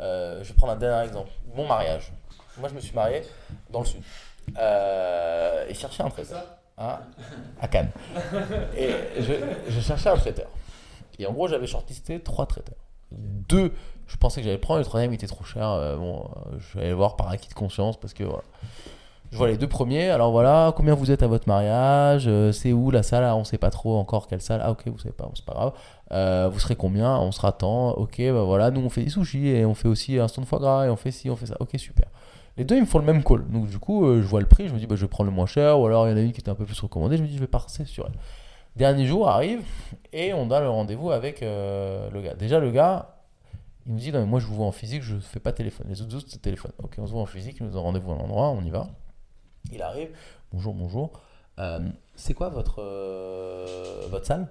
euh, 0.00 0.42
je 0.42 0.48
vais 0.48 0.54
prendre 0.54 0.72
un 0.72 0.76
dernier 0.76 1.06
exemple. 1.06 1.30
Mon 1.54 1.68
mariage. 1.68 2.12
Moi, 2.58 2.68
je 2.68 2.74
me 2.74 2.80
suis 2.80 2.94
marié 2.96 3.22
dans 3.70 3.80
le 3.80 3.86
sud. 3.86 4.02
Euh, 4.58 5.66
et 5.68 5.74
cherchais 5.74 6.02
un 6.02 6.10
traiteur. 6.10 6.44
À, 6.76 7.02
à 7.60 7.68
Cannes. 7.68 7.90
Et 8.76 8.90
je, 9.20 9.34
je 9.68 9.80
cherchais 9.80 10.08
un 10.08 10.16
traiteur. 10.16 10.48
Et 11.20 11.26
en 11.26 11.32
gros, 11.32 11.46
j'avais 11.46 11.68
shortlisté 11.68 12.20
trois 12.20 12.46
traiteurs. 12.46 12.78
Deux, 13.12 13.72
je 14.10 14.16
pensais 14.16 14.40
que 14.40 14.44
j'allais 14.46 14.58
prendre. 14.58 14.80
Le 14.80 14.84
troisième, 14.84 15.12
il 15.12 15.14
était 15.14 15.26
trop 15.28 15.44
cher. 15.44 15.68
Euh, 15.70 15.96
bon, 15.96 16.24
euh, 16.24 16.56
je 16.58 16.78
vais 16.78 16.86
aller 16.86 16.94
voir 16.94 17.14
par 17.16 17.28
acquis 17.30 17.48
de 17.48 17.54
conscience 17.54 17.96
parce 17.98 18.12
que 18.12 18.24
voilà. 18.24 18.42
Je 19.30 19.36
vois 19.36 19.46
les 19.46 19.56
deux 19.56 19.68
premiers. 19.68 20.10
Alors 20.10 20.32
voilà, 20.32 20.72
combien 20.76 20.94
vous 20.94 21.12
êtes 21.12 21.22
à 21.22 21.28
votre 21.28 21.46
mariage 21.46 22.24
Euh, 22.26 22.50
C'est 22.50 22.72
où 22.72 22.90
la 22.90 23.04
salle 23.04 23.22
Ah, 23.22 23.36
On 23.36 23.44
sait 23.44 23.58
pas 23.58 23.70
trop 23.70 23.96
encore 23.96 24.26
quelle 24.26 24.40
salle. 24.40 24.60
Ah 24.64 24.72
ok, 24.72 24.88
vous 24.88 24.98
savez 24.98 25.14
pas, 25.14 25.30
c'est 25.34 25.44
pas 25.44 25.54
grave. 26.10 26.50
Vous 26.52 26.58
serez 26.58 26.74
combien 26.74 27.16
On 27.16 27.30
sera 27.30 27.52
tant. 27.52 27.90
Ok, 27.92 28.16
bah 28.20 28.42
voilà, 28.42 28.72
nous 28.72 28.80
on 28.80 28.90
fait 28.90 29.04
des 29.04 29.10
sushis 29.10 29.46
et 29.46 29.64
on 29.64 29.74
fait 29.74 29.86
aussi 29.86 30.18
un 30.18 30.26
stand 30.26 30.44
de 30.44 30.48
foie 30.48 30.58
gras 30.58 30.86
et 30.86 30.90
on 30.90 30.96
fait 30.96 31.12
ci, 31.12 31.30
on 31.30 31.36
fait 31.36 31.46
ça. 31.46 31.54
Ok, 31.60 31.70
super. 31.76 32.08
Les 32.56 32.64
deux, 32.64 32.74
ils 32.74 32.80
me 32.80 32.86
font 32.86 32.98
le 32.98 33.04
même 33.04 33.22
call. 33.22 33.48
Donc 33.48 33.68
du 33.68 33.78
coup, 33.78 34.04
je 34.04 34.26
vois 34.26 34.40
le 34.40 34.46
prix, 34.46 34.66
je 34.66 34.74
me 34.74 34.80
dis, 34.80 34.88
bah, 34.88 34.96
je 34.96 35.02
vais 35.02 35.08
prendre 35.08 35.30
le 35.30 35.36
moins 35.36 35.46
cher. 35.46 35.78
Ou 35.78 35.86
alors 35.86 36.08
il 36.08 36.10
y 36.10 36.14
en 36.14 36.16
a 36.16 36.20
une 36.20 36.32
qui 36.32 36.40
était 36.40 36.50
un 36.50 36.56
peu 36.56 36.64
plus 36.64 36.80
recommandée. 36.80 37.16
Je 37.16 37.22
me 37.22 37.28
dis, 37.28 37.36
je 37.36 37.40
vais 37.40 37.46
passer 37.46 37.84
sur 37.84 38.06
elle. 38.06 38.14
Dernier 38.74 39.06
jour 39.06 39.28
arrive 39.28 39.60
et 40.12 40.34
on 40.34 40.50
a 40.50 40.58
le 40.58 40.68
rendez-vous 40.68 41.12
avec 41.12 41.40
le 41.42 42.20
gars. 42.20 42.34
Déjà, 42.34 42.58
le 42.58 42.72
gars, 42.72 43.10
il 43.90 43.94
me 43.94 43.98
dit, 43.98 44.12
mais 44.12 44.24
moi 44.24 44.38
je 44.38 44.46
vous 44.46 44.54
vois 44.54 44.66
en 44.66 44.70
physique, 44.72 45.02
je 45.02 45.16
ne 45.16 45.20
fais 45.20 45.40
pas 45.40 45.52
téléphone. 45.52 45.86
Les 45.88 46.00
autres, 46.00 46.24
c'est 46.28 46.40
téléphone. 46.40 46.70
Ok, 46.78 46.94
on 46.98 47.06
se 47.08 47.12
voit 47.12 47.22
en 47.22 47.26
physique, 47.26 47.56
il 47.58 47.66
nous 47.66 47.72
donne 47.72 47.82
rendez-vous 47.82 48.12
à 48.12 48.14
un 48.14 48.18
endroit, 48.18 48.50
on 48.50 48.62
y 48.62 48.70
va. 48.70 48.86
Il 49.72 49.82
arrive, 49.82 50.10
bonjour, 50.52 50.72
bonjour. 50.74 51.10
Euh, 51.58 51.80
c'est 52.14 52.32
quoi 52.32 52.50
votre, 52.50 52.80
euh, 52.80 54.06
votre 54.08 54.26
salle? 54.26 54.46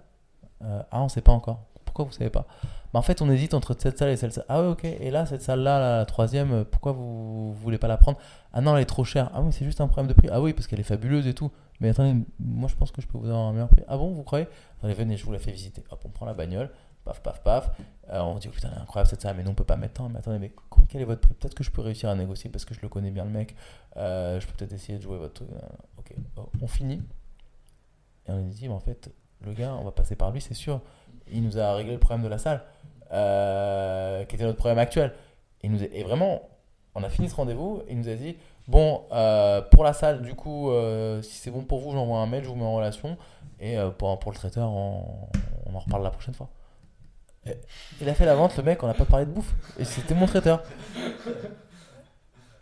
Euh, 0.61 0.83
Ah, 0.91 0.99
on 0.99 1.05
ne 1.05 1.09
sait 1.09 1.21
pas 1.21 1.31
encore. 1.31 1.61
Pourquoi 1.85 2.03
vous 2.03 2.11
ne 2.11 2.15
savez 2.15 2.29
pas? 2.29 2.45
Bah, 2.93 2.99
En 2.99 3.01
fait, 3.01 3.21
on 3.21 3.29
hésite 3.29 3.53
entre 3.53 3.73
cette 3.79 3.97
salle 3.97 4.09
et 4.09 4.17
celle-là. 4.17 4.43
Ah 4.49 4.61
ouais, 4.61 4.67
ok. 4.67 4.83
Et 4.83 5.09
là, 5.09 5.25
cette 5.25 5.41
salle-là, 5.41 5.99
la 5.99 6.05
troisième, 6.05 6.65
pourquoi 6.65 6.91
vous 6.91 7.53
ne 7.55 7.63
voulez 7.63 7.77
pas 7.77 7.87
la 7.87 7.95
prendre? 7.97 8.17
Ah 8.51 8.59
non, 8.59 8.75
elle 8.75 8.81
est 8.83 8.85
trop 8.85 9.05
chère. 9.05 9.31
Ah 9.33 9.41
oui, 9.41 9.53
c'est 9.53 9.63
juste 9.63 9.79
un 9.79 9.87
problème 9.87 10.07
de 10.07 10.13
prix. 10.13 10.27
Ah 10.31 10.41
oui, 10.41 10.51
parce 10.51 10.67
qu'elle 10.67 10.81
est 10.81 10.83
fabuleuse 10.83 11.27
et 11.27 11.33
tout. 11.33 11.49
Mais 11.79 11.89
attendez, 11.89 12.13
moi 12.39 12.67
je 12.67 12.75
pense 12.75 12.91
que 12.91 13.01
je 13.01 13.07
peux 13.07 13.17
vous 13.17 13.27
avoir 13.29 13.47
un 13.47 13.53
meilleur 13.53 13.69
prix. 13.69 13.83
Ah 13.87 13.97
bon, 13.97 14.11
vous 14.11 14.23
croyez? 14.23 14.47
Allez, 14.83 14.93
venez, 14.93 15.15
je 15.15 15.25
vous 15.25 15.31
la 15.31 15.39
fais 15.39 15.51
visiter. 15.51 15.81
Hop, 15.91 16.01
on 16.05 16.09
prend 16.09 16.25
la 16.25 16.33
bagnole. 16.33 16.69
Paf, 17.09 17.21
paf, 17.21 17.41
paf. 17.41 17.71
Euh, 18.11 18.19
on 18.21 18.35
dit, 18.37 18.47
oh, 18.49 18.53
putain, 18.53 18.69
incroyable 18.79 19.09
cette 19.09 19.21
salle, 19.21 19.35
mais 19.35 19.41
non, 19.43 19.51
on 19.51 19.55
peut 19.55 19.63
pas 19.63 19.77
mettre 19.77 19.95
tant. 19.95 20.09
Mais 20.09 20.19
attendez, 20.19 20.37
mais 20.37 20.49
qu- 20.49 20.85
quel 20.87 21.01
est 21.01 21.05
votre 21.05 21.21
prix? 21.21 21.33
Peut-être 21.33 21.55
que 21.55 21.63
je 21.63 21.71
peux 21.71 21.81
réussir 21.81 22.07
à 22.09 22.13
négocier 22.15 22.51
parce 22.51 22.65
que 22.65 22.75
je 22.75 22.81
le 22.81 22.87
connais 22.89 23.09
bien, 23.09 23.23
le 23.25 23.31
mec. 23.31 23.55
Euh, 23.97 24.39
je 24.39 24.45
peux 24.45 24.53
peut-être 24.53 24.73
essayer 24.73 24.99
de 24.99 25.03
jouer 25.03 25.17
votre 25.17 25.33
truc. 25.33 25.49
Euh, 25.51 25.57
Ok, 25.97 26.13
on 26.61 26.67
finit. 26.67 27.01
Et 28.27 28.31
on 28.31 28.41
dit, 28.43 28.69
en 28.69 28.79
fait, 28.79 29.09
le 29.43 29.53
gars, 29.53 29.73
on 29.73 29.83
va 29.83 29.91
passer 29.91 30.15
par 30.15 30.29
lui, 30.31 30.39
c'est 30.39 30.53
sûr. 30.53 30.81
Il 31.31 31.41
nous 31.43 31.57
a 31.57 31.73
réglé 31.73 31.93
le 31.93 31.99
problème 31.99 32.23
de 32.23 32.29
la 32.29 32.37
salle, 32.37 32.61
qui 34.27 34.35
était 34.35 34.45
notre 34.45 34.57
problème 34.59 34.77
actuel. 34.79 35.13
Et 35.63 36.03
vraiment, 36.03 36.43
on 36.95 37.03
a 37.03 37.09
fini 37.09 37.27
ce 37.29 37.35
rendez-vous. 37.35 37.81
Il 37.89 37.97
nous 37.97 38.07
a 38.09 38.13
dit, 38.15 38.37
bon, 38.67 39.03
pour 39.71 39.83
la 39.83 39.93
salle, 39.93 40.21
du 40.21 40.35
coup, 40.35 40.69
si 41.23 41.37
c'est 41.37 41.51
bon 41.51 41.63
pour 41.63 41.79
vous, 41.79 41.91
j'envoie 41.91 42.19
un 42.19 42.27
mail, 42.27 42.43
je 42.43 42.49
vous 42.49 42.55
mets 42.55 42.63
en 42.65 42.75
relation. 42.75 43.17
Et 43.59 43.77
pour, 43.97 44.17
le 44.31 44.35
traiteur, 44.35 44.69
on 44.71 45.27
en 45.73 45.79
reparle 45.79 46.03
la 46.03 46.11
prochaine 46.11 46.33
fois. 46.35 46.49
Il 48.01 48.09
a 48.09 48.13
fait 48.13 48.25
la 48.25 48.35
vente, 48.35 48.55
le 48.57 48.63
mec, 48.63 48.83
on 48.83 48.87
n'a 48.87 48.93
pas 48.93 49.05
parlé 49.05 49.25
de 49.25 49.31
bouffe. 49.31 49.53
Et 49.79 49.85
c'était 49.85 50.13
mon 50.13 50.25
traiteur. 50.25 50.63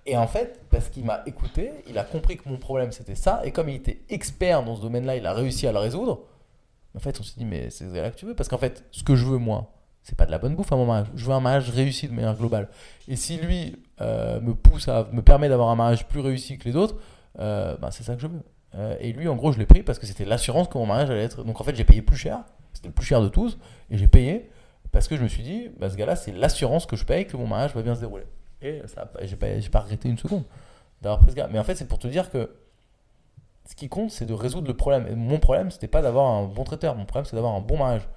Et 0.06 0.16
en 0.16 0.28
fait, 0.28 0.62
parce 0.70 0.88
qu'il 0.90 1.04
m'a 1.04 1.22
écouté, 1.26 1.72
il 1.88 1.98
a 1.98 2.04
compris 2.04 2.38
que 2.38 2.48
mon 2.48 2.58
problème 2.58 2.94
c'était 2.94 3.16
ça. 3.16 3.42
Et 3.44 3.52
comme 3.52 3.68
il 3.68 3.76
était 3.76 4.02
expert 4.10 4.64
dans 4.64 4.76
ce 4.76 4.82
domaine-là, 4.82 5.18
il 5.18 5.26
a 5.26 5.34
réussi 5.34 5.68
à 5.68 5.74
le 5.74 5.80
résoudre. 5.80 6.24
En 6.96 7.00
fait, 7.00 7.20
on 7.20 7.24
s'est 7.24 7.34
dit, 7.38 7.46
mais 7.46 7.70
c'est 7.70 7.86
là 7.94 8.10
que 8.10 8.16
tu 8.16 8.26
veux. 8.26 8.34
Parce 8.34 8.48
qu'en 8.48 8.58
fait, 8.58 8.86
ce 8.92 9.04
que 9.04 9.16
je 9.16 9.26
veux, 9.26 9.38
moi, 9.38 9.74
c'est 10.04 10.18
pas 10.18 10.26
de 10.26 10.32
la 10.32 10.40
bonne 10.40 10.56
bouffe 10.56 10.72
à 10.72 10.78
mon 10.78 10.86
mariage. 10.86 11.08
Je 11.14 11.26
veux 11.26 11.34
un 11.34 11.42
mariage 11.42 11.70
réussi 11.70 12.08
de 12.08 12.14
manière 12.14 12.36
globale. 12.36 12.70
Et 13.10 13.18
si 13.18 13.38
lui 13.38 13.76
euh, 14.00 14.40
me 14.40 14.56
pousse 14.56 14.88
à, 14.88 15.10
me 15.12 15.22
permet 15.22 15.50
d'avoir 15.50 15.70
un 15.70 15.76
mariage 15.76 16.08
plus 16.08 16.22
réussi 16.22 16.58
que 16.58 16.70
les 16.70 16.78
autres, 16.78 16.96
euh, 17.40 17.76
ben, 17.78 17.92
c'est 17.92 18.04
ça 18.04 18.16
que 18.16 18.22
je 18.22 18.28
veux. 18.28 18.42
Euh, 18.76 18.96
et 19.02 19.12
lui, 19.12 19.28
en 19.28 19.36
gros, 19.36 19.52
je 19.52 19.60
l'ai 19.60 19.66
pris 19.66 19.84
parce 19.84 20.00
que 20.00 20.06
c'était 20.06 20.24
l'assurance 20.24 20.70
que 20.70 20.78
mon 20.78 20.86
mariage 20.86 21.10
allait 21.10 21.24
être. 21.24 21.44
Donc 21.44 21.60
en 21.60 21.64
fait, 21.66 21.76
j'ai 21.76 21.84
payé 21.84 22.02
plus 22.02 22.16
cher. 22.16 22.40
C'était 22.74 22.88
le 22.88 22.94
plus 22.94 23.06
cher 23.06 23.22
de 23.22 23.28
tous. 23.28 23.58
Et 23.90 23.98
j'ai 23.98 24.08
payé 24.08 24.50
parce 24.92 25.08
que 25.08 25.16
je 25.18 25.24
me 25.24 25.28
suis 25.28 25.44
dit, 25.44 25.70
bah, 25.80 25.90
ce 25.90 25.96
gars-là, 25.96 26.16
c'est 26.16 26.32
l'assurance 26.32 26.86
que 26.86 26.96
je 26.96 27.06
paye 27.06 27.26
que 27.26 27.38
mon 27.38 27.48
mariage 27.48 27.74
va 27.74 27.82
bien 27.82 27.96
se 27.96 28.00
dérouler. 28.00 28.26
Et 28.62 28.82
ça, 28.88 29.12
j'ai 29.22 29.36
pas, 29.36 29.48
pas 29.72 29.80
regretté 29.80 30.10
une 30.10 30.18
seconde 30.18 30.44
d'avoir 31.02 31.20
pris 31.20 31.32
ce 31.32 31.36
gars. 31.36 31.48
Mais 31.52 31.60
en 31.60 31.64
fait, 31.64 31.76
c'est 31.76 31.88
pour 31.88 32.00
te 32.00 32.08
dire 32.08 32.30
que 32.32 32.52
ce 33.66 33.76
qui 33.76 33.90
compte, 33.90 34.12
c'est 34.12 34.26
de 34.26 34.34
résoudre 34.34 34.68
le 34.68 34.76
problème. 34.76 35.08
Et 35.08 35.16
mon 35.16 35.40
problème, 35.40 35.72
c'était 35.72 35.88
pas 35.88 36.02
d'avoir 36.02 36.28
un 36.28 36.46
bon 36.46 36.64
traiteur. 36.64 36.96
Mon 36.96 37.06
problème, 37.06 37.26
c'est 37.26 37.36
d'avoir 37.36 37.54
un 37.54 37.62
bon 37.62 37.78
mariage. 37.78 38.08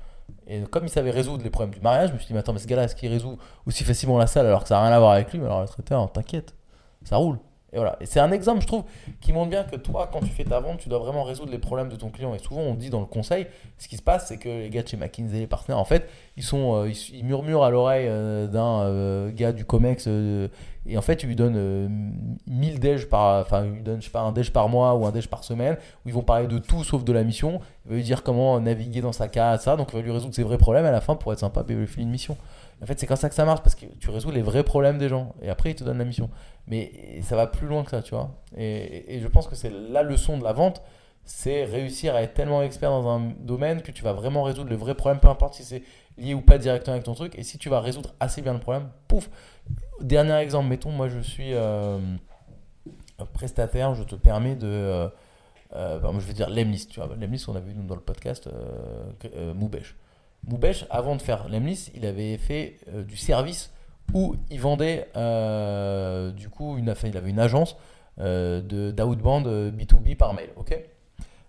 Et 0.47 0.63
comme 0.63 0.85
il 0.85 0.91
savait 0.91 1.11
résoudre 1.11 1.43
les 1.43 1.51
problèmes 1.51 1.75
du 1.75 1.81
mariage, 1.81 2.11
je 2.11 2.15
me 2.15 2.19
suis 2.19 2.29
dit, 2.29 2.35
mais 2.35 2.39
attends, 2.39 2.53
mais 2.53 2.61
ce 2.61 2.69
gars-là, 2.69 2.85
est-ce 2.85 2.95
qu'il 2.95 3.11
résout 3.11 3.37
aussi 3.67 3.83
facilement 3.85 4.17
la 4.17 4.29
salle 4.29 4.47
alors 4.47 4.63
que 4.63 4.69
ça 4.69 4.77
n'a 4.77 4.87
rien 4.87 4.93
à 4.93 4.99
voir 4.99 5.13
avec 5.13 5.33
lui? 5.33 5.41
Mais 5.41 5.47
alors, 5.47 5.63
le 5.63 5.69
traiteur, 5.69 6.11
t'inquiète, 6.13 6.55
ça 7.03 7.17
roule. 7.17 7.39
Et 7.73 7.77
voilà. 7.77 7.97
Et 8.01 8.07
c'est 8.07 8.21
un 8.21 8.33
exemple, 8.33 8.63
je 8.63 8.67
trouve, 8.67 8.85
qui 9.21 9.33
montre 9.33 9.51
bien 9.51 9.63
que 9.65 9.77
toi, 9.77 10.09
quand 10.13 10.21
tu 10.21 10.31
fais 10.31 10.45
ta 10.45 10.59
vente, 10.61 10.79
tu 10.79 10.89
dois 10.89 10.99
vraiment 10.99 11.23
résoudre 11.23 11.53
les 11.53 11.59
problèmes 11.59 11.89
de 11.89 11.97
ton 11.97 12.11
client. 12.11 12.35
Et 12.35 12.39
souvent, 12.39 12.63
on 12.63 12.75
dit 12.75 12.91
dans 12.91 13.01
le 13.01 13.07
conseil, 13.07 13.47
ce 13.79 13.87
qui 13.87 13.97
se 13.97 14.03
passe, 14.03 14.29
c'est 14.29 14.39
que 14.39 14.49
les 14.49 14.71
gars 14.71 14.83
de 14.83 14.89
chez 14.89 14.97
McKinsey, 14.97 15.39
les 15.39 15.47
partenaires, 15.47 15.79
en 15.79 15.85
fait, 15.85 16.09
ils, 16.37 16.43
sont, 16.43 16.75
euh, 16.75 16.89
ils, 16.89 17.19
ils 17.19 17.25
murmurent 17.25 17.63
à 17.63 17.71
l'oreille 17.71 18.07
euh, 18.09 18.47
d'un 18.49 18.83
euh, 18.83 19.31
gars 19.33 19.53
du 19.53 19.65
COMEX. 19.65 20.09
et 20.09 20.97
en 20.97 21.03
fait, 21.03 21.17
tu 21.17 21.29
lui 21.29 21.37
donnes 21.37 21.57
euh, 21.57 21.89
1000 22.49 22.81
déj 22.81 23.09
par. 23.09 23.41
Enfin, 23.41 23.65
il 23.65 23.73
lui 23.73 23.83
donne, 23.83 24.01
je 24.01 24.07
sais 24.07 24.11
pas, 24.11 24.23
un 24.23 24.33
déj 24.33 24.51
par 24.51 24.69
mois 24.69 24.95
ou 24.95 25.07
un 25.07 25.13
déj 25.13 25.29
par 25.29 25.45
semaine, 25.45 25.77
où 26.05 26.09
ils 26.09 26.15
vont 26.15 26.23
parler 26.23 26.49
de 26.49 26.59
tout 26.59 26.83
sauf 26.83 27.05
de 27.05 27.13
la 27.13 27.23
mission. 27.23 27.61
Il 27.85 27.91
va 27.91 27.97
lui 27.97 28.03
dire 28.03 28.25
comment 28.25 28.59
naviguer 28.59 29.01
dans 29.01 29.13
sa 29.13 29.29
case, 29.29 29.63
ça. 29.63 29.77
Donc, 29.77 29.91
il 29.93 29.97
va 29.97 30.03
lui 30.03 30.11
résoudre 30.11 30.35
ses 30.35 30.43
vrais 30.43 30.59
problèmes. 30.59 30.87
À 30.87 30.91
la 30.91 31.01
fin, 31.01 31.15
pour 31.15 31.33
être 31.33 31.39
sympa, 31.39 31.63
ben, 31.63 31.75
il 31.75 31.77
va 31.77 31.81
lui 31.83 31.89
filer 31.89 32.03
une 32.03 32.11
mission. 32.11 32.37
En 32.83 32.87
fait, 32.87 32.99
c'est 32.99 33.07
comme 33.07 33.17
ça 33.17 33.29
que 33.29 33.35
ça 33.35 33.45
marche, 33.45 33.63
parce 33.63 33.75
que 33.75 33.87
tu 33.99 34.11
résous 34.11 34.31
les 34.31 34.43
vrais 34.43 34.65
problèmes 34.65 34.99
des 34.99 35.09
gens. 35.09 35.35
Et 35.43 35.51
après, 35.51 35.71
ils 35.71 35.75
te 35.75 35.85
donnent 35.85 35.99
la 35.99 36.05
mission. 36.05 36.31
Mais 36.67 37.21
ça 37.23 37.37
va 37.37 37.47
plus 37.47 37.67
loin 37.67 37.85
que 37.85 37.91
ça, 37.91 38.03
tu 38.03 38.15
vois. 38.15 38.31
Et, 38.57 39.19
je 39.21 39.29
pense 39.29 39.47
que 39.49 39.55
c'est 39.55 39.71
la 39.71 40.03
leçon 40.03 40.39
de 40.39 40.45
la 40.45 40.53
vente, 40.53 40.83
c'est 41.25 41.65
réussir 41.65 42.15
à 42.15 42.23
être 42.23 42.35
tellement 42.35 42.63
expert 42.63 42.91
dans 42.91 43.09
un 43.09 43.33
domaine 43.41 43.83
que 43.83 43.93
tu 43.93 44.03
vas 44.03 44.13
vraiment 44.13 44.43
résoudre 44.43 44.71
le 44.71 44.77
vrai 44.77 44.95
problème, 44.95 45.21
peu 45.21 45.29
importe 45.29 45.55
si 45.55 45.65
c'est 45.65 45.83
lié 46.17 46.35
ou 46.35 46.41
pas 46.41 46.59
directement 46.59 46.95
avec 46.95 47.05
ton 47.05 47.15
truc. 47.15 47.39
Et 47.39 47.43
si 47.43 47.59
tu 47.59 47.69
vas 47.69 47.81
résoudre 47.81 48.15
assez 48.19 48.41
bien 48.43 48.55
le 48.55 48.61
problème, 48.61 48.89
pouf. 49.09 49.31
Dernier 50.01 50.37
exemple, 50.37 50.69
mettons, 50.69 50.91
moi 50.91 51.09
je 51.09 51.21
suis 51.21 51.53
euh, 51.55 51.99
prestataire, 53.33 53.95
je 53.95 54.03
te 54.05 54.15
permets 54.15 54.57
de. 54.57 54.67
euh, 54.67 55.09
euh, 55.75 56.01
je 56.19 56.27
vais 56.27 56.33
dire 56.33 56.51
Lemlist, 56.51 56.91
tu 56.91 57.01
vois. 57.01 57.15
Lemlist, 57.15 57.49
on 57.49 57.55
a 57.55 57.61
vu 57.61 57.73
dans 57.75 57.95
le 57.95 58.01
podcast 58.01 58.49
euh, 58.49 59.55
Moubèche. 59.55 59.97
Moubèche, 60.47 60.87
avant 60.91 61.17
de 61.17 61.23
faire 61.23 61.49
Lemlist, 61.49 61.91
il 61.95 62.07
avait 62.07 62.39
fait 62.39 62.79
euh, 62.89 63.03
du 63.03 63.17
service 63.17 63.71
où 64.15 64.37
il 64.51 64.61
vendait, 64.61 65.09
euh, 65.17 66.31
du 66.31 66.49
coup, 66.49 66.77
une, 66.79 66.95
il 67.05 67.17
avait 67.17 67.31
une 67.31 67.39
agence 67.39 67.77
euh, 68.19 68.61
de 68.61 68.91
d'outbound 68.91 69.47
euh, 69.47 69.71
B2B 69.71 70.17
par 70.17 70.35
mail, 70.35 70.51
ok? 70.57 70.77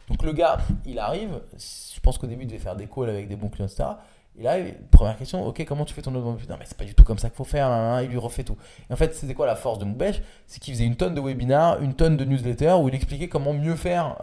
Donc 0.09 0.23
le 0.23 0.33
gars, 0.33 0.57
il 0.85 0.99
arrive, 0.99 1.41
je 1.57 1.99
pense 2.01 2.17
qu'au 2.17 2.27
début, 2.27 2.43
il 2.43 2.47
devait 2.47 2.59
faire 2.59 2.75
des 2.75 2.87
calls 2.87 3.09
avec 3.09 3.27
des 3.27 3.35
bons 3.35 3.49
clients, 3.49 3.67
etc. 3.67 3.89
Et 4.39 4.43
là, 4.43 4.55
première 4.91 5.17
question, 5.17 5.45
ok, 5.45 5.63
comment 5.65 5.85
tu 5.85 5.93
fais 5.93 6.01
ton 6.01 6.13
outbound? 6.15 6.37
Putain, 6.37 6.55
mais 6.57 6.65
c'est 6.65 6.77
pas 6.77 6.85
du 6.85 6.95
tout 6.95 7.03
comme 7.03 7.17
ça 7.17 7.29
qu'il 7.29 7.35
faut 7.35 7.43
faire, 7.43 8.01
il 8.01 8.09
lui 8.09 8.17
refait 8.17 8.43
tout. 8.43 8.57
Et 8.89 8.93
en 8.93 8.95
fait, 8.95 9.13
c'était 9.13 9.33
quoi 9.33 9.45
la 9.45 9.55
force 9.55 9.77
de 9.79 9.85
Moubèche 9.85 10.21
C'est 10.47 10.59
qu'il 10.59 10.73
faisait 10.73 10.85
une 10.85 10.95
tonne 10.95 11.15
de 11.15 11.19
webinars, 11.19 11.81
une 11.81 11.93
tonne 11.93 12.15
de 12.15 12.23
newsletters 12.23 12.75
où 12.81 12.87
il 12.87 12.95
expliquait 12.95 13.27
comment 13.27 13.53
mieux 13.53 13.75
faire 13.75 14.15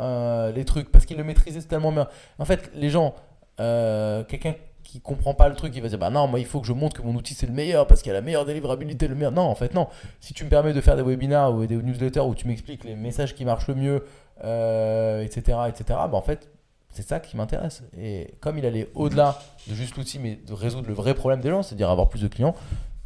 les 0.54 0.64
trucs, 0.64 0.90
parce 0.90 1.04
qu'il 1.04 1.18
le 1.18 1.24
maîtrisait 1.24 1.60
tellement 1.62 1.92
bien. 1.92 2.08
En 2.38 2.46
fait, 2.46 2.70
les 2.74 2.88
gens, 2.88 3.14
euh, 3.61 4.24
quelqu'un 4.24 4.54
qui 4.88 5.00
comprend 5.00 5.34
pas 5.34 5.48
le 5.50 5.54
truc, 5.54 5.74
il 5.76 5.82
va 5.82 5.88
dire 5.88 5.98
bah 5.98 6.09
non, 6.09 6.26
moi 6.28 6.40
il 6.40 6.46
faut 6.46 6.61
que 6.61 6.66
je 6.66 6.72
montre 6.72 6.96
que 6.96 7.06
mon 7.06 7.14
outil 7.14 7.34
c'est 7.34 7.46
le 7.46 7.52
meilleur 7.52 7.86
parce 7.86 8.00
qu'il 8.00 8.11
a 8.11 8.14
la 8.14 8.22
meilleure 8.22 8.46
délivrabilité, 8.46 9.06
le 9.06 9.14
meilleur. 9.14 9.32
Non, 9.32 9.42
en 9.42 9.54
fait, 9.54 9.74
non. 9.74 9.88
Si 10.20 10.32
tu 10.32 10.44
me 10.44 10.48
permets 10.48 10.72
de 10.72 10.80
faire 10.80 10.96
des 10.96 11.02
webinars 11.02 11.54
ou 11.54 11.66
des 11.66 11.76
newsletters 11.76 12.20
où 12.20 12.34
tu 12.34 12.46
m'expliques 12.48 12.84
les 12.84 12.96
messages 12.96 13.34
qui 13.34 13.44
marchent 13.44 13.68
le 13.68 13.74
mieux, 13.74 14.04
euh, 14.44 15.22
etc., 15.22 15.59
etc., 15.68 15.84
bah 15.88 16.14
en 16.14 16.22
fait, 16.22 16.48
c'est 16.88 17.06
ça 17.06 17.20
qui 17.20 17.36
m'intéresse. 17.36 17.82
Et 17.98 18.34
comme 18.40 18.56
il 18.56 18.64
allait 18.64 18.88
au-delà 18.94 19.38
de 19.66 19.74
juste 19.74 19.94
l'outil, 19.96 20.18
mais 20.18 20.36
de 20.36 20.54
résoudre 20.54 20.88
le 20.88 20.94
vrai 20.94 21.12
problème 21.12 21.42
des 21.42 21.50
gens, 21.50 21.62
c'est-à-dire 21.62 21.90
avoir 21.90 22.09
plus 22.09 22.22
de 22.22 22.28
clients, 22.28 22.54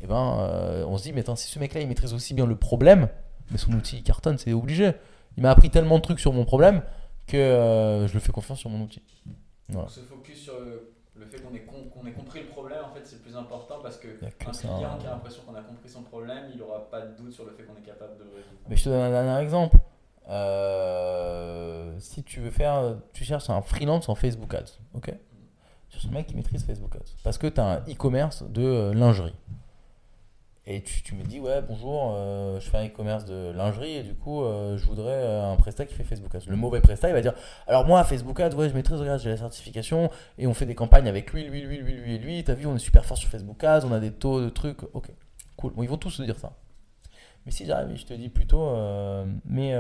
et 0.01 0.07
ben 0.07 0.39
euh, 0.39 0.85
on 0.87 0.99
se 0.99 1.03
dit 1.03 1.13
mais 1.13 1.23
attends, 1.23 1.37
si 1.37 1.51
ce 1.51 1.59
mec-là 1.59 1.81
il 1.81 1.89
maîtrise 1.89 2.15
aussi 2.15 2.33
bien 2.33 2.47
le 2.47 2.55
problème, 2.55 3.09
mais 3.51 3.59
son 3.59 3.73
outil 3.73 3.97
il 3.97 4.03
cartonne, 4.05 4.39
c'est 4.39 4.53
obligé. 4.53 4.93
Il 5.37 5.43
m'a 5.43 5.51
appris 5.51 5.71
tellement 5.71 5.97
de 5.97 6.03
trucs 6.03 6.21
sur 6.21 6.33
mon 6.33 6.45
problème 6.45 6.83
que 7.27 8.07
je 8.07 8.15
le 8.15 8.21
fais 8.21 8.31
confiance 8.31 8.61
sur 8.61 8.71
mon 8.71 8.85
outil. 8.85 9.03
Donc 9.73 9.91
se 9.91 10.01
focus 10.01 10.39
sur 10.39 10.61
le, 10.61 10.93
le 11.15 11.27
fait 11.27 11.41
qu'on 11.41 11.55
ait, 11.55 11.59
ait 12.11 12.13
compris 12.13 12.41
le 12.41 12.49
problème, 12.49 12.85
en 12.85 12.95
fait, 12.95 13.05
c'est 13.05 13.17
le 13.17 13.23
plus 13.23 13.37
important 13.37 13.77
parce 13.83 13.99
que 13.99 14.09
un 14.09 14.31
client 14.31 14.93
hein. 14.93 14.99
qui 14.99 15.07
a 15.07 15.11
l'impression 15.11 15.43
qu'on 15.45 15.55
a 15.55 15.63
compris 15.63 15.89
son 15.89 16.03
problème, 16.03 16.51
il 16.53 16.59
n'aura 16.59 16.91
pas 16.91 17.03
de 17.03 17.17
doute 17.17 17.33
sur 17.33 17.45
le 17.45 17.53
fait 17.53 17.65
qu'on 17.65 17.77
est 17.77 17.87
capable 17.87 18.17
de 18.19 18.25
le 18.25 18.31
résoudre. 18.31 18.59
Mais 18.69 18.77
je 18.77 18.85
te 18.85 18.89
donne 18.89 19.01
un 19.01 19.11
dernier 19.11 19.43
exemple. 19.43 19.79
Euh, 20.29 21.99
si 21.99 22.23
tu 22.23 22.41
veux 22.41 22.51
faire, 22.51 22.97
tu 23.13 23.25
cherches 23.25 23.51
un 23.51 23.61
freelance 23.61 24.09
en 24.09 24.15
Facebook 24.15 24.55
Ads, 24.55 24.79
ok? 24.95 25.13
Tu 25.89 25.99
cherches 25.99 26.07
un 26.07 26.15
mec 26.15 26.27
qui 26.29 26.37
maîtrise 26.37 26.65
Facebook 26.65 26.95
Ads. 26.97 27.17
Parce 27.25 27.39
que 27.39 27.49
tu 27.49 27.61
as 27.61 27.67
un 27.67 27.79
e-commerce 27.81 28.45
de 28.45 28.63
euh, 28.63 28.95
lingerie. 28.95 29.35
Et 30.65 30.81
tu, 30.81 31.03
tu 31.03 31.17
me 31.17 31.25
dis, 31.25 31.41
ouais, 31.41 31.61
bonjour, 31.61 32.15
euh, 32.15 32.61
je 32.61 32.71
fais 32.71 32.79
un 32.79 32.87
e-commerce 32.87 33.25
de 33.25 33.51
lingerie 33.51 33.97
et 33.97 34.03
du 34.05 34.15
coup, 34.15 34.45
euh, 34.45 34.79
je 34.79 34.87
voudrais 34.87 35.11
euh, 35.11 35.51
un 35.51 35.57
prestat 35.57 35.87
qui 35.87 35.95
fait 35.95 36.05
Facebook 36.05 36.33
Ads. 36.33 36.47
Le 36.47 36.55
mauvais 36.55 36.81
prestat, 36.81 37.09
il 37.09 37.15
va 37.15 37.21
dire, 37.21 37.35
alors 37.67 37.85
moi, 37.85 38.05
Facebook 38.05 38.39
Ads, 38.39 38.55
ouais, 38.55 38.69
je 38.69 38.75
maîtrise, 38.75 39.01
regarde, 39.01 39.21
j'ai 39.21 39.31
la 39.31 39.37
certification 39.37 40.09
et 40.39 40.47
on 40.47 40.55
fait 40.55 40.67
des 40.67 40.77
campagnes 40.77 41.09
avec 41.09 41.33
lui, 41.33 41.43
lui, 41.49 41.63
lui, 41.63 41.79
lui, 41.79 41.95
lui 41.95 42.15
et 42.15 42.19
lui. 42.19 42.45
T'as 42.45 42.55
vu, 42.55 42.67
on 42.67 42.77
est 42.77 42.79
super 42.79 43.05
fort 43.05 43.17
sur 43.17 43.29
Facebook 43.29 43.63
Ads, 43.65 43.85
on 43.85 43.93
a 43.93 43.99
des 43.99 44.13
taux 44.13 44.41
de 44.41 44.51
trucs. 44.51 44.85
Ok, 44.95 45.11
cool. 45.57 45.73
Bon, 45.73 45.83
ils 45.83 45.89
vont 45.89 45.97
tous 45.97 46.11
se 46.11 46.23
dire 46.23 46.39
ça. 46.39 46.53
Mais 47.45 47.51
si 47.51 47.67
j'arrive 47.67 47.97
je 47.97 48.07
te 48.07 48.15
dis 48.15 48.29
plutôt, 48.29 48.77
mais 49.45 49.77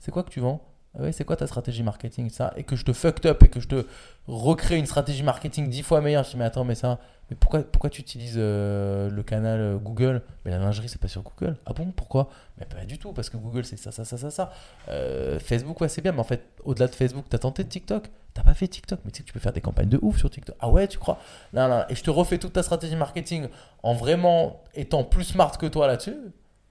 c'est 0.00 0.10
quoi 0.10 0.24
que 0.24 0.30
tu 0.30 0.40
vends? 0.40 0.60
Ouais, 0.98 1.12
c'est 1.12 1.24
quoi 1.24 1.36
ta 1.36 1.46
stratégie 1.46 1.82
marketing 1.82 2.30
ça? 2.30 2.52
Et 2.56 2.64
que 2.64 2.76
je 2.76 2.84
te 2.84 2.92
fucked 2.92 3.26
up 3.26 3.42
et 3.42 3.48
que 3.48 3.60
je 3.60 3.68
te 3.68 3.86
recrée 4.26 4.76
une 4.76 4.86
stratégie 4.86 5.22
marketing 5.22 5.68
dix 5.68 5.82
fois 5.82 6.00
meilleure. 6.00 6.24
Je 6.24 6.30
dis, 6.30 6.36
mais 6.36 6.44
attends, 6.44 6.64
mais 6.64 6.74
ça, 6.74 6.98
mais 7.30 7.36
pourquoi, 7.36 7.62
pourquoi 7.62 7.90
tu 7.90 8.00
utilises 8.00 8.36
euh, 8.36 9.10
le 9.10 9.22
canal 9.22 9.60
euh, 9.60 9.76
Google? 9.76 10.22
Mais 10.44 10.50
la 10.50 10.58
lingerie, 10.58 10.88
c'est 10.88 11.00
pas 11.00 11.08
sur 11.08 11.22
Google. 11.22 11.56
Ah 11.66 11.72
bon, 11.72 11.90
pourquoi? 11.90 12.28
Mais 12.58 12.66
pas 12.66 12.84
du 12.84 12.98
tout, 12.98 13.12
parce 13.12 13.30
que 13.30 13.36
Google, 13.36 13.64
c'est 13.64 13.76
ça, 13.76 13.92
ça, 13.92 14.04
ça, 14.04 14.16
ça, 14.16 14.30
ça. 14.30 14.52
Euh, 14.88 15.38
Facebook, 15.38 15.80
ouais, 15.80 15.88
c'est 15.88 16.02
bien, 16.02 16.12
mais 16.12 16.20
en 16.20 16.24
fait, 16.24 16.42
au-delà 16.64 16.86
de 16.86 16.94
Facebook, 16.94 17.24
t'as 17.28 17.38
tenté 17.38 17.64
de 17.64 17.68
TikTok? 17.68 18.10
T'as 18.34 18.42
pas 18.42 18.54
fait 18.54 18.66
TikTok, 18.66 19.00
mais 19.04 19.10
tu 19.12 19.18
sais 19.18 19.22
que 19.22 19.28
tu 19.28 19.32
peux 19.32 19.40
faire 19.40 19.52
des 19.52 19.60
campagnes 19.60 19.88
de 19.88 19.98
ouf 20.02 20.18
sur 20.18 20.28
TikTok. 20.28 20.56
Ah 20.58 20.68
ouais, 20.68 20.88
tu 20.88 20.98
crois? 20.98 21.18
Et 21.54 21.94
je 21.94 22.02
te 22.02 22.10
refais 22.10 22.38
toute 22.38 22.52
ta 22.52 22.62
stratégie 22.64 22.96
marketing 22.96 23.46
en 23.82 23.94
vraiment 23.94 24.60
étant 24.74 25.04
plus 25.04 25.24
smart 25.24 25.56
que 25.56 25.66
toi 25.66 25.86
là-dessus. 25.86 26.16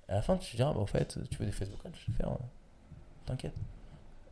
Et 0.09 0.11
à 0.11 0.15
la 0.15 0.21
fin, 0.21 0.35
tu 0.35 0.51
te 0.51 0.57
dis, 0.57 0.61
ah, 0.63 0.73
bah, 0.73 0.81
en 0.81 0.85
fait, 0.85 1.17
tu 1.29 1.37
veux 1.37 1.45
des 1.45 1.53
Facebook 1.53 1.79
je 1.83 2.11
vais 2.11 2.17
faire. 2.17 2.31
euh, 2.31 2.35
T'inquiète. 3.25 3.53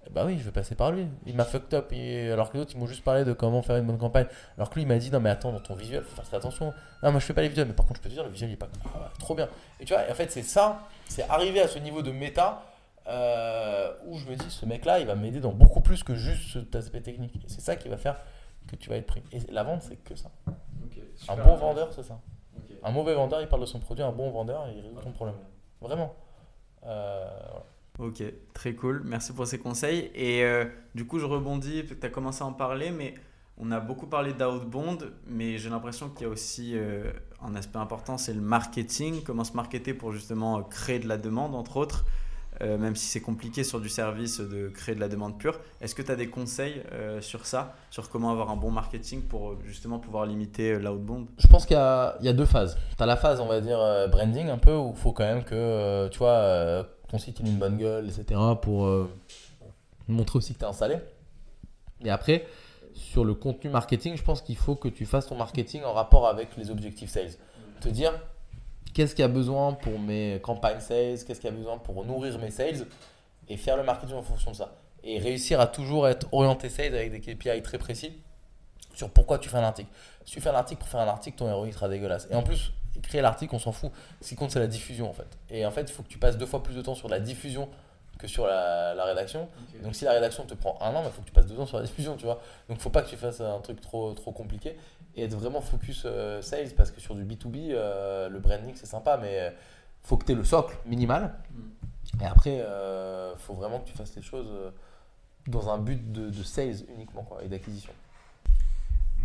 Bah 0.09 0.23
oui, 0.25 0.37
je 0.39 0.43
vais 0.43 0.51
passer 0.51 0.75
par 0.75 0.91
lui. 0.91 1.07
Il 1.25 1.35
m'a 1.35 1.45
fucked 1.45 1.73
up. 1.73 1.91
et- 1.93 2.31
alors 2.31 2.49
que 2.49 2.57
les 2.57 2.63
autres, 2.63 2.71
ils 2.73 2.79
m'ont 2.79 2.87
juste 2.87 3.03
parlé 3.03 3.23
de 3.23 3.33
comment 3.33 3.61
faire 3.61 3.77
une 3.77 3.85
bonne 3.85 3.97
campagne. 3.99 4.25
Alors 4.57 4.69
que 4.69 4.75
lui, 4.75 4.81
il 4.81 4.87
m'a 4.87 4.97
dit, 4.97 5.11
non, 5.11 5.19
mais 5.19 5.29
attends, 5.29 5.51
dans 5.53 5.59
ton 5.59 5.75
visuel, 5.75 6.03
faut 6.03 6.15
faire 6.15 6.25
très 6.25 6.37
attention. 6.37 6.73
Non, 7.03 7.11
moi, 7.11 7.19
je 7.19 7.25
fais 7.25 7.33
pas 7.33 7.41
les 7.41 7.49
visuels, 7.49 7.67
mais 7.67 7.73
par 7.73 7.85
contre, 7.85 7.99
je 7.99 8.03
peux 8.03 8.09
te 8.09 8.13
dire, 8.15 8.23
le 8.23 8.29
visuel, 8.31 8.49
il 8.49 8.53
est 8.53 8.57
pas. 8.57 8.67
Ah, 8.85 8.89
bah, 8.99 9.11
trop 9.19 9.35
bien. 9.35 9.47
Et 9.79 9.85
tu 9.85 9.93
vois, 9.93 10.07
et 10.07 10.11
en 10.11 10.15
fait, 10.15 10.31
c'est 10.31 10.43
ça, 10.43 10.81
c'est 11.07 11.23
arriver 11.29 11.61
à 11.61 11.67
ce 11.67 11.77
niveau 11.79 12.01
de 12.01 12.11
méta 12.11 12.63
euh, 13.07 13.93
où 14.05 14.17
je 14.17 14.25
me 14.27 14.35
dis, 14.35 14.49
ce 14.49 14.65
mec-là, 14.65 14.99
il 14.99 15.07
va 15.07 15.15
m'aider 15.15 15.39
dans 15.39 15.51
beaucoup 15.53 15.81
plus 15.81 16.03
que 16.03 16.15
juste 16.15 16.53
cet 16.53 16.75
aspect 16.75 17.01
technique. 17.01 17.35
Et 17.37 17.47
c'est 17.47 17.61
ça 17.61 17.75
qui 17.75 17.87
va 17.87 17.97
faire 17.97 18.17
que 18.67 18.75
tu 18.75 18.89
vas 18.89 18.97
être 18.97 19.07
pris. 19.07 19.23
Et 19.31 19.39
la 19.51 19.63
vente, 19.63 19.81
c'est 19.83 19.95
que 19.97 20.15
ça. 20.15 20.29
Un 21.29 21.35
bon 21.35 21.55
vendeur, 21.55 21.93
c'est 21.93 22.03
ça. 22.03 22.19
Un 22.83 22.91
mauvais 22.91 23.13
vendeur, 23.13 23.39
il 23.41 23.47
parle 23.47 23.61
de 23.61 23.67
son 23.67 23.79
produit. 23.79 24.03
Un 24.03 24.11
bon 24.11 24.29
vendeur, 24.31 24.67
il 24.75 24.81
résout 24.81 24.99
ton 25.01 25.11
problème. 25.11 25.35
Vraiment. 25.79 26.13
Euh, 26.85 27.29
voilà. 27.49 27.65
Ok, 28.01 28.23
très 28.55 28.73
cool. 28.73 29.03
Merci 29.05 29.31
pour 29.31 29.45
ces 29.45 29.59
conseils. 29.59 30.09
Et 30.15 30.43
euh, 30.43 30.65
du 30.95 31.05
coup, 31.05 31.19
je 31.19 31.25
rebondis, 31.25 31.83
tu 31.85 31.95
as 32.03 32.09
commencé 32.09 32.41
à 32.41 32.47
en 32.47 32.53
parler, 32.53 32.89
mais 32.89 33.13
on 33.59 33.71
a 33.71 33.79
beaucoup 33.79 34.07
parlé 34.07 34.33
d'outbound, 34.33 35.11
mais 35.27 35.59
j'ai 35.59 35.69
l'impression 35.69 36.09
qu'il 36.09 36.25
y 36.25 36.29
a 36.29 36.33
aussi 36.33 36.71
euh, 36.73 37.11
un 37.43 37.53
aspect 37.53 37.77
important, 37.77 38.17
c'est 38.17 38.33
le 38.33 38.41
marketing. 38.41 39.21
Comment 39.23 39.43
se 39.43 39.53
marketer 39.53 39.93
pour 39.93 40.13
justement 40.13 40.57
euh, 40.57 40.61
créer 40.63 40.97
de 40.97 41.07
la 41.07 41.17
demande, 41.17 41.53
entre 41.53 41.77
autres, 41.77 42.05
même 42.59 42.95
si 42.95 43.07
c'est 43.07 43.21
compliqué 43.21 43.63
sur 43.63 43.81
du 43.81 43.89
service 43.89 44.39
de 44.39 44.69
créer 44.69 44.93
de 44.93 44.99
la 44.99 45.07
demande 45.07 45.39
pure. 45.39 45.59
Est-ce 45.79 45.95
que 45.95 46.03
tu 46.03 46.11
as 46.11 46.15
des 46.15 46.27
conseils 46.27 46.83
sur 47.19 47.47
ça, 47.47 47.73
sur 47.89 48.07
comment 48.07 48.29
avoir 48.29 48.51
un 48.51 48.55
bon 48.55 48.69
marketing 48.69 49.23
pour 49.23 49.57
justement 49.65 49.97
pouvoir 49.97 50.27
limiter 50.27 50.77
l'outbound? 50.77 51.25
Je 51.39 51.47
pense 51.47 51.65
qu'il 51.65 51.75
y 51.75 52.25
y 52.25 52.27
a 52.27 52.33
deux 52.33 52.45
phases. 52.45 52.77
Tu 52.95 53.01
as 53.01 53.07
la 53.07 53.17
phase, 53.17 53.41
on 53.41 53.47
va 53.47 53.61
dire, 53.61 53.79
branding 54.11 54.49
un 54.49 54.59
peu, 54.59 54.75
où 54.75 54.91
il 54.91 54.95
faut 54.95 55.11
quand 55.11 55.23
même 55.23 55.43
que, 55.43 56.07
tu 56.09 56.19
vois, 56.19 56.85
ton 57.11 57.17
site 57.17 57.41
une 57.41 57.57
bonne 57.57 57.77
gueule, 57.77 58.07
etc. 58.07 58.39
pour 58.61 58.85
euh, 58.85 59.11
montrer 60.07 60.37
aussi 60.37 60.53
que 60.53 60.59
tu 60.59 60.65
es 60.65 60.67
installé. 60.67 60.95
Et 62.03 62.09
après, 62.09 62.45
sur 62.93 63.25
le 63.25 63.33
contenu 63.33 63.69
marketing, 63.69 64.15
je 64.15 64.23
pense 64.23 64.41
qu'il 64.41 64.55
faut 64.55 64.75
que 64.75 64.87
tu 64.87 65.05
fasses 65.05 65.27
ton 65.27 65.35
marketing 65.35 65.83
en 65.83 65.91
rapport 65.91 66.27
avec 66.27 66.55
les 66.55 66.71
objectifs 66.71 67.09
sales. 67.09 67.31
Te 67.81 67.89
dire, 67.89 68.13
qu'est-ce 68.93 69.13
qu'il 69.13 69.23
y 69.23 69.25
a 69.25 69.27
besoin 69.27 69.73
pour 69.73 69.99
mes 69.99 70.39
campagnes 70.41 70.79
sales, 70.79 71.19
qu'est-ce 71.25 71.41
qu'il 71.41 71.49
y 71.49 71.53
a 71.53 71.55
besoin 71.55 71.77
pour 71.77 72.05
nourrir 72.05 72.39
mes 72.39 72.49
sales, 72.49 72.87
et 73.49 73.57
faire 73.57 73.75
le 73.75 73.83
marketing 73.83 74.15
en 74.15 74.23
fonction 74.23 74.51
de 74.51 74.55
ça. 74.55 74.73
Et 75.03 75.19
réussir 75.19 75.59
à 75.59 75.67
toujours 75.67 76.07
être 76.07 76.27
orienté 76.31 76.69
sales 76.69 76.95
avec 76.95 77.11
des 77.11 77.19
KPI 77.19 77.61
très 77.61 77.77
précis 77.77 78.13
sur 78.93 79.09
pourquoi 79.09 79.37
tu 79.37 79.49
fais 79.49 79.57
un 79.57 79.63
article. 79.63 79.89
Si 80.25 80.33
tu 80.33 80.41
fais 80.41 80.49
un 80.49 80.55
article 80.55 80.79
pour 80.79 80.87
faire 80.87 81.01
un 81.01 81.07
article, 81.07 81.37
ton 81.37 81.53
ROI 81.53 81.71
sera 81.71 81.89
dégueulasse. 81.89 82.27
Et 82.29 82.35
en 82.35 82.43
plus, 82.43 82.71
créer 82.99 83.21
l'article, 83.21 83.55
on 83.55 83.59
s'en 83.59 83.71
fout. 83.71 83.91
Ce 84.21 84.29
qui 84.29 84.35
compte, 84.35 84.51
c'est 84.51 84.59
la 84.59 84.67
diffusion 84.67 85.09
en 85.09 85.13
fait. 85.13 85.37
Et 85.49 85.65
en 85.65 85.71
fait, 85.71 85.81
il 85.81 85.91
faut 85.91 86.03
que 86.03 86.09
tu 86.09 86.17
passes 86.17 86.37
deux 86.37 86.45
fois 86.45 86.63
plus 86.63 86.75
de 86.75 86.81
temps 86.81 86.95
sur 86.95 87.09
la 87.09 87.19
diffusion 87.19 87.69
que 88.19 88.27
sur 88.27 88.45
la, 88.45 88.93
la 88.93 89.05
rédaction. 89.05 89.49
Donc 89.81 89.95
si 89.95 90.05
la 90.05 90.11
rédaction 90.11 90.45
te 90.45 90.53
prend 90.53 90.77
un 90.81 90.93
an, 90.93 91.01
il 91.03 91.11
faut 91.11 91.21
que 91.21 91.27
tu 91.27 91.33
passes 91.33 91.47
deux 91.47 91.59
ans 91.59 91.65
sur 91.65 91.77
la 91.77 91.83
diffusion, 91.83 92.15
tu 92.17 92.25
vois. 92.25 92.39
Donc 92.69 92.79
faut 92.79 92.91
pas 92.91 93.01
que 93.01 93.09
tu 93.09 93.17
fasses 93.17 93.41
un 93.41 93.59
truc 93.61 93.81
trop, 93.81 94.13
trop 94.13 94.31
compliqué 94.31 94.77
et 95.15 95.23
être 95.23 95.35
vraiment 95.35 95.59
focus 95.59 96.03
euh, 96.05 96.41
sales 96.41 96.71
parce 96.77 96.91
que 96.91 97.01
sur 97.01 97.15
du 97.15 97.25
B2B, 97.25 97.71
euh, 97.71 98.29
le 98.29 98.39
branding 98.39 98.73
c'est 98.75 98.85
sympa, 98.85 99.17
mais 99.17 99.53
faut 100.03 100.17
que 100.17 100.25
tu 100.25 100.31
aies 100.33 100.35
le 100.35 100.43
socle 100.43 100.77
minimal. 100.85 101.33
Et 102.21 102.25
après, 102.25 102.61
euh, 102.61 103.35
faut 103.37 103.53
vraiment 103.53 103.79
que 103.79 103.87
tu 103.87 103.93
fasses 103.93 104.15
les 104.15 104.21
choses 104.21 104.49
euh, 104.49 104.71
dans 105.47 105.69
un 105.69 105.77
but 105.77 106.11
de, 106.11 106.29
de 106.29 106.43
sales 106.43 106.83
uniquement 106.93 107.23
quoi, 107.23 107.43
et 107.43 107.47
d'acquisition. 107.47 107.93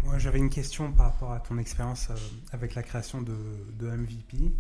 Moi, 0.05 0.19
j'avais 0.19 0.39
une 0.39 0.51
question 0.51 0.93
par 0.93 1.07
rapport 1.07 1.33
à 1.33 1.41
ton 1.41 1.59
expérience 1.59 2.09
euh, 2.11 2.15
avec 2.53 2.75
la 2.75 2.83
création 2.83 3.23
de, 3.23 3.35
MVP. 3.81 4.53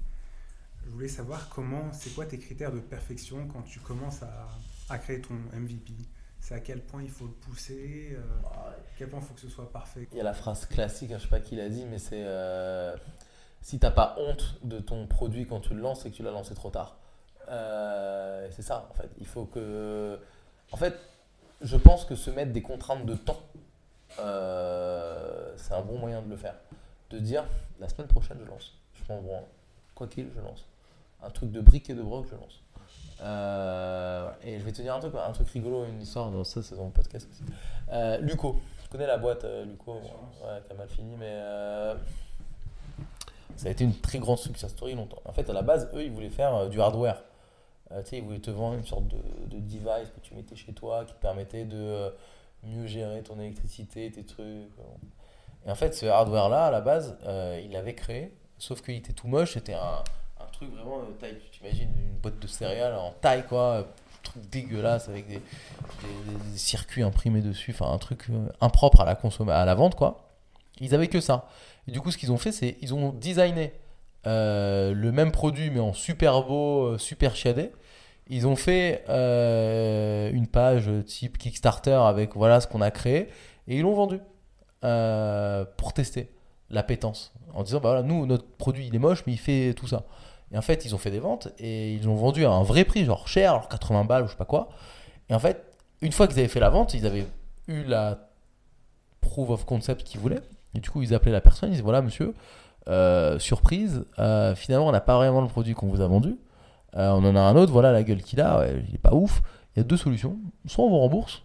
Je 0.85 0.91
voulais 0.91 1.09
savoir 1.09 1.49
comment, 1.49 1.93
c'est 1.93 2.11
quoi 2.15 2.27
tes 2.27 2.39
critères 2.39 2.73
de 2.73 2.81
perfection 2.81 3.47
quand 3.53 3.63
tu 3.63 3.81
commences 3.81 4.21
à, 4.89 4.99
créer 4.99 5.21
ton 5.21 5.35
MVP 5.53 5.93
C'est 6.41 6.55
à 6.55 6.61
quel 6.61 6.81
point 6.81 7.03
il 7.03 7.11
faut 7.11 7.27
le 7.27 7.33
pousser 7.33 8.11
euh, 8.13 8.49
À 8.49 8.75
quel 8.99 9.09
point 9.09 9.21
il 9.21 9.27
faut 9.27 9.35
que 9.35 9.41
ce 9.41 9.49
soit 9.49 9.71
parfait? 9.73 10.09
Il 10.13 10.19
y 10.19 10.21
a 10.21 10.25
la 10.25 10.35
phrase 10.35 10.67
classique, 10.67 11.11
hein, 11.13 11.19
je 11.19 11.25
sais 11.25 11.29
pas 11.29 11.41
qui 11.41 11.57
l'a 11.57 11.69
dit, 11.69 11.85
mais 11.85 11.99
c'est 11.99 12.25
euh, 12.25 12.97
si 13.63 13.79
t'as 13.79 13.91
pas 13.91 14.17
honte 14.19 14.59
de 14.63 14.79
ton 14.79 15.07
produit 15.07 15.47
quand 15.47 15.61
tu 15.61 15.75
le 15.75 15.81
lances, 15.81 16.03
c'est 16.03 16.11
que 16.11 16.17
tu 16.17 16.23
l'as 16.23 16.31
lancé 16.31 16.55
trop 16.55 16.71
tard. 16.71 16.99
C'est 17.49 18.63
ça, 18.63 18.89
en 18.91 18.95
fait. 18.95 19.11
Il 19.19 19.27
faut 19.27 19.45
que. 19.45 20.19
En 20.73 20.77
fait, 20.77 20.97
je 21.63 21.77
pense 21.77 22.05
que 22.05 22.15
se 22.15 22.31
mettre 22.31 22.53
des 22.53 22.63
contraintes 22.63 23.07
de 23.07 23.15
temps, 23.15 23.43
euh, 24.19 25.53
c'est 25.57 25.75
un 25.75 25.83
bon 25.83 25.99
moyen 25.99 26.23
de 26.23 26.29
le 26.31 26.37
faire. 26.37 26.55
De 27.11 27.19
dire, 27.19 27.45
la 27.79 27.89
semaine 27.89 28.09
prochaine, 28.09 28.39
je 28.45 28.49
lance. 28.49 28.75
Je 28.95 29.13
m'en 29.13 29.21
branle. 29.21 29.45
Quoi 29.95 30.07
qu'il, 30.07 30.29
je 30.35 30.41
lance. 30.41 30.67
Un 31.23 31.31
truc 31.31 31.51
de 31.51 31.61
briques 31.61 31.89
et 31.91 31.95
de 31.95 32.03
broc, 32.03 32.27
je 32.31 32.35
lance. 32.37 32.63
Euh, 33.23 34.31
et 34.43 34.59
je 34.59 34.65
vais 34.65 34.73
te 34.73 34.83
dire 34.83 34.95
un 34.95 35.01
truc, 35.01 35.15
un 35.15 35.33
truc 35.33 35.49
rigolo, 35.49 35.87
une 35.87 36.03
histoire, 36.03 36.31
dans 36.31 36.45
ça 36.45 36.63
c'est 36.63 36.77
dans 36.77 36.85
mon 36.85 36.91
podcast 36.91 37.27
aussi. 37.31 37.43
Euh, 37.91 38.19
Luco, 38.19 38.61
tu 38.83 38.89
connais 38.91 39.07
la 39.07 39.17
boîte 39.17 39.45
euh, 39.45 39.65
Luco? 39.65 39.95
Ouais, 39.95 40.61
qui 40.67 40.73
a 40.73 40.75
mal 40.75 40.89
fini, 40.89 41.17
mais 41.17 41.41
ça 43.57 43.69
a 43.69 43.71
été 43.71 43.85
une 43.85 43.99
très 43.99 44.19
grande 44.19 44.39
success 44.39 44.71
story 44.71 44.95
longtemps. 44.95 45.23
En 45.25 45.33
fait, 45.33 45.49
à 45.49 45.55
la 45.55 45.63
base, 45.63 45.89
eux, 45.95 46.05
ils 46.05 46.13
voulaient 46.13 46.29
faire 46.29 46.69
du 46.69 46.81
hardware. 46.81 47.23
Tu 47.89 47.95
sais, 48.05 48.19
ils 48.19 48.23
voulaient 48.23 48.39
te 48.39 48.51
vendre 48.51 48.77
une 48.77 48.85
sorte 48.85 49.07
de, 49.09 49.17
de 49.47 49.61
device 49.61 50.11
que 50.15 50.21
tu 50.21 50.35
mettais 50.35 50.57
chez 50.57 50.75
toi 50.75 51.05
qui 51.07 51.15
te 51.15 51.21
permettait 51.21 51.65
de 51.65 52.13
mieux 52.67 52.87
gérer 52.87 53.23
ton 53.23 53.39
électricité, 53.41 54.11
tes 54.11 54.25
trucs. 54.25 54.71
Et 55.67 55.71
en 55.71 55.75
fait, 55.75 55.95
ce 55.95 56.07
hardware-là, 56.07 56.67
à 56.67 56.71
la 56.71 56.81
base, 56.81 57.19
euh, 57.27 57.61
ils 57.65 57.73
l'avaient 57.73 57.95
créé, 57.95 58.33
sauf 58.59 58.83
qu'il 58.83 58.95
était 58.95 59.13
tout 59.13 59.29
moche. 59.29 59.55
C'était 59.55 59.75
un, 59.75 60.03
truc 60.53 60.71
vraiment 60.73 61.01
de 61.01 61.13
taille. 61.13 61.37
Tu 61.39 61.59
t'imagines 61.59 61.91
une 61.97 62.19
boîte 62.19 62.39
de 62.39 62.47
céréales 62.47 62.95
en 62.95 63.13
taille, 63.21 63.45
quoi. 63.47 63.79
Un 63.79 63.85
truc 64.23 64.49
dégueulasse 64.49 65.09
avec 65.09 65.27
des, 65.29 65.41
circuits 66.55 67.03
imprimés 67.03 67.43
dessus. 67.43 67.73
Enfin, 67.73 67.93
un 67.93 67.99
truc 67.99 68.27
euh, 68.31 68.49
impropre 68.61 69.01
à 69.01 69.05
la, 69.05 69.19
à 69.55 69.65
la 69.65 69.75
vente, 69.75 69.95
quoi. 69.95 70.31
Ils 70.81 70.95
avaient 70.95 71.09
que 71.09 71.21
ça. 71.21 71.49
Du 71.89 72.01
coup, 72.01 72.11
ce 72.11 72.19
qu'ils 72.19 72.33
ont 72.33 72.39
fait, 72.39 72.53
c'est 72.53 72.77
ils 72.81 72.95
ont 72.95 73.13
designé 73.13 73.73
euh, 74.27 74.93
le 74.93 75.13
même 75.13 75.31
produit, 75.31 75.71
mais 75.71 75.81
en 75.81 75.93
super 75.93 76.43
beau, 76.43 76.85
euh, 76.85 76.99
super 76.99 77.37
chiadé. 77.37 77.71
Ils 78.29 78.47
ont 78.47 78.57
fait 78.57 79.05
euh, 79.09 80.31
une 80.33 80.49
page 80.49 80.91
type 81.07 81.39
Kickstarter 81.39 81.93
avec 81.93 82.35
voilà 82.35 82.61
ce 82.61 82.67
qu'on 82.67 82.81
a 82.81 82.91
créé 82.91 83.29
et 83.69 83.77
ils 83.77 83.83
l'ont 83.83 83.95
vendu 83.95 84.21
euh, 84.85 85.65
pour 85.77 85.93
tester 85.93 86.31
la 86.71 86.83
pétence. 86.83 87.33
En 87.55 87.63
disant 87.63 87.79
bah 87.79 87.91
voilà 87.91 88.03
nous 88.03 88.27
notre 88.27 88.47
produit 88.47 88.89
il 88.89 88.95
est 88.95 88.99
moche 88.99 89.23
mais 89.27 89.33
il 89.33 89.39
fait 89.39 89.75
tout 89.75 89.87
ça. 89.87 90.05
Et 90.53 90.59
en 90.59 90.63
fait 90.63 90.85
ils 90.85 90.95
ont 90.95 90.99
fait 90.99 91.13
des 91.13 91.21
ventes 91.21 91.49
et 91.59 91.95
ils 91.95 92.05
l'ont 92.05 92.17
vendu 92.17 92.45
à 92.45 92.51
un 92.51 92.65
vrai 92.65 92.85
prix 92.85 93.05
genre 93.05 93.29
cher 93.29 93.53
alors 93.53 93.69
80 93.69 94.05
balles 94.05 94.25
ou 94.25 94.27
je 94.27 94.33
sais 94.33 94.39
pas 94.39 94.45
quoi. 94.45 94.71
Et 95.29 95.35
en 95.35 95.39
fait 95.39 95.65
une 96.03 96.13
fois 96.13 96.27
qu'ils 96.27 96.41
avaient 96.41 96.49
fait 96.49 96.61
la 96.61 96.71
vente 96.71 96.95
ils 96.95 97.07
avaient 97.07 97.27
eu 97.69 97.85
la 97.85 98.29
proof 99.21 99.51
of 99.51 99.65
concept 99.65 100.03
qu'ils 100.03 100.21
voulaient. 100.21 100.43
Et 100.75 100.81
du 100.81 100.91
coup 100.91 101.01
ils 101.01 101.15
appelaient 101.15 101.31
la 101.31 101.41
personne 101.41 101.69
ils 101.69 101.73
disaient 101.73 101.85
voilà 101.85 102.03
monsieur 102.03 102.35
euh, 102.89 103.39
surprise 103.39 104.05
finalement 104.57 104.89
on 104.89 104.93
n'a 104.93 105.01
pas 105.01 105.17
vraiment 105.17 105.43
le 105.43 105.49
produit 105.49 105.75
qu'on 105.75 105.87
vous 105.87 106.01
a 106.01 106.09
vendu 106.09 106.37
Euh, 106.97 107.11
on 107.11 107.25
en 107.25 107.37
a 107.37 107.41
un 107.41 107.57
autre 107.57 107.73
voilà 107.73 107.93
la 107.93 108.03
gueule 108.03 108.23
qu'il 108.23 108.41
a 108.41 108.67
il 108.89 108.95
est 108.95 108.99
pas 108.99 109.15
ouf 109.15 109.43
il 109.75 109.79
y 109.79 109.81
a 109.81 109.85
deux 109.85 109.97
solutions 109.97 110.39
soit 110.67 110.85
on 110.85 110.89
vous 110.89 110.99
rembourse 110.99 111.43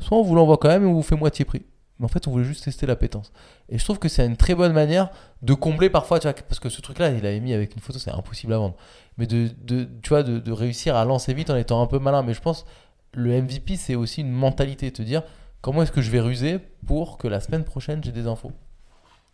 soit 0.00 0.16
on 0.16 0.22
vous 0.22 0.34
l'envoie 0.34 0.56
quand 0.56 0.68
même 0.68 0.84
et 0.84 0.86
on 0.86 0.94
vous 0.94 1.02
fait 1.02 1.16
moitié 1.16 1.44
prix 1.44 1.66
mais 1.98 2.06
en 2.06 2.08
fait 2.08 2.26
on 2.26 2.30
voulait 2.30 2.44
juste 2.44 2.64
tester 2.64 2.86
la 2.86 2.96
pétence 2.96 3.32
et 3.68 3.78
je 3.78 3.84
trouve 3.84 3.98
que 3.98 4.08
c'est 4.08 4.24
une 4.24 4.36
très 4.36 4.54
bonne 4.54 4.72
manière 4.72 5.10
de 5.42 5.54
combler 5.54 5.90
parfois, 5.90 6.18
tu 6.18 6.26
vois, 6.26 6.34
parce 6.34 6.58
que 6.58 6.68
ce 6.68 6.80
truc-là, 6.80 7.10
il 7.10 7.24
avait 7.24 7.40
mis 7.40 7.52
avec 7.52 7.74
une 7.74 7.80
photo, 7.80 7.98
c'est 7.98 8.10
impossible 8.10 8.52
à 8.52 8.58
vendre. 8.58 8.76
Mais 9.18 9.26
de, 9.26 9.50
de, 9.62 9.84
de 9.84 10.52
réussir 10.52 10.96
à 10.96 11.04
lancer 11.04 11.34
vite 11.34 11.50
en 11.50 11.56
étant 11.56 11.82
un 11.82 11.86
peu 11.86 11.98
malin. 11.98 12.22
Mais 12.22 12.34
je 12.34 12.40
pense 12.40 12.66
le 13.12 13.40
MVP, 13.40 13.76
c'est 13.76 13.94
aussi 13.94 14.22
une 14.22 14.30
mentalité, 14.32 14.90
te 14.92 15.02
dire 15.02 15.22
comment 15.60 15.82
est-ce 15.82 15.92
que 15.92 16.00
je 16.00 16.10
vais 16.10 16.20
ruser 16.20 16.58
pour 16.86 17.18
que 17.18 17.28
la 17.28 17.40
semaine 17.40 17.64
prochaine, 17.64 18.02
j'ai 18.02 18.12
des 18.12 18.26
infos 18.26 18.52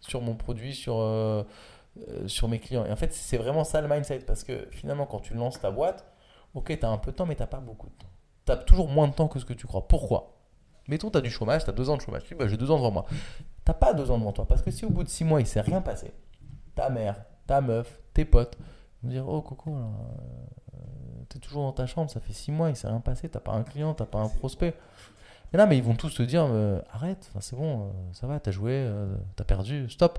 sur 0.01 0.21
mon 0.21 0.35
produit, 0.35 0.75
sur, 0.75 0.99
euh, 0.99 1.43
euh, 1.97 2.27
sur 2.27 2.49
mes 2.49 2.59
clients. 2.59 2.85
Et 2.85 2.91
en 2.91 2.97
fait, 2.97 3.13
c'est 3.13 3.37
vraiment 3.37 3.63
ça 3.63 3.81
le 3.81 3.89
mindset. 3.89 4.21
Parce 4.21 4.43
que 4.43 4.67
finalement, 4.71 5.07
quand 5.07 5.21
tu 5.21 5.35
lances 5.35 5.61
ta 5.61 5.71
boîte, 5.71 6.05
ok, 6.55 6.77
tu 6.79 6.85
as 6.85 6.89
un 6.89 6.99
peu 6.99 7.13
de 7.13 7.17
temps, 7.17 7.27
mais 7.27 7.37
tu 7.37 7.47
pas 7.47 7.61
beaucoup 7.61 7.89
de 7.89 7.95
temps. 7.95 8.09
Tu 8.47 8.53
as 8.53 8.57
toujours 8.57 8.89
moins 8.89 9.09
de 9.09 9.15
temps 9.15 9.29
que 9.29 9.39
ce 9.39 9.45
que 9.45 9.53
tu 9.53 9.67
crois. 9.67 9.87
Pourquoi? 9.87 10.35
Mettons, 10.89 11.11
tu 11.11 11.19
as 11.19 11.21
du 11.21 11.31
chômage, 11.31 11.65
tu 11.65 11.71
as 11.71 11.73
deux 11.73 11.89
ans 11.89 11.97
de 11.97 12.03
chômage. 12.03 12.25
Tu 12.25 12.35
dis, 12.35 12.39
bah, 12.39 12.49
j'ai 12.49 12.57
deux 12.57 12.71
ans 12.71 12.77
devant 12.77 12.91
moi. 12.91 13.07
Tu 13.65 13.73
pas 13.73 13.95
deux 13.95 14.11
ans 14.11 14.19
devant 14.19 14.33
toi. 14.33 14.47
Parce 14.47 14.61
que 14.61 14.71
si 14.71 14.85
au 14.85 14.91
bout 14.91 15.05
de 15.05 15.09
six 15.09 15.25
mois, 15.25 15.41
il 15.41 15.47
s'est 15.47 15.61
rien 15.61 15.81
passé, 15.81 16.13
ta 16.75 16.91
mère, 16.91 17.25
ta 17.47 17.61
meuf, 17.61 18.01
tes 18.13 18.25
potes 18.25 18.59
vont 19.03 19.09
dire, 19.09 19.29
oh 19.29 19.41
Coco, 19.41 19.71
euh, 19.71 20.79
tu 21.31 21.39
es 21.39 21.41
toujours 21.41 21.63
dans 21.63 21.73
ta 21.73 21.87
chambre, 21.87 22.11
ça 22.11 22.21
fait 22.21 22.33
six 22.33 22.53
mois, 22.53 22.71
il 22.71 22.77
s'est 22.77 22.89
rien 22.89 23.01
passé, 23.01 23.29
t'as 23.29 23.41
pas 23.41 23.53
un 23.53 23.63
client, 23.63 23.95
t'as 23.95 24.05
pas 24.05 24.19
un 24.19 24.29
prospect. 24.29 24.75
Mais 25.53 25.59
là, 25.59 25.67
mais 25.67 25.79
ils 25.79 25.83
vont 25.83 25.95
tous 25.95 26.15
te 26.15 26.23
dire, 26.23 26.47
euh, 26.51 26.81
arrête, 26.93 27.31
c'est 27.41 27.57
bon, 27.57 27.93
ça 28.13 28.27
va, 28.27 28.41
t'as 28.41 28.51
joué, 28.51 28.91
t'as 29.37 29.45
perdu, 29.45 29.89
stop. 29.89 30.19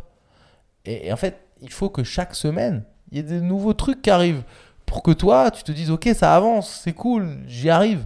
Et, 0.85 1.11
en 1.11 1.17
fait, 1.17 1.37
il 1.61 1.71
faut 1.71 1.89
que 1.89 2.03
chaque 2.03 2.35
semaine, 2.35 2.83
il 3.11 3.17
y 3.17 3.19
ait 3.19 3.23
des 3.23 3.41
nouveaux 3.41 3.73
trucs 3.73 4.01
qui 4.01 4.09
arrivent 4.09 4.43
pour 4.85 5.01
que 5.03 5.11
toi, 5.11 5.51
tu 5.51 5.63
te 5.63 5.71
dises, 5.71 5.91
ok, 5.91 6.09
ça 6.13 6.35
avance, 6.35 6.81
c'est 6.83 6.93
cool, 6.93 7.39
j'y 7.47 7.69
arrive. 7.69 8.05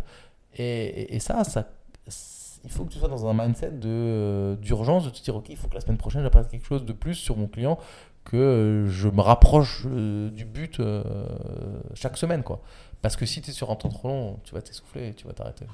Et, 0.58 1.20
ça, 1.20 1.44
ça, 1.44 1.70
il 2.64 2.70
faut 2.70 2.84
que 2.84 2.92
tu 2.92 3.00
sois 3.00 3.08
dans 3.08 3.26
un 3.28 3.34
mindset 3.34 3.72
de, 3.72 4.58
d'urgence, 4.62 5.06
de 5.06 5.10
te 5.10 5.22
dire, 5.22 5.36
ok, 5.36 5.50
il 5.50 5.58
faut 5.58 5.68
que 5.68 5.76
la 5.76 5.82
semaine 5.82 5.98
prochaine, 5.98 6.22
j'apprenne 6.24 6.48
quelque 6.48 6.66
chose 6.66 6.86
de 6.86 6.94
plus 6.94 7.16
sur 7.16 7.38
mon 7.38 7.48
client, 7.48 7.78
que 8.26 8.86
je 8.90 9.08
me 9.08 9.22
rapproche 9.22 9.86
euh, 9.88 10.30
du 10.30 10.46
but 10.46 10.80
euh, 10.80 11.04
chaque 11.94 12.18
semaine. 12.18 12.44
quoi. 12.44 12.62
Parce 13.02 13.16
que 13.16 13.26
si 13.26 13.42
tu 13.42 13.50
es 13.52 13.54
sur 13.54 13.72
un 13.72 13.76
temps 13.76 13.90
trop 13.90 14.08
long, 14.10 14.40
tu 14.44 14.54
vas 14.54 14.62
t'essouffler 14.62 15.14
tu 15.14 15.26
vas 15.26 15.34
t'arrêter. 15.34 15.66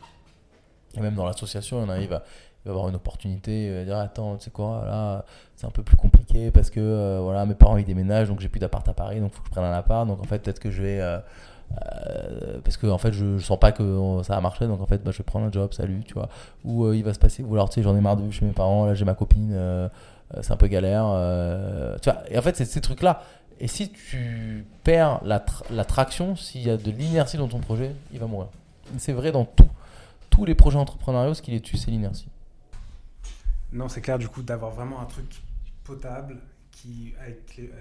Et 0.95 1.01
même 1.01 1.15
dans 1.15 1.25
l'association, 1.25 1.79
on 1.79 1.89
arrive 1.89 2.13
à 2.13 2.23
va 2.65 2.71
avoir 2.71 2.89
une 2.89 2.95
opportunité, 2.95 3.67
il 3.67 3.73
va 3.73 3.83
dire 3.83 3.97
attends, 3.97 4.37
tu 4.37 4.45
sais 4.45 4.51
quoi, 4.51 4.83
là 4.85 5.25
c'est 5.55 5.65
un 5.65 5.71
peu 5.71 5.83
plus 5.83 5.95
compliqué 5.95 6.51
parce 6.51 6.69
que 6.69 6.79
euh, 6.79 7.19
voilà, 7.21 7.45
mes 7.45 7.55
parents 7.55 7.77
ils 7.77 7.85
déménagent 7.85 8.27
donc 8.27 8.39
j'ai 8.39 8.49
plus 8.49 8.59
d'appart 8.59 8.87
à 8.87 8.93
Paris 8.93 9.19
donc 9.19 9.31
il 9.33 9.35
faut 9.35 9.41
que 9.41 9.47
je 9.47 9.51
prenne 9.51 9.63
un 9.63 9.71
appart. 9.71 10.07
Donc 10.07 10.19
en 10.19 10.25
fait 10.25 10.39
peut-être 10.39 10.59
que 10.59 10.71
je 10.71 10.81
vais. 10.81 10.99
Euh, 10.99 11.19
euh, 11.81 12.59
parce 12.63 12.77
que 12.77 12.85
en 12.87 12.99
fait 12.99 13.11
je, 13.11 13.39
sens 13.39 13.59
pas 13.59 13.71
que 13.71 14.21
ça 14.23 14.37
a 14.37 14.41
marché 14.41 14.67
donc 14.67 14.81
en 14.81 14.85
fait 14.85 15.03
bah, 15.03 15.09
je 15.11 15.17
vais 15.17 15.23
prendre 15.23 15.47
un 15.47 15.51
job 15.51 15.73
salut 15.73 16.03
tu 16.05 16.13
vois. 16.13 16.29
Ou 16.63 16.91
il 16.91 17.03
va 17.03 17.13
se 17.13 17.19
passer 17.19 17.43
ou 17.43 17.53
alors 17.53 17.69
tu 17.69 17.75
sais 17.75 17.83
j'en 17.83 17.95
ai 17.95 18.01
marre 18.01 18.17
de 18.17 18.21
vivre 18.21 18.33
chez 18.33 18.45
mes 18.45 18.51
parents 18.51 18.85
là 18.85 18.93
j'ai 18.93 19.05
ma 19.05 19.15
copine 19.15 19.89
c'est 20.41 20.51
un 20.51 20.57
peu 20.57 20.67
galère 20.67 21.05
tu 22.01 22.09
vois. 22.09 22.21
Et 22.29 22.37
en 22.37 22.41
fait 22.41 22.55
c'est 22.55 22.65
ces 22.65 22.81
trucs 22.81 23.01
là 23.01 23.21
et 23.59 23.67
si 23.67 23.89
tu 23.89 24.65
perds 24.83 25.21
la, 25.23 25.43
la 25.71 25.85
traction 25.85 26.35
s'il 26.35 26.61
y 26.61 26.69
a 26.69 26.77
de 26.77 26.91
l'inertie 26.91 27.37
dans 27.37 27.47
ton 27.47 27.59
projet 27.59 27.95
il 28.13 28.19
va 28.19 28.27
mourir. 28.27 28.49
C'est 28.97 29.13
vrai 29.13 29.31
dans 29.31 29.45
tout. 29.45 29.69
Tous 30.29 30.45
les 30.45 30.53
projets 30.53 30.77
entrepreneuriaux 30.77 31.33
ce 31.33 31.41
qui 31.41 31.51
les 31.51 31.61
tue 31.61 31.77
c'est 31.77 31.89
l'inertie 31.89 32.27
non, 33.75 33.87
c'est 33.89 34.01
clair 34.01 34.17
du 34.17 34.27
coup 34.27 34.41
d'avoir 34.41 34.71
vraiment 34.71 34.99
un 34.99 35.05
truc 35.05 35.41
potable 35.83 36.37
euh, 36.87 37.71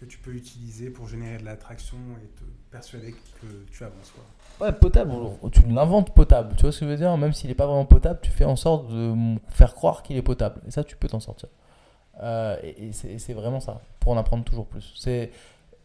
que 0.00 0.04
tu 0.04 0.18
peux 0.18 0.32
utiliser 0.32 0.90
pour 0.90 1.08
générer 1.08 1.38
de 1.38 1.44
l'attraction 1.44 1.96
et 2.22 2.26
te 2.38 2.44
persuader 2.70 3.12
que 3.40 3.46
tu 3.72 3.82
avances. 3.82 4.12
Ouais, 4.60 4.72
potable, 4.72 5.12
tu 5.50 5.62
l'inventes 5.62 6.14
potable, 6.14 6.54
tu 6.56 6.62
vois 6.62 6.72
ce 6.72 6.80
que 6.80 6.86
je 6.86 6.90
veux 6.90 6.96
dire? 6.96 7.16
Même 7.16 7.32
s'il 7.32 7.48
n'est 7.48 7.54
pas 7.54 7.66
vraiment 7.66 7.86
potable, 7.86 8.20
tu 8.22 8.30
fais 8.30 8.44
en 8.44 8.56
sorte 8.56 8.88
de 8.88 9.14
faire 9.48 9.74
croire 9.74 10.02
qu'il 10.02 10.16
est 10.16 10.22
potable. 10.22 10.60
Et 10.66 10.70
ça, 10.70 10.84
tu 10.84 10.96
peux 10.96 11.08
t'en 11.08 11.20
sortir. 11.20 11.48
Euh, 12.22 12.56
et, 12.62 12.92
c'est 12.92 13.34
vraiment 13.34 13.60
ça, 13.60 13.80
pour 13.98 14.12
en 14.12 14.16
apprendre 14.16 14.44
toujours 14.44 14.66
plus. 14.66 14.92
C'est 14.96 15.32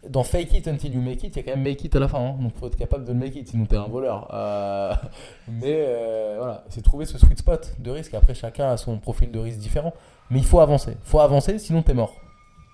dans 0.08 0.24
Fake 0.24 0.54
It 0.54 0.68
Until 0.68 0.94
You 0.94 1.02
Make 1.02 1.24
It, 1.24 1.36
il 1.36 1.38
y 1.38 1.40
a 1.40 1.44
quand 1.44 1.58
même 1.58 1.64
Make 1.64 1.84
It 1.84 1.96
à 1.96 2.00
la 2.00 2.08
fin. 2.08 2.20
Hein. 2.20 2.38
Donc 2.40 2.54
il 2.56 2.60
faut 2.60 2.68
être 2.68 2.78
capable 2.78 3.04
de 3.04 3.12
le 3.12 3.20
make 3.20 3.36
it, 3.36 3.50
sinon 3.50 3.66
t'es 3.66 3.76
un 3.76 3.88
voleur. 3.88 4.34
Euh, 4.34 4.94
mais 5.48 5.86
euh, 5.88 6.36
voilà, 6.38 6.64
c'est 6.70 6.82
trouver 6.82 7.06
ce 7.06 7.18
sweet 7.18 7.40
spot 7.40 7.76
de 7.80 7.92
risque. 7.92 8.14
Après, 8.14 8.34
chacun 8.34 8.70
a 8.70 8.78
son 8.78 8.98
profil 9.00 9.32
de 9.32 9.40
risque 9.40 9.60
différent. 9.60 9.94
Mais 10.30 10.40
il 10.40 10.46
faut 10.46 10.60
avancer. 10.60 10.92
Il 10.92 11.10
faut 11.10 11.20
avancer, 11.20 11.58
sinon 11.60 11.82
t'es 11.82 11.94
mort. 11.94 12.16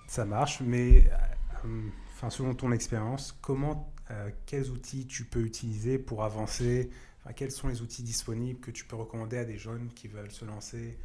Ça 0.06 0.24
marche, 0.24 0.60
mais 0.60 1.04
euh, 1.64 2.28
selon 2.28 2.54
ton 2.54 2.70
expérience, 2.70 3.36
comment, 3.40 3.92
quels 4.44 4.70
outils 4.70 5.06
tu 5.06 5.24
peux 5.24 5.40
utiliser 5.40 5.98
pour 5.98 6.22
avancer? 6.22 6.90
Quels 7.34 7.50
sont 7.50 7.66
les 7.66 7.82
outils 7.82 8.04
disponibles 8.04 8.60
que 8.60 8.70
tu 8.70 8.84
peux 8.84 8.94
recommander 8.94 9.38
à 9.38 9.44
des 9.44 9.58
jeunes 9.58 9.88
qui 9.96 10.06
veulent 10.06 10.30
se 10.30 10.44
lancer 10.44 10.96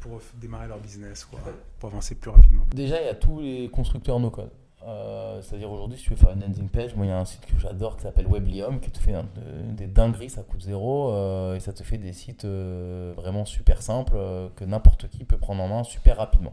pour 0.00 0.20
démarrer 0.40 0.66
leur 0.66 0.80
business, 0.80 1.24
quoi, 1.24 1.38
pour 1.78 1.90
avancer 1.90 2.16
plus 2.16 2.30
rapidement? 2.30 2.66
Déjà, 2.74 3.00
il 3.00 3.06
y 3.06 3.10
a 3.10 3.14
tous 3.14 3.40
les 3.40 3.68
constructeurs 3.68 4.18
no-code. 4.18 4.50
Euh, 4.86 5.40
c'est-à-dire 5.42 5.70
aujourd'hui, 5.70 5.96
si 5.96 6.04
tu 6.04 6.10
veux 6.10 6.16
faire 6.16 6.32
une 6.32 6.40
landing 6.40 6.68
page, 6.68 6.96
moi 6.96 7.06
il 7.06 7.10
y 7.10 7.12
a 7.12 7.18
un 7.18 7.24
site 7.24 7.46
que 7.46 7.58
j'adore 7.58 7.96
qui 7.96 8.02
s'appelle 8.02 8.26
Weblium 8.26 8.80
qui 8.80 8.90
te 8.90 8.98
fait 8.98 9.14
des 9.70 9.86
dingueries, 9.86 10.30
ça 10.30 10.42
coûte 10.42 10.62
zéro 10.62 11.12
euh, 11.12 11.54
et 11.54 11.60
ça 11.60 11.72
te 11.72 11.84
fait 11.84 11.98
des 11.98 12.12
sites 12.12 12.44
euh, 12.44 13.12
vraiment 13.16 13.44
super 13.44 13.80
simples 13.80 14.16
que 14.56 14.64
n'importe 14.64 15.08
qui 15.08 15.24
peut 15.24 15.36
prendre 15.36 15.62
en 15.62 15.68
main 15.68 15.84
super 15.84 16.16
rapidement. 16.16 16.52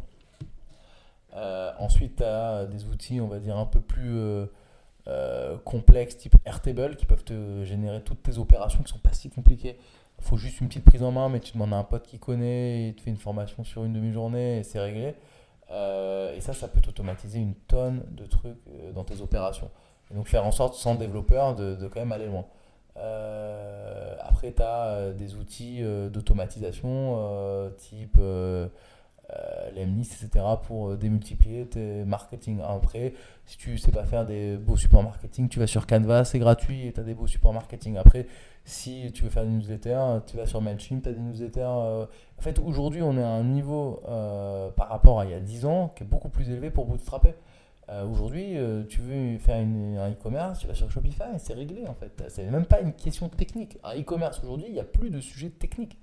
ensuite, 1.80 2.18
tu 2.18 2.24
as 2.24 2.66
des 2.66 2.86
outils, 2.86 3.20
on 3.20 3.28
va 3.28 3.40
dire, 3.40 3.58
un 3.58 3.66
peu 3.66 3.82
plus 3.82 4.20
complexes, 5.66 6.18
type 6.18 6.36
Airtable, 6.46 6.96
qui 6.98 7.08
peuvent 7.08 7.24
te 7.24 7.64
générer 7.64 8.02
toutes 8.04 8.22
tes 8.22 8.38
opérations 8.38 8.84
qui 8.84 8.92
sont 8.92 9.00
pas 9.00 9.14
si 9.14 9.30
compliquées. 9.30 9.78
Il 10.20 10.26
faut 10.26 10.38
juste 10.38 10.60
une 10.60 10.68
petite 10.68 10.84
prise 10.84 11.02
en 11.02 11.12
main, 11.12 11.30
mais 11.30 11.40
tu 11.40 11.54
demandes 11.54 11.74
à 11.74 11.78
un 11.78 11.84
pote 11.84 12.06
qui 12.06 12.20
connaît, 12.20 12.90
il 12.90 12.94
te 12.94 13.02
fait 13.02 13.10
une 13.10 13.18
formation 13.18 13.64
sur 13.64 13.86
une 13.86 13.94
demi-journée 13.94 14.60
et 14.60 14.64
c'est 14.64 14.80
réglé. 14.80 15.16
Euh, 15.72 16.36
et 16.36 16.42
ça, 16.42 16.54
ça 16.54 16.68
peut 16.68 16.82
automatiser 16.88 17.40
une 17.40 17.54
tonne 17.54 18.04
de 18.12 18.26
trucs 18.26 18.58
euh, 18.70 18.92
dans 18.92 19.04
tes 19.04 19.22
opérations. 19.22 19.70
Donc 20.14 20.28
faire 20.28 20.46
en 20.46 20.52
sorte, 20.52 20.74
sans 20.74 20.96
développeur, 20.96 21.56
de, 21.56 21.76
quand 21.94 22.00
même 22.00 22.12
aller 22.12 22.26
loin. 22.26 22.46
Euh, 22.98 24.16
après, 24.22 24.52
tu 24.52 24.64
as 24.64 25.12
des 25.12 25.36
outils 25.36 25.84
d'automatisation 26.12 27.72
type 27.78 28.20
Lemlist, 29.76 30.24
etc. 30.24 30.44
pour 30.64 30.98
démultiplier 30.98 31.68
tes 31.68 32.04
marketing. 32.06 32.60
Après, 32.68 33.14
si 33.46 33.58
tu 33.58 33.78
sais 33.78 33.92
pas 33.92 34.04
faire 34.04 34.26
des 34.26 34.58
beaux 34.58 34.78
supports 34.78 35.04
marketing, 35.04 35.48
tu 35.48 35.60
vas 35.60 35.68
sur 35.68 35.86
Canva, 35.86 36.26
c'est 36.26 36.40
gratuit 36.40 36.88
et 36.88 36.94
tu 36.94 37.00
as 37.00 37.04
des 37.04 37.14
beaux 37.14 37.28
supports 37.28 37.54
marketing. 37.54 37.98
Après, 37.98 38.26
si 38.70 39.12
tu 39.14 39.24
veux 39.24 39.30
faire 39.30 39.44
des 39.44 39.50
newsletters, 39.50 40.22
tu 40.28 40.38
vas 40.38 40.46
sur 40.46 40.62
MailChimp, 40.62 41.02
tu 41.04 41.10
as 41.10 41.14
des 41.14 41.20
newsletters. 41.20 41.62
Euh, 41.62 42.06
en 42.38 42.42
fait, 42.42 42.60
aujourd'hui, 42.60 43.02
on 43.02 43.18
est 43.18 43.24
à 43.24 43.30
un 43.30 43.44
niveau 43.44 44.02
euh, 44.08 44.70
par 44.70 44.90
rapport 44.90 45.20
à 45.20 45.26
il 45.26 45.32
y 45.32 45.34
a 45.34 45.40
10 45.40 45.66
ans 45.66 45.92
qui 45.96 46.04
est 46.04 46.06
beaucoup 46.06 46.30
plus 46.30 46.50
élevé 46.50 46.70
pour 46.70 46.86
bootstrapper. 46.86 47.34
Euh, 47.90 48.06
aujourd'hui, 48.06 48.56
tu 48.88 49.02
veux 49.02 49.40
faire 49.40 49.58
un 49.58 50.12
e-commerce, 50.12 50.60
tu 50.60 50.68
vas 50.68 50.76
sur 50.76 50.92
Shopify, 50.92 51.40
c'est 51.40 51.56
réglé 51.56 51.88
en 51.88 51.96
fait. 51.96 52.24
C'est 52.30 52.46
même 52.46 52.66
pas 52.66 52.80
une 52.80 52.94
question 52.94 53.28
technique. 53.28 53.80
Un 53.84 54.00
e-commerce 54.00 54.40
aujourd'hui, 54.44 54.68
il 54.68 54.74
n'y 54.74 54.80
a 54.80 54.84
plus 54.86 55.10
de 55.10 55.20
sujet 55.20 55.50
technique. 55.50 55.98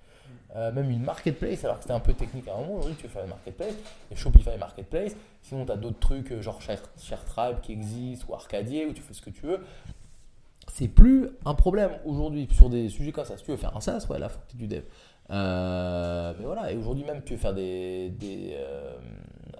même 0.54 0.90
une 0.90 1.02
marketplace, 1.02 1.64
alors 1.64 1.76
que 1.76 1.82
c'était 1.82 1.94
un 1.94 2.00
peu 2.00 2.14
technique 2.14 2.48
à 2.48 2.54
un 2.54 2.60
moment, 2.60 2.76
aujourd'hui 2.76 2.96
tu 2.96 3.04
veux 3.04 3.12
faire 3.12 3.22
une 3.22 3.30
marketplace, 3.30 3.74
et 4.10 4.16
Shopify 4.16 4.58
Marketplace, 4.58 5.14
sinon 5.42 5.66
tu 5.66 5.72
as 5.72 5.76
d'autres 5.76 6.00
trucs 6.00 6.40
genre 6.40 6.60
ShareTribe 6.62 7.60
qui 7.60 7.72
existent, 7.72 8.26
ou 8.28 8.34
Arcadier, 8.34 8.86
où 8.86 8.92
tu 8.92 9.02
fais 9.02 9.14
ce 9.14 9.22
que 9.22 9.30
tu 9.30 9.46
veux 9.46 9.60
c'est 10.76 10.88
plus 10.88 11.30
un 11.46 11.54
problème 11.54 11.92
aujourd'hui 12.04 12.46
sur 12.52 12.68
des 12.68 12.90
sujets 12.90 13.10
comme 13.10 13.24
ça. 13.24 13.38
Si 13.38 13.44
tu 13.44 13.50
veux 13.50 13.56
faire 13.56 13.74
un 13.74 13.80
SaaS, 13.80 14.06
ouais, 14.10 14.18
là, 14.18 14.28
faut 14.28 14.38
que 14.40 14.50
tu 14.50 14.58
du 14.58 14.66
dev. 14.66 14.82
Euh, 15.30 16.34
mais 16.38 16.44
voilà, 16.44 16.70
et 16.70 16.76
aujourd'hui 16.76 17.02
même, 17.04 17.22
tu 17.24 17.32
veux 17.32 17.38
faire 17.38 17.54
des, 17.54 18.10
des, 18.10 18.50
euh, 18.52 18.92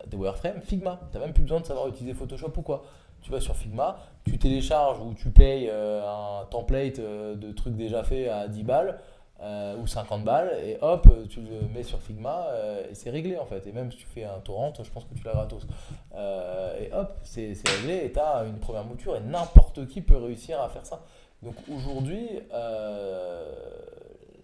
des 0.08 0.16
wireframes, 0.18 0.60
Figma. 0.60 1.00
Tu 1.10 1.16
n'as 1.16 1.24
même 1.24 1.32
plus 1.32 1.44
besoin 1.44 1.60
de 1.60 1.64
savoir 1.64 1.88
utiliser 1.88 2.12
Photoshop 2.12 2.52
ou 2.58 2.60
quoi. 2.60 2.84
Tu 3.22 3.30
vas 3.30 3.40
sur 3.40 3.56
Figma, 3.56 3.98
tu 4.26 4.36
télécharges 4.36 5.00
ou 5.00 5.14
tu 5.14 5.30
payes 5.30 5.70
euh, 5.70 6.02
un 6.06 6.44
template 6.50 7.00
de 7.00 7.52
trucs 7.52 7.76
déjà 7.76 8.04
faits 8.04 8.28
à 8.28 8.46
10 8.46 8.62
balles. 8.64 8.98
Euh, 9.42 9.76
ou 9.76 9.86
50 9.86 10.24
balles, 10.24 10.50
et 10.64 10.78
hop, 10.80 11.06
tu 11.28 11.42
le 11.42 11.68
mets 11.68 11.82
sur 11.82 12.00
Figma, 12.00 12.46
euh, 12.52 12.90
et 12.90 12.94
c'est 12.94 13.10
réglé 13.10 13.36
en 13.36 13.44
fait. 13.44 13.66
Et 13.66 13.72
même 13.72 13.92
si 13.92 13.98
tu 13.98 14.06
fais 14.06 14.24
un 14.24 14.40
torrent, 14.40 14.72
je 14.82 14.90
pense 14.90 15.04
que 15.04 15.12
tu 15.12 15.22
l'as 15.24 15.34
gratos. 15.34 15.66
Euh, 16.14 16.80
et 16.80 16.90
hop, 16.94 17.18
c'est 17.22 17.52
réglé, 17.68 18.06
et 18.06 18.12
tu 18.12 18.18
as 18.18 18.44
une 18.44 18.58
première 18.58 18.84
mouture, 18.84 19.14
et 19.14 19.20
n'importe 19.20 19.86
qui 19.88 20.00
peut 20.00 20.16
réussir 20.16 20.58
à 20.62 20.70
faire 20.70 20.86
ça. 20.86 21.02
Donc 21.42 21.54
aujourd'hui, 21.70 22.30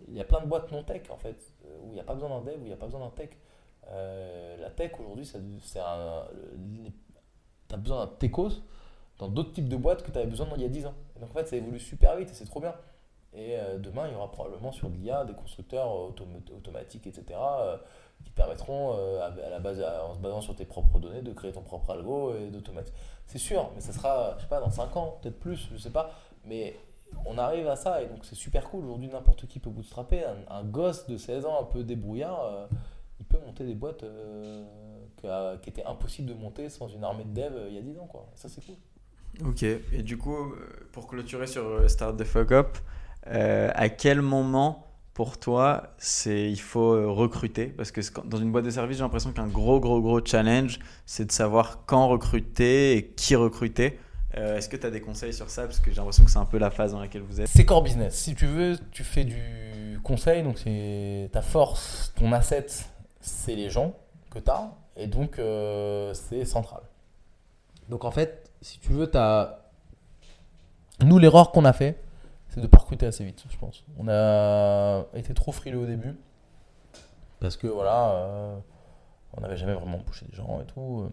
il 0.09 0.15
y 0.15 0.21
a 0.21 0.25
plein 0.25 0.43
de 0.43 0.47
boîtes 0.47 0.71
non 0.71 0.83
tech 0.83 1.09
en 1.09 1.17
fait, 1.17 1.55
où 1.83 1.89
il 1.89 1.95
n'y 1.95 2.01
a 2.01 2.05
pas 2.05 2.13
besoin 2.13 2.29
d'un 2.29 2.43
dev, 2.43 2.61
où 2.61 2.65
il 2.65 2.69
n'y 2.69 2.75
a 2.75 2.77
pas 2.77 2.85
besoin 2.85 3.01
d'un 3.01 3.11
tech. 3.11 3.31
la 3.91 4.71
tech 4.77 4.93
aujourd'hui, 5.01 5.25
c'est 5.25 5.81
un. 5.81 6.25
Tu 7.69 7.75
as 7.75 7.79
besoin 7.79 8.05
d'un 8.05 8.13
techos 8.19 8.61
dans 9.19 9.29
d'autres 9.29 9.53
types 9.53 9.69
de 9.69 9.77
boîtes 9.77 10.03
que 10.03 10.11
tu 10.11 10.19
avais 10.19 10.27
besoin 10.27 10.47
il 10.57 10.63
y 10.63 10.67
a 10.67 10.69
10 10.69 10.85
ans. 10.87 10.95
donc 11.19 11.31
en 11.31 11.33
fait, 11.33 11.47
ça 11.49 11.57
évolue 11.57 11.79
super 11.79 12.15
vite 12.17 12.31
et 12.31 12.35
c'est 12.35 12.45
trop 12.45 12.61
bien. 12.61 12.75
Et 13.35 13.57
euh, 13.57 13.79
demain, 13.79 14.09
il 14.09 14.13
y 14.13 14.17
aura 14.17 14.31
probablement 14.31 14.73
sur 14.73 14.89
l'IA 14.89 15.25
des 15.25 15.33
constructeurs 15.33 15.91
automatiques, 16.55 17.07
etc., 17.07 17.25
euh, 17.31 17.77
qui 18.25 18.31
permettront, 18.31 18.95
euh, 18.97 19.21
à, 19.27 19.51
la 19.51 19.59
base, 19.59 19.83
en 19.83 20.15
se 20.15 20.19
basant 20.19 20.41
sur 20.41 20.55
tes 20.55 20.67
propres 20.67 20.99
données, 20.99 21.23
de 21.23 21.33
créer 21.33 21.53
ton 21.53 21.63
propre 21.63 21.91
algo 21.91 22.35
et 22.37 22.51
d'automatiser. 22.51 22.95
C'est 23.27 23.39
sûr, 23.39 23.71
mais 23.75 23.81
ça 23.81 23.93
sera, 23.93 24.35
je 24.37 24.43
sais 24.43 24.49
pas, 24.49 24.61
dans 24.61 24.71
5 24.71 24.97
ans, 24.97 25.19
peut-être 25.23 25.41
plus, 25.41 25.69
je 25.73 25.79
sais 25.79 25.91
pas. 25.91 26.13
Mais 26.45 26.77
on 27.25 27.39
arrive 27.39 27.69
à 27.69 27.77
ça 27.77 28.03
et 28.03 28.07
donc 28.07 28.25
c'est 28.25 28.35
super 28.35 28.69
cool. 28.69 28.85
Aujourd'hui, 28.85 29.09
n'importe 29.09 29.47
qui 29.47 29.59
peut 29.59 29.71
bootstrapper. 29.71 30.25
Un, 30.49 30.65
gosse 30.65 31.07
de 31.07 31.17
16 31.17 31.47
ans, 31.47 31.61
un 31.61 31.65
peu 31.65 31.85
débrouillard, 31.85 32.69
il 33.19 33.27
peut 33.27 33.39
monter 33.45 33.65
des 33.65 33.75
boîtes 33.75 34.05
qui 35.63 35.71
étaient 35.71 35.85
impossibles 35.85 36.29
de 36.29 36.35
monter 36.35 36.69
sans 36.69 36.89
une 36.89 37.05
armée 37.05 37.25
de 37.25 37.33
dev 37.33 37.53
il 37.69 37.75
y 37.75 37.79
a 37.79 37.83
10 37.83 37.99
ans. 37.99 38.07
Quoi. 38.07 38.27
ça, 38.35 38.49
c'est 38.49 38.65
cool. 38.65 38.77
Ok, 39.47 39.63
et 39.63 40.03
du 40.03 40.19
coup, 40.19 40.55
pour 40.93 41.07
clôturer 41.07 41.47
sur 41.47 41.89
Start 41.89 42.19
the 42.19 42.25
Fuck 42.25 42.53
Up, 42.53 42.79
euh, 43.29 43.71
à 43.75 43.89
quel 43.89 44.23
moment 44.23 44.87
pour 45.15 45.39
toi, 45.39 45.95
c'est 45.99 46.51
il 46.51 46.61
faut 46.61 46.95
euh, 46.95 47.09
recruter? 47.09 47.67
Parce 47.67 47.91
que 47.91 48.01
dans 48.25 48.39
une 48.39 48.51
boîte 48.51 48.65
de 48.65 48.71
service, 48.71 48.97
j'ai 48.97 49.03
l'impression 49.03 49.33
qu'un 49.33 49.47
gros, 49.47 49.79
gros, 49.79 50.01
gros 50.01 50.25
challenge, 50.25 50.79
c'est 51.05 51.27
de 51.27 51.33
savoir 51.33 51.85
quand 51.87 52.09
recruter 52.09 52.97
et 52.97 53.07
qui 53.07 53.37
recruter. 53.37 53.99
Euh, 54.39 54.57
Est-ce 54.57 54.71
que 54.71 54.77
tu 54.79 54.87
as 54.87 54.91
des 54.91 55.03
conseils 55.03 55.35
sur 55.35 55.51
ça? 55.51 55.65
Parce 55.65 55.81
que 55.81 55.91
j'ai 55.91 55.97
l'impression 55.99 56.25
que 56.25 56.31
c'est 56.31 56.39
un 56.39 56.47
peu 56.47 56.57
la 56.59 56.71
phase 56.71 56.93
dans 56.93 57.01
laquelle 57.01 57.21
vous 57.23 57.41
êtes. 57.41 57.49
C'est 57.49 57.67
core 57.67 57.83
business. 57.83 58.15
Si 58.15 58.35
tu 58.35 58.47
veux, 58.47 58.79
tu 58.91 59.05
fais 59.05 59.25
du 59.25 60.01
conseil, 60.03 60.43
donc 60.43 60.59
c'est 60.59 61.29
ta 61.33 61.43
force, 61.43 62.15
ton 62.17 62.33
asset, 62.33 62.67
c'est 63.21 63.55
les 63.55 63.69
gens 63.69 63.95
que 64.31 64.39
tu 64.39 64.51
as, 64.51 64.73
et 64.97 65.07
donc 65.07 65.39
euh, 65.39 66.15
c'est 66.15 66.47
central. 66.47 66.81
Donc 67.91 68.07
en 68.07 68.11
fait, 68.11 68.51
si 68.63 68.79
tu 68.79 68.93
veux, 68.93 69.11
tu 69.11 69.19
as. 69.19 69.59
Nous, 71.05 71.19
l'erreur 71.19 71.53
qu'on 71.53 71.67
a 71.67 71.75
fait, 71.75 71.99
c'est 72.53 72.61
de 72.61 72.67
pas 72.67 72.79
recruter 72.79 73.07
assez 73.07 73.25
vite, 73.25 73.45
je 73.51 73.57
pense. 73.57 73.85
On 73.99 74.09
a 74.09 75.05
été 75.15 75.33
trop 75.35 75.53
frileux 75.53 75.79
au 75.79 75.87
début, 75.87 76.17
parce 77.41 77.57
que 77.57 77.67
voilà, 77.67 78.11
euh, 78.11 78.57
on 79.37 79.41
n'avait 79.41 79.57
jamais 79.57 79.75
vraiment 79.75 79.99
poussé 79.99 80.27
des 80.31 80.37
gens 80.37 80.61
et 80.61 80.67
tout. 80.67 81.09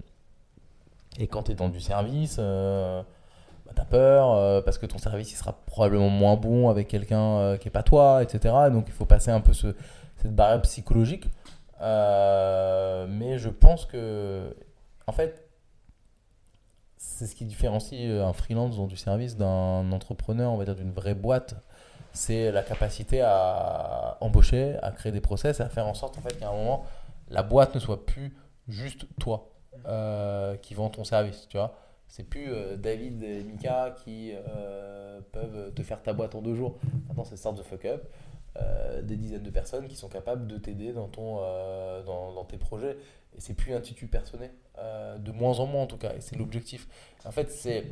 Et 1.18 1.28
quand 1.28 1.44
tu 1.44 1.52
es 1.52 1.56
dans 1.56 1.70
du 1.70 1.80
service, 1.82 2.38
euh, 2.40 3.02
bah, 3.66 3.72
t'as 3.76 3.86
peur 3.86 4.32
euh, 4.34 4.62
parce 4.62 4.78
que 4.78 4.86
ton 4.86 4.98
service 5.00 5.32
il 5.32 5.36
sera 5.36 5.54
probablement 5.66 6.10
moins 6.10 6.36
bon 6.36 6.70
avec 6.70 6.88
quelqu'un 6.88 7.58
qui 7.58 7.68
est 7.68 7.72
pas 7.72 7.84
toi, 7.84 8.22
etc. 8.24 8.54
Donc 8.72 8.86
il 8.88 8.94
faut 8.94 9.06
passer 9.06 9.32
un 9.32 9.42
peu 9.42 9.54
ce- 9.54 9.76
cette 10.18 10.36
barrière 10.36 10.62
psychologique. 10.62 11.28
Mais 11.82 13.38
je 13.38 13.50
pense 13.50 13.86
que, 13.86 14.56
en 15.08 15.12
fait, 15.12 15.49
c'est 17.00 17.26
ce 17.26 17.34
qui 17.36 17.46
différencie 17.46 18.08
un 18.22 18.34
freelance 18.34 18.78
dans 18.78 18.86
du 18.88 18.98
service 18.98 19.38
d'un 19.38 19.92
entrepreneur, 19.92 20.52
on 20.52 20.58
va 20.58 20.66
dire 20.66 20.76
d'une 20.76 20.92
vraie 20.92 21.16
boîte. 21.16 21.56
C'est 22.14 22.52
la 22.52 22.62
capacité 22.62 23.22
à 23.22 24.18
embaucher, 24.22 24.76
à 24.84 24.92
créer 24.92 25.12
des 25.12 25.22
process, 25.22 25.60
et 25.60 25.64
à 25.64 25.70
faire 25.70 25.88
en 25.88 25.94
sorte 25.94 26.18
en 26.18 26.22
fait 26.22 26.38
qu'à 26.40 26.50
un 26.50 26.54
moment 26.54 26.86
la 27.30 27.44
boîte 27.44 27.74
ne 27.76 27.80
soit 27.80 28.06
plus 28.06 28.36
juste 28.68 29.06
toi 29.20 29.50
euh, 29.88 30.56
qui 30.58 30.74
vend 30.74 30.90
ton 30.90 31.04
service, 31.04 31.48
tu 31.50 31.58
vois. 31.58 31.76
C'est 32.08 32.24
plus 32.24 32.52
euh, 32.52 32.76
David 32.76 33.22
et 33.24 33.44
Mika 33.44 33.96
qui 34.04 34.34
euh, 34.34 35.22
peuvent 35.32 35.72
te 35.76 35.84
faire 35.84 36.02
ta 36.02 36.12
boîte 36.14 36.34
en 36.36 36.42
deux 36.42 36.56
jours. 36.56 36.78
Maintenant, 37.08 37.24
c'est 37.24 37.38
Start 37.38 37.56
the 37.58 37.64
Fuck 37.64 37.86
Up. 37.86 38.04
euh, 38.58 39.02
des 39.04 39.16
dizaines 39.16 39.44
de 39.44 39.50
personnes 39.52 39.88
qui 39.88 39.96
sont 39.96 40.10
capables 40.10 40.48
de 40.48 40.58
t'aider 40.58 40.92
dans, 40.92 41.08
ton, 41.08 41.38
euh, 41.44 42.04
dans 42.04 42.44
tes 42.46 42.58
projets. 42.58 42.98
Et 43.40 43.42
c'est 43.42 43.54
plus 43.54 43.74
un 43.74 43.80
titu 43.80 44.06
personné, 44.08 44.52
euh, 44.80 45.18
de 45.18 45.32
moins 45.32 45.62
en 45.62 45.66
moins 45.66 45.84
en 45.84 45.88
tout 45.88 45.96
cas. 45.96 46.14
Et 46.14 46.20
c'est 46.20 46.36
l'objectif. 46.36 46.90
En 47.24 47.32
fait, 47.32 47.50
c'est 47.50 47.86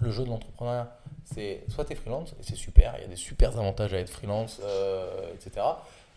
le 0.00 0.10
jeu 0.10 0.24
de 0.24 0.28
l'entrepreneuriat. 0.28 0.98
C'est 1.24 1.62
soit 1.68 1.84
tu 1.84 1.92
es 1.92 1.94
freelance, 1.94 2.32
et 2.40 2.42
c'est 2.42 2.56
super, 2.56 2.96
il 2.98 3.02
y 3.02 3.04
a 3.04 3.08
des 3.08 3.14
super 3.14 3.56
avantages 3.56 3.94
à 3.94 3.98
être 3.98 4.10
freelance, 4.10 4.60
euh, 4.64 5.32
etc. 5.32 5.64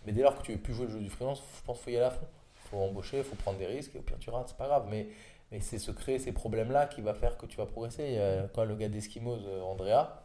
Mais 0.07 0.11
dès 0.11 0.23
lors 0.23 0.35
que 0.35 0.41
tu 0.41 0.53
veux 0.53 0.57
plus 0.57 0.73
jouer 0.73 0.87
le 0.87 0.91
jeu 0.93 0.99
du 1.01 1.11
freelance, 1.11 1.43
je 1.55 1.65
pense 1.67 1.77
qu'il 1.77 1.83
faut 1.83 1.89
y 1.91 1.97
aller 1.97 2.05
à 2.07 2.09
fond. 2.09 2.25
Il 2.65 2.69
faut 2.69 2.77
embaucher, 2.77 3.17
il 3.19 3.23
faut 3.23 3.35
prendre 3.35 3.59
des 3.59 3.67
risques, 3.67 3.93
et 3.93 3.99
au 3.99 4.01
pire 4.01 4.17
tu 4.17 4.31
rates, 4.31 4.47
c'est 4.47 4.57
pas 4.57 4.67
grave. 4.67 4.87
Mais 4.89 5.07
c'est 5.59 5.77
se 5.77 5.91
créer 5.91 6.17
ces 6.17 6.31
problèmes-là 6.31 6.87
qui 6.87 7.01
va 7.01 7.13
faire 7.13 7.37
que 7.37 7.45
tu 7.45 7.57
vas 7.57 7.67
progresser. 7.67 8.05
Il 8.07 8.13
y 8.15 8.19
a 8.19 8.47
quoi, 8.47 8.65
le 8.65 8.75
gars 8.75 8.89
d'Eskimos, 8.89 9.45
euh, 9.45 9.61
Andrea, 9.61 10.23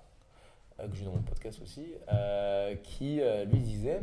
que 0.79 0.97
j'ai 0.97 1.05
dans 1.05 1.13
mon 1.13 1.23
podcast 1.23 1.61
aussi, 1.63 1.93
qui 2.83 3.21
lui 3.47 3.59
disait 3.59 4.01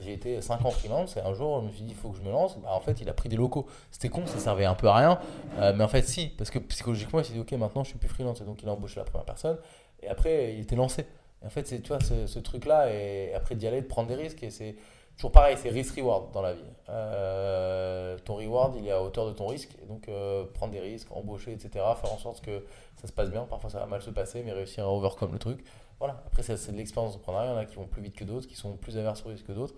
J'ai 0.00 0.12
été 0.12 0.40
5 0.40 0.64
ans 0.64 0.70
freelance 0.70 1.16
et 1.16 1.20
un 1.20 1.34
jour 1.34 1.60
je 1.60 1.66
me 1.66 1.72
suis 1.72 1.82
dit 1.82 1.90
il 1.90 1.96
faut 1.96 2.10
que 2.10 2.16
je 2.16 2.22
me 2.22 2.30
lance. 2.30 2.58
Bah, 2.58 2.70
en 2.72 2.80
fait, 2.80 3.00
il 3.00 3.08
a 3.08 3.12
pris 3.12 3.28
des 3.28 3.36
locaux. 3.36 3.66
C'était 3.90 4.08
con, 4.08 4.26
ça 4.26 4.38
servait 4.38 4.64
un 4.64 4.74
peu 4.74 4.88
à 4.88 4.96
rien. 4.96 5.18
Euh, 5.58 5.72
mais 5.76 5.84
en 5.84 5.88
fait, 5.88 6.02
si, 6.02 6.28
parce 6.28 6.50
que 6.50 6.58
psychologiquement, 6.58 7.20
il 7.20 7.24
s'est 7.24 7.32
dit 7.32 7.40
Ok, 7.40 7.52
maintenant 7.52 7.84
je 7.84 7.90
suis 7.90 7.98
plus 7.98 8.08
freelance. 8.08 8.40
Et 8.40 8.44
donc 8.44 8.62
il 8.62 8.68
a 8.68 8.72
embauché 8.72 9.00
la 9.00 9.04
première 9.04 9.24
personne. 9.24 9.58
Et 10.02 10.08
après, 10.08 10.54
il 10.54 10.60
était 10.60 10.76
lancé. 10.76 11.06
En 11.44 11.50
fait, 11.50 11.66
c'est 11.66 11.80
tu 11.80 11.88
vois, 11.88 12.00
ce, 12.00 12.26
ce 12.26 12.38
truc-là, 12.38 12.92
et 12.92 13.34
après 13.34 13.54
d'y 13.54 13.66
aller, 13.66 13.82
de 13.82 13.86
prendre 13.86 14.08
des 14.08 14.14
risques. 14.14 14.42
Et 14.42 14.50
c'est 14.50 14.76
toujours 15.16 15.32
pareil, 15.32 15.56
c'est 15.58 15.68
risk-reward 15.68 16.32
dans 16.32 16.42
la 16.42 16.54
vie. 16.54 16.62
Euh, 16.88 18.16
ton 18.24 18.36
reward, 18.36 18.76
il 18.76 18.86
est 18.86 18.92
à 18.92 19.02
hauteur 19.02 19.26
de 19.26 19.32
ton 19.32 19.46
risque. 19.46 19.70
Et 19.82 19.86
donc, 19.86 20.08
euh, 20.08 20.44
prendre 20.54 20.72
des 20.72 20.80
risques, 20.80 21.08
embaucher, 21.12 21.52
etc. 21.52 21.70
Faire 21.72 22.12
en 22.12 22.18
sorte 22.18 22.40
que 22.44 22.64
ça 23.00 23.08
se 23.08 23.12
passe 23.12 23.30
bien. 23.30 23.42
Parfois, 23.42 23.70
ça 23.70 23.80
va 23.80 23.86
mal 23.86 24.02
se 24.02 24.10
passer, 24.10 24.42
mais 24.44 24.52
réussir 24.52 24.84
à 24.84 24.92
overcome 24.92 25.32
le 25.32 25.38
truc. 25.38 25.64
Voilà. 25.98 26.22
Après, 26.26 26.42
c'est 26.42 26.72
de 26.72 26.76
l'expérience 26.76 27.12
d'entrepreneuriat. 27.12 27.50
Il 27.50 27.54
y 27.54 27.56
en 27.56 27.60
a 27.60 27.64
qui 27.64 27.76
vont 27.76 27.86
plus 27.86 28.02
vite 28.02 28.16
que 28.16 28.24
d'autres, 28.24 28.46
qui 28.46 28.56
sont 28.56 28.76
plus 28.76 28.98
averses 28.98 29.24
au 29.24 29.28
risque 29.28 29.46
que 29.46 29.52
d'autres. 29.52 29.74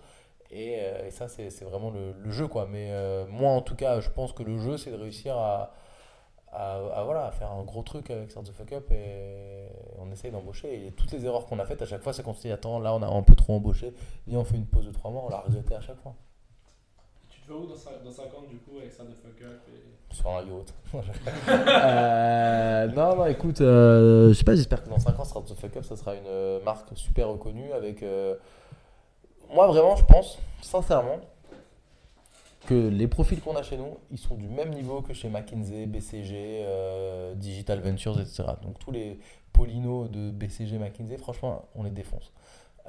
Et, 0.51 0.79
euh, 0.79 1.09
ça, 1.11 1.27
c'est 1.27 1.63
vraiment 1.63 1.91
le, 1.91 2.31
jeu, 2.31 2.47
quoi. 2.47 2.67
Mais 2.69 2.89
euh, 2.91 3.25
moi, 3.27 3.51
en 3.51 3.61
tout 3.61 3.75
cas, 3.75 3.99
je 3.99 4.09
pense 4.09 4.33
que 4.33 4.43
le 4.43 4.57
jeu, 4.57 4.77
c'est 4.77 4.91
de 4.91 4.95
réussir 4.95 5.37
à, 5.37 5.71
voilà, 6.51 7.25
à 7.27 7.31
faire 7.31 7.51
un 7.51 7.63
gros 7.63 7.83
truc 7.83 8.09
avec 8.09 8.31
Start 8.31 8.45
the 8.45 8.51
Fuck 8.51 8.71
Up 8.71 8.91
et 8.91 9.67
on 9.99 10.11
essaye 10.11 10.31
d'embaucher. 10.31 10.87
Et 10.87 10.91
toutes 10.91 11.11
les 11.11 11.25
erreurs 11.25 11.45
qu'on 11.45 11.59
a 11.59 11.65
faites 11.65 11.81
à 11.81 11.85
chaque 11.85 12.01
fois, 12.01 12.13
c'est 12.13 12.23
qu'on 12.23 12.33
se 12.33 12.41
dit 12.41 12.51
Attends, 12.51 12.79
là, 12.79 12.93
on 12.93 13.01
a 13.01 13.07
un 13.07 13.23
peu 13.23 13.35
trop 13.35 13.53
embauché. 13.53 13.93
Et 14.27 14.37
on 14.37 14.43
fait 14.43 14.55
une 14.55 14.67
pause 14.67 14.85
de 14.85 14.91
3 14.91 15.11
mois, 15.11 15.23
on 15.25 15.29
l'a 15.29 15.39
regretté 15.39 15.75
à 15.75 15.81
chaque 15.81 15.99
fois. 16.01 16.15
Tu 17.45 17.51
vois 17.51 17.61
où 17.61 17.67
dans 17.67 17.75
5, 17.75 18.03
dans 18.03 18.11
5 18.11 18.23
ans 18.33 18.43
du 18.49 18.57
coup 18.57 18.77
avec 18.79 18.91
Start 18.91 19.07
the 19.09 19.13
Fuck 19.21 19.41
Up 19.43 19.61
et... 19.69 20.13
Sur 20.15 20.29
un 20.29 20.41
yacht. 20.41 20.73
Euh, 21.47 22.87
non, 22.95 23.15
non, 23.17 23.25
écoute, 23.27 23.61
euh, 23.61 24.29
je 24.29 24.33
sais 24.33 24.43
pas, 24.43 24.55
j'espère 24.55 24.83
que 24.83 24.89
dans 24.89 24.97
5 24.99 25.19
ans, 25.19 25.23
Start 25.23 25.45
the 25.45 25.53
Fuck 25.53 25.77
Up, 25.77 25.83
ça 25.83 25.95
sera 25.95 26.15
une 26.15 26.25
euh, 26.25 26.59
marque 26.63 26.89
super 26.95 27.27
reconnue 27.29 27.71
avec. 27.71 28.01
euh, 28.01 28.35
Moi, 29.53 29.67
vraiment, 29.67 29.95
je 29.95 30.05
pense, 30.05 30.39
sincèrement, 30.61 31.19
que 32.65 32.73
les 32.73 33.07
profils 33.07 33.39
qu'on 33.41 33.55
a 33.55 33.61
chez 33.61 33.77
nous, 33.77 33.97
ils 34.09 34.17
sont 34.17 34.35
du 34.35 34.47
même 34.47 34.69
niveau 34.73 35.01
que 35.03 35.13
chez 35.13 35.29
McKinsey, 35.29 35.85
BCG, 35.85 36.63
euh, 36.65 37.35
Digital 37.35 37.79
Ventures, 37.81 38.19
etc. 38.19 38.43
Donc 38.63 38.79
tous 38.79 38.91
les 38.91 39.19
Polino 39.53 40.07
de 40.07 40.31
BCG, 40.31 40.79
McKinsey, 40.79 41.17
franchement, 41.17 41.65
on 41.75 41.83
les 41.83 41.91
défonce. 41.91 42.31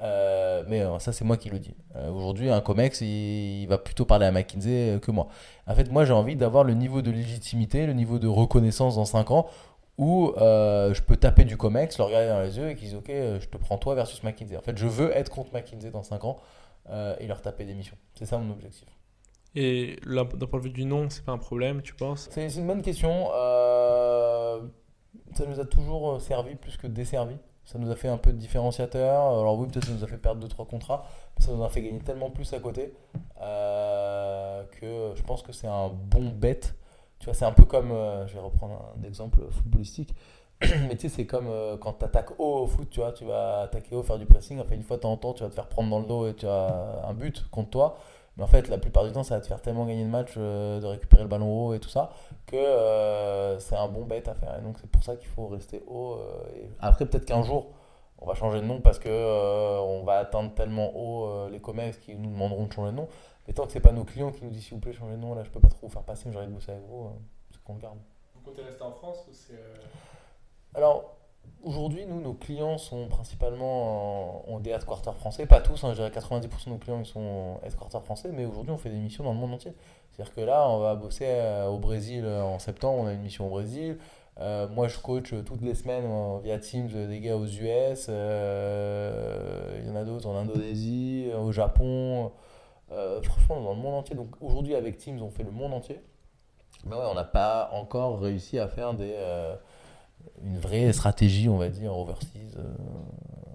Euh, 0.01 0.63
mais 0.67 0.81
euh, 0.81 0.99
ça, 0.99 1.11
c'est 1.11 1.25
moi 1.25 1.37
qui 1.37 1.49
le 1.49 1.59
dis. 1.59 1.73
Euh, 1.95 2.09
Aujourd'hui, 2.11 2.49
un 2.49 2.61
COMEX, 2.61 3.01
il, 3.01 3.61
il 3.61 3.67
va 3.67 3.77
plutôt 3.77 4.05
parler 4.05 4.25
à 4.25 4.31
McKinsey 4.31 4.99
que 5.01 5.11
moi. 5.11 5.27
En 5.65 5.75
fait, 5.75 5.91
moi, 5.91 6.05
j'ai 6.05 6.13
envie 6.13 6.35
d'avoir 6.35 6.63
le 6.63 6.73
niveau 6.73 7.01
de 7.01 7.11
légitimité, 7.11 7.85
le 7.87 7.93
niveau 7.93 8.19
de 8.19 8.27
reconnaissance 8.27 8.95
dans 8.95 9.05
5 9.05 9.31
ans 9.31 9.47
où 9.97 10.33
euh, 10.37 10.93
je 10.93 11.01
peux 11.01 11.17
taper 11.17 11.43
du 11.43 11.57
COMEX, 11.57 11.97
le 11.97 12.03
regarder 12.03 12.27
dans 12.27 12.41
les 12.41 12.57
yeux 12.59 12.69
et 12.69 12.75
qu'ils 12.75 12.89
disent 12.89 12.97
Ok, 12.97 13.07
je 13.09 13.47
te 13.47 13.57
prends 13.57 13.79
toi 13.79 13.95
versus 13.95 14.21
McKinsey. 14.23 14.55
En 14.55 14.61
fait, 14.61 14.77
je 14.77 14.85
veux 14.85 15.15
être 15.15 15.31
contre 15.31 15.51
McKinsey 15.53 15.89
dans 15.89 16.03
5 16.03 16.23
ans 16.25 16.37
et 17.19 17.27
leur 17.27 17.41
taper 17.41 17.65
des 17.65 17.73
missions. 17.73 17.97
C'est 18.13 18.25
ça 18.25 18.37
mon 18.37 18.51
objectif. 18.53 18.87
Et 19.55 19.97
d'un 20.05 20.25
point 20.25 20.59
de 20.59 20.63
vue 20.63 20.69
du 20.69 20.85
nom, 20.85 21.09
c'est 21.09 21.25
pas 21.25 21.31
un 21.31 21.37
problème, 21.39 21.81
tu 21.81 21.95
penses? 21.95 22.29
C'est 22.31 22.47
une 22.55 22.67
bonne 22.67 22.83
question. 22.83 23.25
Ça 25.33 25.45
nous 25.47 25.59
a 25.59 25.65
toujours 25.65 26.21
servi 26.21 26.55
plus 26.55 26.77
que 26.77 26.87
desservi. 26.87 27.35
Ça 27.67 27.77
nous 27.79 27.91
a 27.91 27.97
fait 27.97 28.07
un 28.07 28.15
peu 28.15 28.31
de 28.31 28.37
différenciateur. 28.37 29.21
Alors 29.23 29.59
oui, 29.59 29.67
peut-être 29.67 29.87
ça 29.87 29.91
nous 29.91 30.03
a 30.05 30.07
fait 30.07 30.17
perdre 30.17 30.47
2-3 30.47 30.65
contrats. 30.65 31.05
Mais 31.37 31.45
ça 31.45 31.51
nous 31.51 31.61
a 31.65 31.69
fait 31.69 31.81
gagner 31.81 31.99
tellement 31.99 32.29
plus 32.29 32.53
à 32.53 32.59
côté 32.59 32.93
euh, 33.41 34.63
que 34.79 35.11
je 35.13 35.21
pense 35.23 35.41
que 35.41 35.51
c'est 35.51 35.67
un 35.67 35.89
bon 35.89 36.29
bet. 36.29 36.61
Tu 37.19 37.25
vois, 37.25 37.33
c'est 37.33 37.43
un 37.43 37.51
peu 37.51 37.65
comme, 37.65 37.91
euh, 37.91 38.25
je 38.25 38.35
vais 38.35 38.39
reprendre 38.39 38.93
un 38.97 39.03
exemple 39.03 39.41
footballistique. 39.51 40.15
Mais 40.61 40.95
tu 40.95 41.01
sais, 41.01 41.09
c'est 41.09 41.25
comme 41.25 41.47
euh, 41.49 41.75
quand 41.75 41.91
tu 41.91 42.05
attaques 42.05 42.39
haut 42.39 42.59
au 42.59 42.67
foot, 42.67 42.89
tu 42.89 43.01
vois, 43.01 43.11
tu 43.11 43.25
vas 43.25 43.63
attaquer 43.63 43.97
haut, 43.97 44.03
faire 44.03 44.17
du 44.17 44.25
pressing. 44.25 44.61
Enfin, 44.61 44.73
une 44.73 44.83
fois 44.83 44.95
de 44.95 45.01
temps 45.01 45.17
temps, 45.17 45.33
tu 45.33 45.43
vas 45.43 45.49
te 45.49 45.55
faire 45.55 45.67
prendre 45.67 45.89
dans 45.89 45.99
le 45.99 46.05
dos 46.05 46.25
et 46.25 46.35
tu 46.35 46.47
as 46.47 47.03
un 47.05 47.13
but 47.13 47.49
contre 47.51 47.71
toi. 47.71 47.97
Mais 48.37 48.43
en 48.43 48.47
fait, 48.47 48.67
la 48.67 48.77
plupart 48.77 49.03
du 49.05 49.11
temps, 49.11 49.23
ça 49.23 49.35
va 49.35 49.41
te 49.41 49.47
faire 49.47 49.61
tellement 49.61 49.85
gagner 49.85 50.03
le 50.03 50.09
match 50.09 50.33
euh, 50.37 50.79
de 50.79 50.85
récupérer 50.85 51.23
le 51.23 51.27
ballon 51.27 51.51
haut 51.51 51.73
et 51.73 51.79
tout 51.79 51.89
ça 51.89 52.11
que 52.45 52.55
euh, 52.55 53.57
c'est 53.59 53.75
un 53.75 53.87
bon 53.87 54.05
bet 54.05 54.27
à 54.29 54.35
faire. 54.35 54.57
Et 54.59 54.61
donc, 54.61 54.77
c'est 54.79 54.89
pour 54.89 55.03
ça 55.03 55.15
qu'il 55.15 55.27
faut 55.27 55.47
rester 55.47 55.83
haut. 55.87 56.13
euh, 56.19 56.55
et 56.55 56.69
Après, 56.79 57.05
peut-être 57.05 57.25
qu'un 57.25 57.41
jour, 57.41 57.71
on 58.19 58.27
va 58.27 58.35
changer 58.35 58.61
de 58.61 58.65
nom 58.65 58.79
parce 58.79 58.99
que 58.99 59.09
on 59.09 60.03
va 60.03 60.19
atteindre 60.19 60.53
tellement 60.53 60.91
haut 60.95 61.47
les 61.49 61.59
comex 61.59 61.97
qui 61.97 62.15
nous 62.15 62.29
demanderont 62.29 62.65
de 62.65 62.73
changer 62.73 62.91
de 62.91 62.97
nom. 62.97 63.07
Mais 63.47 63.53
tant 63.53 63.65
que 63.65 63.71
c'est 63.71 63.79
pas 63.79 63.91
nos 63.91 64.03
clients 64.03 64.31
qui 64.31 64.43
nous 64.43 64.49
disent 64.49 64.65
s'il 64.65 64.73
vous 64.75 64.79
plaît, 64.81 64.93
changez 64.93 65.15
de 65.15 65.21
nom, 65.21 65.33
là, 65.35 65.43
je 65.43 65.49
peux 65.49 65.59
pas 65.59 65.69
trop 65.69 65.87
vous 65.87 65.93
faire 65.93 66.03
passer, 66.03 66.29
mais 66.29 66.35
envie 66.37 66.47
de 66.47 66.51
bosser 66.51 66.71
avec 66.71 66.83
vous, 66.83 67.09
c'est 67.51 67.63
qu'on 67.63 67.75
le 67.75 67.79
garde. 67.79 67.97
Vous 68.35 68.41
comptez 68.41 68.61
rester 68.61 68.83
en 68.83 68.91
France 68.91 69.25
ou 69.29 69.33
c'est. 69.33 69.59
Alors, 70.75 71.16
aujourd'hui, 71.67 72.05
nous, 72.05 72.21
nos 72.21 72.33
clients 72.33 72.77
sont 72.77 73.07
principalement 73.07 74.45
en, 74.47 74.53
en 74.53 74.59
des 74.59 74.71
headquarters 74.71 75.15
français. 75.15 75.45
Pas 75.45 75.61
tous, 75.61 75.83
hein, 75.83 75.89
je 75.89 75.95
dirais 75.95 76.09
90% 76.09 76.65
de 76.65 76.69
nos 76.71 76.77
clients 76.77 77.03
sont 77.03 77.59
headquarters 77.63 78.03
français, 78.03 78.29
mais 78.33 78.45
aujourd'hui, 78.45 78.71
on 78.71 78.77
fait 78.77 78.89
des 78.89 78.97
missions 78.97 79.23
dans 79.23 79.33
le 79.33 79.39
monde 79.39 79.53
entier. 79.53 79.73
C'est-à-dire 80.11 80.33
que 80.33 80.41
là, 80.41 80.67
on 80.69 80.79
va 80.79 80.95
bosser 80.95 81.25
euh, 81.27 81.67
au 81.67 81.77
Brésil 81.77 82.23
euh, 82.25 82.41
en 82.41 82.57
septembre, 82.57 83.03
on 83.03 83.07
a 83.07 83.13
une 83.13 83.21
mission 83.21 83.45
au 83.45 83.49
Brésil. 83.49 83.99
Euh, 84.39 84.67
moi, 84.67 84.87
je 84.87 84.97
coach 84.97 85.33
toutes 85.45 85.61
les 85.61 85.75
semaines 85.75 86.05
via 86.43 86.57
Teams 86.59 86.89
des 86.89 87.19
gars 87.19 87.35
aux 87.37 87.45
US. 87.45 88.07
Il 88.07 89.87
y 89.87 89.91
en 89.91 89.95
a 89.95 90.03
d'autres 90.03 90.27
en 90.27 90.35
Indonésie, 90.35 91.29
au 91.37 91.51
Japon. 91.51 92.31
Franchement, 92.89 93.61
dans 93.61 93.73
le 93.73 93.81
monde 93.81 93.95
entier. 93.95 94.15
Donc 94.15 94.35
aujourd'hui, 94.41 94.75
avec 94.75 94.97
Teams, 94.97 95.21
on 95.21 95.29
fait 95.29 95.43
le 95.43 95.51
monde 95.51 95.73
entier. 95.73 95.99
Mais 96.85 96.95
ouais, 96.95 97.05
on 97.09 97.15
n'a 97.15 97.23
pas 97.23 97.69
encore 97.73 98.19
réussi 98.19 98.59
à 98.59 98.67
faire 98.67 98.93
des, 98.93 99.15
une 100.43 100.57
vraie 100.59 100.91
stratégie, 100.93 101.49
on 101.49 101.57
va 101.57 101.69
dire, 101.69 101.95
overseas. 101.95 102.55
euh, 102.57 102.63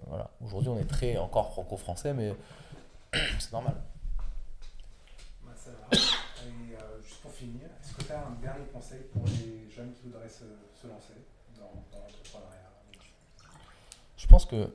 voilà. 0.07 0.29
Aujourd'hui, 0.45 0.69
on 0.69 0.77
est 0.77 0.85
très 0.85 1.17
encore 1.17 1.51
franco-français, 1.53 2.13
mais 2.13 2.33
c'est 3.39 3.51
normal. 3.51 3.75
Bah. 5.45 5.51
Et 5.91 6.75
euh, 6.75 7.01
juste 7.03 7.21
pour 7.21 7.31
finir, 7.31 7.61
est-ce 7.81 7.93
que 7.95 8.03
tu 8.03 8.11
as 8.11 8.19
un 8.19 8.35
dernier 8.41 8.65
conseil 8.73 9.01
pour 9.11 9.23
les 9.25 9.69
jeunes 9.75 9.91
qui 9.93 10.07
voudraient 10.07 10.29
se, 10.29 10.43
se 10.81 10.87
lancer 10.87 11.13
dans, 11.57 11.63
dans 11.91 12.03
l'entrepreneuriat? 12.03 12.59
Je 14.17 14.27
pense 14.27 14.45
que 14.45 14.69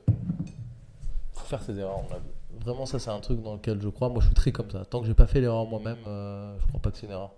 faut 1.33 1.45
faire 1.45 1.61
ses 1.61 1.77
erreurs 1.79 2.01
la 2.09 2.19
vie. 2.19 2.29
Vraiment, 2.63 2.85
ça, 2.85 2.99
c'est 2.99 3.09
un 3.09 3.19
truc 3.19 3.41
dans 3.41 3.53
lequel 3.53 3.81
je 3.81 3.87
crois. 3.89 4.09
Moi, 4.09 4.19
je 4.21 4.25
suis 4.27 4.35
très 4.35 4.51
comme 4.51 4.69
ça. 4.69 4.83
Tant 4.85 4.99
que 5.01 5.07
j'ai 5.07 5.13
pas 5.13 5.27
fait 5.27 5.39
l'erreur 5.41 5.65
moi-même, 5.65 5.97
euh, 6.07 6.57
je 6.59 6.67
crois 6.67 6.81
pas 6.81 6.91
que 6.91 6.97
c'est 6.97 7.05
une 7.05 7.13
erreur. 7.13 7.31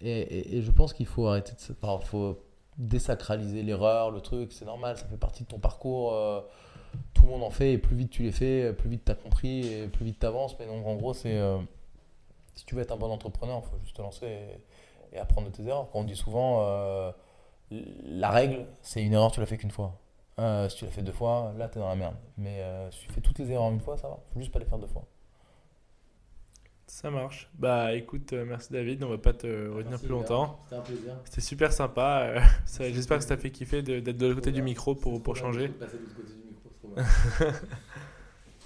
Et, 0.00 0.10
et- 0.20 0.56
et 0.56 0.62
je 0.62 0.70
pense 0.70 0.92
qu'il 0.92 1.06
faut 1.06 1.26
arrêter 1.28 1.52
de 1.54 1.60
se. 1.60 1.72
Enfin, 1.80 2.02
faut 2.04 2.38
désacraliser 2.78 3.62
l'erreur, 3.62 4.10
le 4.10 4.20
truc, 4.20 4.52
c'est 4.52 4.64
normal, 4.64 4.96
ça 4.96 5.06
fait 5.06 5.16
partie 5.16 5.44
de 5.44 5.48
ton 5.48 5.58
parcours. 5.58 6.12
euh, 6.12 6.40
tout 7.12 7.24
le 7.24 7.28
monde 7.30 7.42
en 7.42 7.50
fait, 7.50 7.72
et 7.72 7.78
plus 7.78 7.96
vite 7.96 8.10
tu 8.10 8.22
les 8.22 8.32
fais, 8.32 8.72
plus 8.72 8.88
vite 8.88 9.04
tu 9.04 9.12
as 9.12 9.16
compris, 9.16 9.66
et 9.66 9.88
plus 9.88 10.04
vite 10.04 10.18
tu 10.20 10.26
avances. 10.26 10.56
Mais 10.58 10.66
donc, 10.66 10.86
en 10.86 10.94
gros, 10.96 11.14
c'est. 11.14 11.36
euh, 11.36 11.58
si 12.54 12.64
tu 12.66 12.74
veux 12.74 12.82
être 12.82 12.92
un 12.92 12.96
bon 12.96 13.10
entrepreneur, 13.10 13.62
il 13.64 13.68
faut 13.70 13.78
juste 13.82 13.96
te 13.96 14.02
lancer 14.02 14.26
et, 15.12 15.18
apprendre 15.18 15.48
de 15.48 15.52
tes 15.52 15.64
erreurs. 15.64 15.88
Quand 15.92 16.00
on 16.00 16.04
dit 16.04 16.16
souvent, 16.16 16.60
euh, 16.62 17.12
la 17.70 18.30
règle, 18.30 18.66
c'est 18.82 19.02
une 19.02 19.12
erreur, 19.12 19.32
tu 19.32 19.40
l'as 19.40 19.46
fait 19.46 19.58
qu'une 19.58 19.70
fois. 19.70 19.98
Si 20.68 20.76
tu 20.76 20.84
l'as 20.84 20.90
fait 20.90 21.02
deux 21.02 21.12
fois, 21.12 21.52
là, 21.56 21.68
tu 21.68 21.78
es 21.78 21.80
dans 21.80 21.88
la 21.88 21.96
merde. 21.96 22.16
Mais 22.36 22.60
si 22.90 23.06
tu 23.06 23.12
fais 23.12 23.20
toutes 23.20 23.38
les 23.38 23.50
erreurs 23.52 23.70
une 23.70 23.80
fois, 23.80 23.96
ça 23.96 24.08
va. 24.08 24.18
faut 24.32 24.40
juste 24.40 24.52
pas 24.52 24.58
les 24.58 24.66
faire 24.66 24.78
deux 24.78 24.88
fois. 24.88 25.04
Ça 26.94 27.10
marche. 27.10 27.50
Bah 27.58 27.92
écoute, 27.92 28.32
euh, 28.34 28.44
merci 28.46 28.72
David, 28.72 29.02
on 29.02 29.08
va 29.08 29.18
pas 29.18 29.32
te 29.32 29.68
retenir 29.68 29.98
plus 29.98 30.10
longtemps. 30.10 30.60
C'était 30.62 30.76
un 30.76 30.80
plaisir. 30.80 31.14
C'était 31.24 31.40
super 31.40 31.72
sympa. 31.72 32.20
Euh, 32.22 32.40
j'espère 32.92 33.18
que 33.18 33.24
ça 33.24 33.30
t'a 33.30 33.36
fait 33.36 33.50
kiffer 33.50 33.82
d'être 33.82 34.16
de 34.16 34.26
l'autre 34.26 34.36
côté, 34.36 34.52
du 34.52 34.62
micro 34.62 34.94
pour, 34.94 35.20
pour 35.20 35.34
changer. 35.34 35.72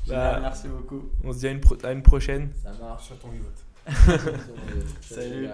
merci 0.06 0.68
beaucoup. 0.68 1.08
On 1.24 1.32
se 1.32 1.38
dit 1.38 1.46
à 1.46 1.52
une, 1.52 1.60
pro 1.60 1.78
à 1.82 1.90
une 1.90 2.02
prochaine. 2.02 2.50
Ça 2.62 2.70
marche 2.78 3.06
sur 3.06 3.18
ton 3.18 3.28
yacht. 3.32 3.64
Salut. 5.00 5.48